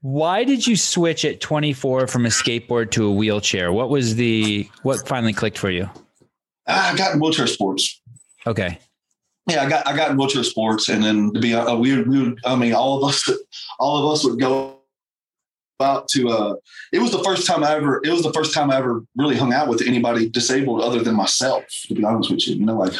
Why 0.00 0.44
did 0.44 0.64
you 0.66 0.76
switch 0.76 1.24
at 1.24 1.40
24 1.40 2.06
from 2.06 2.26
a 2.26 2.28
skateboard 2.28 2.92
to 2.92 3.06
a 3.06 3.12
wheelchair? 3.12 3.72
What 3.72 3.90
was 3.90 4.14
the 4.14 4.70
what 4.82 5.06
finally 5.08 5.32
clicked 5.32 5.58
for 5.58 5.68
you? 5.68 5.90
I 6.68 6.94
got 6.96 7.14
in 7.14 7.20
wheelchair 7.20 7.48
sports. 7.48 8.00
Okay. 8.46 8.78
Yeah, 9.48 9.64
I 9.64 9.68
got 9.68 9.86
I 9.86 9.96
got 9.96 10.12
in 10.12 10.16
wheelchair 10.16 10.44
sports, 10.44 10.88
and 10.88 11.02
then 11.02 11.32
to 11.32 11.40
be 11.40 11.54
uh, 11.54 11.74
we 11.74 11.96
would, 11.96 12.08
we 12.08 12.36
I 12.44 12.54
mean 12.54 12.72
all 12.72 13.02
of 13.02 13.08
us 13.08 13.28
all 13.80 14.06
of 14.06 14.12
us 14.12 14.24
would 14.24 14.38
go 14.38 14.77
out 15.80 16.08
to 16.08 16.28
uh 16.28 16.54
it 16.92 16.98
was 16.98 17.12
the 17.12 17.22
first 17.22 17.46
time 17.46 17.62
I 17.62 17.74
ever 17.76 18.00
it 18.04 18.10
was 18.10 18.22
the 18.22 18.32
first 18.32 18.54
time 18.54 18.70
I 18.70 18.76
ever 18.76 19.04
really 19.16 19.36
hung 19.36 19.52
out 19.52 19.68
with 19.68 19.82
anybody 19.82 20.28
disabled 20.28 20.82
other 20.82 21.02
than 21.02 21.14
myself, 21.14 21.64
to 21.86 21.94
be 21.94 22.04
honest 22.04 22.30
with 22.30 22.46
you. 22.48 22.56
You 22.56 22.66
know, 22.66 22.76
like 22.76 22.92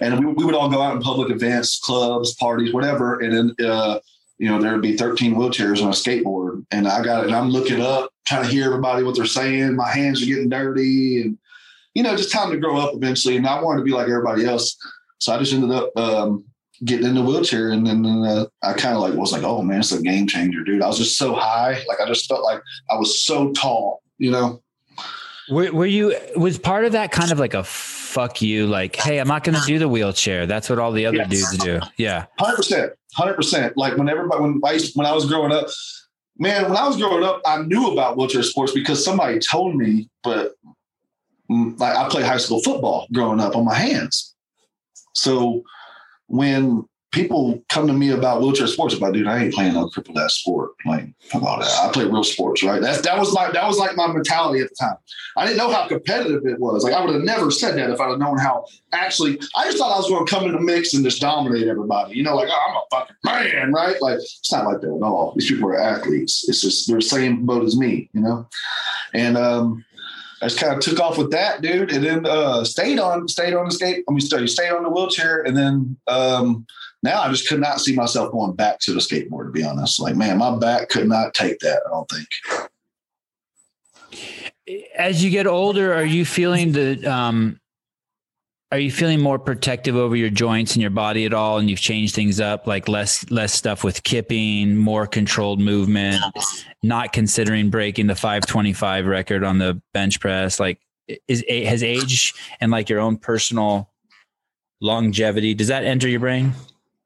and 0.00 0.18
we, 0.20 0.32
we 0.32 0.44
would 0.44 0.54
all 0.54 0.70
go 0.70 0.82
out 0.82 0.94
in 0.94 1.02
public 1.02 1.30
events, 1.30 1.80
clubs, 1.80 2.34
parties, 2.34 2.72
whatever, 2.72 3.20
and 3.20 3.32
then 3.32 3.66
uh 3.66 4.00
you 4.38 4.50
know, 4.50 4.60
there 4.60 4.72
would 4.72 4.82
be 4.82 4.98
13 4.98 5.34
wheelchairs 5.34 5.82
on 5.82 5.88
a 5.88 5.92
skateboard. 5.92 6.66
And 6.70 6.86
I 6.86 7.02
got 7.02 7.22
it, 7.22 7.28
and 7.28 7.34
I'm 7.34 7.48
looking 7.48 7.80
up, 7.80 8.10
trying 8.26 8.42
to 8.42 8.48
hear 8.50 8.66
everybody 8.66 9.02
what 9.02 9.16
they're 9.16 9.24
saying. 9.24 9.76
My 9.76 9.88
hands 9.88 10.22
are 10.22 10.26
getting 10.26 10.50
dirty 10.50 11.22
and 11.22 11.38
you 11.96 12.02
know, 12.02 12.14
just 12.14 12.30
time 12.30 12.50
to 12.50 12.58
grow 12.58 12.76
up 12.76 12.94
eventually. 12.94 13.38
And 13.38 13.46
I 13.46 13.62
wanted 13.62 13.78
to 13.78 13.84
be 13.84 13.92
like 13.92 14.06
everybody 14.06 14.44
else. 14.44 14.76
So 15.18 15.32
I 15.32 15.38
just 15.38 15.54
ended 15.54 15.70
up 15.70 15.96
um, 15.96 16.44
getting 16.84 17.06
in 17.06 17.14
the 17.14 17.22
wheelchair, 17.22 17.70
and 17.70 17.86
then 17.86 18.04
uh, 18.04 18.46
I 18.62 18.74
kind 18.74 18.94
of 18.94 19.02
like 19.02 19.14
was 19.14 19.32
like, 19.32 19.42
"Oh 19.42 19.62
man, 19.62 19.80
it's 19.80 19.92
a 19.92 20.02
game 20.02 20.26
changer, 20.26 20.62
dude." 20.62 20.82
I 20.82 20.86
was 20.86 20.98
just 20.98 21.18
so 21.18 21.34
high, 21.34 21.82
like 21.88 22.00
I 22.00 22.06
just 22.06 22.28
felt 22.28 22.44
like 22.44 22.60
I 22.90 22.96
was 22.96 23.24
so 23.24 23.52
tall, 23.52 24.02
you 24.18 24.30
know. 24.30 24.62
Were, 25.48 25.72
were 25.72 25.86
you 25.86 26.16
was 26.36 26.58
part 26.58 26.84
of 26.84 26.92
that 26.92 27.12
kind 27.12 27.30
of 27.30 27.38
like 27.38 27.54
a 27.54 27.62
fuck 27.62 28.42
you, 28.42 28.66
like, 28.66 28.96
hey, 28.96 29.18
I'm 29.18 29.28
not 29.28 29.44
going 29.44 29.56
to 29.56 29.64
do 29.64 29.78
the 29.78 29.88
wheelchair. 29.88 30.46
That's 30.46 30.68
what 30.68 30.78
all 30.78 30.90
the 30.90 31.06
other 31.06 31.18
yes. 31.18 31.28
dudes 31.28 31.58
do. 31.58 31.80
Yeah, 31.96 32.26
hundred 32.38 32.56
percent, 32.56 32.92
hundred 33.14 33.34
percent. 33.34 33.76
Like 33.76 33.96
when 33.96 34.08
everybody 34.08 34.42
when 34.42 34.60
I 34.64 34.72
used, 34.72 34.96
when 34.96 35.06
I 35.06 35.12
was 35.12 35.26
growing 35.26 35.52
up, 35.52 35.66
man, 36.38 36.64
when 36.64 36.76
I 36.76 36.86
was 36.86 36.96
growing 36.96 37.24
up, 37.24 37.42
I 37.46 37.62
knew 37.62 37.92
about 37.92 38.16
wheelchair 38.16 38.42
sports 38.42 38.72
because 38.72 39.04
somebody 39.04 39.38
told 39.38 39.76
me, 39.76 40.08
but 40.24 40.54
mm, 41.50 41.78
like 41.78 41.96
I 41.96 42.08
played 42.08 42.24
high 42.24 42.38
school 42.38 42.60
football 42.62 43.06
growing 43.12 43.40
up 43.40 43.54
on 43.54 43.64
my 43.64 43.74
hands. 43.74 44.34
So 45.14 45.62
when 46.28 46.86
people 47.16 47.64
come 47.70 47.86
to 47.86 47.94
me 47.94 48.10
about 48.10 48.42
wheelchair 48.42 48.66
sports, 48.66 48.94
about 48.94 49.14
dude, 49.14 49.26
I 49.26 49.44
ain't 49.44 49.54
playing 49.54 49.72
no 49.72 49.88
crippled 49.88 50.18
ass 50.18 50.34
sport. 50.34 50.72
Like 50.84 51.08
about 51.32 51.60
that. 51.60 51.80
I 51.82 51.90
play 51.90 52.04
real 52.04 52.22
sports, 52.22 52.62
right? 52.62 52.80
That's 52.80 53.00
that 53.00 53.18
was 53.18 53.32
like 53.32 53.54
that 53.54 53.66
was 53.66 53.78
like 53.78 53.96
my 53.96 54.06
mentality 54.06 54.60
at 54.60 54.68
the 54.68 54.76
time. 54.78 54.96
I 55.36 55.46
didn't 55.46 55.56
know 55.56 55.70
how 55.70 55.88
competitive 55.88 56.44
it 56.44 56.60
was. 56.60 56.84
Like 56.84 56.92
I 56.92 57.02
would 57.02 57.14
have 57.14 57.22
never 57.24 57.50
said 57.50 57.76
that 57.78 57.88
if 57.88 58.00
I'd 58.00 58.10
have 58.10 58.18
known 58.18 58.38
how 58.38 58.66
actually 58.92 59.40
I 59.56 59.64
just 59.64 59.78
thought 59.78 59.94
I 59.94 59.96
was 59.96 60.08
going 60.08 60.26
to 60.26 60.30
come 60.30 60.44
in 60.44 60.52
the 60.52 60.60
mix 60.60 60.92
and 60.92 61.02
just 61.02 61.22
dominate 61.22 61.66
everybody. 61.66 62.14
You 62.14 62.22
know, 62.22 62.36
like 62.36 62.50
oh, 62.50 62.66
I'm 62.68 62.76
a 62.76 62.82
fucking 62.90 63.16
man, 63.24 63.72
right? 63.72 64.00
Like 64.02 64.16
it's 64.16 64.52
not 64.52 64.66
like 64.66 64.82
that 64.82 64.94
at 64.94 65.02
all. 65.02 65.32
These 65.34 65.50
people 65.50 65.70
are 65.70 65.80
athletes. 65.80 66.44
It's 66.48 66.60
just 66.60 66.86
they're 66.86 66.98
the 66.98 67.02
same 67.02 67.46
boat 67.46 67.64
as 67.64 67.78
me, 67.78 68.10
you 68.12 68.20
know? 68.20 68.46
And 69.14 69.38
um 69.38 69.85
I 70.42 70.46
just 70.48 70.60
kind 70.60 70.74
of 70.74 70.80
took 70.80 71.00
off 71.00 71.16
with 71.16 71.30
that, 71.30 71.62
dude, 71.62 71.90
and 71.90 72.04
then 72.04 72.26
uh, 72.26 72.62
stayed 72.62 72.98
on, 72.98 73.26
stayed 73.26 73.54
on 73.54 73.66
the 73.66 73.70
skate. 73.70 74.04
I 74.08 74.12
mean, 74.12 74.20
stayed, 74.20 74.48
stayed 74.48 74.70
on 74.70 74.82
the 74.82 74.90
wheelchair, 74.90 75.42
and 75.42 75.56
then 75.56 75.96
um, 76.08 76.66
now 77.02 77.22
I 77.22 77.30
just 77.30 77.48
could 77.48 77.60
not 77.60 77.80
see 77.80 77.94
myself 77.94 78.32
going 78.32 78.54
back 78.54 78.78
to 78.80 78.92
the 78.92 79.00
skateboard. 79.00 79.46
To 79.46 79.50
be 79.52 79.64
honest, 79.64 79.98
like 79.98 80.14
man, 80.14 80.38
my 80.38 80.56
back 80.58 80.90
could 80.90 81.08
not 81.08 81.32
take 81.32 81.58
that. 81.60 81.80
I 81.86 81.90
don't 81.90 82.10
think. 82.10 82.28
As 84.96 85.24
you 85.24 85.30
get 85.30 85.46
older, 85.46 85.94
are 85.94 86.04
you 86.04 86.24
feeling 86.24 86.72
the 86.72 87.06
um, 87.06 87.60
are 88.72 88.78
you 88.78 88.90
feeling 88.90 89.20
more 89.20 89.38
protective 89.38 89.94
over 89.94 90.16
your 90.16 90.30
joints 90.30 90.74
and 90.74 90.82
your 90.82 90.90
body 90.90 91.24
at 91.24 91.32
all 91.32 91.58
and 91.58 91.70
you've 91.70 91.80
changed 91.80 92.14
things 92.14 92.40
up 92.40 92.66
like 92.66 92.88
less 92.88 93.28
less 93.30 93.52
stuff 93.52 93.84
with 93.84 94.02
kipping 94.02 94.76
more 94.76 95.06
controlled 95.06 95.60
movement 95.60 96.16
not 96.82 97.12
considering 97.12 97.70
breaking 97.70 98.08
the 98.08 98.14
525 98.14 99.06
record 99.06 99.44
on 99.44 99.58
the 99.58 99.80
bench 99.94 100.20
press? 100.20 100.58
Like 100.58 100.80
is 101.28 101.44
has 101.48 101.82
age 101.82 102.34
and 102.60 102.72
like 102.72 102.88
your 102.88 102.98
own 102.98 103.16
personal 103.16 103.92
longevity 104.80 105.54
does 105.54 105.68
that 105.68 105.84
enter 105.84 106.08
your 106.08 106.20
brain 106.20 106.52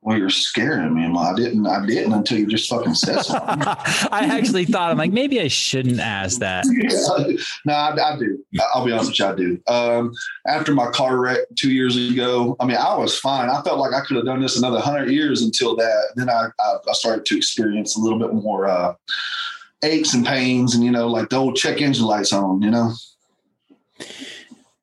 well, 0.03 0.17
you're 0.17 0.31
scaring 0.31 0.95
me. 0.95 1.19
I 1.19 1.35
didn't. 1.35 1.67
I 1.67 1.85
didn't 1.85 2.15
until 2.15 2.39
you 2.39 2.47
just 2.47 2.71
fucking 2.71 2.95
said 2.95 3.23
something. 3.23 3.63
I 3.67 4.29
actually 4.31 4.65
thought 4.65 4.91
I'm 4.91 4.97
like 4.97 5.13
maybe 5.13 5.41
I 5.41 5.49
shouldn't 5.49 6.01
ask 6.01 6.41
that. 6.41 6.65
yeah. 6.73 7.37
No, 7.67 7.75
I, 7.75 8.15
I, 8.15 8.19
do. 8.19 8.43
I'll 8.75 8.87
be 8.87 8.93
honest 8.93 9.11
with 9.11 9.19
you, 9.19 9.27
I 9.27 9.35
do. 9.35 9.61
Um, 9.67 10.13
after 10.47 10.73
my 10.73 10.91
car 10.91 11.19
wreck 11.19 11.41
two 11.57 11.71
years 11.71 11.97
ago, 11.97 12.57
I 12.61 12.65
mean, 12.65 12.79
I 12.79 12.97
was 12.97 13.19
fine. 13.19 13.51
I 13.51 13.61
felt 13.63 13.79
like 13.79 13.93
I 13.93 14.01
could 14.01 14.17
have 14.17 14.25
done 14.25 14.41
this 14.41 14.57
another 14.57 14.81
hundred 14.81 15.11
years 15.11 15.43
until 15.43 15.77
that. 15.77 16.13
Then 16.17 16.31
I, 16.31 16.47
I, 16.59 16.77
I 16.89 16.93
started 16.93 17.27
to 17.27 17.37
experience 17.37 17.97
a 17.97 18.01
little 18.01 18.19
bit 18.19 18.33
more 18.33 18.69
uh, 18.69 18.95
aches 19.83 20.15
and 20.15 20.25
pains, 20.25 20.75
and 20.75 20.83
you 20.83 20.91
know, 20.91 21.09
like 21.09 21.29
the 21.29 21.37
old 21.37 21.57
check 21.57 21.83
engine 21.83 22.07
lights 22.07 22.33
on. 22.33 22.63
You 22.63 22.71
know. 22.71 22.95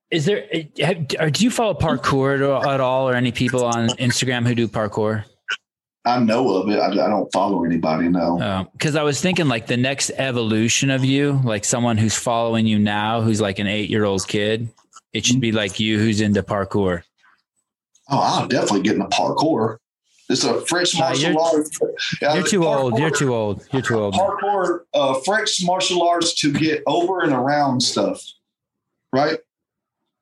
Is 0.10 0.26
there? 0.26 0.46
Have, 0.80 1.08
do 1.08 1.44
you 1.44 1.52
follow 1.52 1.74
parkour 1.74 2.66
at 2.66 2.80
all, 2.80 3.10
or 3.10 3.16
any 3.16 3.32
people 3.32 3.66
on 3.66 3.90
Instagram 3.90 4.48
who 4.48 4.56
do 4.56 4.68
parkour? 4.68 5.26
I 6.06 6.20
know 6.20 6.56
of 6.56 6.70
it. 6.70 6.80
I, 6.80 6.88
I 6.88 7.10
don't 7.10 7.30
follow 7.34 7.66
anybody. 7.66 8.08
No, 8.08 8.70
because 8.72 8.96
oh, 8.96 9.02
I 9.02 9.04
was 9.04 9.20
thinking 9.20 9.50
like 9.50 9.68
the 9.68 9.76
next 9.76 10.12
evolution 10.12 10.90
of 10.90 11.04
you, 11.04 11.42
like 11.44 11.66
someone 11.66 11.98
who's 11.98 12.16
following 12.16 12.66
you 12.66 12.80
now, 12.80 13.20
who's 13.20 13.42
like 13.42 13.60
an 13.60 13.68
eight-year-old 13.68 14.26
kid. 14.28 14.70
It 15.12 15.26
should 15.26 15.42
be 15.42 15.52
like 15.52 15.80
you, 15.80 16.00
who's 16.00 16.22
into 16.22 16.44
parkour. 16.44 17.04
Oh, 18.10 18.20
I'll 18.20 18.48
definitely 18.48 18.84
get 18.84 18.96
into 18.96 19.08
parkour. 19.08 19.78
It's 20.30 20.46
a 20.46 20.62
French 20.66 20.98
martial 20.98 21.28
uh, 21.28 21.32
you're, 21.32 21.42
arts. 21.42 21.80
You're 22.22 22.44
too 22.44 22.60
parkour, 22.62 22.78
old. 22.78 23.00
You're 23.00 23.12
too 23.12 23.34
old. 23.34 23.68
You're 23.74 23.82
too 23.82 24.00
old. 24.00 24.14
Parkour, 24.14 24.80
uh, 24.94 25.20
French 25.26 25.62
martial 25.64 26.08
arts 26.08 26.34
to 26.36 26.54
get 26.54 26.84
over 26.86 27.22
and 27.22 27.34
around 27.34 27.82
stuff, 27.82 28.22
right? 29.12 29.40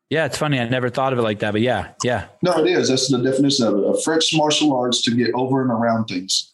Yeah, 0.09 0.25
it's 0.25 0.37
funny. 0.37 0.59
I 0.59 0.69
never 0.69 0.89
thought 0.89 1.13
of 1.13 1.19
it 1.19 1.23
like 1.23 1.39
that, 1.39 1.51
but 1.51 1.61
yeah, 1.61 1.93
yeah. 2.03 2.27
No, 2.43 2.63
it 2.63 2.67
is. 2.67 2.89
That's 2.89 3.09
the 3.09 3.17
definition 3.17 3.65
of 3.65 3.77
it. 3.77 3.83
A 3.85 4.01
French 4.03 4.31
martial 4.33 4.75
arts 4.75 5.01
to 5.03 5.11
get 5.15 5.31
over 5.33 5.61
and 5.61 5.71
around 5.71 6.05
things. 6.05 6.53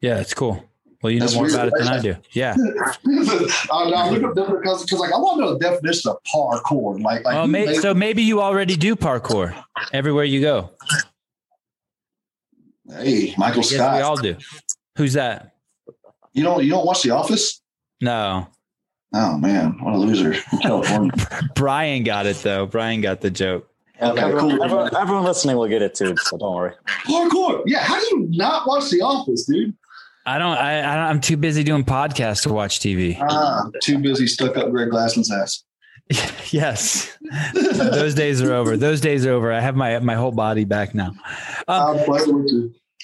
Yeah, 0.00 0.20
it's 0.20 0.34
cool. 0.34 0.64
Well, 1.02 1.10
you 1.10 1.18
know 1.18 1.24
That's 1.24 1.34
more 1.34 1.44
weird, 1.44 1.54
about 1.54 1.68
it 1.68 1.74
than 1.78 1.88
I 1.88 2.00
do. 2.00 2.16
Yeah. 2.32 2.56
Uh, 3.72 3.90
I 3.90 4.10
look 4.10 4.22
up 4.24 4.34
because 4.34 4.82
because 4.82 4.98
like 4.98 5.12
I 5.12 5.16
want 5.16 5.38
to 5.38 5.44
know 5.44 5.52
the 5.54 5.58
definition 5.60 6.10
of 6.10 6.18
parkour. 6.24 7.00
Like, 7.00 7.24
like 7.24 7.36
oh, 7.36 7.46
may, 7.46 7.74
so 7.74 7.94
maybe 7.94 8.22
you 8.22 8.40
already 8.40 8.76
do 8.76 8.96
parkour 8.96 9.54
everywhere 9.92 10.24
you 10.24 10.40
go. 10.40 10.70
Hey, 12.88 13.32
Michael 13.38 13.62
Scott. 13.62 13.96
We 13.96 14.02
all 14.02 14.16
do. 14.16 14.36
Who's 14.96 15.12
that? 15.12 15.54
You 16.32 16.42
don't 16.42 16.64
you 16.64 16.70
don't 16.70 16.84
watch 16.84 17.02
The 17.02 17.10
Office? 17.10 17.62
No. 18.00 18.48
Oh 19.12 19.36
man, 19.38 19.76
what 19.80 19.94
a 19.94 19.98
loser! 19.98 20.34
California. 20.62 21.12
Brian 21.54 22.04
got 22.04 22.26
it 22.26 22.36
though. 22.36 22.66
Brian 22.66 23.00
got 23.00 23.20
the 23.20 23.30
joke. 23.30 23.68
Okay, 24.00 24.20
everyone, 24.20 24.50
cool. 24.50 24.62
everyone, 24.62 24.96
everyone, 24.96 25.24
listening 25.24 25.56
will 25.56 25.68
get 25.68 25.82
it 25.82 25.94
too, 25.94 26.16
so 26.22 26.38
don't 26.38 26.54
worry. 26.54 26.72
Parkour, 27.04 27.62
yeah. 27.66 27.80
How 27.80 28.00
do 28.00 28.06
you 28.06 28.28
not 28.30 28.66
watch 28.66 28.88
The 28.88 29.02
Office, 29.02 29.44
dude? 29.44 29.74
I 30.24 30.38
don't. 30.38 30.56
I, 30.56 30.80
I 30.80 31.10
am 31.10 31.20
too 31.20 31.36
busy 31.36 31.64
doing 31.64 31.84
podcasts 31.84 32.44
to 32.44 32.52
watch 32.52 32.78
TV. 32.78 33.18
Ah, 33.20 33.64
too 33.82 33.98
busy 33.98 34.26
stuck 34.26 34.56
up 34.56 34.70
Greg 34.70 34.90
Glassman's 34.90 35.30
ass. 35.30 35.64
yes, 36.52 37.16
those 37.54 38.14
days 38.14 38.42
are 38.42 38.52
over. 38.52 38.76
Those 38.76 39.00
days 39.00 39.26
are 39.26 39.32
over. 39.32 39.52
I 39.52 39.60
have 39.60 39.76
my 39.76 39.98
my 39.98 40.14
whole 40.14 40.32
body 40.32 40.64
back 40.64 40.94
now. 40.94 41.14
Um, 41.68 41.98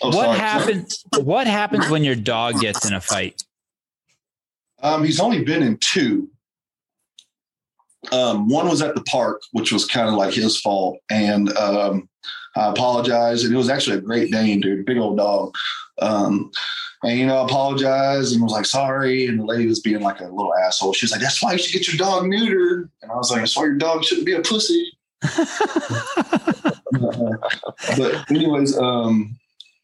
oh, 0.03 0.11
what 0.11 0.13
sorry. 0.13 0.39
happens? 0.39 1.05
What 1.19 1.47
happens 1.47 1.89
when 1.89 2.05
your 2.05 2.17
dog 2.17 2.61
gets 2.61 2.87
in 2.87 2.95
a 2.95 3.01
fight? 3.01 3.43
Um, 4.83 5.05
he's 5.05 5.21
only 5.21 5.45
been 5.45 5.63
in 5.63 5.79
two. 5.81 6.29
Um, 8.13 8.49
one 8.49 8.69
was 8.69 8.83
at 8.83 8.95
the 8.95 9.03
park, 9.03 9.43
which 9.53 9.73
was 9.73 9.85
kind 9.85 10.09
of 10.09 10.15
like 10.15 10.33
his 10.33 10.61
fault, 10.61 10.99
and 11.11 11.57
um, 11.57 12.09
I 12.55 12.69
apologize. 12.69 13.43
And 13.43 13.53
it 13.53 13.57
was 13.57 13.69
actually 13.69 13.99
a 13.99 14.03
great 14.03 14.31
Dane, 14.31 14.61
dude, 14.61 14.87
big 14.87 14.99
old 14.99 15.17
dog. 15.17 15.55
Um, 16.01 16.51
and 17.03 17.19
you 17.19 17.27
know, 17.27 17.39
I 17.39 17.45
apologized 17.45 18.33
and 18.33 18.43
was 18.43 18.53
like 18.53 18.67
sorry. 18.67 19.27
And 19.27 19.41
the 19.41 19.45
lady 19.45 19.67
was 19.67 19.81
being 19.81 20.01
like 20.01 20.21
a 20.21 20.25
little 20.25 20.55
asshole. 20.55 20.93
She 20.93 21.05
was 21.05 21.13
like, 21.13 21.21
"That's 21.21 21.43
why 21.43 21.53
you 21.53 21.59
should 21.59 21.73
get 21.73 21.89
your 21.89 21.97
dog 21.97 22.25
neutered." 22.25 22.89
And 23.03 23.11
I 23.11 23.17
was 23.17 23.31
like, 23.31 23.41
"That's 23.41 23.57
why 23.57 23.65
your 23.65 23.75
dog 23.75 24.05
shouldn't 24.05 24.27
be 24.27 24.35
a 24.35 24.41
pussy." 24.41 24.93
but 27.97 28.31
anyways, 28.31 28.77
um, 28.79 29.37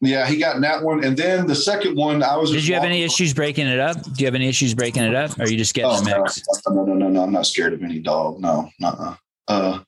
yeah, 0.05 0.27
he 0.27 0.37
got 0.37 0.55
in 0.55 0.61
that 0.63 0.83
one, 0.83 1.03
and 1.03 1.15
then 1.15 1.47
the 1.47 1.55
second 1.55 1.95
one, 1.95 2.23
I 2.23 2.35
was. 2.35 2.51
Did 2.51 2.67
you 2.67 2.73
have 2.73 2.83
any 2.83 3.03
issues 3.03 3.33
breaking 3.33 3.67
it 3.67 3.79
up? 3.79 4.01
Do 4.03 4.11
you 4.17 4.25
have 4.25 4.35
any 4.35 4.49
issues 4.49 4.73
breaking 4.73 5.03
it 5.03 5.15
up, 5.15 5.39
or 5.39 5.43
are 5.43 5.49
you 5.49 5.57
just 5.57 5.73
getting 5.73 5.91
oh, 5.91 5.99
a 5.99 6.03
mix? 6.03 6.43
No, 6.67 6.83
no, 6.83 6.93
no, 6.93 7.07
no, 7.07 7.23
I'm 7.23 7.31
not 7.31 7.45
scared 7.45 7.73
of 7.73 7.81
any 7.83 7.99
dog. 7.99 8.39
No, 8.39 8.69
no, 8.79 9.15
uh, 9.47 9.79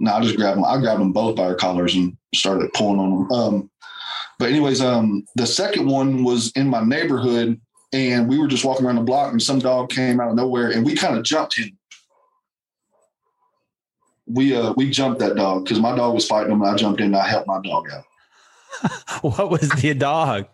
no. 0.00 0.12
I 0.12 0.20
just 0.20 0.36
grabbed 0.36 0.58
them. 0.58 0.64
I 0.64 0.78
grabbed 0.78 1.00
them 1.00 1.12
both 1.12 1.36
by 1.36 1.46
their 1.46 1.54
collars 1.54 1.94
and 1.94 2.14
started 2.34 2.72
pulling 2.74 3.00
on 3.00 3.10
them. 3.10 3.32
Um, 3.32 3.70
but 4.38 4.50
anyways, 4.50 4.82
um, 4.82 5.24
the 5.36 5.46
second 5.46 5.86
one 5.88 6.24
was 6.24 6.52
in 6.56 6.68
my 6.68 6.84
neighborhood, 6.84 7.58
and 7.94 8.28
we 8.28 8.38
were 8.38 8.48
just 8.48 8.64
walking 8.64 8.84
around 8.84 8.96
the 8.96 9.02
block, 9.02 9.32
and 9.32 9.42
some 9.42 9.60
dog 9.60 9.88
came 9.88 10.20
out 10.20 10.28
of 10.28 10.36
nowhere, 10.36 10.72
and 10.72 10.84
we 10.84 10.94
kind 10.94 11.16
of 11.16 11.24
jumped 11.24 11.56
him. 11.56 11.78
We 14.26 14.54
uh 14.54 14.72
we 14.76 14.90
jumped 14.90 15.20
that 15.20 15.36
dog 15.36 15.64
because 15.64 15.80
my 15.80 15.96
dog 15.96 16.14
was 16.14 16.26
fighting 16.26 16.52
him, 16.52 16.60
and 16.60 16.70
I 16.70 16.74
jumped 16.76 17.00
in 17.00 17.06
and 17.06 17.16
I 17.16 17.26
helped 17.26 17.46
my 17.46 17.60
dog 17.62 17.90
out. 17.90 18.04
what 19.22 19.50
was 19.50 19.68
the 19.70 19.94
dog? 19.94 20.46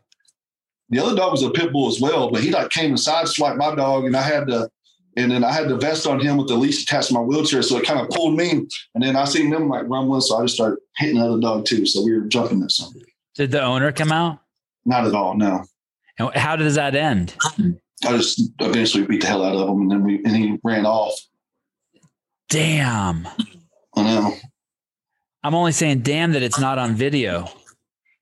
the 0.90 0.98
other 0.98 1.16
dog 1.16 1.32
was 1.32 1.42
a 1.42 1.50
pit 1.50 1.72
bull 1.72 1.88
as 1.88 2.00
well, 2.00 2.30
but 2.30 2.42
he 2.42 2.50
like 2.50 2.70
came 2.70 2.90
and 2.90 2.98
sideswiped 2.98 3.56
my 3.56 3.74
dog, 3.74 4.04
and 4.04 4.16
I 4.16 4.22
had 4.22 4.48
to, 4.48 4.68
and 5.16 5.30
then 5.30 5.44
I 5.44 5.52
had 5.52 5.68
the 5.68 5.76
vest 5.76 6.06
on 6.06 6.20
him 6.20 6.36
with 6.36 6.48
the 6.48 6.56
leash 6.56 6.82
attached 6.82 7.08
to 7.08 7.14
my 7.14 7.20
wheelchair, 7.20 7.62
so 7.62 7.78
it 7.78 7.86
kind 7.86 8.00
of 8.00 8.08
pulled 8.10 8.36
me, 8.36 8.50
and 8.94 9.02
then 9.02 9.16
I 9.16 9.24
seen 9.24 9.50
them 9.50 9.68
like 9.68 9.88
rumbling, 9.88 10.20
so 10.20 10.38
I 10.38 10.42
just 10.42 10.56
started 10.56 10.78
hitting 10.96 11.18
the 11.18 11.26
other 11.26 11.40
dog 11.40 11.64
too. 11.64 11.86
So 11.86 12.02
we 12.04 12.12
were 12.12 12.26
jumping 12.26 12.62
at 12.62 12.72
something. 12.72 13.02
Did 13.36 13.52
the 13.52 13.62
owner 13.62 13.92
come 13.92 14.10
out? 14.10 14.40
Not 14.84 15.06
at 15.06 15.14
all, 15.14 15.36
no. 15.36 15.64
And 16.18 16.34
how 16.34 16.56
does 16.56 16.74
that 16.74 16.96
end? 16.96 17.36
I 18.04 18.16
just 18.16 18.50
eventually 18.58 19.06
beat 19.06 19.20
the 19.20 19.28
hell 19.28 19.44
out 19.44 19.54
of 19.54 19.68
him, 19.68 19.82
and 19.82 19.90
then 19.90 20.02
we 20.02 20.16
and 20.24 20.36
he 20.36 20.58
ran 20.64 20.86
off. 20.86 21.14
Damn. 22.48 23.28
I 23.94 24.02
know. 24.02 24.34
I'm 25.44 25.54
only 25.54 25.72
saying 25.72 26.00
damn 26.00 26.32
that 26.32 26.42
it's 26.42 26.58
not 26.58 26.78
on 26.78 26.94
video. 26.94 27.48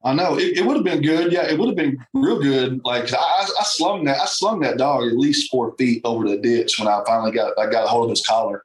I 0.05 0.14
know 0.14 0.38
it, 0.38 0.57
it 0.59 0.64
would 0.64 0.76
have 0.76 0.84
been 0.84 1.03
good. 1.03 1.32
Yeah, 1.32 1.46
it 1.51 1.59
would 1.59 1.68
have 1.68 1.76
been 1.76 1.99
real 2.14 2.40
good. 2.40 2.80
Like 2.84 3.12
I, 3.12 3.16
I 3.16 3.64
slung 3.64 4.05
that, 4.05 4.20
I 4.20 4.26
slung 4.26 4.61
that 4.61 4.78
dog 4.78 5.09
at 5.09 5.16
least 5.16 5.51
four 5.51 5.74
feet 5.76 6.01
over 6.05 6.28
the 6.28 6.38
ditch 6.38 6.78
when 6.78 6.86
I 6.86 7.03
finally 7.07 7.32
got, 7.32 7.59
I 7.59 7.66
got 7.68 7.84
a 7.84 7.88
hold 7.88 8.05
of 8.05 8.11
his 8.11 8.24
collar. 8.24 8.64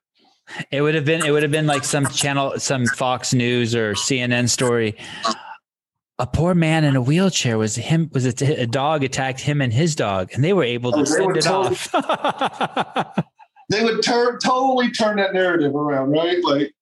It 0.72 0.82
would 0.82 0.94
have 0.94 1.06
been, 1.06 1.26
it 1.26 1.32
would 1.32 1.42
have 1.42 1.52
been 1.52 1.66
like 1.66 1.84
some 1.84 2.06
channel, 2.08 2.60
some 2.60 2.86
Fox 2.86 3.34
News 3.34 3.74
or 3.76 3.94
CNN 3.94 4.48
story. 4.50 4.96
A 6.20 6.28
poor 6.28 6.54
man 6.54 6.84
in 6.84 6.96
a 6.96 7.02
wheelchair 7.02 7.58
was 7.58 7.76
him, 7.76 8.10
was 8.14 8.28
a, 8.28 8.62
a 8.62 8.68
dog 8.68 9.04
attacked 9.04 9.40
him 9.40 9.62
and 9.62 9.74
his 9.74 9.96
dog, 9.96 10.30
and 10.34 10.44
they 10.44 10.54
were 10.54 10.64
able 10.64 10.92
to 10.92 11.00
Oh, 11.00 11.04
send 11.06 11.38
it 11.38 11.42
totally- 11.44 11.76
off. 11.94 13.20
They 13.70 13.82
would 13.84 14.04
turn 14.04 14.38
totally 14.40 14.92
turn 14.92 15.16
that 15.18 15.34
narrative 15.34 15.74
around, 15.74 16.12
right? 16.12 16.44
Like 16.44 16.74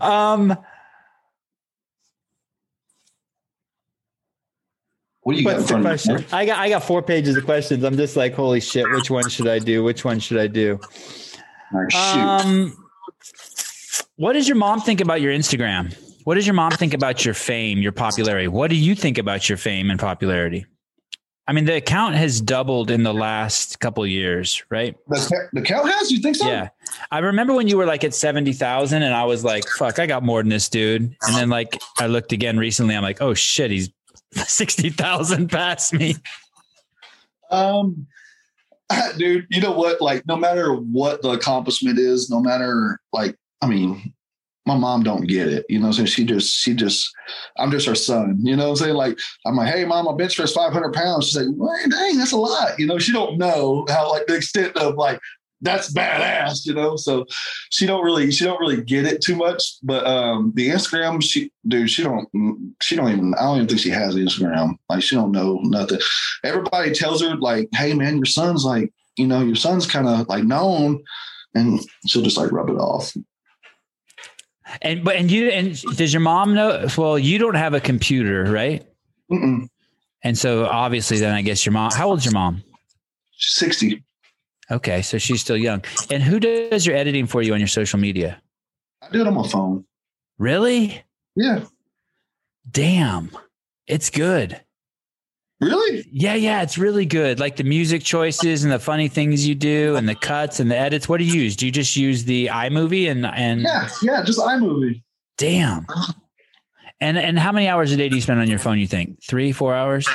um, 0.00 0.56
what 5.24 5.32
do 5.32 5.38
you 5.38 5.44
got 5.44 5.56
What's 5.56 5.64
the 5.64 5.68
front 5.68 5.86
of 5.86 5.90
question? 5.90 6.24
I 6.32 6.46
got 6.46 6.58
I 6.58 6.68
got 6.68 6.84
four 6.84 7.02
pages 7.02 7.36
of 7.36 7.44
questions. 7.44 7.82
I'm 7.82 7.96
just 7.96 8.14
like, 8.14 8.34
holy 8.34 8.60
shit, 8.60 8.88
which 8.90 9.10
one 9.10 9.28
should 9.28 9.48
I 9.48 9.58
do? 9.58 9.82
Which 9.82 10.04
one 10.04 10.20
should 10.20 10.38
I 10.38 10.46
do? 10.46 10.78
Shoot. 11.88 12.18
Um, 12.18 12.76
what 14.16 14.34
does 14.34 14.46
your 14.46 14.56
mom 14.56 14.80
think 14.80 15.00
about 15.00 15.22
your 15.22 15.32
Instagram? 15.32 15.96
What 16.24 16.34
does 16.34 16.46
your 16.46 16.54
mom 16.54 16.72
think 16.72 16.94
about 16.94 17.24
your 17.24 17.34
fame, 17.34 17.78
your 17.78 17.92
popularity? 17.92 18.48
What 18.48 18.68
do 18.68 18.76
you 18.76 18.94
think 18.94 19.18
about 19.18 19.48
your 19.48 19.58
fame 19.58 19.90
and 19.90 19.98
popularity? 19.98 20.66
I 21.46 21.52
mean, 21.52 21.64
the 21.66 21.76
account 21.76 22.14
has 22.14 22.40
doubled 22.40 22.90
in 22.90 23.02
the 23.02 23.12
last 23.12 23.80
couple 23.80 24.02
of 24.02 24.08
years, 24.08 24.64
right? 24.70 24.96
the, 25.08 25.48
the 25.52 25.60
cow 25.60 25.84
has? 25.84 26.10
You 26.10 26.20
think 26.20 26.36
so? 26.36 26.46
Yeah. 26.46 26.68
I 27.10 27.18
remember 27.18 27.52
when 27.52 27.68
you 27.68 27.76
were 27.76 27.84
like 27.84 28.02
at 28.02 28.14
70,000 28.14 29.02
and 29.02 29.14
I 29.14 29.24
was 29.24 29.44
like, 29.44 29.68
fuck, 29.68 29.98
I 29.98 30.06
got 30.06 30.22
more 30.22 30.42
than 30.42 30.48
this 30.48 30.70
dude. 30.70 31.02
And 31.02 31.34
then 31.34 31.50
like 31.50 31.78
I 31.98 32.06
looked 32.06 32.32
again 32.32 32.56
recently, 32.56 32.94
I'm 32.94 33.02
like, 33.02 33.20
oh 33.20 33.34
shit, 33.34 33.70
he's 33.70 33.90
60,000 34.34 35.48
past 35.50 35.92
me. 35.92 36.16
Um, 37.50 38.06
dude, 39.16 39.46
you 39.50 39.60
know 39.60 39.72
what? 39.72 40.00
Like, 40.00 40.26
no 40.26 40.36
matter 40.36 40.74
what 40.74 41.22
the 41.22 41.30
accomplishment 41.30 41.98
is, 41.98 42.30
no 42.30 42.40
matter 42.40 43.00
like, 43.12 43.36
I 43.62 43.66
mean, 43.66 44.12
my 44.66 44.76
mom 44.76 45.02
don't 45.02 45.26
get 45.26 45.48
it. 45.48 45.66
You 45.68 45.78
know, 45.78 45.88
what 45.88 45.98
I'm 45.98 46.06
saying 46.06 46.06
she 46.06 46.24
just, 46.24 46.54
she 46.54 46.74
just, 46.74 47.10
I'm 47.58 47.70
just 47.70 47.86
her 47.86 47.94
son. 47.94 48.38
You 48.42 48.56
know, 48.56 48.64
what 48.64 48.70
I'm 48.70 48.76
saying 48.76 48.94
like, 48.94 49.18
I'm 49.46 49.56
like, 49.56 49.72
hey, 49.72 49.84
mom, 49.84 50.06
my 50.06 50.14
bench 50.14 50.36
press 50.36 50.52
500 50.52 50.92
pounds. 50.92 51.26
She's 51.26 51.36
like, 51.36 51.46
well, 51.56 51.76
dang, 51.88 52.18
that's 52.18 52.32
a 52.32 52.36
lot. 52.36 52.78
You 52.78 52.86
know, 52.86 52.98
she 52.98 53.12
don't 53.12 53.38
know 53.38 53.84
how 53.88 54.10
like 54.10 54.26
the 54.26 54.36
extent 54.36 54.76
of 54.76 54.94
like 54.94 55.20
that's 55.64 55.92
badass. 55.92 56.64
You 56.64 56.74
know, 56.74 56.96
so 56.96 57.26
she 57.70 57.86
don't 57.86 58.04
really, 58.04 58.30
she 58.30 58.44
don't 58.44 58.60
really 58.60 58.82
get 58.82 59.06
it 59.06 59.22
too 59.22 59.36
much. 59.36 59.62
But 59.82 60.06
um 60.06 60.52
the 60.54 60.68
Instagram, 60.68 61.22
she, 61.22 61.50
dude, 61.66 61.90
she 61.90 62.02
don't, 62.02 62.28
she 62.82 62.96
don't 62.96 63.10
even, 63.10 63.34
I 63.34 63.42
don't 63.42 63.56
even 63.56 63.68
think 63.68 63.80
she 63.80 63.90
has 63.90 64.14
Instagram. 64.14 64.76
Like, 64.88 65.02
she 65.02 65.16
don't 65.16 65.32
know 65.32 65.60
nothing 65.62 65.98
everybody 66.44 66.92
tells 66.92 67.22
her 67.22 67.34
like, 67.36 67.68
"Hey, 67.72 67.94
man, 67.94 68.16
your 68.16 68.26
son's 68.26 68.64
like, 68.64 68.92
you 69.16 69.26
know, 69.26 69.40
your 69.40 69.56
son's 69.56 69.86
kind 69.86 70.06
of 70.06 70.28
like 70.28 70.44
known," 70.44 71.02
and 71.54 71.80
she'll 72.06 72.22
just 72.22 72.36
like 72.36 72.52
rub 72.52 72.68
it 72.68 72.76
off. 72.76 73.12
And 74.82 75.04
but 75.04 75.16
and 75.16 75.30
you 75.30 75.48
and 75.48 75.80
does 75.96 76.12
your 76.12 76.20
mom 76.20 76.54
know? 76.54 76.86
Well, 76.96 77.18
you 77.18 77.38
don't 77.38 77.54
have 77.54 77.74
a 77.74 77.80
computer, 77.80 78.44
right? 78.44 78.86
Mm-mm. 79.30 79.68
And 80.22 80.38
so 80.38 80.66
obviously, 80.66 81.18
then 81.18 81.34
I 81.34 81.42
guess 81.42 81.64
your 81.66 81.72
mom. 81.72 81.90
How 81.92 82.08
old's 82.08 82.24
your 82.24 82.34
mom? 82.34 82.62
Sixty. 83.36 84.02
Okay, 84.70 85.02
so 85.02 85.18
she's 85.18 85.40
still 85.40 85.56
young. 85.56 85.84
And 86.10 86.22
who 86.22 86.40
does 86.40 86.86
your 86.86 86.96
editing 86.96 87.26
for 87.26 87.42
you 87.42 87.52
on 87.54 87.60
your 87.60 87.68
social 87.68 87.98
media? 87.98 88.40
I 89.02 89.10
do 89.10 89.20
it 89.20 89.26
on 89.26 89.34
my 89.34 89.46
phone. 89.46 89.84
Really? 90.38 91.02
Yeah, 91.36 91.64
Damn, 92.70 93.30
it's 93.86 94.08
good. 94.08 94.60
really? 95.60 96.06
Yeah, 96.10 96.34
yeah, 96.34 96.62
it's 96.62 96.78
really 96.78 97.04
good. 97.06 97.38
Like 97.40 97.56
the 97.56 97.64
music 97.64 98.02
choices 98.02 98.64
and 98.64 98.72
the 98.72 98.78
funny 98.78 99.08
things 99.08 99.46
you 99.46 99.54
do, 99.54 99.96
and 99.96 100.08
the 100.08 100.14
cuts 100.14 100.60
and 100.60 100.70
the 100.70 100.76
edits. 100.76 101.08
What 101.08 101.18
do 101.18 101.24
you 101.24 101.40
use? 101.42 101.56
Do 101.56 101.66
you 101.66 101.72
just 101.72 101.94
use 101.96 102.24
the 102.24 102.46
iMovie 102.46 103.10
and 103.10 103.26
and 103.26 103.60
Yeah, 103.62 103.88
yeah. 104.02 104.22
Just 104.24 104.38
iMovie. 104.38 105.02
damn? 105.36 105.86
And 107.00 107.18
and 107.18 107.38
how 107.38 107.52
many 107.52 107.68
hours 107.68 107.92
a 107.92 107.96
day 107.96 108.08
do 108.08 108.16
you 108.16 108.22
spend 108.22 108.40
on 108.40 108.48
your 108.48 108.58
phone? 108.58 108.78
You 108.78 108.86
think 108.86 109.22
three, 109.22 109.52
four 109.52 109.74
hours? 109.74 110.08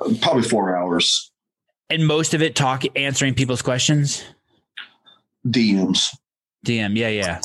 Uh, 0.00 0.12
Probably 0.20 0.42
four 0.42 0.76
hours. 0.76 1.32
And 1.88 2.06
most 2.06 2.34
of 2.34 2.42
it 2.42 2.54
talk 2.54 2.82
answering 2.96 3.34
people's 3.34 3.62
questions. 3.62 4.24
DMs. 5.46 6.14
DM, 6.66 6.96
yeah, 6.96 7.08
yeah. 7.08 7.40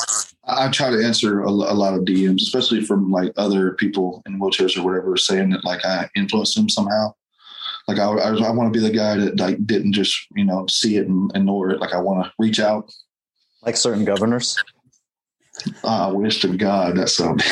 I, 0.47 0.65
I 0.65 0.71
try 0.71 0.89
to 0.89 1.03
answer 1.03 1.41
a, 1.41 1.49
a 1.49 1.49
lot 1.49 1.93
of 1.93 2.01
DMs, 2.01 2.41
especially 2.41 2.83
from 2.83 3.11
like 3.11 3.31
other 3.37 3.73
people 3.73 4.23
in 4.25 4.39
wheelchairs 4.39 4.77
or 4.77 4.83
whatever, 4.83 5.15
saying 5.15 5.51
that 5.51 5.63
like 5.63 5.85
I 5.85 6.09
influenced 6.15 6.55
them 6.55 6.69
somehow. 6.69 7.13
Like 7.87 7.99
I, 7.99 8.05
I, 8.05 8.29
I 8.35 8.51
want 8.51 8.73
to 8.73 8.79
be 8.79 8.85
the 8.85 8.93
guy 8.93 9.17
that 9.17 9.39
like 9.39 9.65
didn't 9.65 9.93
just 9.93 10.17
you 10.35 10.45
know 10.45 10.65
see 10.67 10.97
it 10.97 11.07
and 11.07 11.31
ignore 11.35 11.69
it. 11.69 11.79
Like 11.79 11.93
I 11.93 11.99
want 11.99 12.25
to 12.25 12.31
reach 12.39 12.59
out 12.59 12.91
Like 13.63 13.77
certain 13.77 14.05
governors. 14.05 14.57
I 15.83 16.07
wish 16.07 16.41
to 16.41 16.57
God 16.57 16.97
that 16.97 17.09
something. 17.09 17.45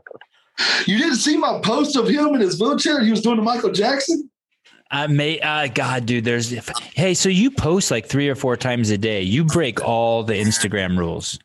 you 0.86 0.98
didn't 0.98 1.16
see 1.16 1.36
my 1.36 1.60
post 1.64 1.96
of 1.96 2.08
him 2.08 2.34
in 2.34 2.40
his 2.40 2.60
wheelchair. 2.60 3.02
He 3.02 3.10
was 3.10 3.22
doing 3.22 3.36
the 3.36 3.42
Michael 3.42 3.72
Jackson. 3.72 4.30
I 4.90 5.06
may, 5.08 5.40
uh, 5.40 5.68
God, 5.68 6.06
dude, 6.06 6.24
there's, 6.24 6.50
hey, 6.94 7.14
so 7.14 7.28
you 7.28 7.50
post 7.50 7.90
like 7.90 8.06
three 8.06 8.28
or 8.28 8.34
four 8.34 8.56
times 8.56 8.90
a 8.90 8.98
day. 8.98 9.22
You 9.22 9.44
break 9.44 9.82
all 9.82 10.22
the 10.22 10.34
Instagram 10.34 10.96
rules. 10.96 11.38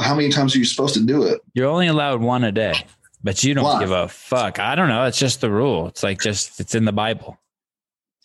How 0.00 0.14
many 0.14 0.30
times 0.30 0.54
are 0.54 0.58
you 0.58 0.64
supposed 0.64 0.94
to 0.94 1.04
do 1.04 1.24
it? 1.24 1.40
You're 1.54 1.68
only 1.68 1.88
allowed 1.88 2.22
one 2.22 2.44
a 2.44 2.52
day, 2.52 2.74
but 3.22 3.44
you 3.44 3.52
don't 3.52 3.64
Why? 3.64 3.80
give 3.80 3.90
a 3.90 4.08
fuck. 4.08 4.58
I 4.58 4.74
don't 4.74 4.88
know. 4.88 5.04
It's 5.04 5.18
just 5.18 5.40
the 5.40 5.50
rule. 5.50 5.88
It's 5.88 6.02
like 6.02 6.20
just, 6.20 6.58
it's 6.60 6.74
in 6.74 6.84
the 6.84 6.92
Bible. 6.92 7.38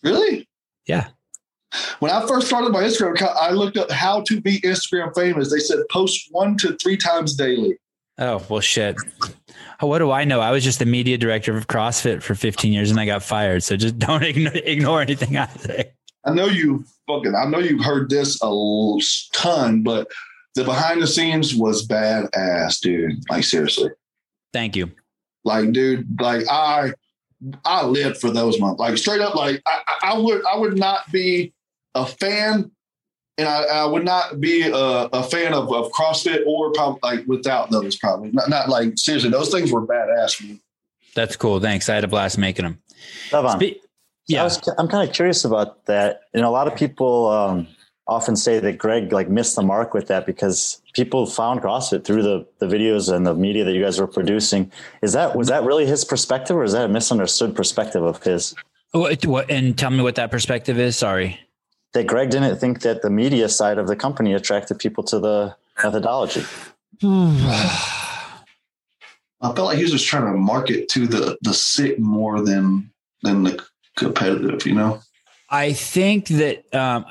Really? 0.04 0.48
Yeah. 0.86 1.08
When 2.00 2.12
I 2.12 2.26
first 2.28 2.48
started 2.48 2.72
my 2.72 2.84
Instagram 2.84 3.16
account, 3.16 3.36
I 3.36 3.50
looked 3.52 3.78
up 3.78 3.90
how 3.90 4.22
to 4.22 4.40
be 4.40 4.62
Instagram 4.62 5.14
famous. 5.16 5.52
They 5.52 5.60
said 5.60 5.80
post 5.90 6.28
one 6.32 6.56
to 6.58 6.78
three 6.78 6.98
times 6.98 7.36
daily. 7.36 7.78
Oh, 8.20 8.46
well, 8.48 8.62
shit. 8.62 8.96
Oh, 9.84 9.88
What 9.88 10.00
do 10.00 10.12
I 10.12 10.24
know? 10.24 10.40
I 10.40 10.52
was 10.52 10.64
just 10.64 10.80
the 10.80 10.86
media 10.86 11.18
director 11.18 11.58
of 11.58 11.68
CrossFit 11.68 12.24
for 12.24 12.36
15 12.36 12.72
years 12.72 12.90
and 12.90 12.98
I 12.98 13.06
got 13.06 13.22
fired. 13.22 13.64
So 13.64 13.76
just 13.76 14.00
don't 14.00 14.24
ignore, 14.24 14.54
ignore 14.56 15.02
anything 15.02 15.36
I 15.36 15.48
say. 15.48 15.92
I 16.24 16.34
know 16.34 16.46
you 16.46 16.86
fucking. 17.06 17.36
I 17.36 17.44
know 17.46 17.60
you've 17.60 17.84
heard 17.84 18.10
this 18.10 18.40
a 18.42 18.98
ton, 19.34 19.84
but 19.84 20.08
the 20.56 20.64
behind 20.64 21.02
the 21.02 21.08
scenes 21.08 21.54
was 21.54 21.86
badass, 21.86 22.80
dude. 22.80 23.30
Like 23.30 23.44
seriously. 23.44 23.90
Thank 24.54 24.78
you. 24.78 24.90
Like, 25.44 25.74
dude, 25.74 26.08
like 26.22 26.46
I 26.50 26.94
I 27.66 27.86
lived 27.86 28.22
for 28.22 28.32
those 28.32 28.58
months. 28.62 28.80
Like 28.80 28.98
straight 28.98 29.20
up, 29.20 29.36
like 29.36 29.62
I, 29.66 29.82
I 29.86 30.12
I 30.14 30.18
would 30.18 30.46
I 30.46 30.58
would 30.58 30.78
not 30.78 31.12
be 31.12 31.52
a 31.94 32.06
fan 32.06 32.72
and 33.38 33.48
I, 33.48 33.64
I 33.64 33.86
would 33.86 34.06
not 34.06 34.40
be 34.40 34.64
a, 34.64 34.76
a 34.76 35.24
fan 35.24 35.54
of, 35.54 35.72
of 35.74 35.92
CrossFit 35.92 36.46
or 36.46 36.72
probably 36.72 37.00
like 37.04 37.28
without 37.28 37.72
those 37.72 37.96
probably. 37.96 38.32
Not, 38.32 38.50
not 38.50 38.70
like 38.70 38.98
seriously, 38.98 39.30
those 39.30 39.50
things 39.50 39.72
were 39.72 39.86
badass. 39.86 40.44
Man. 40.44 40.60
That's 41.16 41.36
cool. 41.36 41.60
Thanks. 41.60 41.90
I 41.90 41.96
had 41.96 42.04
a 42.04 42.08
blast 42.08 42.38
making 42.38 42.64
them. 42.64 42.80
Devon, 43.32 43.60
Spe- 43.60 43.64
I 43.64 43.80
yeah. 44.28 44.44
was, 44.44 44.62
I'm 44.78 44.88
kind 44.88 45.08
of 45.08 45.16
curious 45.16 45.46
about 45.46 45.86
that. 45.86 46.22
You 46.34 46.42
know, 46.42 46.50
a 46.50 46.52
lot 46.52 46.68
of 46.68 46.76
people 46.76 47.28
um, 47.28 47.68
often 48.08 48.36
say 48.36 48.60
that 48.60 48.78
Greg 48.78 49.12
like 49.12 49.30
missed 49.30 49.56
the 49.56 49.62
mark 49.62 49.94
with 49.94 50.08
that 50.08 50.26
because 50.26 50.82
people 50.94 51.26
found 51.26 51.62
CrossFit 51.62 52.04
through 52.04 52.24
the 52.24 52.46
the 52.60 52.68
videos 52.68 53.14
and 53.14 53.26
the 53.26 53.34
media 53.34 53.64
that 53.64 53.74
you 53.74 53.84
guys 53.84 54.00
were 54.00 54.08
producing. 54.08 54.72
Is 55.02 55.14
that 55.14 55.36
was 55.36 55.48
that 55.48 55.64
really 55.64 55.86
his 55.86 56.06
perspective, 56.06 56.56
or 56.56 56.64
is 56.64 56.74
that 56.74 56.86
a 56.86 56.90
misunderstood 56.90 57.56
perspective 57.56 58.04
of 58.04 58.22
his? 58.24 58.56
What, 58.92 59.26
what, 59.26 59.50
and 59.50 59.76
tell 59.76 59.90
me 59.90 60.04
what 60.04 60.16
that 60.16 60.30
perspective 60.30 60.78
is. 60.78 60.96
Sorry. 60.96 61.40
That 61.94 62.08
Greg 62.08 62.32
didn't 62.32 62.58
think 62.58 62.82
that 62.82 63.02
the 63.02 63.10
media 63.10 63.50
side 63.50 63.78
of 63.78 63.88
the 63.88 63.96
company 63.96 64.34
attracted 64.34 64.80
people 64.80 65.04
to 65.06 65.20
the 65.20 65.56
methodology. 65.84 66.44
I 67.04 69.54
felt 69.54 69.68
like 69.68 69.78
he 69.78 69.84
was 69.84 69.92
just 69.92 70.08
trying 70.08 70.32
to 70.32 70.38
market 70.38 70.88
to 70.90 71.06
the 71.06 71.38
the 71.42 71.54
sick 71.54 72.00
more 72.00 72.42
than 72.42 72.92
than 73.22 73.44
the 73.44 73.64
competitive. 73.98 74.66
You 74.66 74.76
know. 74.76 75.02
I 75.50 75.74
think 75.74 76.28
that 76.30 76.74
um, 76.74 77.06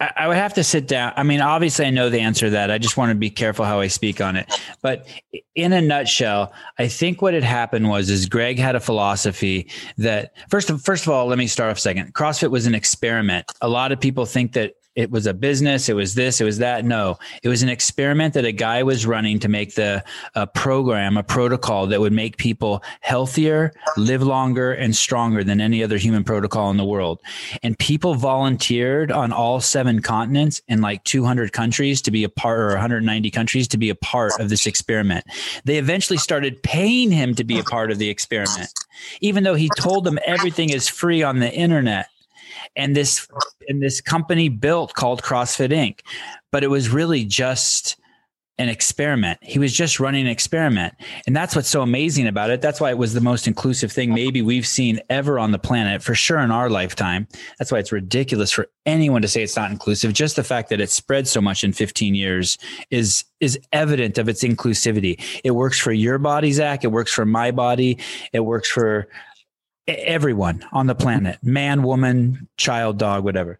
I- 0.00 0.12
I, 0.16 0.28
would 0.28 0.36
have 0.36 0.54
to 0.54 0.64
sit 0.64 0.86
down. 0.86 1.12
I 1.16 1.22
mean, 1.22 1.40
obviously, 1.40 1.86
I 1.86 1.90
know 1.90 2.10
the 2.10 2.20
answer 2.20 2.46
to 2.46 2.50
that. 2.50 2.70
I 2.70 2.78
just 2.78 2.96
want 2.96 3.10
to 3.10 3.14
be 3.14 3.30
careful 3.30 3.64
how 3.64 3.80
I 3.80 3.86
speak 3.86 4.20
on 4.20 4.36
it. 4.36 4.60
But 4.82 5.06
in 5.54 5.72
a 5.72 5.80
nutshell, 5.80 6.52
I 6.78 6.88
think 6.88 7.22
what 7.22 7.34
had 7.34 7.42
happened 7.44 7.88
was 7.88 8.10
is 8.10 8.26
Greg 8.26 8.58
had 8.58 8.74
a 8.76 8.80
philosophy 8.80 9.68
that 9.98 10.32
first 10.50 10.68
of 10.70 10.82
first 10.82 11.06
of 11.06 11.12
all, 11.12 11.26
let 11.26 11.38
me 11.38 11.46
start 11.46 11.70
off 11.70 11.78
second. 11.78 12.14
CrossFit 12.14 12.50
was 12.50 12.66
an 12.66 12.74
experiment. 12.74 13.46
A 13.62 13.68
lot 13.68 13.92
of 13.92 14.00
people 14.00 14.26
think 14.26 14.52
that 14.52 14.74
it 14.96 15.10
was 15.10 15.26
a 15.26 15.34
business, 15.34 15.90
it 15.90 15.94
was 15.94 16.14
this, 16.14 16.40
it 16.40 16.44
was 16.44 16.58
that. 16.58 16.84
No, 16.84 17.18
it 17.42 17.48
was 17.48 17.62
an 17.62 17.68
experiment 17.68 18.32
that 18.34 18.46
a 18.46 18.52
guy 18.52 18.82
was 18.82 19.06
running 19.06 19.38
to 19.40 19.48
make 19.48 19.74
the 19.74 20.02
a 20.34 20.46
program, 20.46 21.18
a 21.18 21.22
protocol 21.22 21.86
that 21.86 22.00
would 22.00 22.14
make 22.14 22.38
people 22.38 22.82
healthier, 23.02 23.72
live 23.98 24.22
longer, 24.22 24.72
and 24.72 24.96
stronger 24.96 25.44
than 25.44 25.60
any 25.60 25.84
other 25.84 25.98
human 25.98 26.24
protocol 26.24 26.70
in 26.70 26.78
the 26.78 26.84
world. 26.84 27.20
And 27.62 27.78
people 27.78 28.14
volunteered 28.14 29.12
on 29.12 29.32
all 29.32 29.60
seven 29.60 30.00
continents 30.00 30.62
in 30.66 30.80
like 30.80 31.04
200 31.04 31.52
countries 31.52 32.00
to 32.02 32.10
be 32.10 32.24
a 32.24 32.28
part, 32.30 32.58
or 32.58 32.68
190 32.70 33.30
countries 33.30 33.68
to 33.68 33.76
be 33.76 33.90
a 33.90 33.94
part 33.94 34.32
of 34.40 34.48
this 34.48 34.66
experiment. 34.66 35.26
They 35.64 35.76
eventually 35.76 36.16
started 36.16 36.62
paying 36.62 37.10
him 37.10 37.34
to 37.34 37.44
be 37.44 37.58
a 37.58 37.64
part 37.64 37.90
of 37.90 37.98
the 37.98 38.08
experiment, 38.08 38.70
even 39.20 39.44
though 39.44 39.54
he 39.54 39.70
told 39.78 40.04
them 40.04 40.18
everything 40.24 40.70
is 40.70 40.88
free 40.88 41.22
on 41.22 41.40
the 41.40 41.52
internet 41.52 42.08
and 42.76 42.94
this 42.94 43.26
and 43.68 43.82
this 43.82 44.00
company 44.00 44.48
built 44.48 44.94
called 44.94 45.22
CrossFit 45.22 45.72
Inc. 45.72 46.00
But 46.52 46.62
it 46.62 46.68
was 46.68 46.88
really 46.88 47.24
just 47.24 47.96
an 48.58 48.68
experiment. 48.70 49.38
He 49.42 49.58
was 49.58 49.72
just 49.72 50.00
running 50.00 50.22
an 50.22 50.30
experiment. 50.30 50.94
And 51.26 51.36
that's 51.36 51.54
what's 51.54 51.68
so 51.68 51.82
amazing 51.82 52.26
about 52.26 52.48
it. 52.48 52.62
That's 52.62 52.80
why 52.80 52.88
it 52.88 52.96
was 52.96 53.12
the 53.12 53.20
most 53.20 53.46
inclusive 53.46 53.92
thing 53.92 54.14
maybe 54.14 54.40
we've 54.40 54.66
seen 54.66 55.00
ever 55.10 55.38
on 55.38 55.52
the 55.52 55.58
planet, 55.58 56.02
for 56.02 56.14
sure 56.14 56.38
in 56.38 56.50
our 56.50 56.70
lifetime. 56.70 57.28
That's 57.58 57.70
why 57.70 57.78
it's 57.78 57.92
ridiculous 57.92 58.50
for 58.50 58.68
anyone 58.86 59.20
to 59.20 59.28
say 59.28 59.42
it's 59.42 59.56
not 59.56 59.70
inclusive. 59.70 60.14
Just 60.14 60.36
the 60.36 60.44
fact 60.44 60.70
that 60.70 60.80
it 60.80 60.88
spread 60.88 61.28
so 61.28 61.42
much 61.42 61.64
in 61.64 61.72
15 61.72 62.14
years 62.14 62.56
is 62.90 63.24
is 63.40 63.58
evident 63.72 64.16
of 64.16 64.30
its 64.30 64.42
inclusivity. 64.42 65.22
It 65.44 65.50
works 65.50 65.78
for 65.78 65.92
your 65.92 66.16
body, 66.16 66.52
Zack. 66.52 66.84
It 66.84 66.92
works 66.92 67.12
for 67.12 67.26
my 67.26 67.50
body. 67.50 67.98
It 68.32 68.40
works 68.40 68.70
for 68.70 69.08
everyone 69.88 70.64
on 70.72 70.86
the 70.86 70.94
planet 70.94 71.38
man 71.42 71.82
woman 71.82 72.48
child 72.56 72.98
dog 72.98 73.24
whatever. 73.24 73.58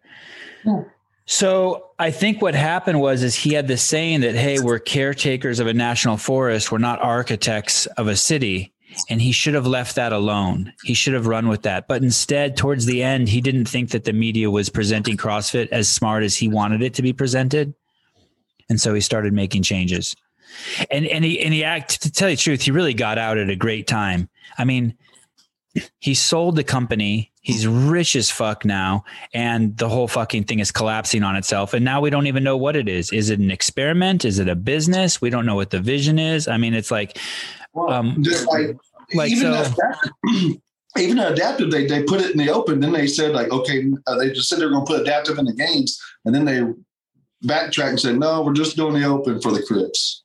Yeah. 0.65 0.83
so 1.25 1.91
i 1.99 2.11
think 2.11 2.41
what 2.41 2.55
happened 2.55 2.99
was 2.99 3.23
is 3.23 3.35
he 3.35 3.53
had 3.53 3.67
this 3.67 3.81
saying 3.81 4.21
that 4.21 4.35
hey 4.35 4.59
we're 4.59 4.79
caretakers 4.79 5.59
of 5.59 5.67
a 5.67 5.73
national 5.73 6.17
forest. 6.17 6.71
We're 6.71 6.79
not 6.79 7.01
architects 7.01 7.85
of 7.85 8.07
a 8.07 8.15
city. 8.15 8.73
And 9.09 9.21
he 9.21 9.31
should 9.31 9.53
have 9.53 9.67
left 9.67 9.95
that 9.95 10.11
alone. 10.11 10.73
He 10.83 10.95
should 10.95 11.13
have 11.13 11.27
run 11.27 11.49
with 11.49 11.61
that. 11.63 11.87
But 11.87 12.01
instead 12.01 12.57
towards 12.57 12.85
the 12.85 13.03
end 13.03 13.29
he 13.29 13.41
didn't 13.41 13.65
think 13.65 13.91
that 13.91 14.05
the 14.05 14.13
media 14.13 14.49
was 14.49 14.69
presenting 14.69 15.17
crossfit 15.17 15.67
as 15.71 15.87
smart 15.87 16.23
as 16.23 16.35
he 16.35 16.47
wanted 16.47 16.81
it 16.81 16.93
to 16.95 17.01
be 17.01 17.13
presented. 17.13 17.73
And 18.69 18.81
so 18.81 18.93
he 18.93 19.01
started 19.01 19.33
making 19.33 19.63
changes. 19.63 20.15
And 20.89 21.05
and 21.05 21.23
he 21.23 21.39
and 21.41 21.53
he 21.53 21.63
act 21.63 22.01
to 22.01 22.11
tell 22.11 22.29
you 22.29 22.35
the 22.35 22.41
truth 22.41 22.61
he 22.63 22.71
really 22.71 22.93
got 22.93 23.17
out 23.17 23.37
at 23.37 23.49
a 23.49 23.55
great 23.55 23.87
time. 23.87 24.29
I 24.57 24.65
mean 24.65 24.97
he 25.99 26.13
sold 26.13 26.55
the 26.55 26.63
company. 26.63 27.31
He's 27.41 27.65
rich 27.65 28.15
as 28.15 28.29
fuck 28.29 28.65
now, 28.65 29.05
and 29.33 29.77
the 29.77 29.87
whole 29.87 30.07
fucking 30.07 30.45
thing 30.45 30.59
is 30.59 30.71
collapsing 30.71 31.23
on 31.23 31.35
itself. 31.35 31.73
And 31.73 31.85
now 31.85 32.01
we 32.01 32.09
don't 32.09 32.27
even 32.27 32.43
know 32.43 32.57
what 32.57 32.75
it 32.75 32.89
is. 32.89 33.11
Is 33.13 33.29
it 33.29 33.39
an 33.39 33.51
experiment? 33.51 34.25
Is 34.25 34.39
it 34.39 34.49
a 34.49 34.55
business? 34.55 35.21
We 35.21 35.29
don't 35.29 35.45
know 35.45 35.55
what 35.55 35.69
the 35.69 35.79
vision 35.79 36.19
is. 36.19 36.47
I 36.47 36.57
mean, 36.57 36.73
it's 36.73 36.91
like, 36.91 37.17
well, 37.73 37.91
um, 37.91 38.21
just 38.21 38.47
like, 38.47 38.75
like 39.13 39.31
even 39.31 39.53
so. 39.53 39.61
Adaptive, 39.61 40.61
even 40.97 41.19
adaptive, 41.19 41.71
they 41.71 41.87
they 41.87 42.03
put 42.03 42.21
it 42.21 42.31
in 42.31 42.37
the 42.37 42.49
open. 42.49 42.81
Then 42.81 42.91
they 42.91 43.07
said 43.07 43.31
like, 43.31 43.49
okay, 43.49 43.85
uh, 44.07 44.15
they 44.17 44.31
just 44.31 44.49
said 44.49 44.59
they're 44.59 44.69
going 44.69 44.85
to 44.85 44.91
put 44.91 45.01
adaptive 45.01 45.37
in 45.37 45.45
the 45.45 45.53
games, 45.53 45.97
and 46.25 46.35
then 46.35 46.43
they 46.43 46.61
backtrack 47.45 47.89
and 47.89 47.99
said, 47.99 48.17
no, 48.17 48.41
we're 48.41 48.53
just 48.53 48.75
doing 48.75 48.93
the 48.93 49.05
open 49.05 49.41
for 49.41 49.51
the 49.51 49.63
Crips. 49.63 50.23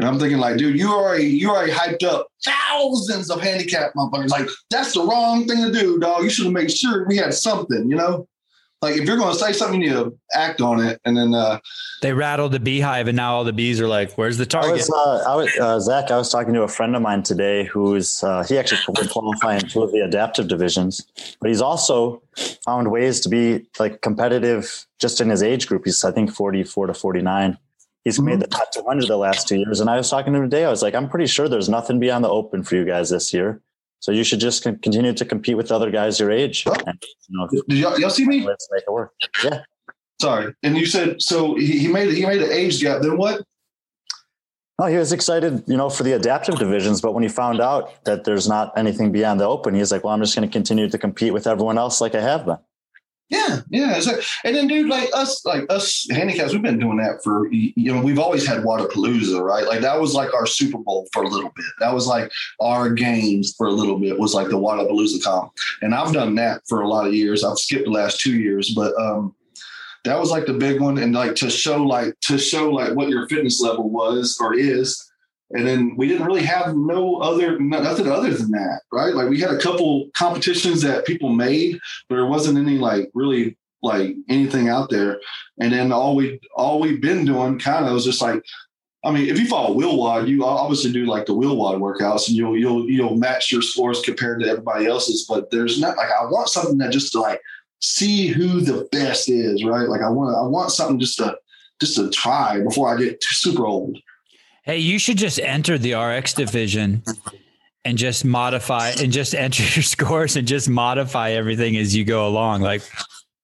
And 0.00 0.08
I'm 0.08 0.18
thinking 0.18 0.38
like, 0.38 0.56
dude, 0.56 0.78
you 0.78 0.90
already 0.90 1.26
you 1.26 1.50
already 1.50 1.72
hyped 1.72 2.04
up 2.04 2.28
thousands 2.42 3.30
of 3.30 3.42
handicap 3.42 3.92
motherfuckers. 3.94 4.30
Like, 4.30 4.48
that's 4.70 4.94
the 4.94 5.02
wrong 5.02 5.46
thing 5.46 5.62
to 5.62 5.70
do, 5.70 5.98
dog. 5.98 6.22
You 6.24 6.30
should 6.30 6.46
have 6.46 6.54
made 6.54 6.72
sure 6.72 7.06
we 7.06 7.18
had 7.18 7.34
something, 7.34 7.90
you 7.90 7.96
know? 7.96 8.26
Like 8.80 8.96
if 8.96 9.04
you're 9.04 9.18
gonna 9.18 9.34
say 9.34 9.52
something, 9.52 9.82
you 9.82 9.90
need 9.90 9.94
to 9.94 10.18
act 10.32 10.62
on 10.62 10.80
it. 10.80 11.02
And 11.04 11.14
then 11.14 11.34
uh 11.34 11.58
they 12.00 12.14
rattled 12.14 12.52
the 12.52 12.60
beehive 12.60 13.08
and 13.08 13.16
now 13.16 13.34
all 13.34 13.44
the 13.44 13.52
bees 13.52 13.78
are 13.78 13.86
like, 13.86 14.14
where's 14.14 14.38
the 14.38 14.46
target? 14.46 14.70
I 14.70 14.72
was, 14.72 14.90
uh, 14.90 15.30
I 15.30 15.36
was 15.36 15.58
uh, 15.60 15.80
Zack, 15.80 16.10
I 16.10 16.16
was 16.16 16.32
talking 16.32 16.54
to 16.54 16.62
a 16.62 16.68
friend 16.68 16.96
of 16.96 17.02
mine 17.02 17.22
today 17.22 17.64
who's 17.64 18.24
uh, 18.24 18.42
he 18.42 18.58
actually 18.58 18.80
qualifying 19.08 19.60
two 19.60 19.82
of 19.82 19.92
the 19.92 20.00
adaptive 20.00 20.48
divisions, 20.48 21.06
but 21.42 21.50
he's 21.50 21.60
also 21.60 22.22
found 22.64 22.90
ways 22.90 23.20
to 23.20 23.28
be 23.28 23.66
like 23.78 24.00
competitive 24.00 24.86
just 24.98 25.20
in 25.20 25.28
his 25.28 25.42
age 25.42 25.66
group. 25.66 25.82
He's 25.84 26.02
I 26.02 26.10
think 26.10 26.32
44 26.32 26.86
to 26.86 26.94
49 26.94 27.58
He's 28.04 28.16
mm-hmm. 28.16 28.26
made 28.26 28.40
the 28.40 28.46
top 28.46 28.72
200 28.72 29.08
the 29.08 29.16
last 29.16 29.48
two 29.48 29.56
years. 29.56 29.80
And 29.80 29.90
I 29.90 29.96
was 29.96 30.08
talking 30.08 30.32
to 30.32 30.38
him 30.38 30.50
today. 30.50 30.64
I 30.64 30.70
was 30.70 30.82
like, 30.82 30.94
I'm 30.94 31.08
pretty 31.08 31.26
sure 31.26 31.48
there's 31.48 31.68
nothing 31.68 32.00
beyond 32.00 32.24
the 32.24 32.30
open 32.30 32.62
for 32.62 32.76
you 32.76 32.84
guys 32.84 33.10
this 33.10 33.32
year. 33.32 33.60
So 34.00 34.12
you 34.12 34.24
should 34.24 34.40
just 34.40 34.62
continue 34.62 35.12
to 35.12 35.24
compete 35.26 35.56
with 35.56 35.70
other 35.70 35.90
guys 35.90 36.18
your 36.18 36.30
age. 36.30 36.64
And, 36.66 37.02
you 37.28 37.38
know, 37.38 37.48
Did 37.68 37.78
y'all, 37.78 38.00
y'all 38.00 38.10
see 38.10 38.26
me? 38.26 38.42
Let's 38.42 38.66
make 38.72 38.84
it 38.86 38.90
work. 38.90 39.12
Yeah. 39.44 39.62
Sorry. 40.20 40.54
And 40.62 40.76
you 40.76 40.86
said 40.86 41.20
so 41.20 41.54
he, 41.54 41.78
he 41.78 41.88
made 41.88 42.12
he 42.12 42.26
made 42.26 42.42
an 42.42 42.52
age 42.52 42.80
gap. 42.80 43.02
Then 43.02 43.16
what? 43.16 43.42
Oh, 44.78 44.86
he 44.86 44.96
was 44.96 45.12
excited, 45.12 45.62
you 45.66 45.76
know, 45.76 45.90
for 45.90 46.04
the 46.04 46.12
adaptive 46.12 46.58
divisions, 46.58 47.02
but 47.02 47.12
when 47.12 47.22
he 47.22 47.28
found 47.28 47.60
out 47.60 48.02
that 48.04 48.24
there's 48.24 48.48
not 48.48 48.72
anything 48.78 49.12
beyond 49.12 49.38
the 49.38 49.44
open, 49.44 49.74
he's 49.74 49.92
like, 49.92 50.04
"Well, 50.04 50.14
I'm 50.14 50.20
just 50.20 50.34
going 50.34 50.48
to 50.48 50.52
continue 50.52 50.88
to 50.88 50.98
compete 50.98 51.34
with 51.34 51.46
everyone 51.46 51.76
else 51.76 52.00
like 52.00 52.14
I 52.14 52.22
have 52.22 52.46
been." 52.46 52.56
Yeah, 53.30 53.60
yeah. 53.70 54.00
So, 54.00 54.20
and 54.44 54.56
then, 54.56 54.66
dude, 54.66 54.88
like 54.88 55.08
us, 55.14 55.46
like 55.46 55.64
us 55.70 56.04
handicaps, 56.10 56.52
we've 56.52 56.62
been 56.62 56.80
doing 56.80 56.96
that 56.96 57.22
for 57.22 57.50
you 57.52 57.94
know, 57.94 58.02
we've 58.02 58.18
always 58.18 58.44
had 58.44 58.64
Wodapalooza, 58.64 59.40
right? 59.40 59.66
Like 59.66 59.80
that 59.82 60.00
was 60.00 60.14
like 60.14 60.34
our 60.34 60.46
Super 60.46 60.78
Bowl 60.78 61.08
for 61.12 61.22
a 61.22 61.28
little 61.28 61.50
bit. 61.54 61.64
That 61.78 61.94
was 61.94 62.08
like 62.08 62.32
our 62.58 62.90
games 62.90 63.54
for 63.56 63.68
a 63.68 63.72
little 63.72 64.00
bit 64.00 64.18
was 64.18 64.34
like 64.34 64.48
the 64.48 64.58
Wodapalooza 64.58 65.22
comp, 65.22 65.52
and 65.80 65.94
I've 65.94 66.12
done 66.12 66.34
that 66.34 66.62
for 66.68 66.80
a 66.80 66.88
lot 66.88 67.06
of 67.06 67.14
years. 67.14 67.44
I've 67.44 67.58
skipped 67.58 67.84
the 67.84 67.92
last 67.92 68.18
two 68.18 68.36
years, 68.36 68.74
but 68.74 68.92
um, 69.00 69.34
that 70.04 70.18
was 70.18 70.32
like 70.32 70.46
the 70.46 70.54
big 70.54 70.80
one, 70.80 70.98
and 70.98 71.14
like 71.14 71.36
to 71.36 71.50
show 71.50 71.84
like 71.84 72.18
to 72.22 72.36
show 72.36 72.68
like 72.68 72.96
what 72.96 73.10
your 73.10 73.28
fitness 73.28 73.60
level 73.60 73.88
was 73.88 74.38
or 74.40 74.54
is 74.54 75.09
and 75.52 75.66
then 75.66 75.94
we 75.96 76.06
didn't 76.06 76.26
really 76.26 76.42
have 76.42 76.76
no 76.76 77.16
other 77.16 77.58
nothing 77.58 78.08
other 78.08 78.32
than 78.32 78.50
that 78.50 78.80
right 78.92 79.14
like 79.14 79.28
we 79.28 79.40
had 79.40 79.50
a 79.50 79.58
couple 79.58 80.08
competitions 80.14 80.82
that 80.82 81.06
people 81.06 81.30
made 81.30 81.78
but 82.08 82.16
there 82.16 82.26
wasn't 82.26 82.58
any 82.58 82.78
like 82.78 83.10
really 83.14 83.56
like 83.82 84.14
anything 84.28 84.68
out 84.68 84.90
there 84.90 85.20
and 85.60 85.72
then 85.72 85.90
all 85.92 86.14
we 86.14 86.38
all 86.54 86.80
we've 86.80 87.00
been 87.00 87.24
doing 87.24 87.58
kind 87.58 87.86
of 87.86 87.92
was 87.92 88.04
just 88.04 88.22
like 88.22 88.42
I 89.02 89.10
mean, 89.10 89.30
if 89.30 89.38
you 89.38 89.46
follow 89.46 89.74
WheelWOD, 89.74 90.28
you 90.28 90.44
obviously 90.44 90.92
do 90.92 91.06
like 91.06 91.24
the 91.24 91.34
WheelWOD 91.34 91.78
workouts, 91.78 92.28
and 92.28 92.36
you'll 92.36 92.56
you'll 92.56 92.88
you'll 92.88 93.16
match 93.16 93.50
your 93.50 93.62
scores 93.62 94.02
compared 94.02 94.42
to 94.42 94.48
everybody 94.48 94.86
else's. 94.86 95.24
But 95.26 95.50
there's 95.50 95.80
not 95.80 95.96
like 95.96 96.10
I 96.10 96.24
want 96.26 96.48
something 96.48 96.76
that 96.78 96.92
just 96.92 97.12
to 97.12 97.20
like 97.20 97.40
see 97.80 98.26
who 98.26 98.60
the 98.60 98.86
best 98.92 99.30
is, 99.30 99.64
right? 99.64 99.88
Like 99.88 100.02
I 100.02 100.10
want 100.10 100.36
I 100.36 100.42
want 100.42 100.70
something 100.72 101.00
just 101.00 101.16
to 101.16 101.38
just 101.80 101.96
to 101.96 102.10
try 102.10 102.60
before 102.60 102.94
I 102.94 102.98
get 102.98 103.24
super 103.24 103.66
old. 103.66 103.98
Hey, 104.62 104.78
you 104.78 104.98
should 104.98 105.16
just 105.16 105.38
enter 105.40 105.78
the 105.78 105.94
RX 105.94 106.34
division 106.34 107.02
and 107.84 107.96
just 107.96 108.24
modify 108.24 108.90
and 109.00 109.10
just 109.10 109.34
enter 109.34 109.62
your 109.62 109.82
scores 109.82 110.36
and 110.36 110.46
just 110.46 110.68
modify 110.68 111.30
everything 111.30 111.76
as 111.76 111.96
you 111.96 112.04
go 112.04 112.26
along. 112.26 112.60
Like, 112.60 112.82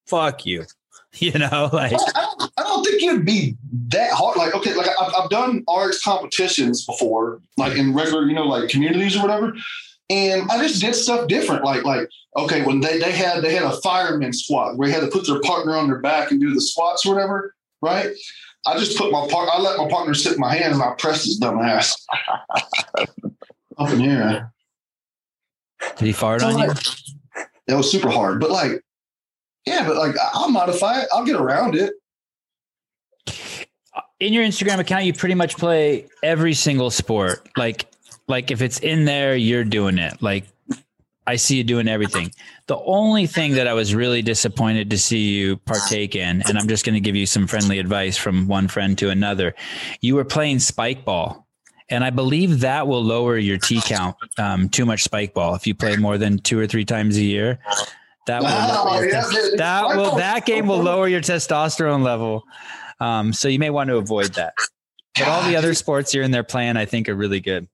fuck 0.06 0.47
you. 0.47 0.64
You 1.18 1.32
know, 1.32 1.70
like 1.72 1.94
I 1.94 1.97
don't, 1.97 2.52
I 2.59 2.62
don't 2.62 2.84
think 2.84 3.02
it'd 3.02 3.24
be 3.24 3.56
that 3.88 4.12
hard. 4.12 4.36
Like, 4.36 4.55
okay, 4.55 4.74
like 4.74 4.90
I've, 5.01 5.14
I've 5.14 5.30
done 5.30 5.64
RX 5.66 6.02
competitions 6.02 6.84
before, 6.84 7.40
like 7.56 7.78
in 7.78 7.94
regular, 7.94 8.26
you 8.26 8.34
know, 8.34 8.44
like 8.44 8.68
communities 8.68 9.16
or 9.16 9.22
whatever. 9.22 9.55
And 10.10 10.43
I 10.51 10.59
just 10.62 10.78
did 10.78 10.94
stuff 10.94 11.26
different. 11.26 11.64
Like, 11.64 11.84
like, 11.84 12.10
okay, 12.36 12.62
when 12.64 12.80
they, 12.80 12.98
they 12.98 13.12
had 13.12 13.43
they 13.43 13.55
had 13.55 13.62
a 13.62 13.80
fireman 13.80 14.34
squat 14.34 14.76
where 14.76 14.88
they 14.88 14.93
had 14.94 15.01
to 15.01 15.06
put 15.06 15.26
their 15.26 15.40
partner 15.40 15.74
on 15.74 15.86
their 15.86 16.01
back 16.01 16.32
and 16.32 16.40
do 16.40 16.52
the 16.52 16.60
squats 16.60 17.06
or 17.06 17.14
whatever, 17.14 17.55
right? 17.80 18.10
I 18.66 18.78
just 18.78 18.98
put 18.98 19.12
my 19.12 19.26
part. 19.30 19.48
I 19.52 19.60
let 19.60 19.78
my 19.78 19.88
partner 19.88 20.14
sit 20.14 20.34
in 20.34 20.40
my 20.40 20.55
hand 20.55 20.74
and 20.74 20.82
I 20.82 20.94
pressed 20.98 21.24
his 21.24 21.36
dumb 21.36 21.60
ass 21.60 22.05
up 23.78 23.90
in 23.90 23.98
the 23.98 24.05
air. 24.05 24.52
Did 25.97 26.06
he 26.06 26.12
fart 26.12 26.40
so 26.40 26.48
on 26.48 26.55
like, 26.55 26.86
you? 26.86 27.44
It 27.68 27.74
was 27.74 27.90
super 27.90 28.10
hard, 28.10 28.40
but 28.40 28.51
like, 28.51 28.82
yeah, 29.66 29.86
but 29.86 29.97
like 29.97 30.14
I'll 30.32 30.51
modify 30.51 31.01
it. 31.01 31.09
I'll 31.12 31.24
get 31.24 31.36
around 31.36 31.76
it. 31.76 31.93
In 34.18 34.32
your 34.32 34.44
Instagram 34.44 34.78
account, 34.78 35.05
you 35.05 35.12
pretty 35.12 35.34
much 35.34 35.56
play 35.56 36.06
every 36.22 36.55
single 36.55 36.90
sport. 36.90 37.48
Like, 37.56 37.86
like 38.28 38.51
if 38.51 38.62
it's 38.62 38.78
in 38.80 39.05
there, 39.05 39.36
you're 39.36 39.64
doing 39.64 39.98
it. 39.98 40.22
Like 40.22 40.44
I 41.27 41.36
see 41.36 41.57
you 41.57 41.65
doing 41.65 41.89
everything. 41.89 42.32
The 42.66 42.78
only 42.78 43.27
thing 43.27 43.55
that 43.55 43.66
I 43.66 43.74
was 43.74 43.94
really 43.94 44.23
disappointed 44.23 44.90
to 44.90 44.98
see 44.98 45.35
you 45.35 45.57
partake 45.57 46.15
in, 46.15 46.43
and 46.48 46.57
I'm 46.57 46.69
just 46.69 46.85
going 46.85 46.94
to 46.94 47.01
give 47.01 47.16
you 47.16 47.27
some 47.27 47.47
friendly 47.47 47.78
advice 47.78 48.16
from 48.16 48.47
one 48.47 48.69
friend 48.69 48.97
to 48.98 49.11
another. 49.11 49.55
You 50.01 50.15
were 50.15 50.24
playing 50.24 50.61
spike 50.61 51.05
ball, 51.05 51.47
and 51.89 52.05
I 52.05 52.11
believe 52.11 52.61
that 52.61 52.86
will 52.86 53.03
lower 53.03 53.36
your 53.39 53.59
T 53.59 53.81
count. 53.82 54.16
Um, 54.39 54.69
too 54.69 54.86
much 54.86 55.03
spike 55.03 55.35
ball 55.35 55.55
if 55.55 55.66
you 55.66 55.74
play 55.74 55.97
more 55.97 56.16
than 56.16 56.39
two 56.39 56.59
or 56.59 56.66
three 56.66 56.85
times 56.85 57.16
a 57.16 57.23
year. 57.23 57.59
That 58.27 58.43
will 58.43 59.03
your 59.03 59.09
yeah, 59.09 59.23
that 59.57 59.97
will 59.97 60.16
that 60.16 60.47
game 60.47 60.66
will 60.66 60.82
lower 60.82 61.09
your 61.09 61.20
testosterone 61.20 62.03
level. 62.03 62.44
Um, 63.01 63.32
so 63.32 63.48
you 63.48 63.59
may 63.59 63.70
want 63.70 63.89
to 63.89 63.97
avoid 63.97 64.35
that. 64.35 64.55
But 65.19 65.28
all 65.28 65.43
the 65.48 65.57
other 65.57 65.74
sports 65.74 66.12
you're 66.15 66.24
in 66.24 66.31
there 66.31 66.43
playing, 66.43 66.77
I 66.77 66.85
think, 66.85 67.09
are 67.09 67.15
really 67.15 67.40
good. 67.40 67.69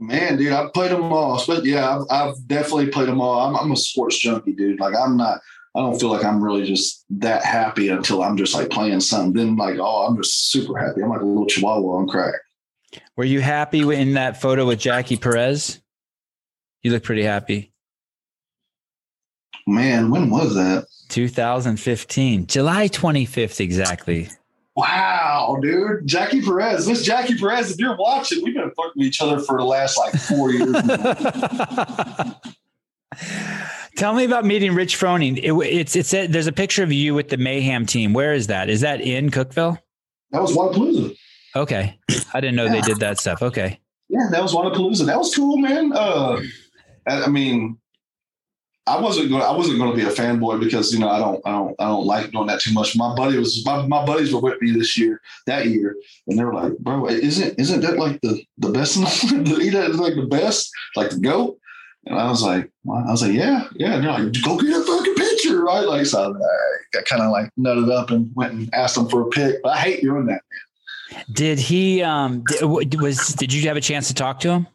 Man, 0.00 0.38
dude, 0.38 0.52
I've 0.52 0.72
played 0.72 0.90
them 0.90 1.12
all. 1.12 1.42
But 1.46 1.64
yeah, 1.64 1.96
I've, 1.96 2.06
I've 2.10 2.46
definitely 2.46 2.88
played 2.88 3.08
them 3.08 3.20
all. 3.20 3.38
I'm, 3.38 3.54
I'm 3.54 3.70
a 3.70 3.76
sports 3.76 4.18
junkie, 4.18 4.54
dude. 4.54 4.80
Like 4.80 4.94
I'm 4.96 5.16
not. 5.16 5.40
I 5.76 5.80
don't 5.80 6.00
feel 6.00 6.08
like 6.08 6.24
I'm 6.24 6.42
really 6.42 6.64
just 6.64 7.04
that 7.10 7.44
happy 7.44 7.90
until 7.90 8.24
I'm 8.24 8.36
just 8.36 8.54
like 8.54 8.70
playing 8.70 9.00
something. 9.00 9.34
Then 9.34 9.56
like, 9.56 9.76
oh, 9.78 10.06
I'm 10.06 10.16
just 10.16 10.50
super 10.50 10.76
happy. 10.76 11.02
I'm 11.02 11.10
like 11.10 11.20
a 11.20 11.24
little 11.24 11.46
chihuahua 11.46 11.98
on 11.98 12.08
crack. 12.08 12.34
Were 13.16 13.24
you 13.24 13.40
happy 13.40 13.80
in 13.94 14.14
that 14.14 14.40
photo 14.40 14.66
with 14.66 14.80
Jackie 14.80 15.16
Perez? 15.16 15.80
You 16.82 16.90
look 16.90 17.04
pretty 17.04 17.22
happy. 17.22 17.72
Man, 19.66 20.10
when 20.10 20.30
was 20.30 20.54
that? 20.54 20.86
2015, 21.10 22.46
July 22.46 22.88
25th, 22.88 23.60
exactly. 23.60 24.28
Wow, 24.76 25.58
dude, 25.60 26.06
Jackie 26.06 26.40
Perez. 26.40 26.86
This 26.86 27.04
Jackie 27.04 27.36
Perez. 27.36 27.72
If 27.72 27.78
you're 27.78 27.96
watching, 27.96 28.42
we've 28.44 28.54
been 28.54 28.70
fucking 28.70 28.92
with 28.96 29.06
each 29.06 29.20
other 29.20 29.40
for 29.40 29.58
the 29.58 29.64
last 29.64 29.98
like 29.98 30.14
four 30.14 30.52
years. 30.52 30.72
Tell 33.96 34.14
me 34.14 34.24
about 34.24 34.44
meeting 34.44 34.74
Rich 34.74 34.96
Froning. 34.98 35.36
It, 35.38 35.52
it's 35.66 35.96
it's 35.96 36.14
a, 36.14 36.28
there's 36.28 36.46
a 36.46 36.52
picture 36.52 36.84
of 36.84 36.92
you 36.92 37.14
with 37.14 37.28
the 37.28 37.36
Mayhem 37.36 37.84
team. 37.84 38.12
Where 38.12 38.32
is 38.32 38.46
that? 38.46 38.70
Is 38.70 38.80
that 38.82 39.00
in 39.00 39.30
Cookeville? 39.30 39.78
that 40.30 40.40
was 40.40 40.56
Wodapalooza. 40.56 41.16
Okay, 41.56 41.98
I 42.32 42.40
didn't 42.40 42.54
know 42.54 42.68
they 42.68 42.80
did 42.80 43.00
that 43.00 43.18
stuff. 43.18 43.42
Okay, 43.42 43.80
Yeah, 44.08 44.28
that 44.30 44.40
was 44.40 44.54
Wodapalooza. 44.54 45.04
That 45.06 45.18
was 45.18 45.34
cool, 45.34 45.56
man. 45.56 45.92
Uh, 45.92 46.40
I 47.08 47.28
mean, 47.28 47.79
I 48.86 49.00
wasn't 49.00 49.28
going. 49.28 49.42
I 49.42 49.52
wasn't 49.52 49.78
going 49.78 49.90
to 49.90 49.96
be 49.96 50.08
a 50.08 50.12
fanboy 50.12 50.58
because 50.58 50.92
you 50.92 50.98
know 50.98 51.08
I 51.08 51.18
don't. 51.18 51.40
I 51.44 51.50
don't. 51.52 51.76
I 51.78 51.84
don't 51.88 52.06
like 52.06 52.32
doing 52.32 52.46
that 52.46 52.60
too 52.60 52.72
much. 52.72 52.96
My 52.96 53.14
buddy 53.14 53.38
was. 53.38 53.64
My, 53.64 53.86
my 53.86 54.04
buddies 54.04 54.32
were 54.32 54.40
with 54.40 54.60
me 54.60 54.72
this 54.72 54.98
year, 54.98 55.20
that 55.46 55.66
year, 55.66 55.96
and 56.26 56.38
they 56.38 56.44
were 56.44 56.54
like, 56.54 56.76
"Bro, 56.78 57.08
isn't 57.08 57.58
isn't 57.58 57.80
that 57.82 57.98
like 57.98 58.20
the 58.22 58.42
the 58.58 58.70
best? 58.70 58.96
In 58.96 59.44
the, 59.44 59.50
isn't 59.60 59.72
that 59.74 59.94
like 59.96 60.14
the 60.14 60.26
best? 60.26 60.70
Like 60.96 61.10
the 61.10 61.20
goat?" 61.20 61.58
And 62.06 62.18
I 62.18 62.30
was 62.30 62.42
like, 62.42 62.64
I 62.64 63.10
was 63.10 63.22
like, 63.22 63.34
yeah, 63.34 63.64
yeah. 63.74 63.94
And 63.94 64.04
they're 64.04 64.10
like, 64.10 64.42
go 64.42 64.58
get 64.58 64.74
a 64.74 64.82
fucking 64.82 65.14
picture, 65.14 65.62
right? 65.62 65.86
Like, 65.86 66.06
so 66.06 66.34
I, 66.34 66.98
I 66.98 67.02
kind 67.02 67.22
of 67.22 67.30
like 67.30 67.50
nutted 67.58 67.92
up 67.92 68.10
and 68.10 68.34
went 68.34 68.54
and 68.54 68.74
asked 68.74 68.94
them 68.94 69.08
for 69.08 69.20
a 69.20 69.26
pic. 69.26 69.62
But 69.62 69.76
I 69.76 69.80
hate 69.80 70.02
doing 70.02 70.24
that. 70.26 70.40
did 71.32 71.58
he? 71.58 72.02
Um, 72.02 72.42
did, 72.48 73.00
was 73.00 73.28
did 73.34 73.52
you 73.52 73.68
have 73.68 73.76
a 73.76 73.82
chance 73.82 74.08
to 74.08 74.14
talk 74.14 74.40
to 74.40 74.50
him? 74.50 74.66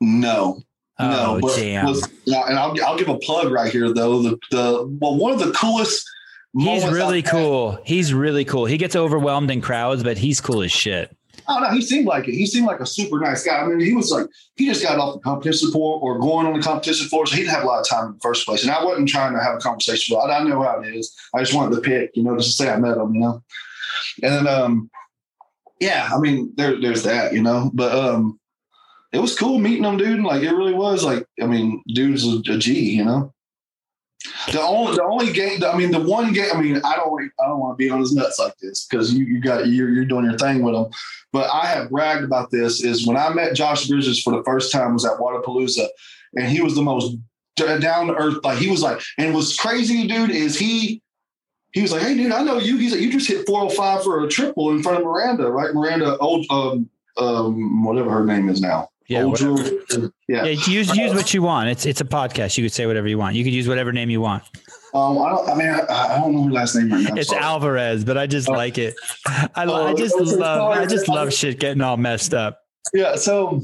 No, 0.00 0.62
Oh 1.00 1.08
no, 1.08 1.40
but 1.40 1.56
damn! 1.56 1.86
was- 1.86 2.08
and 2.26 2.58
I'll, 2.58 2.74
I'll 2.84 2.98
give 2.98 3.08
a 3.08 3.18
plug 3.18 3.52
right 3.52 3.70
here 3.70 3.92
though. 3.92 4.22
The 4.22 4.38
the 4.50 4.98
well, 5.00 5.16
one 5.16 5.32
of 5.32 5.38
the 5.38 5.52
coolest. 5.52 6.08
He's 6.56 6.84
really 6.88 7.22
cool. 7.22 7.78
He's 7.84 8.12
really 8.12 8.44
cool. 8.44 8.64
He 8.64 8.78
gets 8.78 8.96
overwhelmed 8.96 9.50
in 9.50 9.60
crowds, 9.60 10.02
but 10.02 10.18
he's 10.18 10.40
cool 10.40 10.62
as 10.62 10.72
shit. 10.72 11.14
Oh 11.46 11.60
no, 11.60 11.70
he 11.70 11.80
seemed 11.80 12.06
like 12.06 12.26
it. 12.26 12.32
He 12.32 12.46
seemed 12.46 12.66
like 12.66 12.80
a 12.80 12.86
super 12.86 13.20
nice 13.20 13.44
guy. 13.44 13.58
I 13.58 13.66
mean, 13.66 13.80
he 13.80 13.94
was 13.94 14.10
like 14.10 14.26
he 14.56 14.66
just 14.66 14.82
got 14.82 14.98
off 14.98 15.14
the 15.14 15.20
competition 15.20 15.70
floor 15.70 16.00
or 16.00 16.18
going 16.18 16.46
on 16.46 16.54
the 16.54 16.62
competition 16.62 17.06
floor, 17.08 17.26
so 17.26 17.36
he 17.36 17.42
didn't 17.42 17.54
have 17.54 17.64
a 17.64 17.66
lot 17.66 17.80
of 17.80 17.88
time 17.88 18.06
in 18.06 18.12
the 18.14 18.20
first 18.20 18.44
place. 18.44 18.62
And 18.62 18.72
I 18.72 18.84
wasn't 18.84 19.08
trying 19.08 19.34
to 19.34 19.42
have 19.42 19.54
a 19.54 19.58
conversation. 19.58 20.16
With 20.16 20.24
him. 20.24 20.30
I, 20.30 20.38
I 20.38 20.44
know 20.44 20.62
how 20.62 20.80
it 20.80 20.94
is. 20.94 21.14
I 21.34 21.40
just 21.40 21.54
wanted 21.54 21.76
to 21.76 21.80
pick, 21.80 22.10
you 22.14 22.22
know, 22.24 22.36
just 22.36 22.58
to 22.58 22.64
say 22.64 22.70
I 22.70 22.76
met 22.76 22.96
him, 22.96 23.14
you 23.14 23.20
know. 23.20 23.42
And 24.22 24.34
then, 24.34 24.46
um, 24.46 24.90
yeah, 25.80 26.10
I 26.12 26.18
mean, 26.18 26.52
there, 26.56 26.80
there's 26.80 27.04
that, 27.04 27.32
you 27.32 27.42
know. 27.42 27.70
But 27.72 27.92
um, 27.92 28.38
it 29.12 29.18
was 29.18 29.38
cool 29.38 29.58
meeting 29.58 29.84
him, 29.84 29.96
dude. 29.96 30.20
Like 30.20 30.42
it 30.42 30.52
really 30.52 30.74
was. 30.74 31.04
Like 31.04 31.26
I 31.40 31.46
mean, 31.46 31.82
dude's 31.88 32.26
a, 32.26 32.52
a 32.52 32.58
G, 32.58 32.96
you 32.96 33.04
know. 33.04 33.32
The 34.52 34.60
only 34.60 34.96
the 34.96 35.04
only 35.04 35.32
game, 35.32 35.62
I 35.64 35.76
mean, 35.76 35.90
the 35.90 36.00
one 36.00 36.32
game. 36.32 36.50
I 36.52 36.60
mean, 36.60 36.76
I 36.84 36.96
don't 36.96 37.30
I 37.40 37.46
don't 37.46 37.60
want 37.60 37.78
to 37.78 37.84
be 37.84 37.90
on 37.90 38.00
his 38.00 38.14
nuts 38.14 38.38
like 38.38 38.56
this 38.58 38.86
because 38.86 39.14
you 39.14 39.24
you 39.24 39.40
got 39.40 39.68
you're 39.68 39.90
you're 39.90 40.04
doing 40.04 40.24
your 40.24 40.36
thing 40.36 40.62
with 40.62 40.74
him. 40.74 40.86
But 41.32 41.50
I 41.52 41.66
have 41.66 41.90
bragged 41.90 42.24
about 42.24 42.50
this 42.50 42.82
is 42.82 43.06
when 43.06 43.16
I 43.16 43.28
met 43.30 43.54
Josh 43.54 43.86
Bridges 43.86 44.22
for 44.22 44.36
the 44.36 44.42
first 44.44 44.72
time 44.72 44.94
was 44.94 45.04
at 45.04 45.18
Wodapalooza, 45.18 45.86
and 46.34 46.46
he 46.46 46.60
was 46.60 46.74
the 46.74 46.82
most 46.82 47.16
down 47.56 48.06
to 48.08 48.14
earth. 48.14 48.38
Like 48.44 48.58
he 48.58 48.70
was 48.70 48.82
like, 48.82 49.00
and 49.18 49.34
what's 49.34 49.56
crazy, 49.56 50.06
dude, 50.06 50.30
is 50.30 50.58
he 50.58 51.02
he 51.72 51.82
was 51.82 51.92
like, 51.92 52.02
hey, 52.02 52.16
dude, 52.16 52.32
I 52.32 52.42
know 52.42 52.58
you. 52.58 52.78
He's 52.78 52.92
like, 52.92 53.00
you 53.00 53.12
just 53.12 53.28
hit 53.28 53.46
405 53.46 54.02
for 54.02 54.24
a 54.24 54.28
triple 54.28 54.70
in 54.70 54.82
front 54.82 54.98
of 54.98 55.04
Miranda, 55.04 55.50
right? 55.50 55.74
Miranda, 55.74 56.16
old 56.18 56.46
um 56.50 56.88
um 57.16 57.84
whatever 57.84 58.10
her 58.10 58.24
name 58.24 58.48
is 58.48 58.60
now. 58.60 58.88
Yeah, 59.08 59.22
Old 59.22 59.40
yeah. 59.40 60.08
Yeah, 60.28 60.44
use 60.44 60.94
use 60.94 61.14
what 61.14 61.32
you 61.32 61.40
want. 61.40 61.70
It's 61.70 61.86
it's 61.86 62.00
a 62.02 62.04
podcast. 62.04 62.58
You 62.58 62.64
could 62.64 62.72
say 62.72 62.84
whatever 62.86 63.08
you 63.08 63.16
want. 63.16 63.36
You 63.36 63.42
could 63.44 63.54
use 63.54 63.66
whatever 63.66 63.90
name 63.90 64.10
you 64.10 64.20
want. 64.20 64.42
Um, 64.92 65.18
I 65.18 65.30
don't. 65.30 65.48
I 65.48 65.54
mean, 65.54 65.68
I, 65.68 66.16
I 66.16 66.18
don't 66.20 66.34
know 66.34 66.42
her 66.44 66.50
last 66.50 66.74
name 66.76 66.92
right 66.92 67.02
now. 67.04 67.14
It's 67.14 67.30
sorry. 67.30 67.40
Alvarez, 67.42 68.04
but 68.04 68.18
I 68.18 68.26
just 68.26 68.48
Oh. 68.50 68.52
like 68.52 68.76
it. 68.76 68.94
I, 69.26 69.48
Oh, 69.64 69.86
I 69.86 69.94
just 69.94 70.14
it's- 70.16 70.32
it's 70.32 70.38
love 70.38 70.76
I 70.76 70.84
just 70.86 71.08
love 71.08 71.32
shit 71.32 71.58
getting 71.58 71.80
all 71.80 71.96
messed 71.96 72.34
up. 72.34 72.58
Yeah, 72.92 73.16
so 73.16 73.62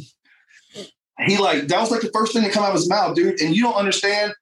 he 1.26 1.36
like 1.38 1.68
that 1.68 1.80
was 1.80 1.90
like 1.90 2.00
the 2.00 2.10
first 2.12 2.32
thing 2.32 2.42
that 2.42 2.52
come 2.52 2.62
out 2.64 2.70
of 2.70 2.74
his 2.76 2.88
mouth, 2.88 3.14
dude. 3.14 3.40
And 3.40 3.54
you 3.54 3.62
don't 3.64 3.74
understand, 3.76 4.32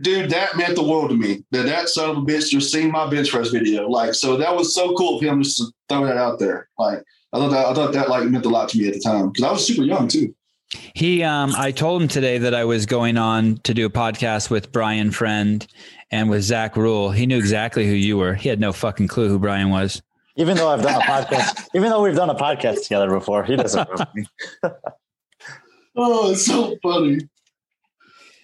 dude. 0.00 0.30
That 0.30 0.56
meant 0.56 0.74
the 0.74 0.82
world 0.82 1.10
to 1.10 1.16
me. 1.16 1.44
That 1.52 1.66
that 1.66 1.88
son 1.90 2.10
of 2.10 2.16
a 2.16 2.20
bitch 2.22 2.48
just 2.48 2.72
seen 2.72 2.90
my 2.90 3.08
bench 3.10 3.30
press 3.30 3.48
video. 3.50 3.88
Like, 3.88 4.14
so 4.14 4.36
that 4.38 4.54
was 4.56 4.74
so 4.74 4.94
cool 4.94 5.18
of 5.18 5.22
him 5.22 5.42
just 5.42 5.58
to 5.58 5.66
throw 5.88 6.06
that 6.06 6.16
out 6.16 6.38
there. 6.38 6.68
Like, 6.78 7.02
I 7.34 7.38
thought 7.38 7.50
that 7.50 7.66
I 7.66 7.74
thought 7.74 7.92
that 7.92 8.08
like 8.08 8.28
meant 8.28 8.46
a 8.46 8.48
lot 8.48 8.68
to 8.70 8.78
me 8.78 8.86
at 8.86 8.94
the 8.94 9.00
time 9.00 9.30
because 9.30 9.44
I 9.44 9.50
was 9.50 9.66
super 9.66 9.82
young 9.82 10.06
too. 10.06 10.34
He 10.94 11.24
um 11.24 11.52
I 11.56 11.72
told 11.72 12.00
him 12.00 12.08
today 12.08 12.38
that 12.38 12.54
I 12.54 12.64
was 12.64 12.86
going 12.86 13.18
on 13.18 13.58
to 13.64 13.74
do 13.74 13.86
a 13.86 13.90
podcast 13.90 14.50
with 14.50 14.70
Brian 14.70 15.10
Friend 15.10 15.66
and 16.12 16.30
with 16.30 16.42
Zack 16.42 16.76
Ruhl. 16.76 17.10
He 17.10 17.26
knew 17.26 17.36
exactly 17.36 17.86
who 17.88 17.94
you 17.94 18.16
were. 18.16 18.34
He 18.34 18.48
had 18.48 18.60
no 18.60 18.72
fucking 18.72 19.08
clue 19.08 19.28
who 19.28 19.40
Brian 19.40 19.70
was. 19.70 20.00
Even 20.36 20.56
though 20.56 20.68
I've 20.68 20.82
done 20.82 20.94
a 20.94 21.04
podcast, 21.04 21.66
even 21.74 21.90
though 21.90 22.02
we've 22.02 22.14
done 22.14 22.30
a 22.30 22.34
podcast 22.36 22.84
together 22.84 23.10
before, 23.10 23.42
he 23.42 23.56
doesn't 23.56 23.88
know 23.98 24.06
me. 24.14 24.26
Oh, 25.96 26.32
it's 26.32 26.44
so 26.44 26.76
funny. 26.82 27.20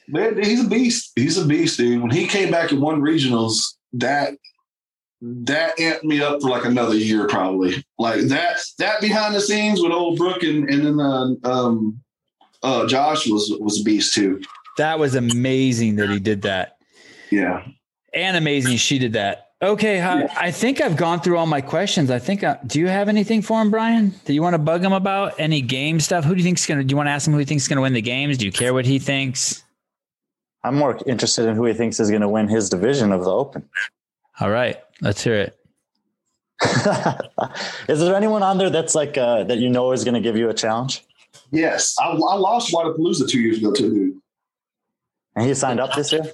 Man, 0.07 0.41
he's 0.41 0.65
a 0.65 0.69
beast. 0.69 1.11
He's 1.17 1.37
a 1.37 1.45
beast, 1.45 1.79
dude. 1.79 2.01
When 2.01 2.12
he 2.12 2.29
came 2.29 2.49
back 2.49 2.71
and 2.71 2.81
won 2.81 3.01
regionals, 3.01 3.75
that 3.95 4.35
that 5.21 5.77
amped 5.79 6.05
me 6.05 6.23
up 6.23 6.41
for 6.41 6.51
like 6.51 6.65
another 6.65 6.97
year, 6.97 7.27
probably. 7.27 7.85
Like 7.99 8.23
that 8.23 8.61
that 8.79 9.01
behind 9.01 9.35
the 9.35 9.41
scenes 9.41 9.81
with 9.83 9.93
old 9.93 10.19
Brooke 10.19 10.43
and 10.43 10.69
and 10.69 10.87
then 10.87 11.01
uh, 11.01 11.35
um 11.45 12.01
uh 12.63 12.87
Josh 12.87 13.27
was 13.27 13.55
was 13.61 13.81
a 13.81 13.85
beast 13.85 14.15
too. 14.15 14.41
That 14.79 14.99
was 14.99 15.15
amazing 15.15 15.97
that 15.97 16.09
he 16.11 16.19
did 16.19 16.43
that. 16.43 16.79
Yeah. 17.31 17.67
And 18.15 18.37
amazing 18.37 18.77
she 18.79 18.99
did 18.99 19.13
that. 19.13 19.47
Okay, 19.63 20.01
I, 20.01 20.23
I 20.39 20.51
think 20.51 20.81
I've 20.81 20.97
gone 20.97 21.21
through 21.21 21.37
all 21.37 21.45
my 21.45 21.61
questions. 21.61 22.11
I 22.11 22.19
think. 22.19 22.43
I, 22.43 22.59
do 22.67 22.81
you 22.81 22.89
have 22.89 23.11
anything 23.11 23.43
for 23.43 23.61
him, 23.61 23.71
Brian? 23.71 24.15
Do 24.25 24.33
you 24.33 24.41
want 24.41 24.55
to 24.55 24.59
bug 24.59 24.83
him 24.83 24.95
about 24.95 25.39
any 25.39 25.61
game 25.61 26.01
stuff? 26.01 26.25
Who 26.25 26.35
do 26.35 26.39
you 26.39 26.45
think's 26.45 26.65
gonna? 26.65 26.83
Do 26.83 26.93
you 26.93 26.97
want 26.97 27.09
to 27.09 27.11
ask 27.11 27.27
him 27.27 27.35
who 27.35 27.39
he 27.41 27.45
thinks 27.45 27.65
is 27.65 27.69
gonna 27.69 27.83
win 27.83 27.93
the 27.93 28.01
games? 28.01 28.39
Do 28.39 28.47
you 28.47 28.53
care 28.53 28.73
what 28.73 28.87
he 28.87 28.99
thinks? 28.99 29.63
I'm 30.63 30.77
more 30.77 30.99
interested 31.07 31.47
in 31.47 31.57
who 31.57 31.65
he 31.65 31.75
thinks 31.75 32.01
is 32.01 32.11
going 32.11 32.23
to 32.23 32.29
win 32.29 32.49
his 32.49 32.69
division 32.69 33.13
of 33.13 33.25
the 33.25 33.31
Open. 33.31 33.69
All 34.41 34.51
right, 34.51 34.77
let's 35.03 35.23
hear 35.23 35.35
it. 35.35 35.57
is 37.89 38.01
there 38.01 38.15
anyone 38.15 38.43
on 38.43 38.59
there 38.59 38.71
that's 38.71 38.95
like 38.95 39.17
uh, 39.19 39.45
that 39.45 39.59
you 39.59 39.69
know 39.69 39.93
is 39.93 40.05
going 40.05 40.15
to 40.15 40.21
give 40.21 40.37
you 40.37 40.49
a 40.49 40.55
challenge? 40.55 41.05
Yes. 41.51 41.97
I, 42.01 42.09
I 42.11 42.35
lost 42.37 42.73
Wodapalooza 42.73 43.29
two 43.29 43.41
years 43.41 43.59
ago 43.59 43.73
too, 43.73 43.91
dude. 43.91 44.17
And 45.37 45.47
he 45.47 45.55
signed 45.55 45.81
up 45.81 45.95
this 45.95 46.12
year. 46.12 46.25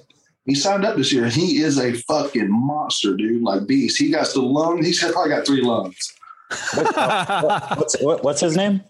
He 0.45 0.55
signed 0.55 0.85
up 0.85 0.95
this 0.95 1.11
year. 1.11 1.27
He 1.27 1.61
is 1.61 1.77
a 1.77 1.93
fucking 1.93 2.49
monster, 2.49 3.15
dude. 3.15 3.43
Like 3.43 3.67
beast. 3.67 3.97
He 3.99 4.09
got 4.09 4.27
the 4.33 4.41
lung. 4.41 4.83
He's 4.83 4.99
probably 4.99 5.29
got 5.29 5.45
three 5.45 5.61
lungs. 5.61 6.13
What- 6.73 7.77
what's 7.77 7.95
what, 8.01 8.23
what's 8.23 8.41
his 8.41 8.55
name? 8.55 8.81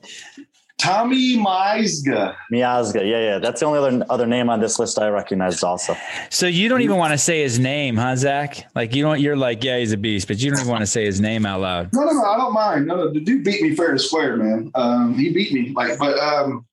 Tommy 0.77 1.37
Meisga. 1.37 2.35
Miazga. 2.53 3.01
Yeah, 3.01 3.19
yeah. 3.19 3.37
That's 3.39 3.61
the 3.61 3.65
only 3.65 3.79
other 3.79 4.05
other 4.09 4.27
name 4.27 4.49
on 4.49 4.59
this 4.59 4.77
list 4.77 4.99
I 4.99 5.09
recognized. 5.09 5.63
Also, 5.63 5.95
so 6.29 6.45
you 6.45 6.69
don't 6.69 6.81
even 6.81 6.97
want 6.97 7.13
to 7.13 7.17
say 7.17 7.41
his 7.41 7.57
name, 7.57 7.97
huh, 7.97 8.15
Zack? 8.15 8.67
Like 8.75 8.95
you 8.95 9.01
don't. 9.03 9.19
You're 9.19 9.35
like, 9.35 9.63
yeah, 9.63 9.79
he's 9.79 9.91
a 9.91 9.97
beast, 9.97 10.27
but 10.27 10.37
you 10.39 10.51
don't 10.51 10.59
even 10.59 10.71
want 10.71 10.81
to 10.81 10.87
say 10.87 11.03
his 11.05 11.19
name 11.19 11.45
out 11.45 11.61
loud. 11.61 11.89
No, 11.93 12.03
no, 12.03 12.11
no. 12.11 12.23
I 12.23 12.37
don't 12.37 12.53
mind. 12.53 12.85
No, 12.85 12.95
no. 12.95 13.13
The 13.13 13.19
dude 13.19 13.43
beat 13.43 13.61
me 13.63 13.75
fair 13.75 13.89
and 13.89 13.99
square, 13.99 14.37
man. 14.37 14.71
Um, 14.75 15.17
he 15.17 15.33
beat 15.33 15.51
me. 15.51 15.73
Like, 15.75 15.97
but 15.97 16.17
um, 16.19 16.65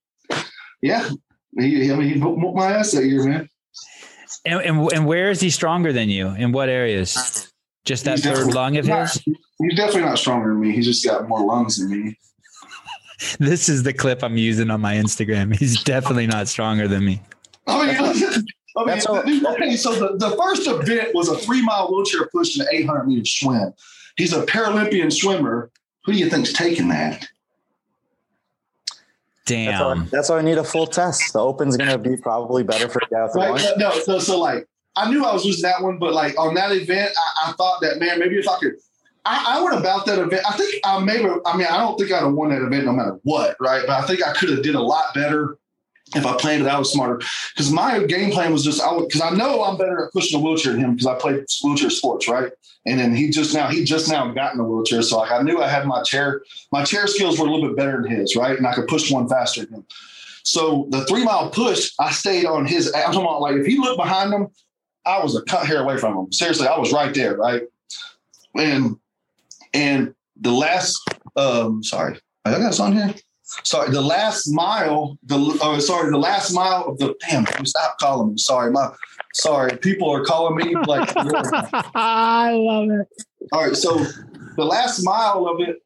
yeah. 0.83 1.09
He, 1.59 1.91
I 1.91 1.97
mean, 1.97 2.15
he 2.15 2.21
whooped 2.21 2.57
my 2.57 2.73
ass 2.73 2.93
that 2.93 3.05
year, 3.05 3.25
man. 3.25 3.49
And, 4.45 4.61
and 4.61 4.93
and 4.93 5.07
where 5.07 5.31
is 5.31 5.41
he 5.41 5.49
stronger 5.49 5.93
than 5.93 6.11
you? 6.11 6.29
In 6.29 6.53
what 6.53 6.69
areas? 6.69 7.51
Just 7.85 8.05
that 8.05 8.19
He's 8.19 8.25
third 8.25 8.53
lung 8.53 8.77
of 8.77 8.87
not- 8.87 9.11
his. 9.13 9.23
He's 9.61 9.77
definitely 9.77 10.03
not 10.03 10.19
stronger 10.19 10.51
than 10.51 10.61
me. 10.61 10.73
He's 10.73 10.85
just 10.85 11.05
got 11.07 11.27
more 11.29 11.45
lungs 11.47 11.77
than 11.79 11.91
me. 11.91 12.19
This 13.39 13.69
is 13.69 13.83
the 13.83 13.93
clip 13.93 14.23
I'm 14.23 14.37
using 14.37 14.71
on 14.71 14.81
my 14.81 14.95
Instagram. 14.95 15.55
He's 15.57 15.83
definitely 15.83 16.27
not 16.27 16.49
stronger 16.49 16.89
than 16.89 17.05
me. 17.05 17.23
I 17.67 17.87
mean, 17.87 17.97
I 18.77 18.85
mean, 18.85 19.07
all- 19.07 19.19
okay. 19.55 19.77
So 19.77 19.95
the, 19.95 20.17
the 20.19 20.37
first 20.37 20.67
event 20.67 21.15
was 21.15 21.29
a 21.29 21.37
three 21.39 21.63
mile 21.63 21.89
wheelchair 21.93 22.29
push 22.33 22.59
and 22.59 22.67
an 22.69 22.75
800 22.75 23.05
meter 23.05 23.25
swim. 23.25 23.73
He's 24.17 24.33
a 24.33 24.45
Paralympian 24.47 25.13
swimmer. 25.13 25.71
Who 26.05 26.13
do 26.13 26.19
you 26.19 26.29
think's 26.29 26.53
taking 26.53 26.89
that? 26.89 27.27
That's 29.47 29.81
why, 29.81 29.95
Damn. 29.95 30.09
that's 30.09 30.29
why 30.31 30.39
I 30.39 30.43
need 30.43 30.57
a 30.59 30.65
full 30.65 30.87
test. 30.87 31.33
The 31.35 31.39
open's 31.39 31.77
going 31.77 31.91
to 31.91 31.99
be 31.99 32.17
probably 32.17 32.63
better 32.63 32.89
for 32.89 33.01
the 33.01 33.15
guy 33.15 33.27
Right? 33.39 33.51
one. 33.51 33.61
No, 33.79 33.91
so 34.01 34.19
so 34.19 34.41
like 34.41 34.67
I 34.97 35.11
knew 35.11 35.23
I 35.25 35.33
was 35.35 35.45
losing 35.45 35.63
that 35.63 35.83
one, 35.83 35.99
but 35.99 36.15
like 36.15 36.39
on 36.39 36.55
that 36.55 36.73
event, 36.73 37.13
I, 37.45 37.51
I 37.51 37.53
thought 37.53 37.81
that 37.83 37.99
man, 37.99 38.19
maybe 38.19 38.37
if 38.39 38.49
I 38.49 38.59
could. 38.59 38.75
I, 39.25 39.57
I 39.57 39.63
went 39.63 39.79
about 39.79 40.07
that 40.07 40.19
event. 40.19 40.43
I 40.47 40.57
think 40.57 40.75
I 40.85 40.99
maybe. 41.01 41.29
I 41.47 41.57
mean, 41.57 41.67
I 41.67 41.79
don't 41.79 41.99
think 41.99 42.13
I'd 42.13 42.23
have 42.23 42.33
won 42.33 42.51
that 42.51 42.63
event 42.63 42.85
no 42.85 42.93
matter 42.93 43.19
what, 43.23 43.57
right? 43.61 43.83
But 43.87 44.03
I 44.03 44.07
think 44.07 44.27
I 44.27 44.33
could 44.33 44.51
have 44.51 44.63
did 44.63 44.75
a 44.75 44.83
lot 44.83 45.15
better 45.15 45.59
if 46.15 46.27
I 46.27 46.37
planned 46.37 46.63
it 46.63 46.69
out 46.69 46.87
smarter. 46.87 47.21
Because 47.55 47.73
my 47.73 48.05
game 48.05 48.31
plan 48.31 48.53
was 48.53 48.65
just 48.65 48.83
I 48.83 48.99
because 48.99 49.23
I 49.23 49.31
know 49.31 49.65
I'm 49.65 49.79
better 49.79 50.07
at 50.07 50.13
pushing 50.13 50.39
a 50.39 50.43
wheelchair 50.43 50.73
than 50.73 50.81
him 50.81 50.95
because 50.95 51.07
I 51.07 51.15
played 51.15 51.45
wheelchair 51.63 51.91
sports, 51.91 52.29
right? 52.29 52.53
And 52.87 53.01
then 53.01 53.15
he 53.15 53.31
just 53.31 53.55
now 53.55 53.69
he 53.69 53.85
just 53.85 54.11
now 54.11 54.31
got 54.33 54.55
in 54.55 54.61
a 54.61 54.65
wheelchair, 54.65 55.03
so 55.03 55.19
like 55.19 55.33
I 55.33 55.41
knew 55.43 55.63
I 55.63 55.69
had 55.69 55.87
my 55.87 56.03
chair. 56.03 56.43
My 56.71 56.85
chair 56.85 57.07
skills 57.07 57.39
were 57.39 57.47
a 57.47 57.51
little 57.51 57.69
bit 57.69 57.77
better 57.77 58.03
than 58.03 58.11
his, 58.11 58.37
right? 58.37 58.57
And 58.57 58.67
I 58.67 58.75
could 58.75 58.89
push 58.89 59.11
one 59.11 59.29
faster 59.29 59.65
than 59.65 59.75
him. 59.75 59.87
So 60.43 60.87
the 60.91 61.07
three 61.07 61.25
mile 61.25 61.51
push, 61.51 61.93
I 61.99 62.11
stayed 62.11 62.45
on 62.45 62.67
his. 62.67 62.93
I'm 62.95 63.05
talking 63.05 63.21
about 63.21 63.41
like 63.41 63.57
if 63.57 63.67
he 63.67 63.79
looked 63.79 63.97
behind 63.97 64.33
him, 64.33 64.49
I 65.07 65.23
was 65.23 65.35
a 65.35 65.43
cut 65.43 65.67
hair 65.67 65.83
away 65.83 65.97
from 65.97 66.17
him. 66.17 66.33
Seriously, 66.33 66.67
I 66.67 66.79
was 66.79 66.93
right 66.93 67.15
there, 67.15 67.37
right? 67.37 67.63
And 68.57 68.99
and 69.75 70.15
the 70.41 70.53
last, 70.53 70.99
um, 71.37 71.83
sorry, 71.83 72.19
I 72.45 72.53
got 72.53 72.59
this 72.59 72.81
on 72.81 72.93
here. 72.93 73.15
Sorry, 73.63 73.91
the 73.91 74.01
last 74.01 74.49
mile, 74.49 75.19
the 75.25 75.37
oh, 75.63 75.79
sorry, 75.79 76.11
the 76.11 76.19
last 76.19 76.53
mile 76.53 76.87
of 76.87 76.99
the 76.99 77.15
damn. 77.29 77.45
Stop 77.67 77.99
calling 78.01 78.31
me. 78.31 78.39
Sorry, 78.39 78.71
my 78.71 78.91
sorry. 79.35 79.77
People 79.77 80.11
are 80.11 80.25
calling 80.25 80.57
me 80.57 80.75
like. 80.87 81.13
I 81.95 82.53
love 82.53 82.89
it. 82.91 83.09
All 83.53 83.65
right, 83.65 83.77
so 83.77 84.03
the 84.57 84.65
last 84.65 85.05
mile 85.05 85.47
of 85.47 85.61
it, 85.61 85.77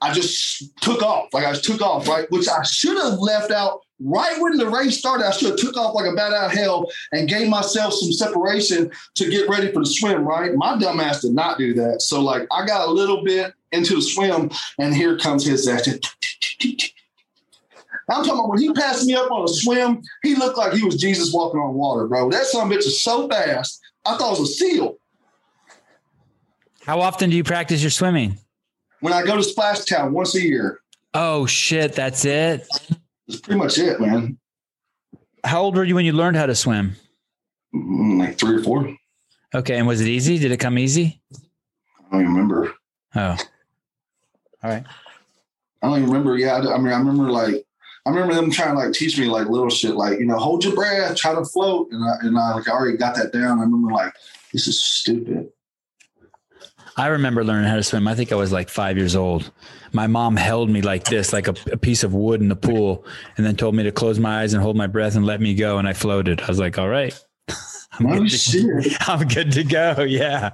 I 0.00 0.12
just 0.12 0.76
took 0.82 1.02
off. 1.02 1.32
Like 1.32 1.46
I 1.46 1.52
just 1.52 1.64
took 1.64 1.80
off, 1.80 2.08
right? 2.08 2.30
Which 2.30 2.48
I 2.48 2.62
should 2.64 2.96
have 2.96 3.18
left 3.18 3.52
out 3.52 3.80
right 4.00 4.40
when 4.40 4.56
the 4.56 4.68
race 4.68 4.98
started. 4.98 5.26
I 5.26 5.30
should 5.30 5.50
have 5.50 5.58
took 5.58 5.76
off 5.76 5.94
like 5.94 6.10
a 6.10 6.14
bat 6.14 6.32
out 6.32 6.46
of 6.46 6.52
hell 6.52 6.90
and 7.12 7.28
gave 7.28 7.48
myself 7.48 7.94
some 7.94 8.12
separation 8.12 8.90
to 9.14 9.30
get 9.30 9.48
ready 9.48 9.72
for 9.72 9.80
the 9.80 9.86
swim, 9.86 10.24
right? 10.24 10.54
My 10.54 10.78
dumb 10.78 11.00
ass 11.00 11.22
did 11.22 11.32
not 11.32 11.58
do 11.58 11.74
that. 11.74 12.02
So 12.02 12.20
like 12.20 12.46
I 12.50 12.66
got 12.66 12.88
a 12.88 12.90
little 12.90 13.24
bit 13.24 13.54
into 13.72 13.96
the 13.96 14.02
swim, 14.02 14.50
and 14.78 14.94
here 14.94 15.18
comes 15.18 15.44
his 15.44 15.66
action. 15.68 16.00
I'm 18.08 18.24
talking 18.24 18.34
about 18.34 18.50
when 18.50 18.60
he 18.60 18.72
passed 18.72 19.04
me 19.04 19.14
up 19.14 19.32
on 19.32 19.44
a 19.44 19.48
swim, 19.48 20.00
he 20.22 20.36
looked 20.36 20.56
like 20.56 20.72
he 20.74 20.84
was 20.84 20.94
Jesus 20.94 21.32
walking 21.32 21.58
on 21.58 21.74
water, 21.74 22.06
bro. 22.06 22.30
That 22.30 22.44
son 22.46 22.66
of 22.66 22.70
a 22.70 22.74
bitch 22.74 22.86
is 22.86 23.02
so 23.02 23.28
fast. 23.28 23.80
I 24.04 24.16
thought 24.16 24.36
it 24.36 24.40
was 24.40 24.50
a 24.50 24.52
seal. 24.52 24.98
How 26.84 27.00
often 27.00 27.30
do 27.30 27.36
you 27.36 27.42
practice 27.42 27.82
your 27.82 27.90
swimming? 27.90 28.38
When 29.00 29.12
I 29.12 29.24
go 29.24 29.36
to 29.36 29.42
Splash 29.42 29.80
Town 29.86 30.12
once 30.12 30.36
a 30.36 30.40
year, 30.40 30.80
Oh 31.18 31.46
shit, 31.46 31.94
that's 31.94 32.26
it. 32.26 32.68
That's 33.26 33.40
pretty 33.40 33.58
much 33.58 33.78
it, 33.78 34.00
man. 34.00 34.38
How 35.44 35.62
old 35.62 35.76
were 35.76 35.84
you 35.84 35.94
when 35.94 36.04
you 36.04 36.12
learned 36.12 36.36
how 36.36 36.46
to 36.46 36.54
swim? 36.54 36.96
Mm, 37.74 38.18
Like 38.20 38.38
three 38.38 38.56
or 38.56 38.62
four. 38.62 38.96
Okay, 39.54 39.76
and 39.78 39.86
was 39.86 40.00
it 40.00 40.08
easy? 40.08 40.38
Did 40.38 40.52
it 40.52 40.58
come 40.58 40.78
easy? 40.78 41.20
I 41.32 41.36
don't 42.12 42.20
even 42.22 42.32
remember. 42.34 42.72
Oh. 43.14 43.36
All 44.62 44.70
right. 44.70 44.84
I 45.82 45.86
don't 45.88 45.98
even 45.98 46.08
remember. 46.10 46.36
Yeah, 46.36 46.56
I, 46.56 46.74
I 46.74 46.78
mean, 46.78 46.92
I 46.92 46.98
remember 46.98 47.30
like 47.30 47.64
I 48.06 48.10
remember 48.10 48.34
them 48.34 48.50
trying 48.50 48.74
to 48.74 48.78
like 48.78 48.92
teach 48.92 49.18
me 49.18 49.26
like 49.26 49.48
little 49.48 49.70
shit, 49.70 49.94
like 49.94 50.18
you 50.18 50.26
know, 50.26 50.36
hold 50.36 50.64
your 50.64 50.74
breath, 50.74 51.16
try 51.16 51.34
to 51.34 51.44
float, 51.44 51.88
and 51.92 52.02
I 52.04 52.16
and 52.22 52.38
I 52.38 52.54
like 52.54 52.68
I 52.68 52.72
already 52.72 52.96
got 52.96 53.14
that 53.16 53.32
down. 53.32 53.58
I 53.58 53.62
remember 53.62 53.92
like 53.92 54.12
this 54.52 54.66
is 54.66 54.82
stupid. 54.82 55.48
I 56.96 57.08
remember 57.08 57.44
learning 57.44 57.68
how 57.68 57.76
to 57.76 57.82
swim. 57.82 58.08
I 58.08 58.14
think 58.14 58.32
I 58.32 58.36
was 58.36 58.52
like 58.52 58.68
five 58.70 58.96
years 58.96 59.14
old. 59.14 59.50
My 59.96 60.06
mom 60.06 60.36
held 60.36 60.68
me 60.68 60.82
like 60.82 61.04
this, 61.04 61.32
like 61.32 61.48
a, 61.48 61.54
a 61.72 61.78
piece 61.78 62.04
of 62.04 62.12
wood 62.12 62.42
in 62.42 62.50
the 62.50 62.54
pool, 62.54 63.06
and 63.38 63.46
then 63.46 63.56
told 63.56 63.74
me 63.74 63.82
to 63.82 63.90
close 63.90 64.18
my 64.18 64.42
eyes 64.42 64.52
and 64.52 64.62
hold 64.62 64.76
my 64.76 64.86
breath 64.86 65.16
and 65.16 65.24
let 65.24 65.40
me 65.40 65.54
go. 65.54 65.78
And 65.78 65.88
I 65.88 65.94
floated. 65.94 66.42
I 66.42 66.48
was 66.48 66.58
like, 66.58 66.76
all 66.78 66.88
right, 66.88 67.18
I'm, 67.92 68.06
Oh 68.06 68.18
good, 68.18 68.28
to! 68.28 68.96
I'm 69.08 69.26
good 69.26 69.52
to 69.52 69.64
go. 69.64 70.02
Yeah. 70.02 70.50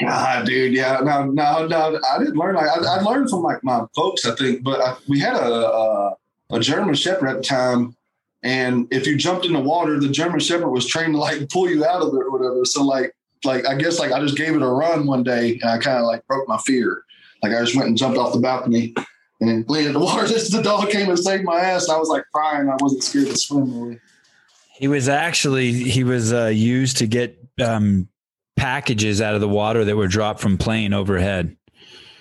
God, 0.00 0.46
dude, 0.46 0.72
yeah, 0.72 1.00
no, 1.02 1.24
no, 1.24 1.66
no. 1.66 2.00
I 2.08 2.18
didn't 2.18 2.36
learn. 2.36 2.56
I, 2.56 2.66
I 2.66 3.00
learned 3.00 3.30
from 3.30 3.42
like 3.42 3.64
my 3.64 3.84
folks, 3.96 4.24
I 4.24 4.36
think, 4.36 4.62
but 4.62 4.80
I, 4.80 4.96
we 5.08 5.18
had 5.18 5.34
a, 5.34 5.52
a 5.52 6.14
a 6.50 6.60
German 6.60 6.94
Shepherd 6.94 7.28
at 7.28 7.36
the 7.38 7.42
time, 7.42 7.96
and 8.44 8.86
if 8.92 9.08
you 9.08 9.16
jumped 9.16 9.44
in 9.44 9.54
the 9.54 9.60
water, 9.60 9.98
the 9.98 10.08
German 10.08 10.38
Shepherd 10.38 10.70
was 10.70 10.86
trained 10.86 11.14
to 11.14 11.18
like 11.18 11.48
pull 11.48 11.68
you 11.68 11.84
out 11.84 12.02
of 12.02 12.14
it 12.14 12.18
or 12.18 12.30
whatever. 12.30 12.64
So 12.64 12.84
like, 12.84 13.12
like 13.44 13.66
I 13.66 13.74
guess 13.74 13.98
like 13.98 14.12
I 14.12 14.20
just 14.20 14.36
gave 14.36 14.54
it 14.54 14.62
a 14.62 14.68
run 14.68 15.04
one 15.04 15.24
day, 15.24 15.58
and 15.60 15.70
I 15.70 15.78
kind 15.78 15.98
of 15.98 16.04
like 16.04 16.24
broke 16.28 16.46
my 16.46 16.58
fear. 16.58 17.03
Like 17.44 17.52
I 17.52 17.60
just 17.60 17.76
went 17.76 17.88
and 17.88 17.96
jumped 17.98 18.16
off 18.16 18.32
the 18.32 18.40
balcony. 18.40 18.94
And 19.40 19.70
in 19.70 19.92
the 19.92 19.98
water. 19.98 20.26
Just 20.26 20.50
the 20.50 20.62
dog 20.62 20.88
came 20.88 21.10
and 21.10 21.18
saved 21.18 21.44
my 21.44 21.60
ass. 21.60 21.88
And 21.88 21.96
I 21.96 21.98
was 21.98 22.08
like 22.08 22.24
crying. 22.32 22.70
I 22.70 22.76
wasn't 22.80 23.04
scared 23.04 23.26
to 23.26 23.36
swim. 23.36 23.78
Really. 23.78 24.00
He 24.72 24.88
was 24.88 25.10
actually 25.10 25.72
he 25.72 26.04
was 26.04 26.32
uh, 26.32 26.46
used 26.46 26.96
to 26.98 27.06
get 27.06 27.36
um, 27.62 28.08
packages 28.56 29.20
out 29.20 29.34
of 29.34 29.42
the 29.42 29.48
water 29.48 29.84
that 29.84 29.94
were 29.94 30.08
dropped 30.08 30.40
from 30.40 30.56
plane 30.56 30.94
overhead. 30.94 31.54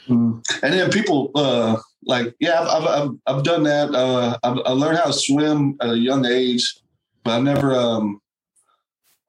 And 0.10 0.44
then 0.62 0.90
people 0.90 1.32
uh, 1.36 1.78
like, 2.04 2.36
yeah, 2.42 2.60
I've, 2.60 2.68
I've, 2.68 2.88
I've, 2.88 3.12
I've 3.28 3.44
done 3.44 3.64
that. 3.64 3.96
Uh, 3.96 4.38
I've, 4.44 4.58
I 4.66 4.72
learned 4.72 4.98
how 4.98 5.06
to 5.06 5.14
swim 5.14 5.78
at 5.80 5.92
a 5.92 5.98
young 5.98 6.26
age, 6.26 6.76
but 7.24 7.38
I 7.38 7.40
never, 7.40 7.74
um, 7.74 8.20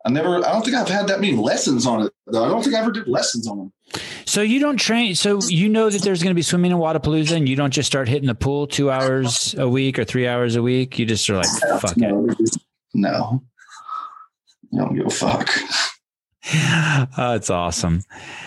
I 0.07 0.11
never, 0.11 0.37
I 0.37 0.53
don't 0.53 0.63
think 0.65 0.77
I've 0.77 0.89
had 0.89 1.07
that 1.09 1.21
many 1.21 1.35
lessons 1.35 1.87
on 1.87 2.03
it. 2.03 2.13
Though. 2.27 2.45
I 2.45 2.49
don't 2.49 2.63
think 2.63 2.75
I 2.77 2.81
ever 2.81 2.93
did 2.93 3.09
lessons 3.09 3.47
on 3.49 3.57
them. 3.59 3.73
So 4.27 4.43
you 4.43 4.61
don't 4.61 4.77
train. 4.77 5.15
So 5.15 5.41
you 5.49 5.69
know 5.69 5.89
that 5.89 6.03
there's 6.03 6.23
going 6.23 6.31
to 6.31 6.35
be 6.35 6.43
swimming 6.43 6.73
in 6.73 6.77
Wodapalooza, 6.79 7.37
and 7.37 7.49
you 7.49 7.57
don't 7.57 7.71
just 7.71 7.87
start 7.87 8.09
hitting 8.09 8.27
the 8.27 8.35
pool 8.35 8.67
two 8.67 8.91
hours 8.91 9.55
a 9.57 9.69
week 9.69 9.99
or 9.99 10.05
three 10.05 10.27
hours 10.29 10.57
a 10.57 10.63
week. 10.63 10.99
You 10.99 11.07
just 11.07 11.29
are 11.31 11.37
like, 11.37 11.49
fuck 11.81 11.97
it. 11.97 12.01
no, 12.03 12.29
no, 12.93 13.43
I 14.73 14.77
don't 14.77 14.95
give 14.95 15.07
a 15.07 15.11
fuck. 15.11 15.51
Oh, 17.17 17.33
it's 17.35 17.49
awesome. 17.49 18.03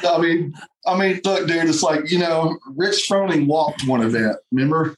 I 0.08 0.20
mean, 0.20 0.54
I 0.86 0.96
mean, 1.00 1.20
look, 1.26 1.48
dude, 1.48 1.68
it's 1.68 1.82
like 1.82 2.12
you 2.12 2.20
know, 2.20 2.56
Rich 2.76 3.08
Froning 3.10 3.48
walked 3.48 3.88
one 3.88 4.02
event. 4.04 4.36
Remember? 4.52 4.96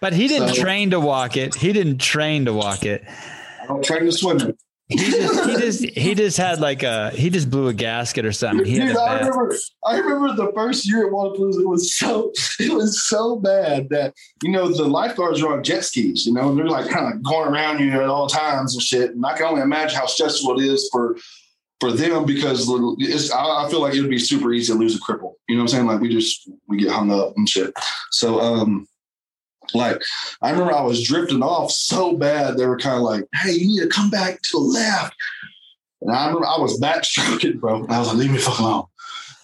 But 0.00 0.12
he 0.12 0.28
didn't 0.28 0.50
So- 0.54 0.62
train 0.62 0.90
to 0.90 1.00
walk 1.00 1.36
it. 1.36 1.56
He 1.56 1.72
didn't 1.72 1.98
train 1.98 2.44
to 2.44 2.52
walk 2.52 2.84
it. 2.84 3.02
I 3.66 3.72
don't 3.72 3.84
train 3.84 4.04
to 4.04 4.12
swim. 4.12 4.56
He 4.88 4.96
just 4.98 5.44
he 5.44 5.56
just 5.56 5.84
he 5.84 6.14
just 6.14 6.36
had 6.36 6.60
like 6.60 6.84
a 6.84 7.10
he 7.10 7.28
just 7.28 7.50
blew 7.50 7.66
a 7.66 7.74
gasket 7.74 8.24
or 8.24 8.30
something. 8.30 8.64
He 8.64 8.78
had 8.78 8.88
Dude, 8.88 8.96
I 8.96 9.18
remember, 9.18 9.56
I 9.84 9.98
remember 9.98 10.36
the 10.36 10.52
first 10.54 10.88
year 10.88 11.08
at 11.08 11.12
Wodapalooza. 11.12 11.60
It 11.60 11.68
was 11.68 11.96
so, 11.96 12.30
it 12.60 12.72
was 12.72 13.04
so 13.04 13.36
bad 13.36 13.88
that 13.90 14.14
you 14.44 14.52
know 14.52 14.68
the 14.68 14.84
lifeguards 14.84 15.42
are 15.42 15.54
on 15.54 15.64
jet 15.64 15.84
skis. 15.84 16.24
You 16.24 16.34
know, 16.34 16.50
and 16.50 16.58
they're 16.58 16.68
like 16.68 16.88
kind 16.88 17.12
of 17.12 17.20
going 17.24 17.48
around 17.48 17.80
you 17.80 17.90
at 17.90 18.08
all 18.08 18.28
times 18.28 18.74
and 18.74 18.82
shit. 18.82 19.10
And 19.10 19.26
I 19.26 19.36
can 19.36 19.46
only 19.46 19.62
imagine 19.62 19.98
how 19.98 20.06
stressful 20.06 20.60
it 20.60 20.64
is 20.64 20.88
for 20.92 21.16
for 21.80 21.90
them 21.90 22.24
because 22.24 22.66
it's, 22.98 23.32
I, 23.32 23.64
I 23.64 23.68
feel 23.68 23.80
like 23.80 23.94
it 23.94 24.00
would 24.00 24.10
be 24.10 24.20
super 24.20 24.52
easy 24.52 24.72
to 24.72 24.78
lose 24.78 24.96
a 24.96 25.00
cripple. 25.00 25.32
You 25.48 25.56
know 25.56 25.62
what 25.62 25.62
I'm 25.62 25.68
saying? 25.68 25.86
Like 25.86 26.00
we 26.00 26.10
just 26.10 26.48
we 26.68 26.78
get 26.78 26.92
hung 26.92 27.10
up 27.10 27.32
and 27.36 27.48
shit. 27.48 27.74
So 28.12 28.40
um, 28.40 28.86
like 29.74 30.00
I 30.42 30.50
remember 30.50 30.72
I 30.72 30.82
was 30.82 31.02
drifting 31.02 31.42
off 31.42 31.70
so 31.70 32.16
bad. 32.16 32.56
They 32.56 32.66
were 32.66 32.78
kind 32.78 32.96
of 32.96 33.02
like, 33.02 33.24
"Hey, 33.34 33.52
you 33.52 33.66
need 33.66 33.80
to 33.80 33.88
come 33.88 34.10
back 34.10 34.42
to 34.42 34.50
the 34.52 34.58
left." 34.58 35.14
And 36.02 36.14
I 36.14 36.26
remember 36.26 36.46
I 36.46 36.58
was 36.58 36.80
backstroking, 36.80 37.58
bro. 37.58 37.84
And 37.84 37.92
I 37.92 37.98
was 37.98 38.08
like, 38.08 38.18
leave 38.18 38.30
me 38.30 38.38
fuck 38.38 38.58
alone. 38.58 38.84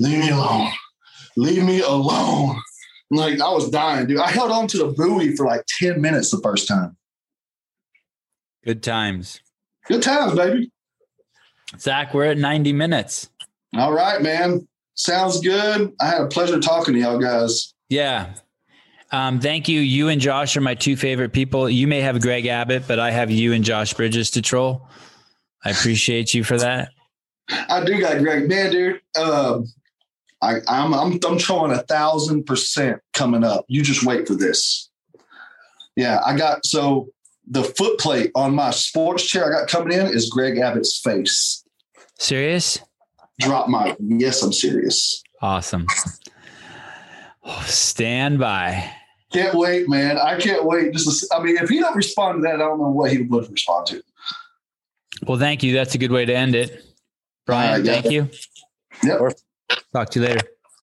Leave 0.01 0.19
me 0.19 0.31
alone. 0.31 0.71
Leave 1.37 1.65
me 1.65 1.81
alone. 1.81 2.61
And 3.11 3.21
like 3.21 3.41
I 3.41 3.51
was 3.51 3.71
dying, 3.71 4.07
dude. 4.07 4.19
I 4.19 4.31
held 4.31 4.51
on 4.51 4.69
to 4.69 4.79
the 4.79 4.89
buoy 4.89 5.35
for 5.35 5.47
like 5.47 5.65
10 5.81 6.01
minutes 6.01 6.31
the 6.31 6.41
first 6.43 6.69
time. 6.69 6.97
good 8.65 8.83
times. 8.83 9.41
Good 9.89 10.03
times, 10.03 10.35
baby. 10.35 10.71
Zack, 11.79 12.15
we're 12.15 12.27
at 12.27 12.39
90 12.39 12.73
minutes. 12.73 13.31
All 13.77 13.93
right, 13.93 14.23
man. 14.23 14.69
Sounds 14.95 15.41
good. 15.41 15.93
I 16.01 16.07
had 16.07 16.21
a 16.21 16.27
pleasure 16.29 16.61
talking 16.61 16.95
to 16.95 17.01
y'all 17.01 17.19
guys. 17.19 17.75
Yeah. 17.89 18.35
Um, 19.13 19.41
thank 19.41 19.69
you. 19.69 19.81
You 19.81 20.09
and 20.09 20.21
Josh 20.21 20.57
are 20.57 20.63
my 20.63 20.75
two 20.75 20.97
favorite 20.97 21.33
people. 21.33 21.69
You 21.69 21.87
may 21.87 22.01
have 22.01 22.21
Greg 22.21 22.47
Abbott, 22.47 22.85
but 22.89 22.99
I 22.99 23.11
have 23.11 23.31
you 23.31 23.53
and 23.53 23.63
Josh 23.63 23.93
Bridges 23.93 24.31
to 24.33 24.43
troll. 24.43 24.89
I 25.65 25.71
appreciate 25.71 26.33
you 26.33 26.43
for 26.43 26.57
that. 26.59 26.89
I 27.49 27.85
do 27.85 28.01
got 28.01 28.19
Greg. 28.19 28.49
Man, 28.49 28.71
dude. 28.71 29.01
Um, 29.19 29.67
I, 30.41 30.57
I'm 30.67 30.95
I'm 30.95 31.19
I'm 31.27 31.39
trolling 31.39 31.73
a 31.73 31.83
thousand 31.83 32.45
percent 32.45 33.01
coming 33.13 33.45
up. 33.45 33.65
You 33.69 33.83
just 33.83 34.05
wait 34.05 34.27
for 34.27 34.35
this. 34.35 34.91
Yeah, 35.95 36.21
I 36.25 36.37
got 36.37 36.65
so 36.65 37.11
the 37.47 37.63
foot 37.63 37.99
plate 37.99 38.31
on 38.35 38.55
my 38.55 38.71
sports 38.71 39.25
chair 39.25 39.47
I 39.47 39.61
got 39.61 39.69
coming 39.69 39.97
in 39.97 40.07
is 40.07 40.31
Greg 40.31 40.59
Abbott's 40.59 40.99
face. 40.99 41.65
Serious? 42.19 42.79
Drop 43.41 43.69
my 43.69 43.95
yes, 44.01 44.43
I'm 44.43 44.53
serious. 44.53 45.23
Awesome. 45.43 45.87
Oh, 47.45 47.65
stand 47.67 48.39
by. 48.39 48.91
Can't 49.33 49.55
wait, 49.55 49.89
man. 49.89 50.19
I 50.19 50.39
can't 50.39 50.65
wait. 50.65 50.93
Just 50.93 51.07
to, 51.07 51.11
s- 51.11 51.29
I 51.33 51.43
mean, 51.43 51.57
if 51.57 51.69
he 51.69 51.81
don't 51.81 51.97
respond 51.97 52.39
to 52.39 52.43
that, 52.49 52.57
I 52.57 52.59
don't 52.59 52.79
know 52.79 52.91
what 52.91 53.11
he 53.11 53.23
would 53.23 53.51
respond 53.51 53.87
to. 53.89 54.03
Well, 55.27 55.39
thank 55.39 55.63
you. 55.63 55.73
That's 55.73 55.95
a 55.95 55.99
good 55.99 56.11
way 56.11 56.25
to 56.25 56.35
end 56.35 56.55
it. 56.55 56.85
Brian, 57.47 57.69
All 57.71 57.77
right, 57.77 57.85
yeah. 57.85 57.93
thank 58.01 58.13
you. 58.13 58.29
Yep. 59.05 59.33
Talk 59.93 60.11
to 60.11 60.21
you 60.21 60.27
later. 60.27 60.41